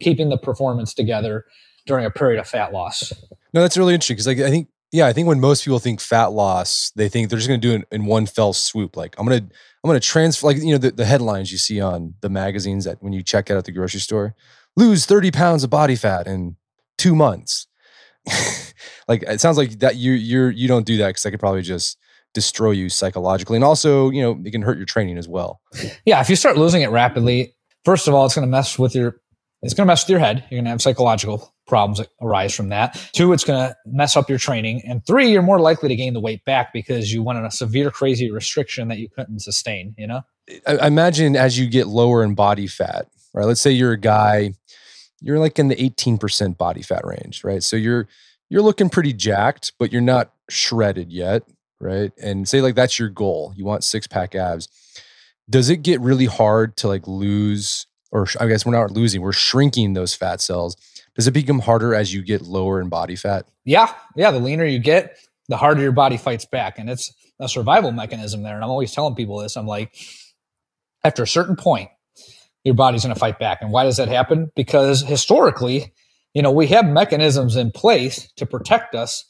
keeping 0.00 0.30
the 0.30 0.38
performance 0.38 0.94
together 0.94 1.44
during 1.86 2.06
a 2.06 2.10
period 2.10 2.40
of 2.40 2.48
fat 2.48 2.72
loss. 2.72 3.12
No 3.52 3.60
that's 3.60 3.76
really 3.76 3.92
interesting 3.92 4.14
because 4.14 4.26
like 4.26 4.38
i 4.38 4.50
think 4.50 4.68
yeah 4.92 5.06
i 5.06 5.12
think 5.12 5.26
when 5.26 5.40
most 5.40 5.64
people 5.64 5.78
think 5.78 6.00
fat 6.00 6.26
loss 6.26 6.92
they 6.96 7.08
think 7.08 7.28
they're 7.28 7.38
just 7.38 7.48
going 7.48 7.60
to 7.60 7.68
do 7.68 7.74
it 7.74 7.88
in 7.90 8.04
one 8.04 8.26
fell 8.26 8.52
swoop 8.52 8.96
like 8.96 9.14
i'm 9.18 9.26
going 9.26 9.40
to 9.40 9.44
i'm 9.44 9.88
going 9.88 10.00
to 10.00 10.06
transfer 10.06 10.46
like 10.46 10.58
you 10.58 10.72
know 10.72 10.78
the, 10.78 10.90
the 10.90 11.04
headlines 11.04 11.50
you 11.50 11.58
see 11.58 11.80
on 11.80 12.14
the 12.20 12.28
magazines 12.28 12.84
that 12.84 13.02
when 13.02 13.12
you 13.12 13.22
check 13.22 13.50
out 13.50 13.56
at 13.56 13.64
the 13.64 13.72
grocery 13.72 14.00
store 14.00 14.34
lose 14.76 15.06
30 15.06 15.30
pounds 15.30 15.64
of 15.64 15.70
body 15.70 15.96
fat 15.96 16.26
in 16.26 16.56
two 16.98 17.14
months. 17.14 17.66
like 19.08 19.22
it 19.24 19.40
sounds 19.40 19.58
like 19.58 19.80
that 19.80 19.96
you 19.96 20.12
you're 20.12 20.50
you 20.50 20.68
don't 20.68 20.86
do 20.86 20.96
that 20.96 21.08
because 21.08 21.26
I 21.26 21.30
could 21.30 21.40
probably 21.40 21.62
just 21.62 21.98
destroy 22.34 22.70
you 22.70 22.88
psychologically 22.88 23.56
and 23.56 23.64
also 23.64 24.10
you 24.10 24.22
know 24.22 24.40
it 24.44 24.52
can 24.52 24.62
hurt 24.62 24.76
your 24.76 24.86
training 24.86 25.18
as 25.18 25.28
well 25.28 25.60
yeah 26.06 26.20
if 26.20 26.30
you 26.30 26.36
start 26.36 26.56
losing 26.56 26.82
it 26.82 26.88
rapidly 26.88 27.52
first 27.84 28.06
of 28.06 28.14
all 28.14 28.24
it's 28.24 28.34
going 28.36 28.46
to 28.46 28.50
mess 28.50 28.78
with 28.78 28.94
your 28.94 29.20
it's 29.62 29.74
going 29.74 29.86
to 29.86 29.90
mess 29.90 30.04
with 30.04 30.10
your 30.10 30.18
head 30.18 30.44
you're 30.50 30.58
going 30.58 30.64
to 30.64 30.70
have 30.70 30.82
psychological 30.82 31.52
problems 31.66 31.98
that 31.98 32.08
arise 32.20 32.54
from 32.54 32.68
that 32.68 33.00
two 33.12 33.32
it's 33.32 33.44
going 33.44 33.58
to 33.58 33.76
mess 33.86 34.16
up 34.16 34.28
your 34.28 34.38
training 34.38 34.82
and 34.86 35.06
three 35.06 35.30
you're 35.30 35.42
more 35.42 35.60
likely 35.60 35.88
to 35.88 35.96
gain 35.96 36.12
the 36.12 36.20
weight 36.20 36.44
back 36.44 36.72
because 36.72 37.12
you 37.12 37.22
went 37.22 37.38
on 37.38 37.44
a 37.44 37.50
severe 37.50 37.90
crazy 37.90 38.30
restriction 38.30 38.88
that 38.88 38.98
you 38.98 39.08
couldn't 39.08 39.40
sustain 39.40 39.94
you 39.96 40.06
know 40.06 40.22
I 40.66 40.88
imagine 40.88 41.36
as 41.36 41.58
you 41.58 41.68
get 41.70 41.86
lower 41.86 42.24
in 42.24 42.34
body 42.34 42.66
fat 42.66 43.06
right? 43.34 43.46
Let's 43.46 43.60
say 43.60 43.70
you're 43.70 43.92
a 43.92 43.98
guy, 43.98 44.54
you're 45.20 45.38
like 45.38 45.58
in 45.58 45.68
the 45.68 45.76
18% 45.76 46.56
body 46.56 46.82
fat 46.82 47.04
range, 47.04 47.44
right? 47.44 47.62
So 47.62 47.76
you're 47.76 48.08
you're 48.48 48.62
looking 48.62 48.90
pretty 48.90 49.14
jacked, 49.14 49.72
but 49.78 49.92
you're 49.92 50.02
not 50.02 50.32
shredded 50.50 51.10
yet, 51.10 51.42
right? 51.80 52.12
And 52.22 52.46
say 52.48 52.60
like 52.60 52.74
that's 52.74 52.98
your 52.98 53.08
goal. 53.08 53.52
You 53.56 53.64
want 53.64 53.84
six 53.84 54.06
pack 54.06 54.34
abs. 54.34 54.68
Does 55.48 55.70
it 55.70 55.78
get 55.78 56.00
really 56.00 56.26
hard 56.26 56.76
to 56.78 56.88
like 56.88 57.06
lose 57.06 57.86
or 58.12 58.26
I 58.38 58.46
guess 58.46 58.64
we're 58.64 58.78
not 58.78 58.92
losing, 58.92 59.22
we're 59.22 59.32
shrinking 59.32 59.94
those 59.94 60.14
fat 60.14 60.40
cells. 60.40 60.76
Does 61.16 61.26
it 61.26 61.32
become 61.32 61.58
harder 61.58 61.94
as 61.94 62.14
you 62.14 62.22
get 62.22 62.42
lower 62.42 62.80
in 62.80 62.88
body 62.88 63.16
fat? 63.16 63.46
Yeah. 63.64 63.92
Yeah. 64.14 64.30
The 64.30 64.38
leaner 64.38 64.64
you 64.64 64.78
get, 64.78 65.16
the 65.48 65.56
harder 65.56 65.82
your 65.82 65.92
body 65.92 66.16
fights 66.16 66.44
back. 66.44 66.78
And 66.78 66.88
it's 66.88 67.12
a 67.40 67.48
survival 67.48 67.90
mechanism 67.90 68.42
there. 68.42 68.54
And 68.54 68.62
I'm 68.62 68.70
always 68.70 68.92
telling 68.92 69.14
people 69.14 69.38
this. 69.38 69.56
I'm 69.56 69.66
like, 69.66 69.94
after 71.04 71.22
a 71.22 71.26
certain 71.26 71.56
point, 71.56 71.90
your 72.64 72.74
body's 72.74 73.02
going 73.02 73.14
to 73.14 73.18
fight 73.18 73.38
back. 73.38 73.58
And 73.60 73.72
why 73.72 73.84
does 73.84 73.96
that 73.96 74.08
happen? 74.08 74.52
Because 74.54 75.02
historically, 75.02 75.92
you 76.32 76.42
know, 76.42 76.52
we 76.52 76.68
have 76.68 76.86
mechanisms 76.86 77.56
in 77.56 77.72
place 77.72 78.30
to 78.36 78.46
protect 78.46 78.94
us 78.94 79.24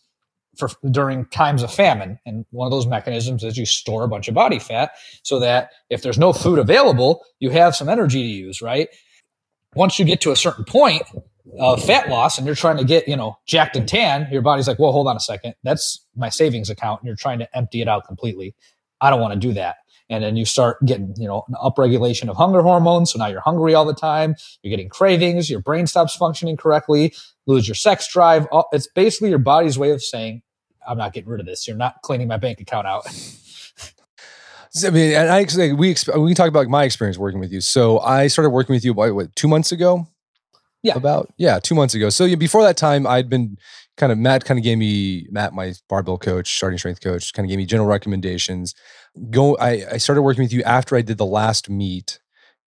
for 0.57 0.69
during 0.91 1.27
times 1.27 1.63
of 1.63 1.73
famine. 1.73 2.19
And 2.27 2.45
one 2.51 2.67
of 2.67 2.71
those 2.71 2.87
mechanisms 2.87 3.45
is 3.45 3.57
you 3.57 3.67
store 3.67 4.05
a 4.05 4.09
bunch 4.09 4.29
of 4.29 4.35
body 4.35 4.59
fat 4.59 4.93
so 5.23 5.39
that 5.41 5.71
if 5.91 6.03
there's 6.03 6.19
no 6.19 6.33
food 6.33 6.59
available, 6.59 7.25
you 7.41 7.51
have 7.51 7.75
some 7.75 7.89
energy 7.89 8.23
to 8.23 8.29
use, 8.29 8.61
right? 8.61 8.89
Once 9.75 9.99
you 9.99 10.05
get 10.05 10.21
to 10.21 10.31
a 10.31 10.37
certain 10.37 10.65
point 10.65 11.03
of 11.59 11.83
fat 11.83 12.09
loss 12.09 12.37
and 12.37 12.47
you're 12.47 12.55
trying 12.57 12.77
to 12.77 12.85
get, 12.85 13.09
you 13.09 13.17
know, 13.17 13.37
jacked 13.47 13.77
and 13.77 13.89
tan, 13.89 14.29
your 14.31 14.43
body's 14.43 14.69
like, 14.69 14.79
well, 14.79 14.93
hold 14.93 15.09
on 15.09 15.17
a 15.17 15.21
second. 15.21 15.55
That's 15.63 16.05
my 16.15 16.29
savings 16.29 16.69
account. 16.69 17.01
And 17.01 17.07
you're 17.07 17.17
trying 17.17 17.39
to 17.39 17.57
empty 17.57 17.81
it 17.81 17.89
out 17.89 18.07
completely. 18.07 18.55
I 19.01 19.11
don't 19.11 19.21
want 19.21 19.35
to 19.35 19.41
do 19.41 19.53
that 19.55 19.77
and 20.13 20.23
then 20.23 20.37
you 20.37 20.45
start 20.45 20.85
getting 20.85 21.15
you 21.17 21.27
know 21.27 21.45
an 21.49 21.55
upregulation 21.55 22.29
of 22.29 22.37
hunger 22.37 22.63
hormones 22.63 23.13
so 23.13 23.19
now 23.19 23.27
you're 23.27 23.41
hungry 23.41 23.75
all 23.75 23.85
the 23.85 23.95
time 23.95 24.37
you're 24.63 24.71
getting 24.71 24.89
cravings 24.89 25.51
your 25.51 25.61
brain 25.61 25.87
stops 25.87 26.15
functioning 26.15 26.57
correctly 26.57 27.15
lose 27.47 27.67
your 27.67 27.75
sex 27.75 28.11
drive 28.13 28.47
it's 28.73 28.89
basically 28.95 29.31
your 29.31 29.39
body's 29.39 29.79
way 29.79 29.91
of 29.91 30.03
saying 30.03 30.43
i'm 30.87 30.99
not 30.99 31.13
getting 31.13 31.29
rid 31.29 31.41
of 31.41 31.47
this 31.47 31.67
you're 31.67 31.77
not 31.77 31.97
cleaning 32.03 32.29
my 32.29 32.37
bank 32.37 32.61
account 32.61 32.87
out 32.87 33.07
I 34.87 34.89
mean, 34.89 35.13
and 35.13 35.29
I 35.29 35.45
we 35.75 35.89
we 35.89 35.95
can 35.95 36.35
talk 36.35 36.49
about 36.49 36.67
my 36.69 36.85
experience 36.85 37.19
working 37.19 37.41
with 37.41 37.53
you. 37.53 37.61
So 37.61 38.01
I 38.01 38.27
started 38.29 38.49
working 38.49 38.75
with 38.75 38.87
you 38.87 38.95
what, 38.95 39.15
what 39.15 39.37
two 39.37 39.47
months 39.47 39.71
ago. 39.71 40.09
Yeah, 40.83 40.95
about 40.95 41.31
yeah, 41.37 41.59
two 41.59 41.75
months 41.75 41.93
ago. 41.93 42.09
So 42.09 42.25
yeah, 42.25 42.37
before 42.37 42.63
that 42.63 42.79
time, 42.79 43.07
I'd 43.07 43.29
been 43.29 43.59
kind 43.99 44.11
of 44.11 44.17
Matt 44.17 44.47
kind 44.47 44.57
of 44.57 44.65
gave 44.65 44.79
me 44.79 45.27
Matt, 45.31 45.53
my 45.53 45.75
barbell 45.91 46.17
coach, 46.17 46.57
starting 46.57 46.79
strength 46.79 47.03
coach, 47.03 47.35
kind 47.35 47.45
of 47.45 47.51
gave 47.51 47.59
me 47.59 47.67
general 47.67 47.87
recommendations 47.87 48.75
go 49.31 49.57
I, 49.59 49.85
I 49.93 49.97
started 49.99 50.23
working 50.23 50.43
with 50.43 50.53
you 50.53 50.63
after 50.63 50.97
I 50.97 51.03
did 51.03 51.19
the 51.19 51.27
last 51.27 51.69
meet 51.69 52.19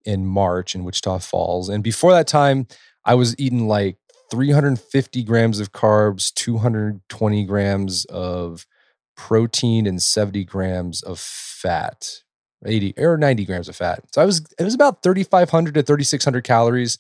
in 0.04 0.26
March 0.26 0.74
in 0.74 0.84
Wichita 0.84 1.18
Falls. 1.18 1.68
And 1.68 1.82
before 1.82 2.12
that 2.12 2.26
time, 2.26 2.66
I 3.04 3.14
was 3.14 3.34
eating 3.38 3.66
like 3.66 3.96
350 4.30 5.22
grams 5.24 5.60
of 5.60 5.72
carbs, 5.72 6.32
220 6.34 7.44
grams 7.44 8.04
of 8.06 8.66
protein, 9.16 9.86
and 9.86 10.02
70 10.02 10.44
grams 10.44 11.02
of 11.02 11.18
fat. 11.18 12.22
80 12.66 12.94
or 12.98 13.16
90 13.16 13.44
grams 13.44 13.68
of 13.68 13.76
fat. 13.76 14.02
So 14.12 14.22
I 14.22 14.24
was 14.24 14.44
it 14.58 14.64
was 14.64 14.74
about 14.74 15.02
3500 15.02 15.74
to 15.74 15.82
3600 15.82 16.44
calories 16.44 16.98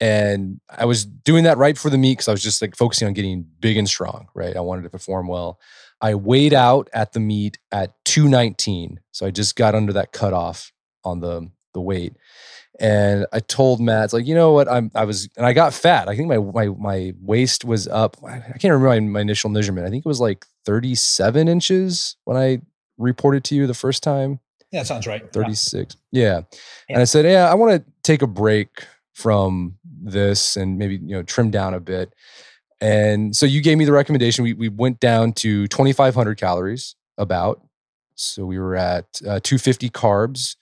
and 0.00 0.60
I 0.68 0.84
was 0.84 1.04
doing 1.04 1.44
that 1.44 1.58
right 1.58 1.74
before 1.74 1.90
the 1.90 1.98
meet 1.98 2.18
cuz 2.18 2.28
I 2.28 2.32
was 2.32 2.42
just 2.42 2.60
like 2.60 2.76
focusing 2.76 3.06
on 3.06 3.14
getting 3.14 3.46
big 3.60 3.76
and 3.76 3.88
strong, 3.88 4.28
right? 4.34 4.56
I 4.56 4.60
wanted 4.60 4.82
to 4.82 4.90
perform 4.90 5.28
well. 5.28 5.60
I 6.00 6.14
weighed 6.14 6.52
out 6.52 6.88
at 6.92 7.12
the 7.12 7.20
meet 7.20 7.58
at 7.72 7.94
219. 8.04 9.00
So 9.12 9.26
I 9.26 9.30
just 9.30 9.56
got 9.56 9.74
under 9.74 9.92
that 9.94 10.12
cutoff 10.12 10.72
on 11.04 11.20
the 11.20 11.50
the 11.72 11.80
weight. 11.80 12.16
And 12.78 13.26
I 13.32 13.40
told 13.40 13.80
Matt, 13.80 14.04
it's 14.04 14.12
like, 14.12 14.26
you 14.26 14.34
know 14.34 14.52
what? 14.52 14.68
I'm 14.68 14.90
I 14.94 15.04
was 15.04 15.28
and 15.36 15.46
I 15.46 15.52
got 15.54 15.72
fat. 15.72 16.08
I 16.08 16.16
think 16.16 16.28
my 16.28 16.38
my 16.38 16.68
my 16.78 17.12
waist 17.20 17.64
was 17.64 17.88
up. 17.88 18.16
I 18.22 18.38
can't 18.38 18.64
remember 18.64 18.88
my, 18.88 19.00
my 19.00 19.20
initial 19.20 19.48
measurement. 19.48 19.86
I 19.86 19.90
think 19.90 20.04
it 20.04 20.08
was 20.08 20.20
like 20.20 20.44
37 20.66 21.48
inches 21.48 22.16
when 22.24 22.36
I 22.36 22.60
reported 22.98 23.44
to 23.44 23.54
you 23.54 23.66
the 23.66 23.74
first 23.74 24.02
time. 24.02 24.40
Yeah, 24.72 24.80
that 24.80 24.86
sounds 24.86 25.06
right. 25.06 25.32
36. 25.32 25.96
Yeah. 26.12 26.22
yeah. 26.22 26.42
And 26.90 27.00
I 27.00 27.04
said, 27.04 27.24
Yeah, 27.24 27.50
I 27.50 27.54
want 27.54 27.72
to 27.72 27.92
take 28.02 28.22
a 28.22 28.26
break 28.26 28.84
from 29.14 29.78
this 29.84 30.56
and 30.56 30.76
maybe, 30.76 30.96
you 30.96 31.14
know, 31.14 31.22
trim 31.22 31.50
down 31.50 31.72
a 31.72 31.80
bit. 31.80 32.12
And 32.80 33.34
so 33.34 33.46
you 33.46 33.62
gave 33.62 33.78
me 33.78 33.86
the 33.86 33.92
recommendation. 33.92 34.44
We, 34.44 34.52
we 34.52 34.68
went 34.68 35.00
down 35.00 35.32
to 35.34 35.66
2,500 35.68 36.36
calories 36.36 36.94
about. 37.16 37.62
So 38.16 38.44
we 38.44 38.58
were 38.58 38.76
at 38.76 39.04
uh, 39.22 39.40
250 39.42 39.88
carbs, 39.90 40.56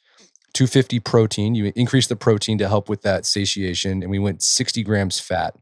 250 0.55 1.01
protein. 1.01 1.55
You 1.55 1.73
increase 1.77 2.07
the 2.07 2.17
protein 2.17 2.59
to 2.59 2.69
help 2.69 2.89
with 2.89 3.03
that 3.03 3.27
satiation. 3.27 4.03
And 4.03 4.11
we 4.11 4.19
went 4.19 4.43
60 4.43 4.83
grams 4.83 5.21
fat. 5.21 5.55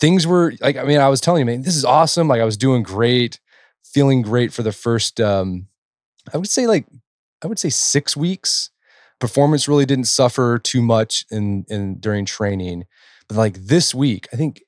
Things 0.00 0.26
were 0.26 0.54
like, 0.60 0.76
I 0.76 0.84
mean, 0.84 1.00
I 1.00 1.08
was 1.08 1.20
telling 1.20 1.40
you, 1.40 1.46
man, 1.46 1.62
this 1.62 1.76
is 1.76 1.84
awesome. 1.84 2.28
Like 2.28 2.40
I 2.40 2.44
was 2.44 2.56
doing 2.56 2.82
great, 2.82 3.40
feeling 3.84 4.22
great 4.22 4.52
for 4.52 4.62
the 4.62 4.72
first, 4.72 5.20
um, 5.20 5.68
I 6.34 6.38
would 6.38 6.48
say 6.48 6.66
like, 6.66 6.86
I 7.42 7.46
would 7.46 7.58
say 7.58 7.70
six 7.70 8.16
weeks. 8.16 8.70
Performance 9.20 9.68
really 9.68 9.86
didn't 9.86 10.06
suffer 10.06 10.58
too 10.58 10.82
much 10.82 11.24
in, 11.30 11.64
in 11.68 12.00
during 12.00 12.24
training. 12.24 12.86
But 13.28 13.36
like 13.36 13.54
this 13.54 13.94
week, 13.94 14.28
I 14.32 14.36
think 14.36 14.62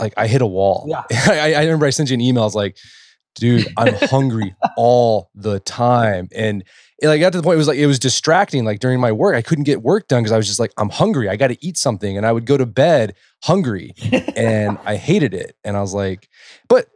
like 0.00 0.14
I 0.16 0.26
hit 0.26 0.42
a 0.42 0.46
wall. 0.46 0.86
Yeah. 0.88 1.04
I, 1.30 1.54
I 1.54 1.62
remember 1.62 1.86
I 1.86 1.90
sent 1.90 2.10
you 2.10 2.14
an 2.14 2.20
email. 2.20 2.42
I 2.42 2.46
was 2.46 2.54
like, 2.56 2.76
dude, 3.34 3.66
I'm 3.76 3.94
hungry 3.94 4.54
all 4.76 5.30
the 5.34 5.60
time. 5.60 6.28
And 6.34 6.64
it 7.00 7.08
like 7.08 7.20
got 7.20 7.32
to 7.32 7.38
the 7.38 7.42
point 7.42 7.54
it 7.54 7.58
was 7.58 7.68
like 7.68 7.78
it 7.78 7.86
was 7.86 7.98
distracting. 7.98 8.64
Like 8.64 8.80
during 8.80 9.00
my 9.00 9.12
work, 9.12 9.34
I 9.34 9.42
couldn't 9.42 9.64
get 9.64 9.82
work 9.82 10.08
done 10.08 10.22
because 10.22 10.32
I 10.32 10.36
was 10.36 10.46
just 10.46 10.60
like, 10.60 10.72
I'm 10.76 10.90
hungry. 10.90 11.28
I 11.28 11.36
got 11.36 11.48
to 11.48 11.64
eat 11.64 11.78
something. 11.78 12.16
And 12.16 12.26
I 12.26 12.32
would 12.32 12.46
go 12.46 12.56
to 12.56 12.66
bed 12.66 13.14
hungry. 13.42 13.94
and 14.36 14.78
I 14.84 14.96
hated 14.96 15.34
it. 15.34 15.56
And 15.64 15.76
I 15.76 15.80
was 15.80 15.94
like, 15.94 16.28
but 16.68 16.86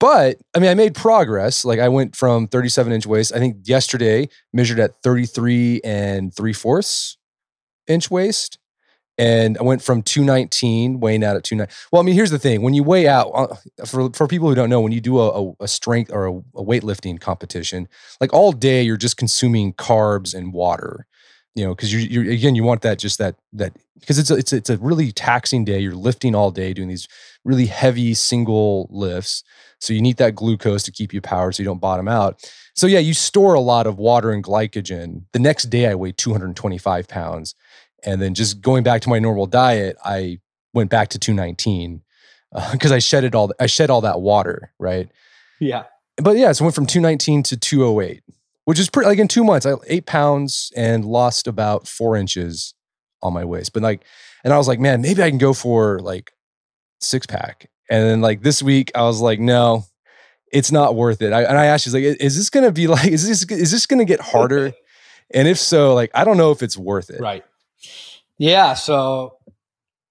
but 0.00 0.38
I 0.54 0.58
mean, 0.58 0.70
I 0.70 0.74
made 0.74 0.94
progress. 0.94 1.64
Like 1.64 1.78
I 1.78 1.88
went 1.88 2.16
from 2.16 2.48
37 2.48 2.92
inch 2.92 3.06
waist. 3.06 3.32
I 3.34 3.38
think 3.38 3.68
yesterday 3.68 4.28
measured 4.52 4.80
at 4.80 5.00
33 5.02 5.80
and 5.84 6.34
three 6.34 6.52
fourths 6.52 7.16
inch 7.86 8.10
waist 8.10 8.58
and 9.18 9.56
I 9.58 9.62
went 9.62 9.82
from 9.82 10.02
219 10.02 11.00
weighing 11.00 11.24
out 11.24 11.36
at 11.36 11.44
29. 11.44 11.68
Well, 11.90 12.02
I 12.02 12.04
mean, 12.04 12.14
here's 12.14 12.30
the 12.30 12.38
thing: 12.38 12.62
when 12.62 12.74
you 12.74 12.82
weigh 12.82 13.08
out, 13.08 13.30
uh, 13.34 13.56
for 13.86 14.10
for 14.10 14.26
people 14.26 14.48
who 14.48 14.54
don't 14.54 14.70
know, 14.70 14.80
when 14.80 14.92
you 14.92 15.00
do 15.00 15.18
a, 15.20 15.54
a 15.60 15.68
strength 15.68 16.10
or 16.12 16.26
a, 16.26 16.32
a 16.32 16.64
weightlifting 16.64 17.20
competition, 17.20 17.88
like 18.20 18.32
all 18.32 18.52
day 18.52 18.82
you're 18.82 18.96
just 18.96 19.16
consuming 19.16 19.72
carbs 19.72 20.34
and 20.34 20.52
water. 20.52 21.06
You 21.54 21.64
know, 21.64 21.74
because 21.74 21.92
you 21.92 22.00
you 22.00 22.30
again 22.30 22.54
you 22.54 22.64
want 22.64 22.82
that 22.82 22.98
just 22.98 23.18
that 23.18 23.36
that 23.54 23.72
because 23.98 24.18
it's 24.18 24.30
a, 24.30 24.36
it's 24.36 24.52
it's 24.52 24.70
a 24.70 24.76
really 24.76 25.12
taxing 25.12 25.64
day. 25.64 25.78
You're 25.78 25.94
lifting 25.94 26.34
all 26.34 26.50
day, 26.50 26.74
doing 26.74 26.88
these 26.88 27.08
really 27.44 27.66
heavy 27.66 28.12
single 28.12 28.88
lifts. 28.90 29.42
So 29.78 29.92
you 29.92 30.02
need 30.02 30.16
that 30.18 30.34
glucose 30.34 30.82
to 30.84 30.92
keep 30.92 31.14
you 31.14 31.20
powered, 31.20 31.54
so 31.54 31.62
you 31.62 31.66
don't 31.66 31.80
bottom 31.80 32.08
out. 32.08 32.50
So 32.74 32.86
yeah, 32.86 32.98
you 32.98 33.14
store 33.14 33.54
a 33.54 33.60
lot 33.60 33.86
of 33.86 33.98
water 33.98 34.32
and 34.32 34.44
glycogen. 34.44 35.22
The 35.32 35.38
next 35.38 35.64
day 35.64 35.86
I 35.86 35.94
weighed 35.94 36.18
225 36.18 37.08
pounds 37.08 37.54
and 38.06 38.22
then 38.22 38.34
just 38.34 38.62
going 38.62 38.84
back 38.84 39.02
to 39.02 39.08
my 39.10 39.18
normal 39.18 39.46
diet, 39.46 39.96
I 40.04 40.38
went 40.72 40.90
back 40.90 41.08
to 41.08 41.18
219 41.18 42.02
because 42.72 42.92
uh, 42.92 42.94
I 42.96 42.98
shedded 43.00 43.34
all 43.34 43.52
I 43.60 43.66
shed 43.66 43.90
all 43.90 44.00
that 44.02 44.20
water, 44.20 44.72
right? 44.78 45.10
Yeah. 45.60 45.84
But 46.16 46.36
yeah, 46.36 46.52
so 46.52 46.64
I 46.64 46.66
went 46.66 46.74
from 46.74 46.86
219 46.86 47.42
to 47.42 47.56
208, 47.56 48.22
which 48.64 48.78
is 48.78 48.88
pretty 48.88 49.08
like 49.08 49.18
in 49.18 49.28
two 49.28 49.44
months, 49.44 49.66
I 49.66 49.74
eight 49.86 50.06
pounds 50.06 50.72
and 50.76 51.04
lost 51.04 51.46
about 51.46 51.86
four 51.86 52.16
inches 52.16 52.74
on 53.22 53.34
my 53.34 53.44
waist. 53.44 53.72
But 53.72 53.82
like, 53.82 54.04
and 54.44 54.54
I 54.54 54.58
was 54.58 54.68
like, 54.68 54.80
man, 54.80 55.02
maybe 55.02 55.22
I 55.22 55.28
can 55.28 55.38
go 55.38 55.52
for 55.52 55.98
like 55.98 56.30
six 57.00 57.26
pack. 57.26 57.68
And 57.90 58.02
then 58.04 58.20
like 58.20 58.42
this 58.42 58.62
week, 58.62 58.92
I 58.94 59.02
was 59.02 59.20
like, 59.20 59.40
no, 59.40 59.84
it's 60.52 60.72
not 60.72 60.94
worth 60.94 61.20
it. 61.22 61.32
I, 61.32 61.42
and 61.42 61.58
I 61.58 61.66
asked, 61.66 61.84
she's 61.84 61.94
like, 61.94 62.04
is 62.04 62.36
this 62.36 62.50
going 62.50 62.64
to 62.64 62.72
be 62.72 62.86
like, 62.86 63.08
is 63.08 63.26
this, 63.26 63.44
is 63.50 63.70
this 63.72 63.86
going 63.86 63.98
to 63.98 64.04
get 64.04 64.20
harder? 64.20 64.72
and 65.34 65.48
if 65.48 65.58
so, 65.58 65.94
like, 65.94 66.10
I 66.14 66.24
don't 66.24 66.36
know 66.36 66.52
if 66.52 66.62
it's 66.62 66.76
worth 66.76 67.10
it. 67.10 67.20
Right. 67.20 67.44
Yeah, 68.38 68.74
so 68.74 69.38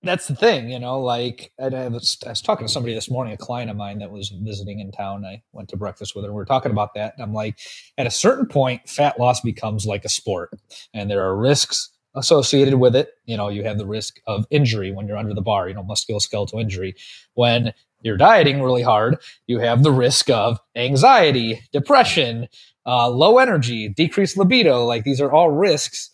that's 0.03 0.27
the 0.27 0.35
thing, 0.35 0.69
you 0.69 0.79
know. 0.79 0.99
Like 0.99 1.51
I 1.59 1.87
was, 1.87 2.17
I 2.25 2.29
was 2.29 2.41
talking 2.41 2.67
to 2.67 2.71
somebody 2.71 2.93
this 2.93 3.09
morning, 3.09 3.33
a 3.33 3.37
client 3.37 3.71
of 3.71 3.77
mine 3.77 3.99
that 3.99 4.11
was 4.11 4.29
visiting 4.29 4.79
in 4.79 4.91
town. 4.91 5.25
I 5.25 5.41
went 5.51 5.69
to 5.69 5.77
breakfast 5.77 6.15
with 6.15 6.23
her. 6.23 6.29
And 6.29 6.35
we 6.35 6.41
are 6.41 6.45
talking 6.45 6.71
about 6.71 6.93
that, 6.95 7.13
and 7.15 7.23
I'm 7.23 7.33
like, 7.33 7.57
at 7.97 8.07
a 8.07 8.11
certain 8.11 8.47
point, 8.47 8.87
fat 8.89 9.19
loss 9.19 9.41
becomes 9.41 9.85
like 9.85 10.05
a 10.05 10.09
sport, 10.09 10.51
and 10.93 11.09
there 11.09 11.23
are 11.25 11.35
risks 11.35 11.91
associated 12.15 12.75
with 12.75 12.95
it. 12.95 13.09
You 13.25 13.37
know, 13.37 13.49
you 13.49 13.63
have 13.63 13.77
the 13.77 13.85
risk 13.85 14.19
of 14.25 14.45
injury 14.49 14.91
when 14.91 15.07
you're 15.07 15.17
under 15.17 15.33
the 15.33 15.41
bar. 15.41 15.67
You 15.67 15.75
know, 15.75 15.83
musculoskeletal 15.83 16.59
injury. 16.61 16.95
When 17.33 17.73
you're 18.01 18.17
dieting 18.17 18.61
really 18.61 18.83
hard, 18.83 19.17
you 19.47 19.59
have 19.59 19.83
the 19.83 19.91
risk 19.91 20.29
of 20.29 20.59
anxiety, 20.75 21.61
depression, 21.73 22.47
uh, 22.85 23.09
low 23.09 23.39
energy, 23.39 23.89
decreased 23.89 24.37
libido. 24.37 24.85
Like 24.85 25.03
these 25.03 25.19
are 25.19 25.31
all 25.31 25.49
risks 25.49 26.11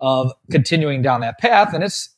of 0.00 0.32
continuing 0.50 1.02
down 1.02 1.20
that 1.20 1.38
path. 1.38 1.74
And 1.74 1.84
it's, 1.84 2.14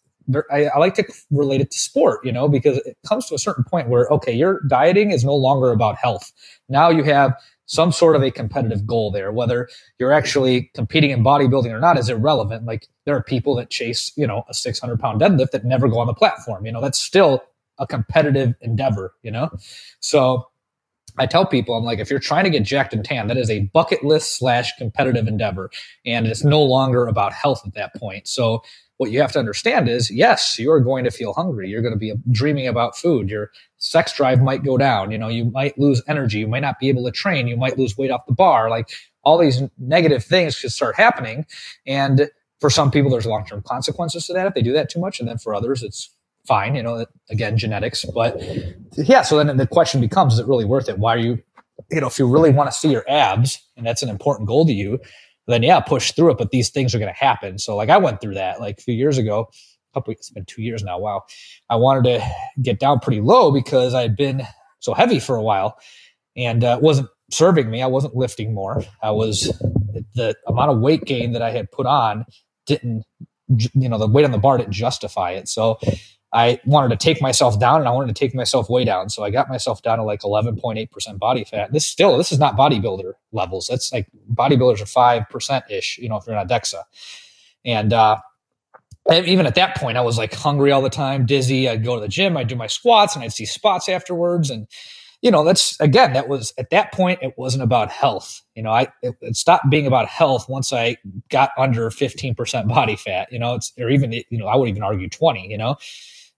I, 0.50 0.66
I, 0.66 0.78
like 0.78 0.94
to 0.94 1.04
relate 1.30 1.60
it 1.60 1.70
to 1.72 1.78
sport, 1.78 2.24
you 2.24 2.30
know, 2.30 2.48
because 2.48 2.78
it 2.78 2.96
comes 3.06 3.26
to 3.26 3.34
a 3.34 3.38
certain 3.38 3.64
point 3.64 3.88
where, 3.88 4.06
okay, 4.08 4.32
your 4.32 4.60
dieting 4.68 5.10
is 5.10 5.24
no 5.24 5.34
longer 5.34 5.72
about 5.72 5.96
health. 5.96 6.32
Now 6.68 6.90
you 6.90 7.02
have 7.02 7.34
some 7.66 7.90
sort 7.90 8.14
of 8.14 8.22
a 8.22 8.30
competitive 8.30 8.86
goal 8.86 9.10
there. 9.10 9.32
Whether 9.32 9.68
you're 9.98 10.12
actually 10.12 10.70
competing 10.74 11.10
in 11.10 11.24
bodybuilding 11.24 11.72
or 11.72 11.80
not 11.80 11.98
is 11.98 12.08
irrelevant. 12.08 12.66
Like 12.66 12.86
there 13.04 13.16
are 13.16 13.22
people 13.22 13.56
that 13.56 13.70
chase, 13.70 14.12
you 14.16 14.26
know, 14.26 14.44
a 14.48 14.54
600 14.54 15.00
pound 15.00 15.20
deadlift 15.20 15.50
that 15.50 15.64
never 15.64 15.88
go 15.88 15.98
on 15.98 16.06
the 16.06 16.14
platform. 16.14 16.66
You 16.66 16.72
know, 16.72 16.80
that's 16.80 17.00
still 17.00 17.42
a 17.78 17.86
competitive 17.86 18.54
endeavor, 18.60 19.14
you 19.22 19.30
know? 19.30 19.50
So 20.00 20.46
I 21.18 21.26
tell 21.26 21.44
people, 21.44 21.74
I'm 21.74 21.84
like, 21.84 21.98
if 21.98 22.10
you're 22.10 22.18
trying 22.18 22.44
to 22.44 22.50
get 22.50 22.62
jacked 22.62 22.94
and 22.94 23.04
tan, 23.04 23.26
that 23.28 23.36
is 23.36 23.50
a 23.50 23.60
bucket 23.74 24.02
list 24.04 24.38
slash 24.38 24.72
competitive 24.76 25.26
endeavor. 25.26 25.70
And 26.06 26.26
it's 26.26 26.44
no 26.44 26.62
longer 26.62 27.06
about 27.06 27.32
health 27.32 27.62
at 27.66 27.74
that 27.74 27.94
point. 27.94 28.26
So 28.26 28.62
what 28.96 29.10
you 29.10 29.20
have 29.20 29.32
to 29.32 29.38
understand 29.38 29.88
is 29.88 30.10
yes, 30.10 30.58
you're 30.58 30.80
going 30.80 31.04
to 31.04 31.10
feel 31.10 31.32
hungry. 31.32 31.68
You're 31.68 31.82
going 31.82 31.94
to 31.94 31.98
be 31.98 32.14
dreaming 32.30 32.68
about 32.68 32.96
food. 32.96 33.28
Your 33.28 33.50
sex 33.78 34.12
drive 34.14 34.40
might 34.40 34.64
go 34.64 34.78
down. 34.78 35.10
You 35.10 35.18
know, 35.18 35.28
you 35.28 35.46
might 35.46 35.78
lose 35.78 36.02
energy. 36.06 36.38
You 36.38 36.46
might 36.46 36.60
not 36.60 36.78
be 36.78 36.88
able 36.88 37.04
to 37.04 37.10
train. 37.10 37.48
You 37.48 37.56
might 37.56 37.76
lose 37.76 37.98
weight 37.98 38.10
off 38.10 38.26
the 38.26 38.32
bar. 38.32 38.70
Like 38.70 38.90
all 39.24 39.38
these 39.38 39.62
negative 39.78 40.24
things 40.24 40.58
could 40.60 40.72
start 40.72 40.96
happening. 40.96 41.46
And 41.86 42.30
for 42.60 42.70
some 42.70 42.90
people, 42.90 43.10
there's 43.10 43.26
long 43.26 43.44
term 43.44 43.62
consequences 43.62 44.26
to 44.26 44.32
that 44.34 44.46
if 44.46 44.54
they 44.54 44.62
do 44.62 44.72
that 44.72 44.88
too 44.88 45.00
much. 45.00 45.18
And 45.18 45.28
then 45.28 45.38
for 45.38 45.54
others, 45.54 45.82
it's 45.82 46.10
fine. 46.46 46.74
You 46.74 46.82
know, 46.82 47.06
again, 47.30 47.56
genetics. 47.56 48.04
But 48.04 48.42
yeah, 48.96 49.22
so 49.22 49.42
then 49.42 49.56
the 49.56 49.66
question 49.66 50.00
becomes 50.00 50.34
is 50.34 50.38
it 50.38 50.46
really 50.46 50.64
worth 50.64 50.88
it? 50.88 50.98
Why 50.98 51.14
are 51.14 51.18
you, 51.18 51.42
you 51.90 52.00
know, 52.00 52.06
if 52.06 52.18
you 52.18 52.26
really 52.26 52.50
want 52.50 52.70
to 52.70 52.76
see 52.76 52.90
your 52.90 53.04
abs 53.08 53.60
and 53.76 53.86
that's 53.86 54.02
an 54.02 54.08
important 54.08 54.48
goal 54.48 54.66
to 54.66 54.72
you, 54.72 54.98
then 55.46 55.62
yeah, 55.62 55.80
push 55.80 56.12
through 56.12 56.32
it. 56.32 56.38
But 56.38 56.50
these 56.50 56.70
things 56.70 56.94
are 56.94 56.98
going 56.98 57.12
to 57.12 57.18
happen. 57.18 57.58
So 57.58 57.76
like 57.76 57.88
I 57.88 57.98
went 57.98 58.20
through 58.20 58.34
that 58.34 58.60
like 58.60 58.78
a 58.78 58.82
few 58.82 58.94
years 58.94 59.18
ago. 59.18 59.50
a 59.50 59.94
Couple, 59.94 60.12
it's 60.12 60.30
been 60.30 60.44
two 60.44 60.62
years 60.62 60.82
now. 60.82 60.98
Wow. 60.98 61.22
I 61.68 61.76
wanted 61.76 62.04
to 62.04 62.26
get 62.60 62.78
down 62.78 63.00
pretty 63.00 63.20
low 63.20 63.50
because 63.50 63.94
I'd 63.94 64.16
been 64.16 64.42
so 64.80 64.94
heavy 64.94 65.20
for 65.20 65.36
a 65.36 65.42
while 65.42 65.78
and 66.36 66.64
uh, 66.64 66.78
wasn't 66.80 67.08
serving 67.30 67.70
me. 67.70 67.82
I 67.82 67.86
wasn't 67.86 68.14
lifting 68.14 68.54
more. 68.54 68.82
I 69.02 69.10
was 69.10 69.44
the 70.14 70.34
amount 70.46 70.70
of 70.70 70.80
weight 70.80 71.04
gain 71.04 71.32
that 71.32 71.42
I 71.42 71.50
had 71.50 71.70
put 71.70 71.86
on 71.86 72.24
didn't, 72.66 73.04
you 73.48 73.88
know, 73.88 73.98
the 73.98 74.06
weight 74.06 74.24
on 74.24 74.30
the 74.30 74.38
bar 74.38 74.58
didn't 74.58 74.72
justify 74.72 75.32
it. 75.32 75.48
So 75.48 75.78
I 76.32 76.60
wanted 76.64 76.88
to 76.90 76.96
take 76.96 77.20
myself 77.20 77.60
down 77.60 77.80
and 77.80 77.88
I 77.88 77.92
wanted 77.92 78.14
to 78.14 78.18
take 78.18 78.34
myself 78.34 78.70
way 78.70 78.84
down. 78.84 79.10
So 79.10 79.22
I 79.22 79.30
got 79.30 79.48
myself 79.48 79.82
down 79.82 79.98
to 79.98 80.04
like 80.04 80.20
11.8% 80.20 81.18
body 81.18 81.44
fat. 81.44 81.72
This 81.72 81.84
still, 81.84 82.16
this 82.16 82.32
is 82.32 82.38
not 82.38 82.56
bodybuilder 82.56 83.12
levels. 83.32 83.66
That's 83.68 83.92
like 83.92 84.06
bodybuilders 84.32 84.80
are 84.80 85.26
5% 85.26 85.70
ish, 85.70 85.98
you 85.98 86.08
know, 86.08 86.16
if 86.16 86.26
you're 86.26 86.34
not 86.34 86.48
DEXA. 86.48 86.82
And, 87.64 87.92
uh, 87.92 88.18
even 89.10 89.46
at 89.46 89.56
that 89.56 89.76
point, 89.76 89.98
I 89.98 90.02
was 90.02 90.16
like 90.16 90.32
hungry 90.32 90.70
all 90.70 90.80
the 90.80 90.88
time, 90.88 91.26
dizzy. 91.26 91.68
I'd 91.68 91.84
go 91.84 91.96
to 91.96 92.00
the 92.00 92.08
gym, 92.08 92.36
I'd 92.36 92.46
do 92.46 92.54
my 92.54 92.68
squats, 92.68 93.16
and 93.16 93.24
I'd 93.24 93.32
see 93.32 93.44
spots 93.44 93.88
afterwards. 93.88 94.48
And 94.48 94.68
you 95.22 95.30
know, 95.30 95.44
that's 95.44 95.78
again, 95.80 96.12
that 96.12 96.28
was 96.28 96.52
at 96.58 96.70
that 96.70 96.92
point, 96.92 97.20
it 97.22 97.34
wasn't 97.36 97.62
about 97.62 97.90
health. 97.90 98.42
You 98.54 98.62
know, 98.62 98.70
I 98.70 98.88
it, 99.02 99.16
it 99.20 99.36
stopped 99.36 99.70
being 99.70 99.86
about 99.86 100.08
health 100.08 100.48
once 100.48 100.72
I 100.72 100.96
got 101.30 101.50
under 101.56 101.90
15% 101.90 102.68
body 102.68 102.96
fat, 102.96 103.32
you 103.32 103.38
know, 103.38 103.54
it's 103.54 103.72
or 103.78 103.90
even 103.90 104.12
you 104.12 104.24
know, 104.30 104.46
I 104.46 104.56
would 104.56 104.68
even 104.68 104.82
argue 104.82 105.08
20, 105.08 105.48
you 105.50 105.58
know. 105.58 105.76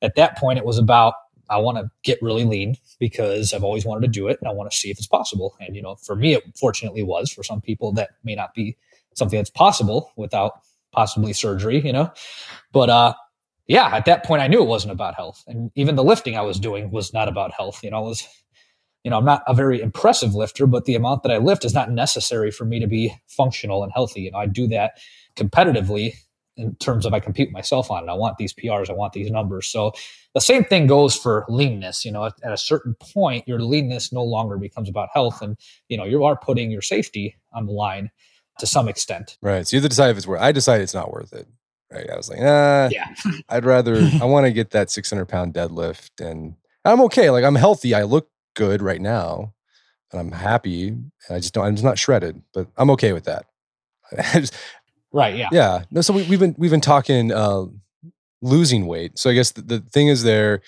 At 0.05 0.17
that 0.17 0.39
point, 0.39 0.59
it 0.59 0.65
was 0.65 0.79
about 0.79 1.15
I 1.51 1.59
want 1.59 1.79
to 1.79 1.91
get 2.05 2.23
really 2.23 2.45
lean 2.45 2.77
because 2.99 3.53
I've 3.53 3.65
always 3.65 3.85
wanted 3.85 4.03
to 4.03 4.09
do 4.09 4.29
it 4.29 4.39
and 4.41 4.49
I 4.49 4.53
want 4.53 4.71
to 4.71 4.77
see 4.77 4.91
if 4.91 4.99
it's 4.99 5.07
possible. 5.07 5.55
And, 5.61 5.77
you 5.77 5.83
know, 5.83 5.97
for 5.97 6.17
me, 6.17 6.35
it 6.35 6.43
fortunately 6.59 7.03
was. 7.03 7.31
For 7.31 7.43
some 7.43 7.61
people, 7.61 7.93
that 7.93 8.11
may 8.25 8.35
not 8.35 8.55
be 8.55 8.77
something 9.15 9.39
that's 9.39 9.51
possible 9.51 10.11
without 10.17 10.61
possibly 10.93 11.33
surgery, 11.33 11.81
you 11.85 11.93
know. 11.93 12.11
But 12.73 12.91
uh 12.91 13.15
yeah, 13.67 13.95
at 13.95 14.05
that 14.07 14.25
point 14.25 14.43
I 14.43 14.49
knew 14.49 14.63
it 14.63 14.69
wasn't 14.69 14.93
about 14.93 15.15
health. 15.15 15.43
And 15.47 15.71
even 15.75 15.97
the 15.97 16.05
lifting 16.05 16.37
I 16.37 16.43
was 16.43 16.59
doing 16.59 16.91
was 16.91 17.13
not 17.13 17.29
about 17.29 17.53
health. 17.53 17.83
You 17.83 17.91
know, 17.91 17.99
I 17.99 18.01
was 18.01 18.27
you 19.05 19.11
know, 19.11 19.19
I'm 19.19 19.25
not 19.25 19.43
a 19.47 19.55
very 19.55 19.81
impressive 19.83 20.35
lifter, 20.35 20.67
but 20.67 20.87
the 20.87 20.95
amount 20.95 21.23
that 21.25 21.33
I 21.33 21.37
lift 21.37 21.65
is 21.65 21.75
not 21.75 21.91
necessary 21.91 22.51
for 22.51 22.65
me 22.65 22.81
to 22.81 22.87
be 22.87 23.15
functional 23.29 23.83
and 23.83 23.93
healthy. 23.93 24.23
You 24.23 24.31
know, 24.31 24.39
I 24.39 24.47
do 24.47 24.67
that 24.69 24.99
competitively 25.37 26.15
in 26.57 26.75
terms 26.77 27.05
of 27.05 27.15
I 27.15 27.21
compete 27.21 27.51
myself 27.51 27.91
on 27.91 28.05
it. 28.05 28.11
I 28.11 28.15
want 28.15 28.39
these 28.39 28.53
PRs, 28.53 28.89
I 28.89 28.93
want 28.93 29.13
these 29.13 29.31
numbers. 29.31 29.67
So 29.67 29.93
the 30.35 30.41
same 30.41 30.65
thing 30.65 30.87
goes 30.87 31.17
for 31.17 31.45
leanness. 31.49 32.05
You 32.05 32.13
know, 32.13 32.27
at, 32.27 32.35
at, 32.43 32.53
a 32.53 32.57
certain 32.57 32.95
point, 33.01 33.47
your 33.49 33.61
leanness 33.61 34.13
no 34.13 34.23
longer 34.23 34.57
becomes 34.57 34.89
about 34.89 35.09
health, 35.13 35.43
and 35.43 35.57
you 35.89 35.97
know 35.97 36.05
you 36.05 36.25
are 36.25 36.37
putting 36.37 36.71
your 36.71 36.83
safety 36.83 37.37
on 37.53 37.67
the 37.67 37.73
line 37.73 38.11
to 38.59 38.67
some 38.67 38.89
extent. 38.89 39.37
Right. 39.43 39.67
So 39.67 39.77
you 39.77 39.79
have 39.79 39.85
to 39.85 39.89
decide 39.89 40.11
if 40.11 40.17
it's 40.17 40.27
worth. 40.27 40.41
I 40.41 40.53
decide 40.53 40.81
it's 40.81 40.95
not 40.95 41.13
worth 41.13 41.33
it. 41.33 41.49
Right. 41.93 42.09
I 42.11 42.17
was 42.17 42.29
like, 42.29 42.41
ah, 42.43 42.89
yeah. 42.91 43.15
I'd 43.49 43.65
rather. 43.65 43.97
I 44.21 44.25
want 44.25 44.47
to 44.47 44.53
get 44.53 44.71
that 44.71 44.91
600 44.91 45.27
pound 45.27 45.55
deadlift, 45.55 46.11
and 46.21 46.55
I'm 46.85 47.01
okay. 47.03 47.31
Like 47.31 47.45
I'm 47.45 47.55
healthy. 47.55 47.95
I 47.95 48.03
look 48.03 48.29
good 48.55 48.83
right 48.83 49.01
now, 49.01 49.55
and 50.13 50.21
I'm 50.21 50.33
happy. 50.33 50.89
And 50.89 51.11
I 51.31 51.39
just 51.39 51.55
don't. 51.55 51.65
I'm 51.65 51.75
just 51.75 51.85
not 51.85 51.99
shredded, 51.99 52.43
but 52.53 52.69
I'm 52.77 52.91
okay 52.91 53.13
with 53.13 53.25
that. 53.25 53.47
right. 55.15 55.35
Yeah. 55.35 55.49
Yeah. 55.53 55.85
No. 55.91 56.01
So 56.01 56.13
we, 56.13 56.25
have 56.25 56.41
been 56.41 56.55
we've 56.59 56.71
been 56.71 56.81
talking 56.81 57.33
uh, 57.33 57.65
losing 58.43 58.87
weight. 58.87 59.19
So 59.19 59.31
I 59.31 59.35
guess 59.35 59.53
the, 59.53 59.63
the 59.63 59.81
thing 59.81 60.09
is 60.09 60.23
there. 60.23 60.61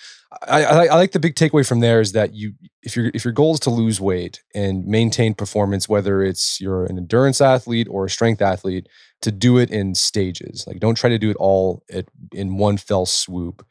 I, 0.49 0.65
I, 0.65 0.87
I 0.87 0.95
like 0.97 1.13
the 1.13 1.21
big 1.21 1.35
takeaway 1.35 1.67
from 1.67 1.81
there 1.81 2.01
is 2.01 2.13
that 2.13 2.35
you 2.35 2.55
if 2.83 2.97
your 2.97 3.11
if 3.13 3.25
your 3.25 3.33
goal 3.33 3.55
is 3.55 3.61
to 3.61 3.71
lose 3.71 4.01
weight 4.01 4.43
and 4.55 4.87
maintain 4.87 5.35
performance, 5.35 5.89
whether 5.89 6.23
it's 6.23 6.61
you're 6.61 6.85
an 6.87 6.97
endurance 6.97 7.41
athlete 7.41 7.89
or 7.91 8.07
a 8.07 8.11
strength 8.11 8.41
athlete, 8.41 8.89
to 9.23 9.31
do 9.31 9.59
it 9.59 9.71
in 9.71 9.95
stages. 9.95 10.65
Like 10.67 10.81
don't 10.81 10.97
try 10.97 11.11
to 11.11 11.19
do 11.19 11.31
it 11.31 11.37
all 11.39 11.83
at 11.93 12.07
in 12.33 12.57
one 12.57 12.77
fell 12.77 13.07
swoop 13.07 13.67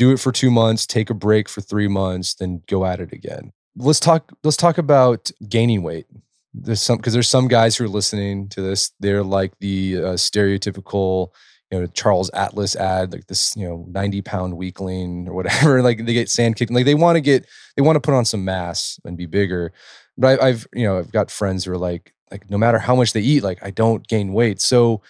do 0.00 0.10
it 0.12 0.18
for 0.18 0.32
two 0.32 0.50
months, 0.50 0.86
take 0.86 1.10
a 1.10 1.14
break 1.14 1.46
for 1.46 1.60
three 1.60 1.86
months, 1.86 2.32
then 2.32 2.62
go 2.66 2.86
at 2.86 3.00
it 3.00 3.12
again. 3.12 3.52
Let's 3.76 4.00
talk. 4.00 4.32
Let's 4.42 4.56
talk 4.56 4.78
about 4.78 5.30
gaining 5.46 5.82
weight. 5.82 6.06
There's 6.52 6.82
some 6.82 6.96
because 6.96 7.12
there's 7.12 7.28
some 7.28 7.48
guys 7.48 7.76
who 7.76 7.84
are 7.84 7.88
listening 7.88 8.48
to 8.50 8.62
this. 8.62 8.92
They're 9.00 9.22
like 9.22 9.58
the 9.60 9.98
uh, 9.98 10.00
stereotypical, 10.14 11.28
you 11.70 11.80
know, 11.80 11.86
Charles 11.86 12.30
Atlas 12.30 12.74
ad, 12.74 13.12
like 13.12 13.26
this, 13.26 13.54
you 13.56 13.68
know, 13.68 13.86
90 13.88 14.22
pound 14.22 14.56
weakling 14.56 15.28
or 15.28 15.34
whatever. 15.34 15.82
like 15.84 16.04
they 16.04 16.12
get 16.12 16.28
sand 16.28 16.56
kicked. 16.56 16.72
Like 16.72 16.84
they 16.84 16.94
want 16.94 17.16
to 17.16 17.20
get, 17.20 17.46
they 17.76 17.82
want 17.82 17.96
to 17.96 18.00
put 18.00 18.14
on 18.14 18.24
some 18.24 18.44
mass 18.44 18.98
and 19.04 19.16
be 19.16 19.26
bigger. 19.26 19.72
But 20.18 20.40
I, 20.40 20.48
I've, 20.48 20.66
you 20.74 20.84
know, 20.84 20.98
I've 20.98 21.12
got 21.12 21.30
friends 21.30 21.64
who 21.64 21.72
are 21.72 21.78
like, 21.78 22.12
like 22.30 22.50
no 22.50 22.58
matter 22.58 22.78
how 22.78 22.94
much 22.94 23.12
they 23.12 23.20
eat, 23.20 23.42
like 23.42 23.58
I 23.62 23.70
don't 23.70 24.06
gain 24.06 24.32
weight. 24.32 24.60
So 24.60 25.02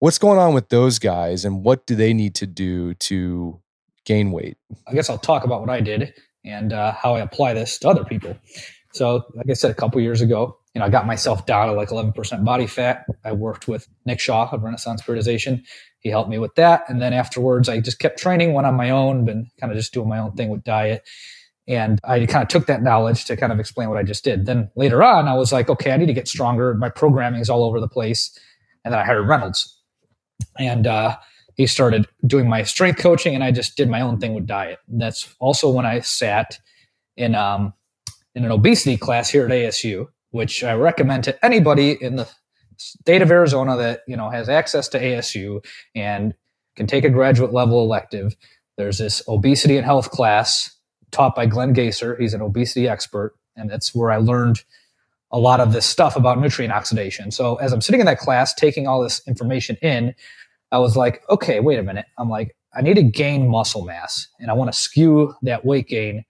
what's 0.00 0.18
going 0.18 0.38
on 0.38 0.52
with 0.52 0.68
those 0.68 0.98
guys 0.98 1.44
and 1.44 1.64
what 1.64 1.86
do 1.86 1.94
they 1.94 2.12
need 2.12 2.34
to 2.36 2.46
do 2.46 2.94
to 2.94 3.60
gain 4.04 4.32
weight? 4.32 4.56
I 4.88 4.94
guess 4.94 5.08
I'll 5.08 5.18
talk 5.18 5.44
about 5.44 5.60
what 5.60 5.70
I 5.70 5.80
did 5.80 6.12
and 6.44 6.72
uh, 6.72 6.92
how 6.92 7.14
I 7.14 7.20
apply 7.20 7.54
this 7.54 7.78
to 7.78 7.88
other 7.88 8.04
people. 8.04 8.36
So, 8.94 9.22
like 9.34 9.48
I 9.48 9.54
said, 9.54 9.70
a 9.70 9.74
couple 9.74 10.00
years 10.00 10.20
ago, 10.20 10.58
you 10.74 10.78
know, 10.78 10.86
I 10.86 10.88
got 10.88 11.06
myself 11.06 11.44
down 11.44 11.68
to 11.68 11.74
like 11.74 11.88
11% 11.88 12.44
body 12.44 12.66
fat. 12.66 13.04
I 13.24 13.32
worked 13.32 13.68
with 13.68 13.88
Nick 14.06 14.20
Shaw 14.20 14.48
of 14.50 14.62
Renaissance 14.62 15.02
Periodization. 15.02 15.62
He 16.00 16.08
helped 16.08 16.30
me 16.30 16.38
with 16.38 16.54
that. 16.54 16.84
And 16.88 17.00
then 17.00 17.12
afterwards, 17.12 17.68
I 17.68 17.80
just 17.80 17.98
kept 17.98 18.18
training, 18.18 18.54
went 18.54 18.66
on 18.66 18.74
my 18.74 18.90
own, 18.90 19.24
been 19.24 19.50
kind 19.60 19.70
of 19.70 19.78
just 19.78 19.92
doing 19.92 20.08
my 20.08 20.18
own 20.18 20.32
thing 20.32 20.48
with 20.48 20.64
diet. 20.64 21.06
And 21.68 22.00
I 22.04 22.24
kind 22.26 22.42
of 22.42 22.48
took 22.48 22.66
that 22.66 22.82
knowledge 22.82 23.26
to 23.26 23.36
kind 23.36 23.52
of 23.52 23.60
explain 23.60 23.88
what 23.88 23.98
I 23.98 24.02
just 24.02 24.24
did. 24.24 24.46
Then 24.46 24.70
later 24.74 25.02
on, 25.02 25.28
I 25.28 25.34
was 25.34 25.52
like, 25.52 25.68
okay, 25.68 25.92
I 25.92 25.96
need 25.96 26.06
to 26.06 26.12
get 26.12 26.26
stronger. 26.26 26.74
My 26.74 26.88
programming 26.88 27.40
is 27.40 27.50
all 27.50 27.64
over 27.64 27.78
the 27.78 27.88
place. 27.88 28.36
And 28.84 28.92
then 28.92 29.00
I 29.00 29.04
hired 29.04 29.28
Reynolds. 29.28 29.78
And 30.58 30.86
uh, 30.86 31.18
he 31.54 31.66
started 31.66 32.06
doing 32.26 32.48
my 32.48 32.62
strength 32.62 32.98
coaching 33.00 33.34
and 33.34 33.44
I 33.44 33.52
just 33.52 33.76
did 33.76 33.88
my 33.88 34.00
own 34.00 34.18
thing 34.18 34.34
with 34.34 34.46
diet. 34.46 34.78
That's 34.88 35.34
also 35.38 35.70
when 35.70 35.86
I 35.86 36.00
sat 36.00 36.58
in 37.16 37.34
um, 37.34 37.74
in 38.34 38.44
an 38.44 38.50
obesity 38.50 38.96
class 38.96 39.28
here 39.28 39.44
at 39.44 39.50
ASU, 39.50 40.06
which 40.32 40.64
I 40.64 40.74
recommend 40.74 41.24
to 41.24 41.44
anybody 41.44 41.92
in 41.92 42.16
the 42.16 42.28
state 42.76 43.22
of 43.22 43.30
Arizona 43.30 43.76
that 43.76 44.00
you 44.08 44.16
know 44.16 44.28
has 44.28 44.48
access 44.48 44.88
to 44.88 45.00
ASU 45.00 45.64
and 45.94 46.34
can 46.76 46.86
take 46.86 47.04
a 47.04 47.10
graduate 47.10 47.52
level 47.52 47.82
elective. 47.82 48.36
There's 48.76 48.98
this 48.98 49.22
obesity 49.28 49.76
and 49.76 49.86
health 49.86 50.10
class 50.10 50.76
taught 51.10 51.34
by 51.34 51.46
Glenn 51.46 51.74
Gaesser. 51.74 52.18
He's 52.18 52.34
an 52.34 52.42
obesity 52.42 52.88
expert, 52.88 53.34
and 53.56 53.70
that's 53.70 53.94
where 53.94 54.10
I 54.10 54.16
learned 54.16 54.62
a 55.30 55.38
lot 55.38 55.60
of 55.60 55.72
this 55.72 55.86
stuff 55.86 56.16
about 56.16 56.38
nutrient 56.38 56.74
oxidation. 56.74 57.30
So 57.30 57.56
as 57.56 57.72
I'm 57.72 57.80
sitting 57.80 58.00
in 58.00 58.06
that 58.06 58.18
class, 58.18 58.52
taking 58.52 58.86
all 58.86 59.02
this 59.02 59.26
information 59.26 59.76
in, 59.80 60.14
I 60.70 60.78
was 60.78 60.96
like, 60.96 61.22
okay, 61.30 61.60
wait 61.60 61.78
a 61.78 61.82
minute. 61.82 62.06
I'm 62.18 62.28
like, 62.28 62.54
I 62.74 62.82
need 62.82 62.94
to 62.94 63.02
gain 63.02 63.48
muscle 63.48 63.84
mass 63.84 64.28
and 64.38 64.50
I 64.50 64.54
want 64.54 64.72
to 64.72 64.78
skew 64.78 65.34
that 65.42 65.64
weight 65.64 65.88
gain 65.88 66.24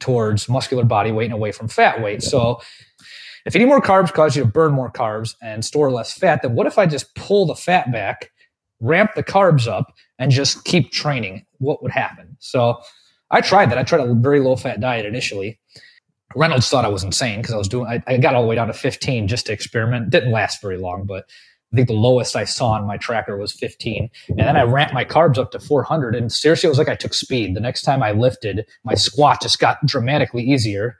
towards 0.00 0.48
muscular 0.48 0.84
body 0.84 1.12
weight 1.12 1.26
and 1.26 1.34
away 1.34 1.52
from 1.52 1.68
fat 1.68 2.02
weight. 2.02 2.22
So 2.22 2.60
if 3.44 3.54
eating 3.54 3.68
more 3.68 3.80
carbs 3.80 4.12
causes 4.12 4.36
you 4.36 4.42
to 4.44 4.48
burn 4.48 4.72
more 4.72 4.90
carbs 4.90 5.34
and 5.42 5.64
store 5.64 5.90
less 5.90 6.12
fat, 6.12 6.40
then 6.42 6.54
what 6.54 6.66
if 6.66 6.78
I 6.78 6.86
just 6.86 7.14
pull 7.14 7.46
the 7.46 7.54
fat 7.54 7.92
back, 7.92 8.30
ramp 8.80 9.12
the 9.14 9.22
carbs 9.22 9.66
up, 9.66 9.92
and 10.18 10.30
just 10.30 10.64
keep 10.64 10.92
training? 10.92 11.44
What 11.58 11.82
would 11.82 11.92
happen? 11.92 12.36
So 12.40 12.80
I 13.30 13.40
tried 13.40 13.70
that. 13.70 13.78
I 13.78 13.82
tried 13.82 14.00
a 14.00 14.14
very 14.14 14.40
low 14.40 14.56
fat 14.56 14.80
diet 14.80 15.06
initially. 15.06 15.58
Reynolds 16.36 16.68
thought 16.68 16.84
I 16.84 16.88
was 16.88 17.04
insane 17.04 17.40
because 17.40 17.54
I 17.54 17.58
was 17.58 17.68
doing, 17.68 17.86
I, 17.86 18.02
I, 18.06 18.16
got 18.16 18.34
all 18.34 18.42
the 18.42 18.48
way 18.48 18.56
down 18.56 18.66
to 18.66 18.72
15 18.72 19.28
just 19.28 19.46
to 19.46 19.52
experiment. 19.52 20.10
Didn't 20.10 20.32
last 20.32 20.60
very 20.60 20.78
long, 20.78 21.04
but 21.04 21.26
I 21.72 21.76
think 21.76 21.88
the 21.88 21.94
lowest 21.94 22.36
I 22.36 22.44
saw 22.44 22.70
on 22.70 22.86
my 22.86 22.96
tracker 22.96 23.36
was 23.36 23.52
15. 23.52 24.08
And 24.28 24.38
then 24.38 24.56
I 24.56 24.62
ramped 24.62 24.94
my 24.94 25.04
carbs 25.04 25.38
up 25.38 25.50
to 25.52 25.60
400. 25.60 26.14
And 26.14 26.32
seriously, 26.32 26.66
it 26.66 26.70
was 26.70 26.78
like 26.78 26.88
I 26.88 26.94
took 26.94 27.14
speed. 27.14 27.54
The 27.54 27.60
next 27.60 27.82
time 27.82 28.02
I 28.02 28.12
lifted, 28.12 28.66
my 28.84 28.94
squat 28.94 29.42
just 29.42 29.58
got 29.58 29.84
dramatically 29.84 30.42
easier. 30.44 30.98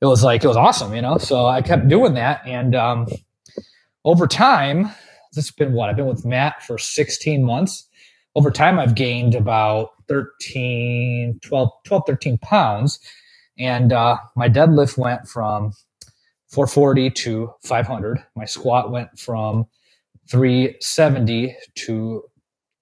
It 0.00 0.06
was 0.06 0.24
like, 0.24 0.42
it 0.42 0.48
was 0.48 0.56
awesome, 0.56 0.94
you 0.94 1.02
know? 1.02 1.18
So 1.18 1.46
I 1.46 1.62
kept 1.62 1.88
doing 1.88 2.14
that. 2.14 2.40
And 2.46 2.74
um, 2.74 3.06
over 4.04 4.26
time, 4.26 4.84
this 5.34 5.46
has 5.46 5.50
been 5.50 5.72
what? 5.72 5.90
I've 5.90 5.96
been 5.96 6.06
with 6.06 6.24
Matt 6.24 6.62
for 6.62 6.78
16 6.78 7.44
months. 7.44 7.86
Over 8.34 8.50
time, 8.50 8.78
I've 8.78 8.94
gained 8.94 9.34
about 9.34 9.90
13, 10.08 11.40
12, 11.42 11.70
12 11.84 12.02
13 12.06 12.38
pounds. 12.38 12.98
And 13.58 13.92
uh, 13.92 14.16
my 14.36 14.48
deadlift 14.48 14.96
went 14.96 15.28
from 15.28 15.72
440 16.48 17.10
to 17.10 17.54
500. 17.62 18.24
My 18.34 18.44
squat 18.44 18.90
went 18.90 19.18
from 19.18 19.66
370 20.30 21.56
to 21.76 22.22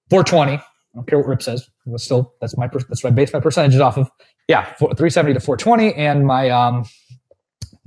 420. 0.09 0.53
I 0.53 0.61
don't 0.95 1.07
care 1.07 1.19
what 1.19 1.27
Rip 1.27 1.41
says. 1.41 1.69
Still 1.97 2.33
that's 2.39 2.57
my 2.57 2.67
that's 2.67 3.03
what 3.03 3.11
I 3.11 3.15
base 3.15 3.33
my 3.33 3.39
percentages 3.39 3.81
off 3.81 3.97
of. 3.97 4.09
Yeah, 4.47 4.65
370 4.73 5.33
to 5.35 5.39
420, 5.39 5.93
and 5.93 6.25
my 6.25 6.49
um 6.49 6.85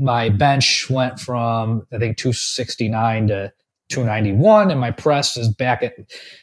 my 0.02 0.28
mm-hmm. 0.28 0.38
bench 0.38 0.90
went 0.90 1.20
from 1.20 1.86
I 1.92 1.98
think 1.98 2.16
269 2.16 3.28
to 3.28 3.52
291 3.88 4.70
and 4.70 4.80
my 4.80 4.90
press 4.90 5.36
is 5.36 5.48
back 5.48 5.82
at 5.82 5.94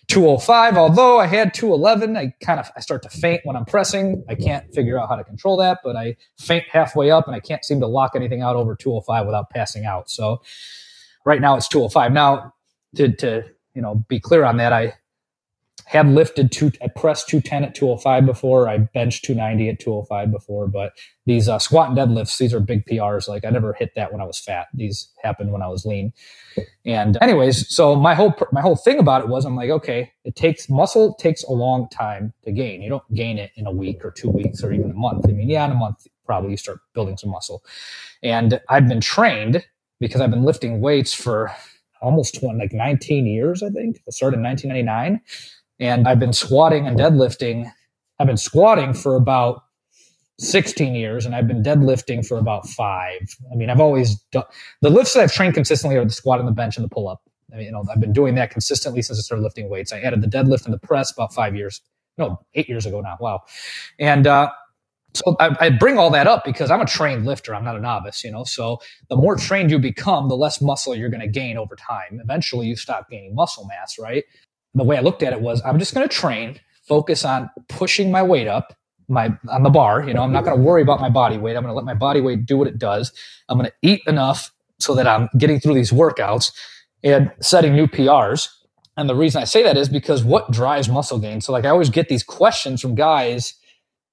205 0.07 0.77
although 0.77 1.19
i 1.19 1.25
had 1.25 1.51
211 1.51 2.15
i 2.15 2.31
kind 2.43 2.59
of 2.59 2.69
i 2.77 2.79
start 2.79 3.01
to 3.01 3.09
faint 3.09 3.41
when 3.43 3.55
i'm 3.55 3.65
pressing. 3.65 4.23
I 4.29 4.35
can't 4.35 4.71
figure 4.71 4.99
out 4.99 5.09
how 5.09 5.15
to 5.15 5.23
control 5.23 5.57
that 5.57 5.79
but 5.83 5.95
i 5.95 6.15
faint 6.37 6.65
halfway 6.69 7.09
up 7.09 7.25
and 7.25 7.35
i 7.35 7.39
can't 7.39 7.65
seem 7.65 7.79
to 7.79 7.87
lock 7.87 8.11
anything 8.15 8.43
out 8.43 8.55
over 8.55 8.75
205 8.75 9.25
without 9.25 9.49
passing 9.49 9.85
out. 9.85 10.11
So 10.11 10.41
right 11.25 11.41
now 11.41 11.55
it's 11.55 11.67
205 11.67 12.11
now 12.11 12.53
to, 12.95 13.11
to 13.15 13.43
you 13.73 13.81
know 13.81 13.95
be 14.07 14.19
clear 14.19 14.43
on 14.43 14.57
that 14.57 14.73
i 14.73 14.93
had 15.89 16.07
lifted 16.07 16.51
two, 16.51 16.71
I 16.83 16.87
pressed 16.87 17.29
210 17.29 17.63
at 17.63 17.73
205 17.73 18.23
before. 18.23 18.69
I 18.69 18.77
benched 18.77 19.25
290 19.25 19.69
at 19.69 19.79
205 19.79 20.31
before, 20.31 20.67
but 20.67 20.93
these 21.25 21.49
uh, 21.49 21.57
squat 21.57 21.89
and 21.89 21.97
deadlifts, 21.97 22.37
these 22.37 22.53
are 22.53 22.59
big 22.59 22.85
PRs. 22.85 23.27
Like 23.27 23.43
I 23.43 23.49
never 23.49 23.73
hit 23.73 23.95
that 23.95 24.13
when 24.13 24.21
I 24.21 24.25
was 24.25 24.37
fat. 24.37 24.67
These 24.75 25.09
happened 25.23 25.51
when 25.51 25.63
I 25.63 25.67
was 25.67 25.87
lean. 25.87 26.13
And 26.85 27.17
anyways, 27.23 27.75
so 27.75 27.95
my 27.95 28.13
whole, 28.13 28.35
my 28.51 28.61
whole 28.61 28.75
thing 28.75 28.99
about 28.99 29.23
it 29.23 29.29
was 29.29 29.45
I'm 29.45 29.55
like, 29.55 29.71
okay, 29.71 30.11
it 30.25 30.35
takes 30.35 30.69
muscle 30.69 31.15
takes 31.15 31.41
a 31.45 31.53
long 31.53 31.89
time 31.89 32.33
to 32.43 32.51
gain. 32.51 32.83
You 32.83 32.89
don't 32.89 33.13
gain 33.15 33.39
it 33.39 33.49
in 33.55 33.65
a 33.65 33.71
week 33.71 34.05
or 34.05 34.11
two 34.11 34.29
weeks 34.29 34.63
or 34.63 34.71
even 34.71 34.91
a 34.91 34.93
month. 34.93 35.25
I 35.27 35.31
mean, 35.31 35.49
yeah, 35.49 35.65
in 35.65 35.71
a 35.71 35.75
month, 35.75 36.05
probably 36.23 36.51
you 36.51 36.57
start 36.57 36.81
building 36.93 37.17
some 37.17 37.31
muscle. 37.31 37.63
And 38.21 38.61
I've 38.69 38.87
been 38.87 39.01
trained 39.01 39.65
because 39.99 40.21
I've 40.21 40.29
been 40.29 40.45
lifting 40.45 40.81
weights 40.81 41.15
for 41.15 41.51
almost 41.99 42.39
20, 42.39 42.59
like 42.59 42.73
19 42.73 43.25
years, 43.25 43.63
I 43.63 43.69
think. 43.69 44.01
I 44.07 44.11
started 44.11 44.37
in 44.37 44.43
1999 44.43 45.21
and 45.79 46.07
I've 46.07 46.19
been 46.19 46.33
squatting 46.33 46.87
and 46.87 46.97
deadlifting. 46.97 47.71
I've 48.19 48.27
been 48.27 48.37
squatting 48.37 48.93
for 48.93 49.15
about 49.15 49.63
16 50.39 50.95
years 50.95 51.25
and 51.25 51.35
I've 51.35 51.47
been 51.47 51.61
deadlifting 51.61 52.25
for 52.25 52.37
about 52.37 52.67
five. 52.67 53.35
I 53.51 53.55
mean, 53.55 53.69
I've 53.69 53.79
always 53.79 54.15
done 54.31 54.45
the 54.81 54.89
lifts 54.89 55.13
that 55.13 55.21
I've 55.21 55.33
trained 55.33 55.53
consistently 55.53 55.97
are 55.97 56.05
the 56.05 56.11
squat 56.11 56.39
and 56.39 56.47
the 56.47 56.53
bench 56.53 56.77
and 56.77 56.83
the 56.83 56.89
pull 56.89 57.07
up. 57.07 57.21
I 57.53 57.57
mean, 57.57 57.65
you 57.65 57.71
know, 57.71 57.83
I've 57.91 57.99
been 57.99 58.13
doing 58.13 58.35
that 58.35 58.51
consistently 58.51 59.01
since 59.01 59.19
I 59.19 59.21
started 59.21 59.43
lifting 59.43 59.69
weights. 59.69 59.91
I 59.91 59.99
added 59.99 60.21
the 60.21 60.27
deadlift 60.27 60.65
and 60.65 60.73
the 60.73 60.79
press 60.79 61.11
about 61.11 61.33
five 61.33 61.55
years, 61.55 61.81
no, 62.17 62.39
eight 62.53 62.69
years 62.69 62.85
ago 62.85 63.01
now. 63.01 63.17
Wow. 63.19 63.41
And, 63.99 64.27
uh, 64.27 64.51
so 65.15 65.35
I, 65.39 65.55
I, 65.59 65.69
bring 65.71 65.97
all 65.97 66.11
that 66.11 66.27
up 66.27 66.45
because 66.45 66.69
I'm 66.69 66.81
a 66.81 66.85
trained 66.85 67.25
lifter. 67.25 67.55
I'm 67.55 67.63
not 67.63 67.75
a 67.75 67.79
novice, 67.79 68.23
you 68.23 68.31
know. 68.31 68.43
So 68.43 68.79
the 69.09 69.15
more 69.15 69.35
trained 69.35 69.71
you 69.71 69.79
become, 69.79 70.29
the 70.29 70.37
less 70.37 70.61
muscle 70.61 70.95
you're 70.95 71.09
going 71.09 71.21
to 71.21 71.27
gain 71.27 71.57
over 71.57 71.75
time. 71.75 72.19
Eventually, 72.23 72.67
you 72.67 72.75
stop 72.75 73.09
gaining 73.09 73.33
muscle 73.33 73.65
mass, 73.65 73.97
right? 73.97 74.23
The 74.73 74.83
way 74.83 74.97
I 74.97 75.01
looked 75.01 75.23
at 75.23 75.33
it 75.33 75.41
was 75.41 75.61
I'm 75.65 75.79
just 75.79 75.93
going 75.93 76.07
to 76.07 76.13
train, 76.13 76.59
focus 76.87 77.25
on 77.25 77.49
pushing 77.67 78.11
my 78.11 78.23
weight 78.23 78.47
up 78.47 78.75
my 79.09 79.35
on 79.49 79.63
the 79.63 79.69
bar. 79.69 80.07
You 80.07 80.13
know, 80.13 80.21
I'm 80.21 80.31
not 80.31 80.45
going 80.45 80.55
to 80.55 80.63
worry 80.63 80.81
about 80.81 81.01
my 81.01 81.09
body 81.09 81.37
weight. 81.37 81.57
I'm 81.57 81.63
going 81.63 81.71
to 81.71 81.75
let 81.75 81.85
my 81.85 81.93
body 81.93 82.21
weight 82.21 82.45
do 82.45 82.57
what 82.57 82.67
it 82.67 82.77
does. 82.77 83.11
I'm 83.49 83.57
going 83.57 83.69
to 83.69 83.75
eat 83.81 84.01
enough 84.07 84.51
so 84.79 84.95
that 84.95 85.07
I'm 85.07 85.27
getting 85.37 85.59
through 85.59 85.73
these 85.73 85.91
workouts 85.91 86.53
and 87.03 87.31
setting 87.41 87.75
new 87.75 87.87
PRs. 87.87 88.47
And 88.95 89.09
the 89.09 89.15
reason 89.15 89.41
I 89.41 89.45
say 89.45 89.63
that 89.63 89.77
is 89.77 89.89
because 89.89 90.23
what 90.23 90.51
drives 90.51 90.87
muscle 90.89 91.19
gain? 91.19 91.41
So 91.41 91.51
like 91.51 91.65
I 91.65 91.69
always 91.69 91.89
get 91.89 92.09
these 92.09 92.23
questions 92.23 92.81
from 92.81 92.95
guys 92.95 93.53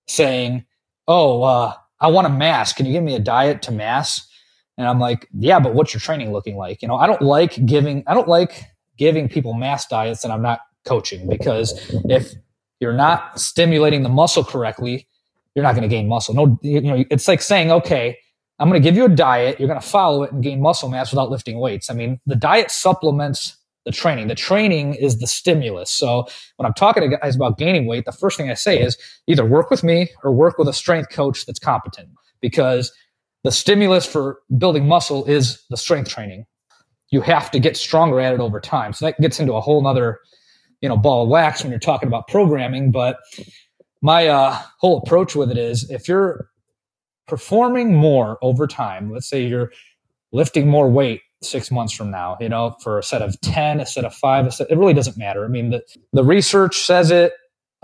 saying, 0.07 0.65
"Oh, 1.07 1.43
uh, 1.43 1.75
I 2.01 2.09
want 2.09 2.27
a 2.27 2.31
mass. 2.31 2.73
Can 2.73 2.87
you 2.87 2.93
give 2.93 3.03
me 3.03 3.15
a 3.15 3.21
diet 3.21 3.63
to 3.63 3.73
mass?" 3.73 4.29
And 4.79 4.87
I'm 4.87 5.01
like, 5.01 5.29
"Yeah, 5.37 5.59
but 5.59 5.75
what's 5.75 5.93
your 5.93 6.01
training 6.01 6.33
looking 6.33 6.57
like?" 6.57 6.83
You 6.83 6.89
know, 6.89 6.97
I 6.97 7.07
don't 7.07 7.23
like 7.23 7.67
giving. 7.67 8.05
I 8.07 8.15
don't 8.15 8.29
like 8.29 8.65
giving 8.97 9.29
people 9.29 9.55
mass 9.55 9.87
diets 9.87 10.25
and 10.25 10.33
I'm 10.33 10.43
not 10.43 10.61
coaching 10.85 11.29
because 11.29 11.75
if 12.09 12.35
you're 12.81 12.93
not 12.93 13.41
stimulating 13.41 14.03
the 14.03 14.09
muscle 14.09 14.45
correctly, 14.45 15.07
you're 15.55 15.63
not 15.63 15.75
going 15.75 15.89
to 15.89 15.95
gain 15.95 16.09
muscle. 16.09 16.35
No, 16.35 16.59
you 16.63 16.81
know, 16.81 17.05
it's 17.11 17.29
like 17.29 17.43
saying, 17.43 17.71
okay, 17.71 18.19
I'm 18.59 18.69
going 18.69 18.81
to 18.81 18.87
give 18.87 18.97
you 18.97 19.05
a 19.05 19.09
diet. 19.09 19.59
You're 19.59 19.69
going 19.69 19.81
to 19.81 19.87
follow 19.87 20.23
it 20.23 20.33
and 20.33 20.43
gain 20.43 20.61
muscle 20.61 20.89
mass 20.89 21.11
without 21.11 21.31
lifting 21.31 21.59
weights. 21.59 21.91
I 21.91 21.95
mean, 21.95 22.21
the 22.27 22.37
diet 22.37 22.71
supplements 22.71 23.57
the 23.87 23.93
training. 23.93 24.27
The 24.27 24.35
training 24.35 24.95
is 24.95 25.21
the 25.21 25.27
stimulus. 25.27 25.91
So 25.91 26.27
when 26.57 26.67
I'm 26.67 26.75
talking 26.75 27.09
to 27.09 27.17
guys 27.17 27.37
about 27.37 27.57
gaining 27.57 27.87
weight, 27.87 28.05
the 28.05 28.13
first 28.13 28.37
thing 28.37 28.51
I 28.51 28.55
say 28.55 28.83
is 28.83 28.99
either 29.29 29.45
work 29.45 29.71
with 29.71 29.83
me 29.83 30.11
or 30.23 30.33
work 30.33 30.59
with 30.59 30.69
a 30.69 30.73
strength 30.73 31.11
coach 31.11 31.47
that's 31.47 31.61
competent 31.61 32.09
because 32.41 32.93
the 33.45 33.53
stimulus 33.53 34.05
for 34.05 34.41
building 34.59 34.89
muscle 34.89 35.25
is 35.25 35.65
the 35.71 35.77
strength 35.77 36.11
training 36.11 36.47
you 37.17 37.23
have 37.23 37.51
to 37.51 37.59
get 37.59 37.79
stronger 37.79 38.21
at 38.21 38.35
it 38.35 38.41
over 38.41 38.61
time. 38.61 38.93
So 38.93 39.07
that 39.07 39.19
gets 39.19 39.41
into 39.41 39.55
a 39.55 39.61
whole 39.63 39.83
nother, 39.83 40.21
you 40.83 40.89
know, 40.91 40.99
ball 40.99 41.23
of 41.23 41.31
wax 41.31 41.63
when 41.63 41.71
you're 41.71 41.81
talking 41.81 42.09
about 42.09 42.29
programming. 42.29 42.91
But 42.91 43.17
my 44.03 44.29
uh, 44.29 44.61
whole 44.81 44.99
approach 44.99 45.35
with 45.35 45.51
it 45.51 45.57
is 45.57 45.91
if 45.91 46.09
you're 46.09 46.51
performing 47.27 47.95
more 47.95 48.37
over 48.43 48.67
time, 48.67 49.11
let's 49.11 49.27
say 49.27 49.47
you're 49.47 49.73
lifting 50.31 50.69
more 50.69 50.91
weight 50.91 51.23
six 51.41 51.71
months 51.71 51.95
from 51.95 52.11
now, 52.11 52.37
you 52.39 52.51
know, 52.51 52.77
for 52.83 52.99
a 52.99 53.03
set 53.03 53.23
of 53.23 53.41
10, 53.41 53.81
a 53.81 53.87
set 53.87 54.05
of 54.05 54.15
five, 54.15 54.47
a 54.47 54.53
set, 54.53 54.71
it 54.71 54.77
really 54.77 54.93
doesn't 54.93 55.17
matter. 55.17 55.43
I 55.43 55.49
mean, 55.49 55.71
the, 55.71 55.83
the 56.13 56.23
research 56.23 56.81
says 56.81 57.11
it, 57.11 57.33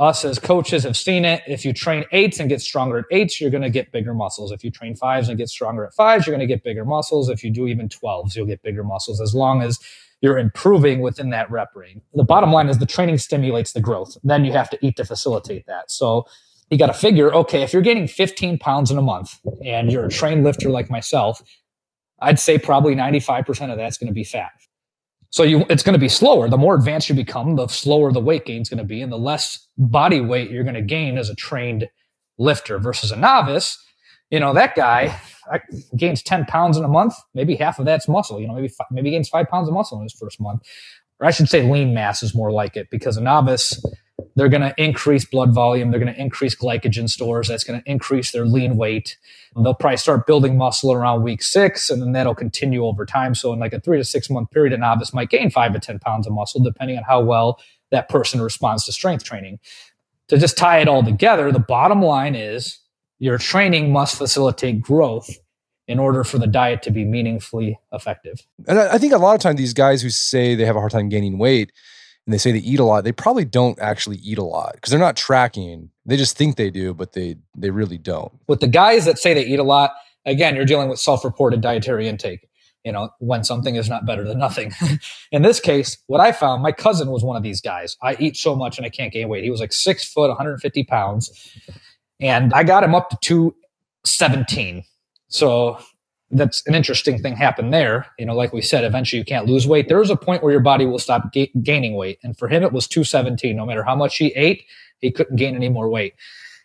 us 0.02 0.24
as 0.24 0.38
coaches 0.38 0.82
have 0.82 0.96
seen 0.96 1.24
it. 1.24 1.42
If 1.46 1.64
you 1.64 1.72
train 1.72 2.04
eights 2.10 2.40
and 2.40 2.48
get 2.48 2.60
stronger 2.60 2.98
at 2.98 3.04
eights, 3.10 3.40
you're 3.40 3.50
going 3.50 3.62
to 3.62 3.70
get 3.70 3.92
bigger 3.92 4.14
muscles. 4.14 4.50
If 4.50 4.64
you 4.64 4.70
train 4.70 4.96
fives 4.96 5.28
and 5.28 5.38
get 5.38 5.48
stronger 5.48 5.84
at 5.84 5.94
fives, 5.94 6.26
you're 6.26 6.36
going 6.36 6.46
to 6.46 6.52
get 6.52 6.64
bigger 6.64 6.84
muscles. 6.84 7.28
If 7.28 7.44
you 7.44 7.50
do 7.50 7.68
even 7.68 7.88
12s, 7.88 8.34
you'll 8.34 8.46
get 8.46 8.62
bigger 8.62 8.82
muscles 8.82 9.20
as 9.20 9.34
long 9.34 9.62
as 9.62 9.78
you're 10.20 10.38
improving 10.38 11.00
within 11.00 11.30
that 11.30 11.50
rep 11.50 11.70
range. 11.74 12.02
The 12.14 12.24
bottom 12.24 12.52
line 12.52 12.68
is 12.68 12.78
the 12.78 12.86
training 12.86 13.18
stimulates 13.18 13.72
the 13.72 13.80
growth. 13.80 14.16
Then 14.24 14.44
you 14.44 14.52
have 14.52 14.70
to 14.70 14.78
eat 14.84 14.96
to 14.96 15.04
facilitate 15.04 15.66
that. 15.66 15.90
So 15.90 16.26
you 16.70 16.78
got 16.78 16.88
to 16.88 16.94
figure, 16.94 17.32
okay, 17.34 17.62
if 17.62 17.72
you're 17.72 17.82
gaining 17.82 18.08
15 18.08 18.58
pounds 18.58 18.90
in 18.90 18.98
a 18.98 19.02
month 19.02 19.38
and 19.64 19.92
you're 19.92 20.06
a 20.06 20.10
trained 20.10 20.42
lifter 20.42 20.70
like 20.70 20.90
myself, 20.90 21.42
I'd 22.20 22.40
say 22.40 22.58
probably 22.58 22.94
95% 22.94 23.70
of 23.70 23.76
that's 23.76 23.98
going 23.98 24.08
to 24.08 24.14
be 24.14 24.24
fat. 24.24 24.52
So 25.32 25.44
you, 25.44 25.64
it's 25.70 25.82
going 25.82 25.94
to 25.94 25.98
be 25.98 26.10
slower. 26.10 26.48
The 26.50 26.58
more 26.58 26.74
advanced 26.74 27.08
you 27.08 27.14
become, 27.14 27.56
the 27.56 27.66
slower 27.66 28.12
the 28.12 28.20
weight 28.20 28.44
gain 28.44 28.60
is 28.60 28.68
going 28.68 28.78
to 28.78 28.84
be, 28.84 29.00
and 29.00 29.10
the 29.10 29.18
less 29.18 29.66
body 29.78 30.20
weight 30.20 30.50
you're 30.50 30.62
going 30.62 30.74
to 30.74 30.82
gain 30.82 31.16
as 31.16 31.30
a 31.30 31.34
trained 31.34 31.88
lifter 32.38 32.78
versus 32.78 33.10
a 33.10 33.16
novice. 33.16 33.82
You 34.30 34.40
know 34.40 34.52
that 34.54 34.74
guy 34.74 35.18
gains 35.96 36.22
ten 36.22 36.44
pounds 36.44 36.76
in 36.76 36.84
a 36.84 36.88
month. 36.88 37.14
Maybe 37.34 37.54
half 37.56 37.78
of 37.78 37.86
that's 37.86 38.08
muscle. 38.08 38.40
You 38.40 38.46
know, 38.46 38.54
maybe 38.54 38.70
maybe 38.90 39.10
gains 39.10 39.28
five 39.30 39.48
pounds 39.48 39.68
of 39.68 39.74
muscle 39.74 39.96
in 39.98 40.04
his 40.04 40.12
first 40.12 40.38
month, 40.38 40.62
or 41.18 41.26
I 41.26 41.30
should 41.30 41.48
say, 41.48 41.62
lean 41.62 41.94
mass 41.94 42.22
is 42.22 42.34
more 42.34 42.52
like 42.52 42.76
it 42.76 42.88
because 42.90 43.16
a 43.16 43.22
novice 43.22 43.82
they're 44.34 44.48
going 44.48 44.62
to 44.62 44.74
increase 44.76 45.24
blood 45.24 45.54
volume. 45.54 45.90
They're 45.90 46.00
going 46.00 46.12
to 46.12 46.20
increase 46.20 46.54
glycogen 46.54 47.08
stores. 47.08 47.48
That's 47.48 47.64
going 47.64 47.82
to 47.82 47.90
increase 47.90 48.32
their 48.32 48.44
lean 48.44 48.76
weight. 48.76 49.16
They'll 49.54 49.74
probably 49.74 49.98
start 49.98 50.26
building 50.26 50.56
muscle 50.56 50.92
around 50.92 51.22
week 51.22 51.42
six, 51.42 51.90
and 51.90 52.00
then 52.00 52.12
that'll 52.12 52.34
continue 52.34 52.84
over 52.84 53.04
time. 53.04 53.34
So, 53.34 53.52
in 53.52 53.58
like 53.58 53.72
a 53.72 53.80
three 53.80 53.98
to 53.98 54.04
six 54.04 54.30
month 54.30 54.50
period, 54.50 54.72
a 54.72 54.78
novice 54.78 55.12
might 55.12 55.30
gain 55.30 55.50
five 55.50 55.72
to 55.74 55.78
10 55.78 55.98
pounds 55.98 56.26
of 56.26 56.32
muscle, 56.32 56.62
depending 56.62 56.96
on 56.96 57.04
how 57.04 57.20
well 57.20 57.60
that 57.90 58.08
person 58.08 58.40
responds 58.40 58.84
to 58.86 58.92
strength 58.92 59.24
training. 59.24 59.58
To 60.28 60.38
just 60.38 60.56
tie 60.56 60.78
it 60.78 60.88
all 60.88 61.02
together, 61.02 61.52
the 61.52 61.58
bottom 61.58 62.00
line 62.00 62.34
is 62.34 62.78
your 63.18 63.38
training 63.38 63.92
must 63.92 64.16
facilitate 64.16 64.80
growth 64.80 65.28
in 65.86 65.98
order 65.98 66.24
for 66.24 66.38
the 66.38 66.46
diet 66.46 66.82
to 66.82 66.90
be 66.90 67.04
meaningfully 67.04 67.78
effective. 67.92 68.40
And 68.66 68.78
I 68.78 68.98
think 68.98 69.12
a 69.12 69.18
lot 69.18 69.34
of 69.34 69.40
times 69.40 69.58
these 69.58 69.74
guys 69.74 70.00
who 70.00 70.10
say 70.10 70.54
they 70.54 70.64
have 70.64 70.76
a 70.76 70.78
hard 70.78 70.92
time 70.92 71.08
gaining 71.08 71.38
weight, 71.38 71.72
and 72.26 72.32
they 72.32 72.38
say 72.38 72.52
they 72.52 72.58
eat 72.58 72.78
a 72.80 72.84
lot, 72.84 73.04
they 73.04 73.12
probably 73.12 73.44
don't 73.44 73.78
actually 73.80 74.16
eat 74.18 74.38
a 74.38 74.44
lot 74.44 74.74
because 74.74 74.90
they're 74.90 75.00
not 75.00 75.16
tracking. 75.16 75.90
They 76.06 76.16
just 76.16 76.36
think 76.36 76.56
they 76.56 76.70
do, 76.70 76.94
but 76.94 77.12
they 77.12 77.36
they 77.56 77.70
really 77.70 77.98
don't. 77.98 78.32
With 78.46 78.60
the 78.60 78.68
guys 78.68 79.04
that 79.06 79.18
say 79.18 79.34
they 79.34 79.44
eat 79.44 79.58
a 79.58 79.64
lot, 79.64 79.92
again, 80.24 80.54
you're 80.54 80.64
dealing 80.64 80.88
with 80.88 81.00
self-reported 81.00 81.60
dietary 81.60 82.08
intake. 82.08 82.48
You 82.84 82.90
know, 82.90 83.10
when 83.20 83.44
something 83.44 83.76
is 83.76 83.88
not 83.88 84.06
better 84.06 84.24
than 84.24 84.38
nothing. 84.40 84.72
In 85.32 85.42
this 85.42 85.60
case, 85.60 85.98
what 86.08 86.20
I 86.20 86.32
found, 86.32 86.64
my 86.64 86.72
cousin 86.72 87.10
was 87.10 87.22
one 87.22 87.36
of 87.36 87.44
these 87.44 87.60
guys. 87.60 87.96
I 88.02 88.16
eat 88.18 88.36
so 88.36 88.56
much 88.56 88.76
and 88.76 88.84
I 88.84 88.88
can't 88.88 89.12
gain 89.12 89.28
weight. 89.28 89.44
He 89.44 89.50
was 89.50 89.60
like 89.60 89.72
six 89.72 90.04
foot, 90.04 90.26
150 90.26 90.82
pounds, 90.84 91.56
and 92.20 92.52
I 92.52 92.64
got 92.64 92.82
him 92.82 92.92
up 92.92 93.10
to 93.10 93.16
217. 93.20 94.82
So 95.28 95.78
that's 96.32 96.66
an 96.66 96.74
interesting 96.74 97.18
thing 97.20 97.36
happened 97.36 97.72
there. 97.72 98.06
You 98.18 98.26
know, 98.26 98.34
like 98.34 98.52
we 98.52 98.62
said, 98.62 98.84
eventually 98.84 99.18
you 99.18 99.24
can't 99.24 99.46
lose 99.46 99.66
weight. 99.66 99.88
There's 99.88 100.10
a 100.10 100.16
point 100.16 100.42
where 100.42 100.52
your 100.52 100.62
body 100.62 100.86
will 100.86 100.98
stop 100.98 101.32
ga- 101.32 101.52
gaining 101.62 101.94
weight. 101.94 102.18
And 102.22 102.36
for 102.36 102.48
him, 102.48 102.62
it 102.62 102.72
was 102.72 102.88
217. 102.88 103.54
No 103.54 103.66
matter 103.66 103.84
how 103.84 103.94
much 103.94 104.16
he 104.16 104.28
ate, 104.28 104.64
he 104.98 105.10
couldn't 105.10 105.36
gain 105.36 105.54
any 105.54 105.68
more 105.68 105.88
weight. 105.88 106.14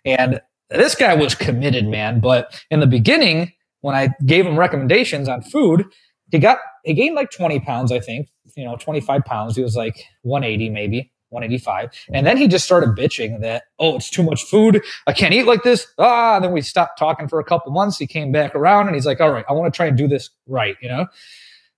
And 0.05 0.41
this 0.69 0.95
guy 0.95 1.13
was 1.15 1.35
committed, 1.35 1.85
man. 1.87 2.21
But 2.21 2.63
in 2.71 2.79
the 2.79 2.87
beginning, 2.87 3.51
when 3.81 3.95
I 3.95 4.09
gave 4.25 4.45
him 4.45 4.57
recommendations 4.57 5.27
on 5.27 5.41
food, 5.41 5.85
he 6.31 6.39
got, 6.39 6.59
he 6.83 6.93
gained 6.93 7.15
like 7.15 7.31
20 7.31 7.59
pounds, 7.59 7.91
I 7.91 7.99
think, 7.99 8.29
you 8.55 8.63
know, 8.63 8.77
25 8.77 9.23
pounds. 9.25 9.55
He 9.55 9.63
was 9.63 9.75
like 9.75 10.05
180 10.23 10.69
maybe. 10.69 11.11
185. 11.29 11.91
And 12.13 12.25
then 12.25 12.37
he 12.37 12.47
just 12.47 12.65
started 12.65 12.91
bitching 12.91 13.41
that, 13.41 13.63
oh, 13.79 13.97
it's 13.97 14.09
too 14.09 14.23
much 14.23 14.43
food. 14.43 14.81
I 15.05 15.13
can't 15.13 15.33
eat 15.33 15.43
like 15.43 15.63
this. 15.63 15.87
Ah, 15.97 16.35
and 16.35 16.45
then 16.45 16.53
we 16.53 16.61
stopped 16.61 16.97
talking 16.97 17.27
for 17.27 17.39
a 17.39 17.43
couple 17.43 17.71
months. 17.71 17.97
He 17.97 18.07
came 18.07 18.31
back 18.31 18.55
around 18.55 18.87
and 18.87 18.95
he's 18.95 19.05
like, 19.05 19.19
all 19.19 19.31
right, 19.31 19.45
I 19.49 19.53
want 19.53 19.73
to 19.73 19.75
try 19.75 19.87
and 19.87 19.97
do 19.97 20.07
this 20.07 20.29
right, 20.47 20.77
you 20.81 20.89
know? 20.89 21.07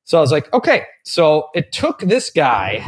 So 0.04 0.18
I 0.18 0.22
was 0.22 0.32
like, 0.32 0.52
okay. 0.54 0.86
So 1.04 1.50
it 1.54 1.72
took 1.72 2.00
this 2.00 2.30
guy 2.30 2.80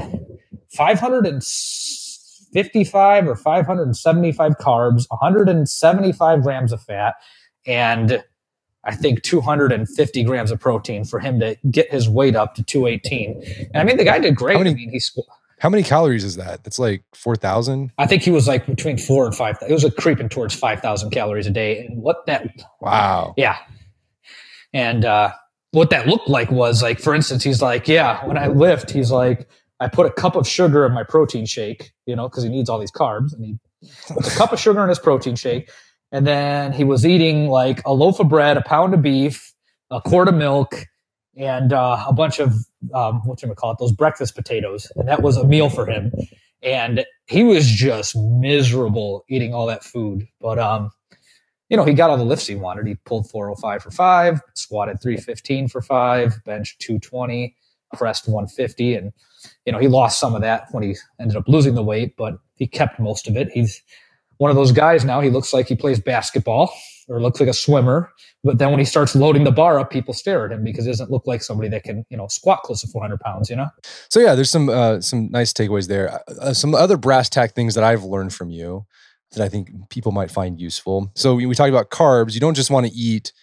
555 0.70 3.28
or 3.28 3.36
575 3.36 4.58
carbs, 4.58 5.06
175 5.10 6.42
grams 6.42 6.72
of 6.72 6.82
fat, 6.82 7.16
and 7.66 8.24
I 8.84 8.96
think 8.96 9.22
250 9.22 10.24
grams 10.24 10.50
of 10.50 10.60
protein 10.60 11.06
for 11.06 11.20
him 11.20 11.40
to 11.40 11.56
get 11.70 11.92
his 11.92 12.10
weight 12.10 12.36
up 12.36 12.56
to 12.56 12.64
218. 12.64 13.70
And 13.74 13.78
I 13.78 13.84
mean, 13.84 13.98
the 13.98 14.04
guy 14.04 14.18
did 14.18 14.36
great. 14.36 14.58
I 14.58 14.64
mean, 14.64 14.90
he's. 14.90 15.16
How 15.62 15.70
many 15.70 15.84
calories 15.84 16.24
is 16.24 16.38
that? 16.38 16.64
That's 16.64 16.80
like 16.80 17.04
4,000. 17.14 17.92
I 18.00 18.08
think 18.08 18.24
he 18.24 18.32
was 18.32 18.48
like 18.48 18.66
between 18.66 18.98
four 18.98 19.28
and 19.28 19.36
five. 19.36 19.58
It 19.62 19.72
was 19.72 19.84
a 19.84 19.92
creeping 19.92 20.28
towards 20.28 20.56
5,000 20.56 21.12
calories 21.12 21.46
a 21.46 21.52
day. 21.52 21.86
And 21.86 22.02
what 22.02 22.26
that 22.26 22.50
Wow. 22.80 23.36
Yeah. 23.38 23.58
And 24.74 25.06
uh, 25.06 25.34
what 25.70 25.92
that 25.92 26.08
looked 26.08 26.28
like 26.28 26.50
was 26.50 26.82
like, 26.82 27.00
for 27.00 27.14
instance, 27.14 27.44
he's 27.44 27.62
like, 27.62 27.88
yeah, 27.88 28.26
when 28.26 28.40
I 28.40 28.48
lift, 28.48 28.90
he's 28.90 29.12
like, 29.12 29.48
I 29.80 29.88
put 29.88 30.08
a 30.08 30.12
cup 30.12 30.36
of 30.36 30.48
sugar 30.48 30.84
in 30.84 30.94
my 30.94 31.04
protein 31.04 31.46
shake, 31.46 31.92
you 32.08 32.16
know, 32.16 32.28
because 32.28 32.42
he 32.44 32.50
needs 32.50 32.68
all 32.68 32.80
these 32.80 32.92
carbs. 32.92 33.32
And 33.32 33.46
he 33.46 33.60
puts 34.08 34.34
a 34.34 34.38
cup 34.40 34.52
of 34.54 34.60
sugar 34.60 34.82
in 34.82 34.90
his 34.90 34.98
protein 34.98 35.36
shake. 35.36 35.70
And 36.12 36.26
then 36.26 36.74
he 36.74 36.84
was 36.84 37.06
eating 37.06 37.50
like 37.50 37.84
a 37.86 37.94
loaf 37.94 38.20
of 38.20 38.30
bread, 38.30 38.58
a 38.58 38.64
pound 38.64 38.96
of 38.96 39.04
beef, 39.04 39.54
a 39.92 40.02
quart 40.02 40.28
of 40.28 40.34
milk, 40.34 40.88
and 41.38 41.72
uh, 41.72 42.04
a 42.08 42.14
bunch 42.14 42.40
of, 42.40 42.52
um, 42.94 43.22
what 43.26 43.42
you 43.42 43.54
call 43.56 43.72
it, 43.72 43.78
those 43.80 43.92
breakfast 43.92 44.36
potatoes. 44.36 44.92
And 44.96 45.08
that 45.08 45.22
was 45.22 45.38
a 45.38 45.46
meal 45.46 45.70
for 45.70 45.86
him. 45.86 46.12
And 46.64 47.06
he 47.26 47.44
was 47.44 47.68
just 47.68 48.16
miserable 48.16 49.26
eating 49.30 49.54
all 49.54 49.66
that 49.68 49.84
food. 49.84 50.28
But, 50.40 50.60
um, 50.60 50.92
you 51.70 51.78
know, 51.78 51.86
he 51.86 51.94
got 51.94 52.10
all 52.10 52.18
the 52.18 52.26
lifts 52.26 52.48
he 52.48 52.56
wanted. 52.56 52.88
He 52.88 52.96
pulled 53.06 53.30
405 53.30 53.84
for 53.84 53.92
five, 53.92 54.42
squatted 54.56 55.02
315 55.02 55.70
for 55.70 55.82
five, 55.82 56.44
bench 56.46 56.78
220, 56.80 57.56
pressed 57.94 58.28
150. 58.28 58.96
And, 58.96 59.14
you 59.66 59.72
know, 59.72 59.80
he 59.80 59.88
lost 59.88 60.20
some 60.20 60.36
of 60.36 60.42
that 60.42 60.68
when 60.72 60.84
he 60.84 60.96
ended 61.20 61.38
up 61.38 61.48
losing 61.48 61.76
the 61.76 61.84
weight, 61.84 62.16
but 62.18 62.36
he 62.56 62.68
kept 62.68 63.00
most 63.00 63.28
of 63.28 63.38
it. 63.38 63.50
He's 63.52 63.82
one 64.38 64.52
of 64.52 64.58
those 64.58 64.72
guys 64.72 65.06
now. 65.06 65.22
He 65.22 65.30
looks 65.30 65.54
like 65.54 65.68
he 65.68 65.76
plays 65.76 66.00
basketball 66.00 66.72
or 67.12 67.22
looks 67.22 67.40
like 67.40 67.50
a 67.50 67.54
swimmer. 67.54 68.12
But 68.44 68.58
then 68.58 68.70
when 68.70 68.80
he 68.80 68.86
starts 68.86 69.16
loading 69.16 69.44
the 69.44 69.52
bar 69.52 69.80
up, 69.80 69.92
people 69.92 70.14
stare 70.14 70.46
at 70.46 70.52
him 70.52 70.64
because 70.64 70.86
he 70.86 70.92
doesn't 70.92 71.12
look 71.12 71.28
like 71.28 71.44
somebody 71.44 71.70
that 71.70 71.84
can, 71.84 72.06
you 72.10 72.18
know, 72.18 72.28
squat 72.28 72.64
close 72.64 72.82
to 72.82 72.88
400 72.88 73.20
pounds, 73.20 73.50
you 73.50 73.56
know? 73.56 73.68
So 74.10 74.20
yeah, 74.20 74.34
there's 74.34 74.50
some 74.50 74.70
uh, 74.70 75.02
some 75.02 75.30
nice 75.30 75.54
takeaways 75.54 75.88
there. 75.88 76.22
Uh, 76.28 76.54
some 76.54 76.74
other 76.74 76.98
brass 76.98 77.30
tack 77.30 77.54
things 77.54 77.76
that 77.76 77.84
I've 77.84 78.04
learned 78.04 78.34
from 78.34 78.50
you 78.50 78.86
that 79.34 79.44
I 79.44 79.50
think 79.50 79.90
people 79.90 80.12
might 80.12 80.32
find 80.32 80.60
useful. 80.60 81.12
So 81.16 81.36
we, 81.36 81.46
we 81.46 81.56
talked 81.56 81.70
about 81.70 81.90
carbs. 81.90 82.34
You 82.34 82.40
don't 82.40 82.56
just 82.56 82.72
want 82.72 82.88
to 82.88 82.94
eat 82.94 83.34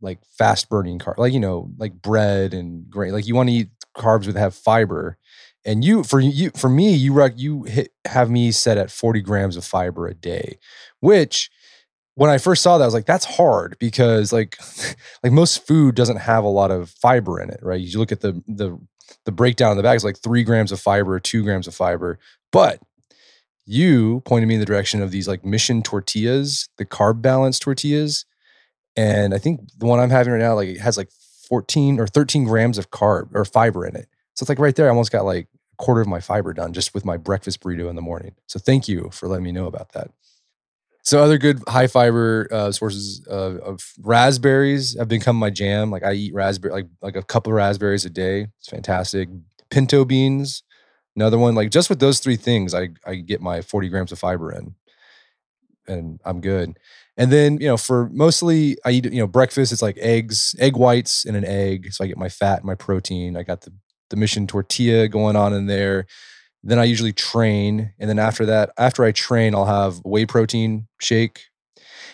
like 0.00 0.18
fast 0.38 0.68
burning 0.68 0.98
carbs, 0.98 1.18
like 1.18 1.32
you 1.32 1.40
know, 1.40 1.70
like 1.78 1.94
bread 1.94 2.54
and 2.54 2.88
grain. 2.88 3.12
Like 3.12 3.26
you 3.26 3.34
want 3.34 3.48
to 3.48 3.54
eat 3.54 3.68
carbs 3.96 4.26
that 4.26 4.36
have 4.36 4.54
fiber. 4.54 5.18
And 5.64 5.84
you 5.84 6.04
for 6.04 6.20
you 6.20 6.50
for 6.56 6.68
me, 6.68 6.94
you 6.94 7.20
you 7.36 7.64
hit, 7.64 7.92
have 8.04 8.30
me 8.30 8.52
set 8.52 8.78
at 8.78 8.90
40 8.90 9.20
grams 9.22 9.56
of 9.56 9.64
fiber 9.64 10.06
a 10.06 10.14
day, 10.14 10.58
which 11.00 11.50
when 12.16 12.30
I 12.30 12.38
first 12.38 12.62
saw 12.62 12.78
that, 12.78 12.84
I 12.84 12.86
was 12.86 12.94
like, 12.94 13.06
that's 13.06 13.24
hard 13.24 13.76
because 13.78 14.32
like 14.32 14.58
like 15.22 15.32
most 15.32 15.66
food 15.66 15.94
doesn't 15.94 16.16
have 16.16 16.44
a 16.44 16.48
lot 16.48 16.70
of 16.70 16.90
fiber 16.90 17.40
in 17.40 17.50
it, 17.50 17.60
right? 17.62 17.80
You 17.80 17.98
look 17.98 18.10
at 18.12 18.20
the 18.20 18.42
the 18.48 18.76
the 19.24 19.32
breakdown 19.32 19.70
in 19.70 19.76
the 19.76 19.82
bag 19.82 19.96
is 19.96 20.04
like 20.04 20.18
three 20.18 20.42
grams 20.42 20.72
of 20.72 20.80
fiber, 20.80 21.20
two 21.20 21.42
grams 21.42 21.68
of 21.68 21.74
fiber. 21.74 22.18
But 22.50 22.80
you 23.66 24.22
pointed 24.24 24.46
me 24.46 24.54
in 24.54 24.60
the 24.60 24.66
direction 24.66 25.02
of 25.02 25.10
these 25.10 25.28
like 25.28 25.44
mission 25.44 25.82
tortillas, 25.82 26.68
the 26.78 26.86
carb 26.86 27.20
balance 27.20 27.58
tortillas. 27.58 28.24
And 28.96 29.34
I 29.34 29.38
think 29.38 29.60
the 29.76 29.86
one 29.86 30.00
I'm 30.00 30.10
having 30.10 30.32
right 30.32 30.40
now, 30.40 30.54
like 30.54 30.70
it 30.70 30.80
has 30.80 30.96
like 30.96 31.10
14 31.48 32.00
or 32.00 32.06
13 32.06 32.44
grams 32.44 32.78
of 32.78 32.90
carb 32.90 33.28
or 33.34 33.44
fiber 33.44 33.84
in 33.84 33.94
it. 33.94 34.08
So 34.34 34.44
it's 34.44 34.48
like 34.48 34.58
right 34.58 34.74
there, 34.74 34.86
I 34.86 34.90
almost 34.90 35.12
got 35.12 35.24
like 35.26 35.48
a 35.72 35.76
quarter 35.76 36.00
of 36.00 36.08
my 36.08 36.20
fiber 36.20 36.54
done 36.54 36.72
just 36.72 36.94
with 36.94 37.04
my 37.04 37.18
breakfast 37.18 37.60
burrito 37.60 37.90
in 37.90 37.96
the 37.96 38.02
morning. 38.02 38.34
So 38.46 38.58
thank 38.58 38.88
you 38.88 39.10
for 39.12 39.28
letting 39.28 39.44
me 39.44 39.52
know 39.52 39.66
about 39.66 39.92
that. 39.92 40.10
So 41.06 41.22
other 41.22 41.38
good 41.38 41.62
high 41.68 41.86
fiber 41.86 42.48
uh, 42.50 42.72
sources 42.72 43.24
of, 43.28 43.58
of 43.58 43.92
raspberries 44.00 44.98
have 44.98 45.06
become 45.06 45.36
my 45.36 45.50
jam. 45.50 45.88
Like 45.88 46.02
I 46.02 46.14
eat 46.14 46.34
raspberry, 46.34 46.72
like 46.72 46.86
like 47.00 47.14
a 47.14 47.22
couple 47.22 47.52
of 47.52 47.56
raspberries 47.56 48.04
a 48.04 48.10
day. 48.10 48.48
It's 48.58 48.68
fantastic. 48.68 49.28
Pinto 49.70 50.04
beans, 50.04 50.64
another 51.14 51.38
one. 51.38 51.54
Like 51.54 51.70
just 51.70 51.88
with 51.88 52.00
those 52.00 52.18
three 52.18 52.34
things, 52.34 52.74
I 52.74 52.88
I 53.06 53.14
get 53.14 53.40
my 53.40 53.60
forty 53.60 53.88
grams 53.88 54.10
of 54.10 54.18
fiber 54.18 54.50
in, 54.50 54.74
and 55.86 56.20
I'm 56.24 56.40
good. 56.40 56.76
And 57.16 57.30
then 57.30 57.60
you 57.60 57.68
know 57.68 57.76
for 57.76 58.08
mostly 58.08 58.76
I 58.84 58.90
eat 58.90 59.04
you 59.04 59.20
know 59.20 59.28
breakfast. 59.28 59.70
It's 59.70 59.82
like 59.82 59.98
eggs, 59.98 60.56
egg 60.58 60.76
whites, 60.76 61.24
and 61.24 61.36
an 61.36 61.44
egg. 61.44 61.92
So 61.92 62.02
I 62.02 62.08
get 62.08 62.18
my 62.18 62.28
fat, 62.28 62.58
and 62.58 62.66
my 62.66 62.74
protein. 62.74 63.36
I 63.36 63.44
got 63.44 63.60
the 63.60 63.72
the 64.10 64.16
mission 64.16 64.48
tortilla 64.48 65.06
going 65.06 65.36
on 65.36 65.52
in 65.52 65.66
there. 65.66 66.06
Then 66.62 66.78
I 66.78 66.84
usually 66.84 67.12
train, 67.12 67.92
and 67.98 68.10
then 68.10 68.18
after 68.18 68.44
that, 68.46 68.70
after 68.76 69.04
I 69.04 69.12
train, 69.12 69.54
I'll 69.54 69.66
have 69.66 69.98
whey 70.04 70.26
protein 70.26 70.88
shake. 71.00 71.42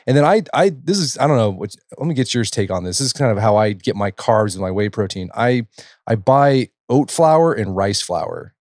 And 0.07 0.17
then 0.17 0.25
I, 0.25 0.43
I, 0.53 0.71
this 0.71 0.99
is, 0.99 1.17
I 1.19 1.27
don't 1.27 1.37
know. 1.37 1.65
Let 1.99 2.07
me 2.07 2.15
get 2.15 2.35
yours 2.35 2.51
take 2.51 2.71
on 2.71 2.85
this. 2.85 2.99
This 2.99 3.07
is 3.07 3.13
kind 3.13 3.31
of 3.31 3.39
how 3.39 3.57
I 3.57 3.73
get 3.73 3.97
my 3.97 4.11
carbs 4.11 4.55
and 4.55 4.63
my 4.63 4.71
whey 4.71 4.89
protein. 4.89 5.31
I, 5.35 5.67
I 6.07 6.17
buy 6.17 6.69
oat 6.89 7.11
flour 7.11 7.53
and 7.53 7.77
rice 7.77 8.03
flour, 8.03 8.55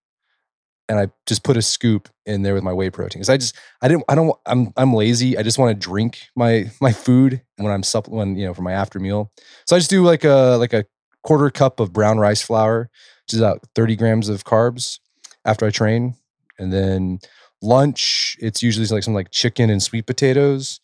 and 0.87 0.99
I 0.99 1.07
just 1.25 1.43
put 1.43 1.57
a 1.57 1.61
scoop 1.61 2.09
in 2.25 2.43
there 2.43 2.53
with 2.53 2.63
my 2.63 2.73
whey 2.73 2.89
protein. 2.89 3.19
Because 3.19 3.29
I 3.29 3.37
just, 3.37 3.55
I 3.81 3.87
didn't, 3.87 4.03
I 4.07 4.15
don't, 4.15 4.33
I'm, 4.45 4.71
I'm 4.77 4.93
lazy. 4.93 5.37
I 5.37 5.43
just 5.43 5.57
want 5.57 5.69
to 5.77 5.87
drink 5.87 6.19
my 6.35 6.71
my 6.81 6.91
food 6.91 7.41
when 7.57 7.71
I'm 7.71 7.81
supp, 7.81 8.07
when 8.07 8.35
you 8.35 8.45
know 8.45 8.53
for 8.53 8.61
my 8.61 8.73
after 8.73 8.99
meal. 8.99 9.31
So 9.65 9.75
I 9.75 9.79
just 9.79 9.89
do 9.89 10.03
like 10.03 10.23
a 10.23 10.57
like 10.59 10.73
a 10.73 10.85
quarter 11.23 11.49
cup 11.49 11.79
of 11.79 11.91
brown 11.91 12.19
rice 12.19 12.41
flour, 12.41 12.89
which 13.25 13.33
is 13.33 13.39
about 13.39 13.61
30 13.75 13.95
grams 13.95 14.29
of 14.29 14.43
carbs 14.43 14.99
after 15.45 15.65
I 15.65 15.71
train. 15.71 16.15
And 16.59 16.71
then 16.71 17.19
lunch, 17.61 18.37
it's 18.39 18.61
usually 18.61 18.87
like 18.87 19.03
some 19.03 19.13
like 19.13 19.31
chicken 19.31 19.69
and 19.69 19.81
sweet 19.81 20.05
potatoes. 20.05 20.79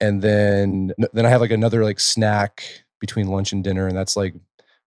And 0.00 0.22
then 0.22 0.92
then 1.12 1.24
I 1.24 1.30
have 1.30 1.40
like 1.40 1.50
another 1.50 1.84
like 1.84 2.00
snack 2.00 2.84
between 3.00 3.28
lunch 3.28 3.52
and 3.52 3.64
dinner, 3.64 3.86
and 3.86 3.96
that's 3.96 4.16
like 4.16 4.34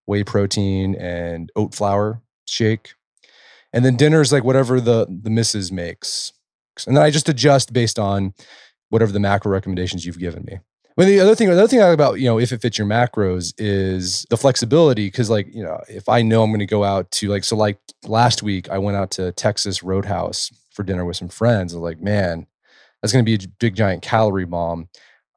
whey 0.06 0.24
protein 0.24 0.96
and 0.96 1.52
oat 1.56 1.74
flour 1.74 2.22
shake. 2.48 2.94
And 3.74 3.84
then 3.86 3.96
dinner 3.96 4.22
is 4.22 4.32
like 4.32 4.44
whatever 4.44 4.80
the 4.80 5.08
the 5.10 5.30
missus 5.30 5.72
makes. 5.72 6.34
And 6.88 6.96
then 6.96 7.04
I 7.04 7.10
just 7.10 7.28
adjust 7.30 7.74
based 7.74 8.00
on 8.00 8.34
whatever 8.90 9.12
the 9.12 9.20
macro 9.20 9.52
recommendations 9.52 10.06
you've 10.06 10.20
given 10.20 10.46
me. 10.46 10.60
The 11.00 11.22
other 11.22 11.34
thing, 11.34 11.48
the 11.48 11.54
other 11.54 11.68
thing 11.68 11.82
I 11.82 11.86
like 11.86 11.94
about 11.94 12.20
you 12.20 12.26
know 12.26 12.40
if 12.40 12.52
it 12.52 12.62
fits 12.62 12.78
your 12.78 12.88
macros 12.88 13.54
is 13.58 14.26
the 14.30 14.38
flexibility 14.38 15.08
because 15.08 15.30
like 15.30 15.48
you 15.54 15.64
know 15.64 15.80
if 15.88 16.10
I 16.10 16.22
know 16.22 16.44
I'm 16.44 16.50
going 16.50 16.60
to 16.60 16.66
go 16.66 16.84
out 16.84 17.10
to 17.12 17.30
like 17.30 17.46
so 17.46 17.56
like 17.56 17.80
last 18.06 18.44
week 18.44 18.70
I 18.70 18.80
went 18.80 18.98
out 18.98 19.12
to 19.12 19.32
Texas 19.32 19.82
Roadhouse 19.82 20.52
for 20.72 20.84
dinner 20.84 21.06
with 21.06 21.16
some 21.16 21.30
friends. 21.30 21.74
I 21.74 21.78
was 21.78 21.84
like, 21.84 22.02
man, 22.02 22.48
that's 23.02 23.14
going 23.14 23.24
to 23.24 23.38
be 23.38 23.42
a 23.42 23.48
big 23.60 23.76
giant 23.76 24.02
calorie 24.02 24.46
bomb. 24.46 24.90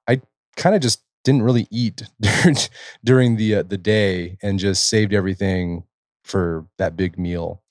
I 0.09 0.21
kind 0.57 0.75
of 0.75 0.83
just 0.83 1.03
didn't 1.25 1.43
really 1.43 1.69
eat 1.71 2.03
during 2.21 2.57
during 3.05 3.37
the 3.37 3.57
uh, 3.57 3.63
the 3.63 3.79
day 3.79 4.39
and 4.43 4.59
just 4.59 4.89
saved 4.89 5.15
everything 5.15 5.85
for 6.25 6.67
that 6.79 6.97
big 6.97 7.19
meal. 7.19 7.63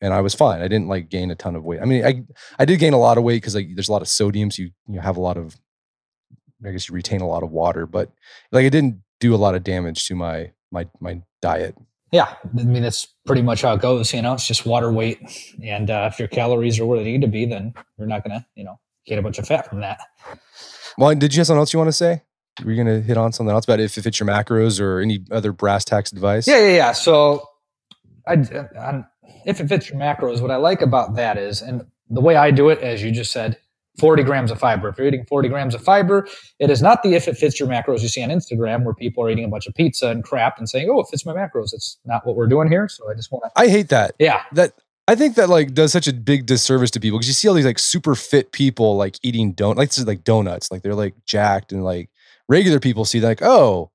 And 0.00 0.12
I 0.12 0.20
was 0.20 0.34
fine. 0.34 0.60
I 0.60 0.68
didn't 0.68 0.88
like 0.88 1.08
gain 1.08 1.30
a 1.30 1.34
ton 1.34 1.56
of 1.56 1.64
weight. 1.64 1.80
I 1.80 1.84
mean, 1.84 2.04
I 2.04 2.24
I 2.58 2.64
did 2.64 2.80
gain 2.80 2.92
a 2.92 2.98
lot 2.98 3.18
of 3.18 3.24
weight 3.24 3.36
because 3.36 3.54
like 3.54 3.68
there's 3.74 3.88
a 3.88 3.92
lot 3.92 4.02
of 4.02 4.08
sodium, 4.08 4.50
so 4.50 4.62
you 4.62 4.70
you 4.88 5.00
have 5.00 5.16
a 5.16 5.20
lot 5.20 5.36
of 5.36 5.56
I 6.64 6.70
guess 6.70 6.88
you 6.88 6.94
retain 6.94 7.20
a 7.20 7.26
lot 7.26 7.42
of 7.42 7.50
water, 7.50 7.86
but 7.86 8.10
like 8.52 8.64
it 8.64 8.70
didn't 8.70 9.02
do 9.20 9.34
a 9.34 9.36
lot 9.36 9.54
of 9.54 9.64
damage 9.64 10.06
to 10.08 10.14
my 10.14 10.52
my 10.70 10.86
my 11.00 11.22
diet. 11.42 11.76
Yeah, 12.12 12.34
I 12.58 12.62
mean 12.62 12.82
that's 12.82 13.06
pretty 13.26 13.42
much 13.42 13.62
how 13.62 13.74
it 13.74 13.80
goes. 13.80 14.12
You 14.14 14.22
know, 14.22 14.34
it's 14.34 14.46
just 14.46 14.64
water 14.64 14.92
weight, 14.92 15.54
and 15.62 15.90
uh, 15.90 16.08
if 16.12 16.18
your 16.18 16.28
calories 16.28 16.78
are 16.78 16.86
where 16.86 16.98
they 16.98 17.04
need 17.04 17.22
to 17.22 17.28
be, 17.28 17.46
then 17.46 17.74
you're 17.98 18.06
not 18.06 18.22
gonna, 18.22 18.46
you 18.54 18.64
know, 18.64 18.78
get 19.06 19.18
a 19.18 19.22
bunch 19.22 19.38
of 19.38 19.46
fat 19.46 19.68
from 19.68 19.80
that. 19.80 20.00
Well, 20.98 21.14
did 21.14 21.34
you 21.34 21.40
have 21.40 21.46
something 21.46 21.58
else 21.58 21.72
you 21.72 21.78
want 21.78 21.88
to 21.88 21.92
say? 21.92 22.22
Were 22.64 22.72
you 22.72 22.82
going 22.82 23.02
to 23.02 23.06
hit 23.06 23.18
on 23.18 23.32
something 23.32 23.52
else 23.52 23.66
about 23.66 23.80
if, 23.80 23.98
if 23.98 24.06
it's 24.06 24.18
your 24.18 24.28
macros 24.28 24.80
or 24.80 25.00
any 25.00 25.24
other 25.30 25.52
brass 25.52 25.84
tacks 25.84 26.10
advice? 26.10 26.48
Yeah, 26.48 26.58
yeah, 26.58 26.76
yeah. 26.76 26.92
So, 26.92 27.46
I, 28.26 28.32
I, 28.32 29.04
if 29.44 29.60
it 29.60 29.68
fits 29.68 29.90
your 29.90 29.98
macros, 29.98 30.40
what 30.40 30.50
I 30.50 30.56
like 30.56 30.80
about 30.80 31.16
that 31.16 31.36
is, 31.36 31.60
and 31.60 31.84
the 32.08 32.22
way 32.22 32.36
I 32.36 32.50
do 32.50 32.70
it, 32.70 32.78
as 32.80 33.02
you 33.02 33.10
just 33.10 33.30
said, 33.30 33.58
40 33.98 34.22
grams 34.22 34.50
of 34.50 34.58
fiber. 34.58 34.88
If 34.88 34.98
you're 34.98 35.06
eating 35.06 35.24
40 35.24 35.48
grams 35.48 35.74
of 35.74 35.82
fiber, 35.82 36.26
it 36.58 36.70
is 36.70 36.82
not 36.82 37.02
the 37.02 37.14
if 37.14 37.28
it 37.28 37.36
fits 37.36 37.58
your 37.58 37.68
macros 37.68 38.02
you 38.02 38.08
see 38.08 38.22
on 38.22 38.30
Instagram 38.30 38.84
where 38.84 38.94
people 38.94 39.24
are 39.24 39.30
eating 39.30 39.44
a 39.44 39.48
bunch 39.48 39.66
of 39.66 39.74
pizza 39.74 40.08
and 40.08 40.22
crap 40.22 40.58
and 40.58 40.68
saying, 40.68 40.88
oh, 40.90 41.00
it 41.00 41.06
fits 41.10 41.24
my 41.24 41.32
macros. 41.32 41.72
It's 41.72 41.98
not 42.04 42.26
what 42.26 42.36
we're 42.36 42.46
doing 42.46 42.68
here. 42.68 42.88
So 42.88 43.10
I 43.10 43.14
just 43.14 43.32
want 43.32 43.44
to. 43.44 43.50
I 43.60 43.68
hate 43.68 43.88
that. 43.88 44.14
Yeah. 44.18 44.42
That 44.52 44.72
I 45.08 45.14
think 45.14 45.36
that 45.36 45.48
like 45.48 45.72
does 45.72 45.92
such 45.92 46.08
a 46.08 46.12
big 46.12 46.46
disservice 46.46 46.90
to 46.92 47.00
people 47.00 47.18
because 47.18 47.28
you 47.28 47.34
see 47.34 47.48
all 47.48 47.54
these 47.54 47.64
like 47.64 47.78
super 47.78 48.14
fit 48.14 48.52
people 48.52 48.96
like 48.96 49.18
eating 49.22 49.52
don't 49.52 49.78
like 49.78 49.90
this 49.90 49.98
is 49.98 50.06
like 50.06 50.24
donuts 50.24 50.70
like 50.70 50.82
they're 50.82 50.96
like 50.96 51.14
jacked 51.26 51.72
and 51.72 51.84
like 51.84 52.10
regular 52.48 52.80
people 52.80 53.04
see 53.04 53.20
like 53.20 53.40
oh 53.40 53.90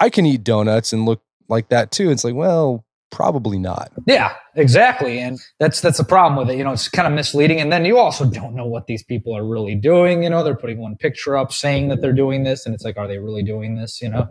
I 0.00 0.10
can 0.10 0.26
eat 0.26 0.42
donuts 0.42 0.92
and 0.92 1.04
look 1.04 1.22
like 1.48 1.68
that 1.68 1.90
too. 1.90 2.10
It's 2.10 2.24
like 2.24 2.34
well 2.34 2.84
probably 3.10 3.58
not. 3.58 3.90
Yeah, 4.06 4.34
exactly. 4.54 5.18
And 5.18 5.38
that's 5.58 5.80
that's 5.80 5.98
the 5.98 6.04
problem 6.04 6.38
with 6.38 6.54
it. 6.54 6.58
You 6.58 6.64
know, 6.64 6.72
it's 6.72 6.88
kind 6.88 7.06
of 7.06 7.14
misleading. 7.14 7.60
And 7.60 7.72
then 7.72 7.84
you 7.84 7.98
also 7.98 8.28
don't 8.28 8.54
know 8.54 8.66
what 8.66 8.86
these 8.86 9.02
people 9.02 9.36
are 9.36 9.44
really 9.44 9.74
doing. 9.74 10.22
You 10.22 10.30
know, 10.30 10.44
they're 10.44 10.56
putting 10.56 10.78
one 10.78 10.96
picture 10.96 11.36
up 11.36 11.52
saying 11.52 11.88
that 11.88 12.00
they're 12.00 12.12
doing 12.12 12.44
this, 12.44 12.66
and 12.66 12.74
it's 12.74 12.84
like, 12.84 12.96
are 12.96 13.08
they 13.08 13.18
really 13.18 13.42
doing 13.42 13.76
this? 13.76 14.02
You 14.02 14.10
know, 14.10 14.28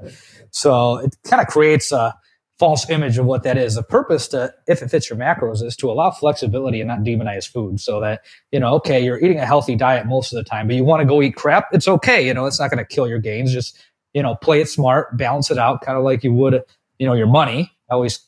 so 0.52 0.98
it 0.98 1.16
kind 1.24 1.42
of 1.42 1.48
creates 1.48 1.92
a 1.92 2.14
false 2.60 2.90
image 2.90 3.20
of 3.20 3.26
what 3.28 3.44
that 3.44 3.56
is. 3.56 3.76
The 3.76 3.84
purpose 3.84 4.28
to, 4.30 4.52
if 4.68 4.82
it 4.82 4.90
fits 4.90 5.10
your 5.10 5.20
macros, 5.20 5.62
is 5.62 5.76
to 5.78 5.92
allow 5.92 6.10
flexibility 6.10 6.82
and 6.82 6.88
not 6.88 7.00
demonize 7.02 7.48
food 7.48 7.80
so 7.80 8.00
that, 8.02 8.22
you 8.52 8.60
know, 8.60 8.74
okay, 8.76 9.00
you're 9.00 9.20
eating 9.20 9.38
a 9.40 9.46
healthy 9.46 9.76
diet 9.76 10.08
most 10.08 10.34
of 10.34 10.38
the 10.38 10.44
time, 10.44 10.66
but 10.66 10.76
you 10.76 10.84
want 10.84 11.02
to 11.02 11.06
go 11.06 11.22
eat 11.22 11.36
crap. 11.36 11.68
It's 11.72 11.88
okay. 11.88 12.26
You 12.26 12.34
know, 12.34 12.48
it's 12.48 12.60
not 12.60 12.72
going 12.72 12.84
to 12.84 12.96
kill 12.96 13.08
your 13.08 13.20
gains. 13.20 13.54
Just, 13.54 13.78
you 14.14 14.24
know, 14.24 14.34
play 14.34 14.60
it 14.60 14.70
smart, 14.70 15.16
balance 15.18 15.52
it 15.52 15.60
out, 15.60 15.82
kind 15.82 16.00
of 16.00 16.04
like 16.04 16.24
you 16.24 16.34
would, 16.34 16.64
you 16.98 17.06
know, 17.06 17.14
your 17.14 17.28
money. 17.28 17.72
I 17.92 17.94
always, 17.94 18.26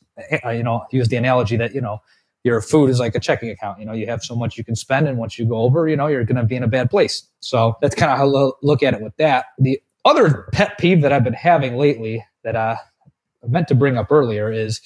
you 0.54 0.64
know, 0.64 0.86
use 0.92 1.08
the 1.08 1.18
analogy 1.18 1.58
that, 1.58 1.74
you 1.74 1.82
know, 1.82 2.02
your 2.44 2.62
food 2.62 2.90
is 2.90 3.00
like 3.00 3.16
a 3.16 3.20
checking 3.20 3.50
account. 3.50 3.80
You 3.80 3.86
know, 3.86 3.94
you 3.94 4.08
have 4.08 4.24
so 4.24 4.36
much 4.36 4.58
you 4.58 4.64
can 4.64 4.76
spend, 4.76 5.08
and 5.08 5.18
once 5.18 5.38
you 5.38 5.46
go 5.46 5.58
over, 5.58 5.88
you 5.88 5.98
know, 5.98 6.08
you're 6.08 6.24
going 6.24 6.38
to 6.38 6.44
be 6.44 6.56
in 6.56 6.64
a 6.64 6.68
bad 6.68 6.90
place. 6.90 7.28
So 7.42 7.76
that's 7.82 7.96
kind 7.96 8.12
of 8.12 8.18
how 8.18 8.26
I 8.26 8.52
look 8.62 8.84
at 8.84 8.94
it 8.94 9.02
with 9.02 9.16
that. 9.18 9.48
The 9.58 9.82
other 10.06 10.48
pet 10.54 10.78
peeve 10.78 11.02
that 11.02 11.12
I've 11.12 11.24
been 11.24 11.34
having 11.34 11.76
lately 11.76 12.26
that 12.44 12.56
uh, 12.56 12.78
I 13.44 13.48
meant 13.48 13.68
to 13.68 13.76
bring 13.76 13.98
up 13.98 14.12
earlier 14.12 14.52
is 14.52 14.82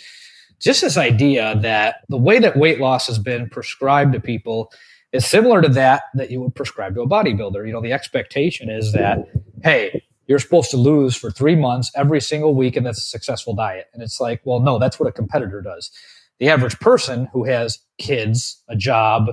just 0.60 0.81
this 0.81 0.97
idea 0.97 1.60
that 1.61 1.97
the 2.10 2.18
way 2.18 2.39
that 2.39 2.57
weight 2.57 2.80
loss 2.80 3.07
has 3.07 3.19
been 3.19 3.49
prescribed 3.49 4.14
to 4.14 4.19
people 4.19 4.72
is 5.11 5.26
similar 5.26 5.61
to 5.61 5.69
that 5.69 6.03
that 6.15 6.31
you 6.31 6.41
would 6.41 6.55
prescribe 6.55 6.95
to 6.95 7.01
a 7.01 7.07
bodybuilder. 7.07 7.68
You 7.68 7.73
know, 7.73 7.81
the 7.81 7.93
expectation 7.93 8.69
is 8.69 8.93
that, 8.93 9.19
hey, 9.64 10.03
you're 10.27 10.39
supposed 10.39 10.71
to 10.71 10.77
lose 10.77 11.15
for 11.15 11.31
three 11.31 11.55
months 11.55 11.91
every 11.95 12.21
single 12.21 12.55
week, 12.55 12.75
and 12.75 12.85
that's 12.85 12.99
a 12.99 13.01
successful 13.01 13.53
diet. 13.53 13.87
And 13.93 14.01
it's 14.01 14.19
like, 14.19 14.41
well, 14.45 14.59
no, 14.59 14.79
that's 14.79 14.99
what 14.99 15.09
a 15.09 15.11
competitor 15.11 15.61
does. 15.61 15.91
The 16.39 16.49
average 16.49 16.79
person 16.79 17.27
who 17.33 17.43
has 17.45 17.79
kids, 17.99 18.61
a 18.67 18.75
job, 18.75 19.27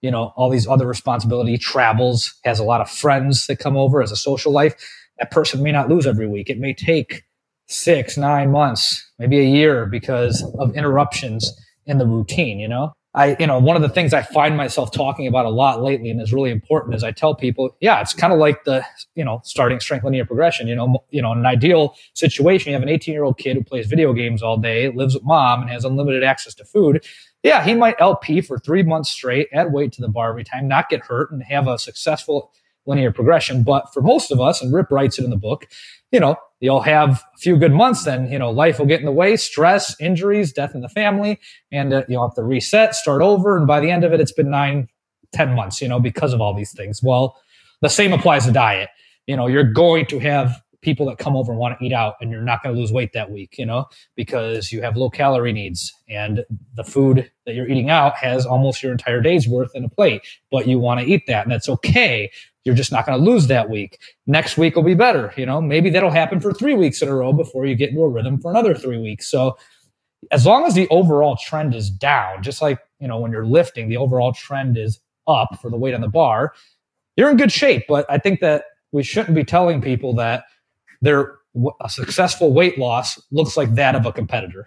you 0.00 0.10
know, 0.10 0.32
all 0.36 0.50
these 0.50 0.68
other 0.68 0.86
responsibility, 0.86 1.56
travels, 1.56 2.34
has 2.44 2.58
a 2.58 2.64
lot 2.64 2.80
of 2.80 2.90
friends 2.90 3.46
that 3.46 3.58
come 3.58 3.76
over 3.76 4.02
as 4.02 4.12
a 4.12 4.16
social 4.16 4.52
life, 4.52 4.74
that 5.18 5.30
person 5.30 5.62
may 5.62 5.72
not 5.72 5.88
lose 5.88 6.06
every 6.06 6.26
week. 6.26 6.50
It 6.50 6.58
may 6.58 6.74
take 6.74 7.22
six, 7.68 8.16
nine 8.16 8.50
months, 8.50 9.10
maybe 9.18 9.38
a 9.38 9.44
year 9.44 9.86
because 9.86 10.44
of 10.58 10.76
interruptions 10.76 11.52
in 11.86 11.98
the 11.98 12.06
routine, 12.06 12.58
you 12.58 12.68
know? 12.68 12.92
I, 13.16 13.36
you 13.38 13.46
know, 13.46 13.60
one 13.60 13.76
of 13.76 13.82
the 13.82 13.88
things 13.88 14.12
I 14.12 14.22
find 14.22 14.56
myself 14.56 14.90
talking 14.90 15.28
about 15.28 15.46
a 15.46 15.50
lot 15.50 15.80
lately 15.80 16.10
and 16.10 16.20
is 16.20 16.32
really 16.32 16.50
important 16.50 16.96
is 16.96 17.04
I 17.04 17.12
tell 17.12 17.34
people, 17.34 17.76
yeah, 17.80 18.00
it's 18.00 18.12
kind 18.12 18.32
of 18.32 18.40
like 18.40 18.64
the, 18.64 18.84
you 19.14 19.24
know, 19.24 19.40
starting 19.44 19.78
strength 19.78 20.04
linear 20.04 20.24
progression. 20.24 20.66
You 20.66 20.74
know, 20.74 21.04
you 21.10 21.22
know, 21.22 21.30
in 21.30 21.38
an 21.38 21.46
ideal 21.46 21.94
situation, 22.14 22.70
you 22.70 22.74
have 22.74 22.82
an 22.82 22.88
18 22.88 23.12
year 23.12 23.22
old 23.22 23.38
kid 23.38 23.56
who 23.56 23.62
plays 23.62 23.86
video 23.86 24.12
games 24.12 24.42
all 24.42 24.56
day, 24.56 24.88
lives 24.88 25.14
with 25.14 25.22
mom, 25.22 25.62
and 25.62 25.70
has 25.70 25.84
unlimited 25.84 26.24
access 26.24 26.54
to 26.54 26.64
food. 26.64 27.04
Yeah, 27.44 27.62
he 27.62 27.74
might 27.74 28.00
LP 28.00 28.40
for 28.40 28.58
three 28.58 28.82
months 28.82 29.10
straight, 29.10 29.48
add 29.52 29.72
weight 29.72 29.92
to 29.92 30.00
the 30.00 30.08
bar 30.08 30.30
every 30.30 30.44
time, 30.44 30.66
not 30.66 30.88
get 30.88 31.04
hurt, 31.04 31.30
and 31.30 31.42
have 31.44 31.68
a 31.68 31.78
successful 31.78 32.50
linear 32.86 33.12
progression. 33.12 33.62
But 33.62 33.92
for 33.94 34.02
most 34.02 34.32
of 34.32 34.40
us, 34.40 34.60
and 34.60 34.74
Rip 34.74 34.90
writes 34.90 35.18
it 35.18 35.24
in 35.24 35.30
the 35.30 35.36
book, 35.36 35.66
you 36.14 36.20
know, 36.20 36.36
you'll 36.60 36.80
have 36.80 37.24
a 37.34 37.38
few 37.38 37.56
good 37.56 37.72
months, 37.72 38.04
then, 38.04 38.30
you 38.30 38.38
know, 38.38 38.48
life 38.48 38.78
will 38.78 38.86
get 38.86 39.00
in 39.00 39.06
the 39.06 39.12
way, 39.12 39.36
stress, 39.36 40.00
injuries, 40.00 40.52
death 40.52 40.72
in 40.72 40.80
the 40.80 40.88
family, 40.88 41.40
and 41.72 41.92
uh, 41.92 42.04
you'll 42.08 42.26
have 42.26 42.36
to 42.36 42.44
reset, 42.44 42.94
start 42.94 43.20
over. 43.20 43.56
And 43.56 43.66
by 43.66 43.80
the 43.80 43.90
end 43.90 44.04
of 44.04 44.12
it, 44.12 44.20
it's 44.20 44.32
been 44.32 44.48
nine, 44.48 44.88
ten 45.32 45.56
months, 45.56 45.82
you 45.82 45.88
know, 45.88 45.98
because 45.98 46.32
of 46.32 46.40
all 46.40 46.54
these 46.54 46.72
things. 46.72 47.02
Well, 47.02 47.36
the 47.82 47.88
same 47.88 48.12
applies 48.12 48.46
to 48.46 48.52
diet. 48.52 48.90
You 49.26 49.36
know, 49.36 49.48
you're 49.48 49.72
going 49.72 50.06
to 50.06 50.20
have 50.20 50.62
people 50.82 51.06
that 51.06 51.18
come 51.18 51.34
over 51.34 51.50
and 51.50 51.58
want 51.58 51.76
to 51.76 51.84
eat 51.84 51.92
out 51.92 52.14
and 52.20 52.30
you're 52.30 52.42
not 52.42 52.62
going 52.62 52.72
to 52.72 52.80
lose 52.80 52.92
weight 52.92 53.12
that 53.14 53.32
week, 53.32 53.56
you 53.58 53.66
know, 53.66 53.86
because 54.14 54.70
you 54.70 54.82
have 54.82 54.96
low 54.96 55.10
calorie 55.10 55.52
needs 55.52 55.92
and 56.08 56.44
the 56.74 56.84
food 56.84 57.28
that 57.46 57.54
you're 57.54 57.68
eating 57.68 57.90
out 57.90 58.16
has 58.16 58.46
almost 58.46 58.82
your 58.82 58.92
entire 58.92 59.20
day's 59.20 59.48
worth 59.48 59.74
in 59.74 59.82
a 59.82 59.88
plate, 59.88 60.22
but 60.52 60.68
you 60.68 60.78
want 60.78 61.00
to 61.00 61.06
eat 61.06 61.24
that 61.26 61.44
and 61.44 61.50
that's 61.50 61.68
okay. 61.68 62.30
You're 62.64 62.74
just 62.74 62.92
not 62.92 63.06
going 63.06 63.18
to 63.18 63.30
lose 63.30 63.46
that 63.48 63.68
week. 63.68 63.98
Next 64.26 64.56
week 64.56 64.74
will 64.74 64.82
be 64.82 64.94
better. 64.94 65.32
You 65.36 65.46
know, 65.46 65.60
maybe 65.60 65.90
that'll 65.90 66.10
happen 66.10 66.40
for 66.40 66.52
three 66.52 66.74
weeks 66.74 67.02
in 67.02 67.08
a 67.08 67.14
row 67.14 67.32
before 67.32 67.66
you 67.66 67.74
get 67.74 67.90
into 67.90 68.02
a 68.02 68.08
rhythm 68.08 68.40
for 68.40 68.50
another 68.50 68.74
three 68.74 68.98
weeks. 68.98 69.28
So 69.28 69.58
as 70.30 70.46
long 70.46 70.64
as 70.64 70.74
the 70.74 70.88
overall 70.88 71.36
trend 71.36 71.74
is 71.74 71.90
down, 71.90 72.42
just 72.42 72.62
like, 72.62 72.78
you 73.00 73.08
know, 73.08 73.18
when 73.18 73.32
you're 73.32 73.46
lifting, 73.46 73.88
the 73.88 73.98
overall 73.98 74.32
trend 74.32 74.78
is 74.78 75.00
up 75.26 75.58
for 75.60 75.70
the 75.70 75.76
weight 75.76 75.94
on 75.94 76.00
the 76.00 76.08
bar, 76.08 76.54
you're 77.16 77.30
in 77.30 77.36
good 77.36 77.52
shape. 77.52 77.84
But 77.88 78.06
I 78.08 78.18
think 78.18 78.40
that 78.40 78.64
we 78.92 79.02
shouldn't 79.02 79.34
be 79.34 79.44
telling 79.44 79.82
people 79.82 80.14
that 80.14 80.44
their 81.02 81.36
a 81.80 81.88
successful 81.88 82.52
weight 82.52 82.78
loss 82.78 83.20
looks 83.30 83.56
like 83.56 83.74
that 83.76 83.94
of 83.94 84.06
a 84.06 84.12
competitor. 84.12 84.66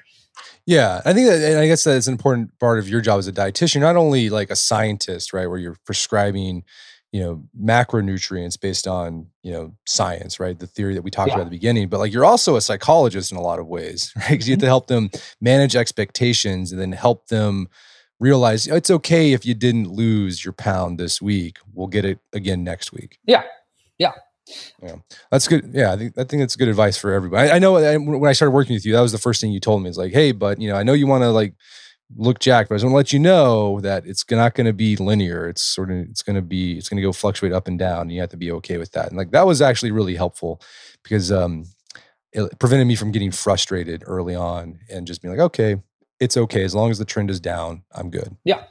Yeah, 0.66 1.02
I 1.06 1.14
think 1.14 1.28
that, 1.28 1.42
and 1.42 1.60
I 1.60 1.68
guess 1.68 1.84
that 1.86 1.96
is 1.96 2.08
an 2.08 2.14
important 2.14 2.58
part 2.60 2.80
of 2.80 2.88
your 2.88 3.02
job 3.02 3.20
as 3.20 3.28
a 3.28 3.34
dietitian, 3.34 3.82
not 3.82 3.96
only 3.96 4.30
like 4.30 4.50
a 4.50 4.56
scientist, 4.56 5.34
right, 5.34 5.48
where 5.48 5.58
you're 5.58 5.78
prescribing, 5.86 6.64
you 7.12 7.22
know, 7.22 7.44
macronutrients 7.60 8.60
based 8.60 8.88
on 8.88 9.28
you 9.44 9.52
know 9.52 9.74
science, 9.86 10.40
right, 10.40 10.60
the 10.60 10.68
theory 10.68 10.94
that 10.94 11.02
we 11.02 11.12
talked 11.12 11.30
yeah. 11.30 11.36
about 11.36 11.42
at 11.44 11.50
the 11.50 11.58
beginning, 11.58 11.88
but 11.88 12.00
like 12.00 12.12
you're 12.12 12.26
also 12.26 12.56
a 12.56 12.62
psychologist 12.62 13.32
in 13.32 13.38
a 13.38 13.42
lot 13.42 13.60
of 13.60 13.68
ways, 13.68 14.14
right, 14.18 14.32
because 14.32 14.48
you 14.48 14.54
have 14.54 14.60
to 14.60 14.66
mm-hmm. 14.66 14.70
help 14.70 14.88
them 14.88 15.10
manage 15.42 15.76
expectations 15.76 16.72
and 16.72 16.82
then 16.82 16.92
help 16.92 17.28
them 17.28 17.68
realize 18.20 18.68
it's 18.68 18.90
okay 18.90 19.32
if 19.32 19.46
you 19.46 19.54
didn't 19.54 19.90
lose 19.90 20.44
your 20.44 20.54
pound 20.54 21.00
this 21.00 21.22
week. 21.22 21.60
We'll 21.74 21.88
get 21.88 22.04
it 22.04 22.20
again 22.34 22.64
next 22.64 22.92
week. 22.92 23.20
Yeah, 23.26 23.44
yeah. 23.98 24.12
Yeah, 24.82 24.96
that's 25.30 25.46
good. 25.48 25.72
Yeah, 25.74 25.92
I 25.92 25.98
think 25.98 26.18
I 26.18 26.24
think 26.24 26.42
that's 26.42 26.56
good 26.56 26.70
advice 26.70 26.98
for 26.98 27.12
everybody. 27.12 27.50
I, 27.50 27.58
I 27.58 27.60
know 27.60 27.76
I, 27.76 27.98
when 27.98 28.30
I 28.30 28.34
started 28.34 28.52
working 28.52 28.76
with 28.76 28.86
you, 28.86 28.94
that 28.94 29.02
was 29.02 29.12
the 29.12 29.18
first 29.18 29.42
thing 29.42 29.52
you 29.52 29.60
told 29.60 29.84
me. 29.84 29.90
It's 29.90 29.98
like, 29.98 30.14
hey, 30.14 30.32
but 30.32 30.62
you 30.62 30.70
know, 30.70 30.76
I 30.78 30.84
know 30.84 30.94
you 30.94 31.06
want 31.06 31.24
to 31.24 31.32
like 31.32 31.54
look 32.16 32.40
jacked, 32.40 32.70
but 32.70 32.76
I 32.76 32.78
just 32.78 32.86
want 32.86 32.94
to 32.94 32.98
let 32.98 33.14
you 33.14 33.20
know 33.20 33.80
that 33.82 34.06
it's 34.06 34.30
not 34.30 34.56
going 34.56 34.68
to 34.68 34.74
be 34.74 34.96
linear. 34.96 35.48
It's 35.50 35.62
sort 35.62 35.92
of 35.92 35.98
it's 35.98 36.22
going 36.22 36.36
to 36.36 36.42
be 36.42 36.78
it's 36.78 36.90
going 36.90 36.98
to 36.98 37.04
go 37.08 37.12
fluctuate 37.12 37.54
up 37.54 37.68
and 37.68 37.78
down. 37.78 38.04
And 38.04 38.14
you 38.14 38.22
have 38.22 38.30
to 38.30 38.38
be 38.38 38.52
okay 38.54 38.78
with 38.78 38.92
that. 38.94 39.08
And 39.08 39.18
like 39.18 39.32
that 39.32 39.46
was 39.46 39.62
actually 39.62 39.92
really 39.92 40.16
helpful 40.16 40.62
because 41.04 41.32
um, 41.32 41.66
it 42.32 42.60
prevented 42.60 42.88
me 42.88 42.96
from 42.96 43.12
getting 43.12 43.32
frustrated 43.32 44.04
early 44.06 44.36
on 44.36 44.80
and 44.90 45.08
just 45.08 45.22
being 45.22 45.34
like, 45.36 45.44
okay, 45.44 45.78
it's 46.20 46.38
okay 46.38 46.64
as 46.64 46.74
long 46.74 46.92
as 46.92 46.98
the 46.98 47.06
trend 47.06 47.30
is 47.30 47.40
down. 47.40 47.84
I'm 47.94 48.10
good. 48.10 48.36
Yeah. 48.44 48.64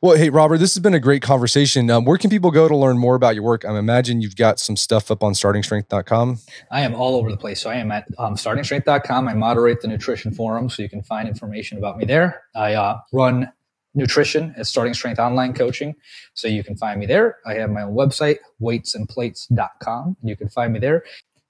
Well, 0.00 0.16
hey, 0.16 0.30
Robert, 0.30 0.58
this 0.58 0.74
has 0.74 0.82
been 0.82 0.94
a 0.94 1.00
great 1.00 1.22
conversation. 1.22 1.90
Um, 1.90 2.04
where 2.04 2.18
can 2.18 2.30
people 2.30 2.52
go 2.52 2.68
to 2.68 2.76
learn 2.76 2.98
more 2.98 3.16
about 3.16 3.34
your 3.34 3.42
work? 3.42 3.64
I 3.64 3.76
imagine 3.76 4.20
you've 4.20 4.36
got 4.36 4.60
some 4.60 4.76
stuff 4.76 5.10
up 5.10 5.24
on 5.24 5.32
startingstrength.com. 5.32 6.38
I 6.70 6.82
am 6.82 6.94
all 6.94 7.16
over 7.16 7.30
the 7.30 7.36
place. 7.36 7.60
So 7.60 7.68
I 7.68 7.76
am 7.76 7.90
at 7.90 8.06
um, 8.16 8.36
startingstrength.com. 8.36 9.26
I 9.26 9.34
moderate 9.34 9.80
the 9.80 9.88
nutrition 9.88 10.32
forum, 10.32 10.70
so 10.70 10.82
you 10.82 10.88
can 10.88 11.02
find 11.02 11.28
information 11.28 11.78
about 11.78 11.98
me 11.98 12.04
there. 12.04 12.42
I 12.54 12.74
uh, 12.74 12.98
run 13.12 13.50
nutrition 13.94 14.54
at 14.56 14.68
Starting 14.68 14.94
Strength 14.94 15.18
Online 15.18 15.52
Coaching. 15.52 15.96
So 16.34 16.46
you 16.46 16.62
can 16.62 16.76
find 16.76 17.00
me 17.00 17.06
there. 17.06 17.38
I 17.44 17.54
have 17.54 17.70
my 17.70 17.82
own 17.82 17.94
website, 17.94 18.36
weightsandplates.com. 18.62 20.16
You 20.22 20.36
can 20.36 20.48
find 20.48 20.72
me 20.72 20.78
there 20.78 21.02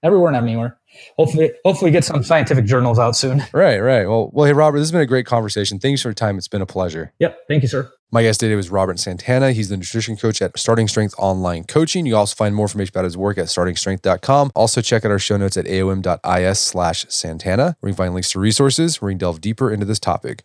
everywhere 0.02 0.28
and 0.28 0.36
anywhere. 0.36 0.78
Hopefully, 1.18 1.52
hopefully 1.66 1.90
get 1.90 2.04
some 2.04 2.22
scientific 2.22 2.64
journals 2.64 2.98
out 2.98 3.14
soon. 3.14 3.42
Right, 3.52 3.78
right. 3.80 4.06
Well, 4.06 4.30
well, 4.32 4.46
hey, 4.46 4.54
Robert, 4.54 4.78
this 4.78 4.86
has 4.86 4.92
been 4.92 5.02
a 5.02 5.06
great 5.06 5.26
conversation. 5.26 5.78
Thanks 5.78 6.00
for 6.00 6.08
your 6.08 6.14
time. 6.14 6.38
It's 6.38 6.48
been 6.48 6.62
a 6.62 6.66
pleasure. 6.66 7.12
Yep. 7.18 7.40
Thank 7.48 7.62
you, 7.62 7.68
sir. 7.68 7.90
My 8.10 8.22
guest 8.22 8.40
today 8.40 8.54
was 8.54 8.70
Robert 8.70 8.98
Santana. 8.98 9.52
He's 9.52 9.68
the 9.68 9.76
nutrition 9.76 10.16
coach 10.16 10.40
at 10.40 10.58
Starting 10.58 10.88
Strength 10.88 11.14
Online 11.18 11.64
Coaching. 11.64 12.06
You 12.06 12.16
also 12.16 12.34
find 12.34 12.54
more 12.54 12.64
information 12.64 12.92
about 12.94 13.04
his 13.04 13.18
work 13.18 13.36
at 13.36 13.48
startingstrength.com. 13.48 14.52
Also, 14.54 14.80
check 14.80 15.04
out 15.04 15.10
our 15.10 15.18
show 15.18 15.36
notes 15.36 15.58
at 15.58 15.66
aom.is 15.66 16.58
slash 16.58 17.04
Santana, 17.10 17.76
where 17.80 17.90
you 17.90 17.94
can 17.94 18.04
find 18.04 18.14
links 18.14 18.30
to 18.30 18.40
resources 18.40 19.02
where 19.02 19.10
you 19.10 19.14
can 19.14 19.18
delve 19.18 19.42
deeper 19.42 19.70
into 19.70 19.84
this 19.84 19.98
topic. 19.98 20.42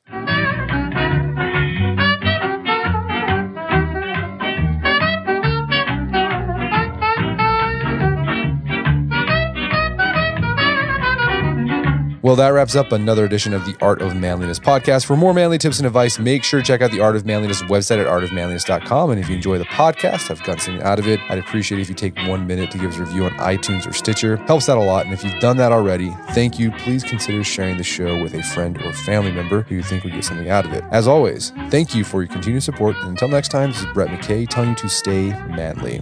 Well, 12.23 12.37
that 12.37 12.53
wraps 12.53 12.73
up 12.77 12.93
another 12.93 13.25
edition 13.25 13.53
of 13.53 13.65
the 13.65 13.75
Art 13.81 14.01
of 14.01 14.15
Manliness 14.15 14.57
podcast. 14.57 15.05
For 15.05 15.17
more 15.17 15.33
manly 15.33 15.57
tips 15.57 15.79
and 15.79 15.85
advice, 15.85 16.17
make 16.17 16.45
sure 16.45 16.61
to 16.61 16.65
check 16.65 16.81
out 16.81 16.89
the 16.89 17.01
Art 17.01 17.17
of 17.17 17.25
Manliness 17.25 17.61
website 17.63 17.99
at 17.99 18.07
artofmanliness.com. 18.07 19.11
And 19.11 19.19
if 19.19 19.27
you 19.27 19.35
enjoy 19.35 19.57
the 19.57 19.65
podcast, 19.65 20.29
have 20.29 20.39
gotten 20.39 20.59
something 20.59 20.81
out 20.83 20.99
of 20.99 21.07
it, 21.09 21.19
I'd 21.27 21.37
appreciate 21.37 21.79
it 21.79 21.81
if 21.81 21.89
you 21.89 21.95
take 21.95 22.15
one 22.29 22.47
minute 22.47 22.71
to 22.71 22.77
give 22.77 22.91
us 22.91 22.97
a 22.97 23.01
review 23.01 23.25
on 23.25 23.31
iTunes 23.31 23.85
or 23.85 23.91
Stitcher. 23.91 24.37
Helps 24.37 24.69
out 24.69 24.77
a 24.77 24.81
lot. 24.81 25.03
And 25.03 25.13
if 25.13 25.21
you've 25.21 25.37
done 25.41 25.57
that 25.57 25.73
already, 25.73 26.11
thank 26.31 26.57
you. 26.57 26.71
Please 26.71 27.03
consider 27.03 27.43
sharing 27.43 27.75
the 27.75 27.83
show 27.83 28.21
with 28.23 28.33
a 28.35 28.41
friend 28.41 28.81
or 28.83 28.93
family 28.93 29.33
member 29.33 29.63
who 29.63 29.75
you 29.75 29.83
think 29.83 30.05
would 30.05 30.13
get 30.13 30.23
something 30.23 30.49
out 30.49 30.65
of 30.65 30.71
it. 30.71 30.85
As 30.91 31.09
always, 31.09 31.49
thank 31.69 31.93
you 31.93 32.05
for 32.05 32.23
your 32.23 32.31
continued 32.31 32.63
support. 32.63 32.95
And 32.99 33.09
until 33.09 33.27
next 33.27 33.49
time, 33.49 33.71
this 33.71 33.81
is 33.81 33.87
Brett 33.87 34.07
McKay 34.07 34.47
telling 34.47 34.69
you 34.69 34.75
to 34.75 34.87
stay 34.87 35.31
manly. 35.49 36.01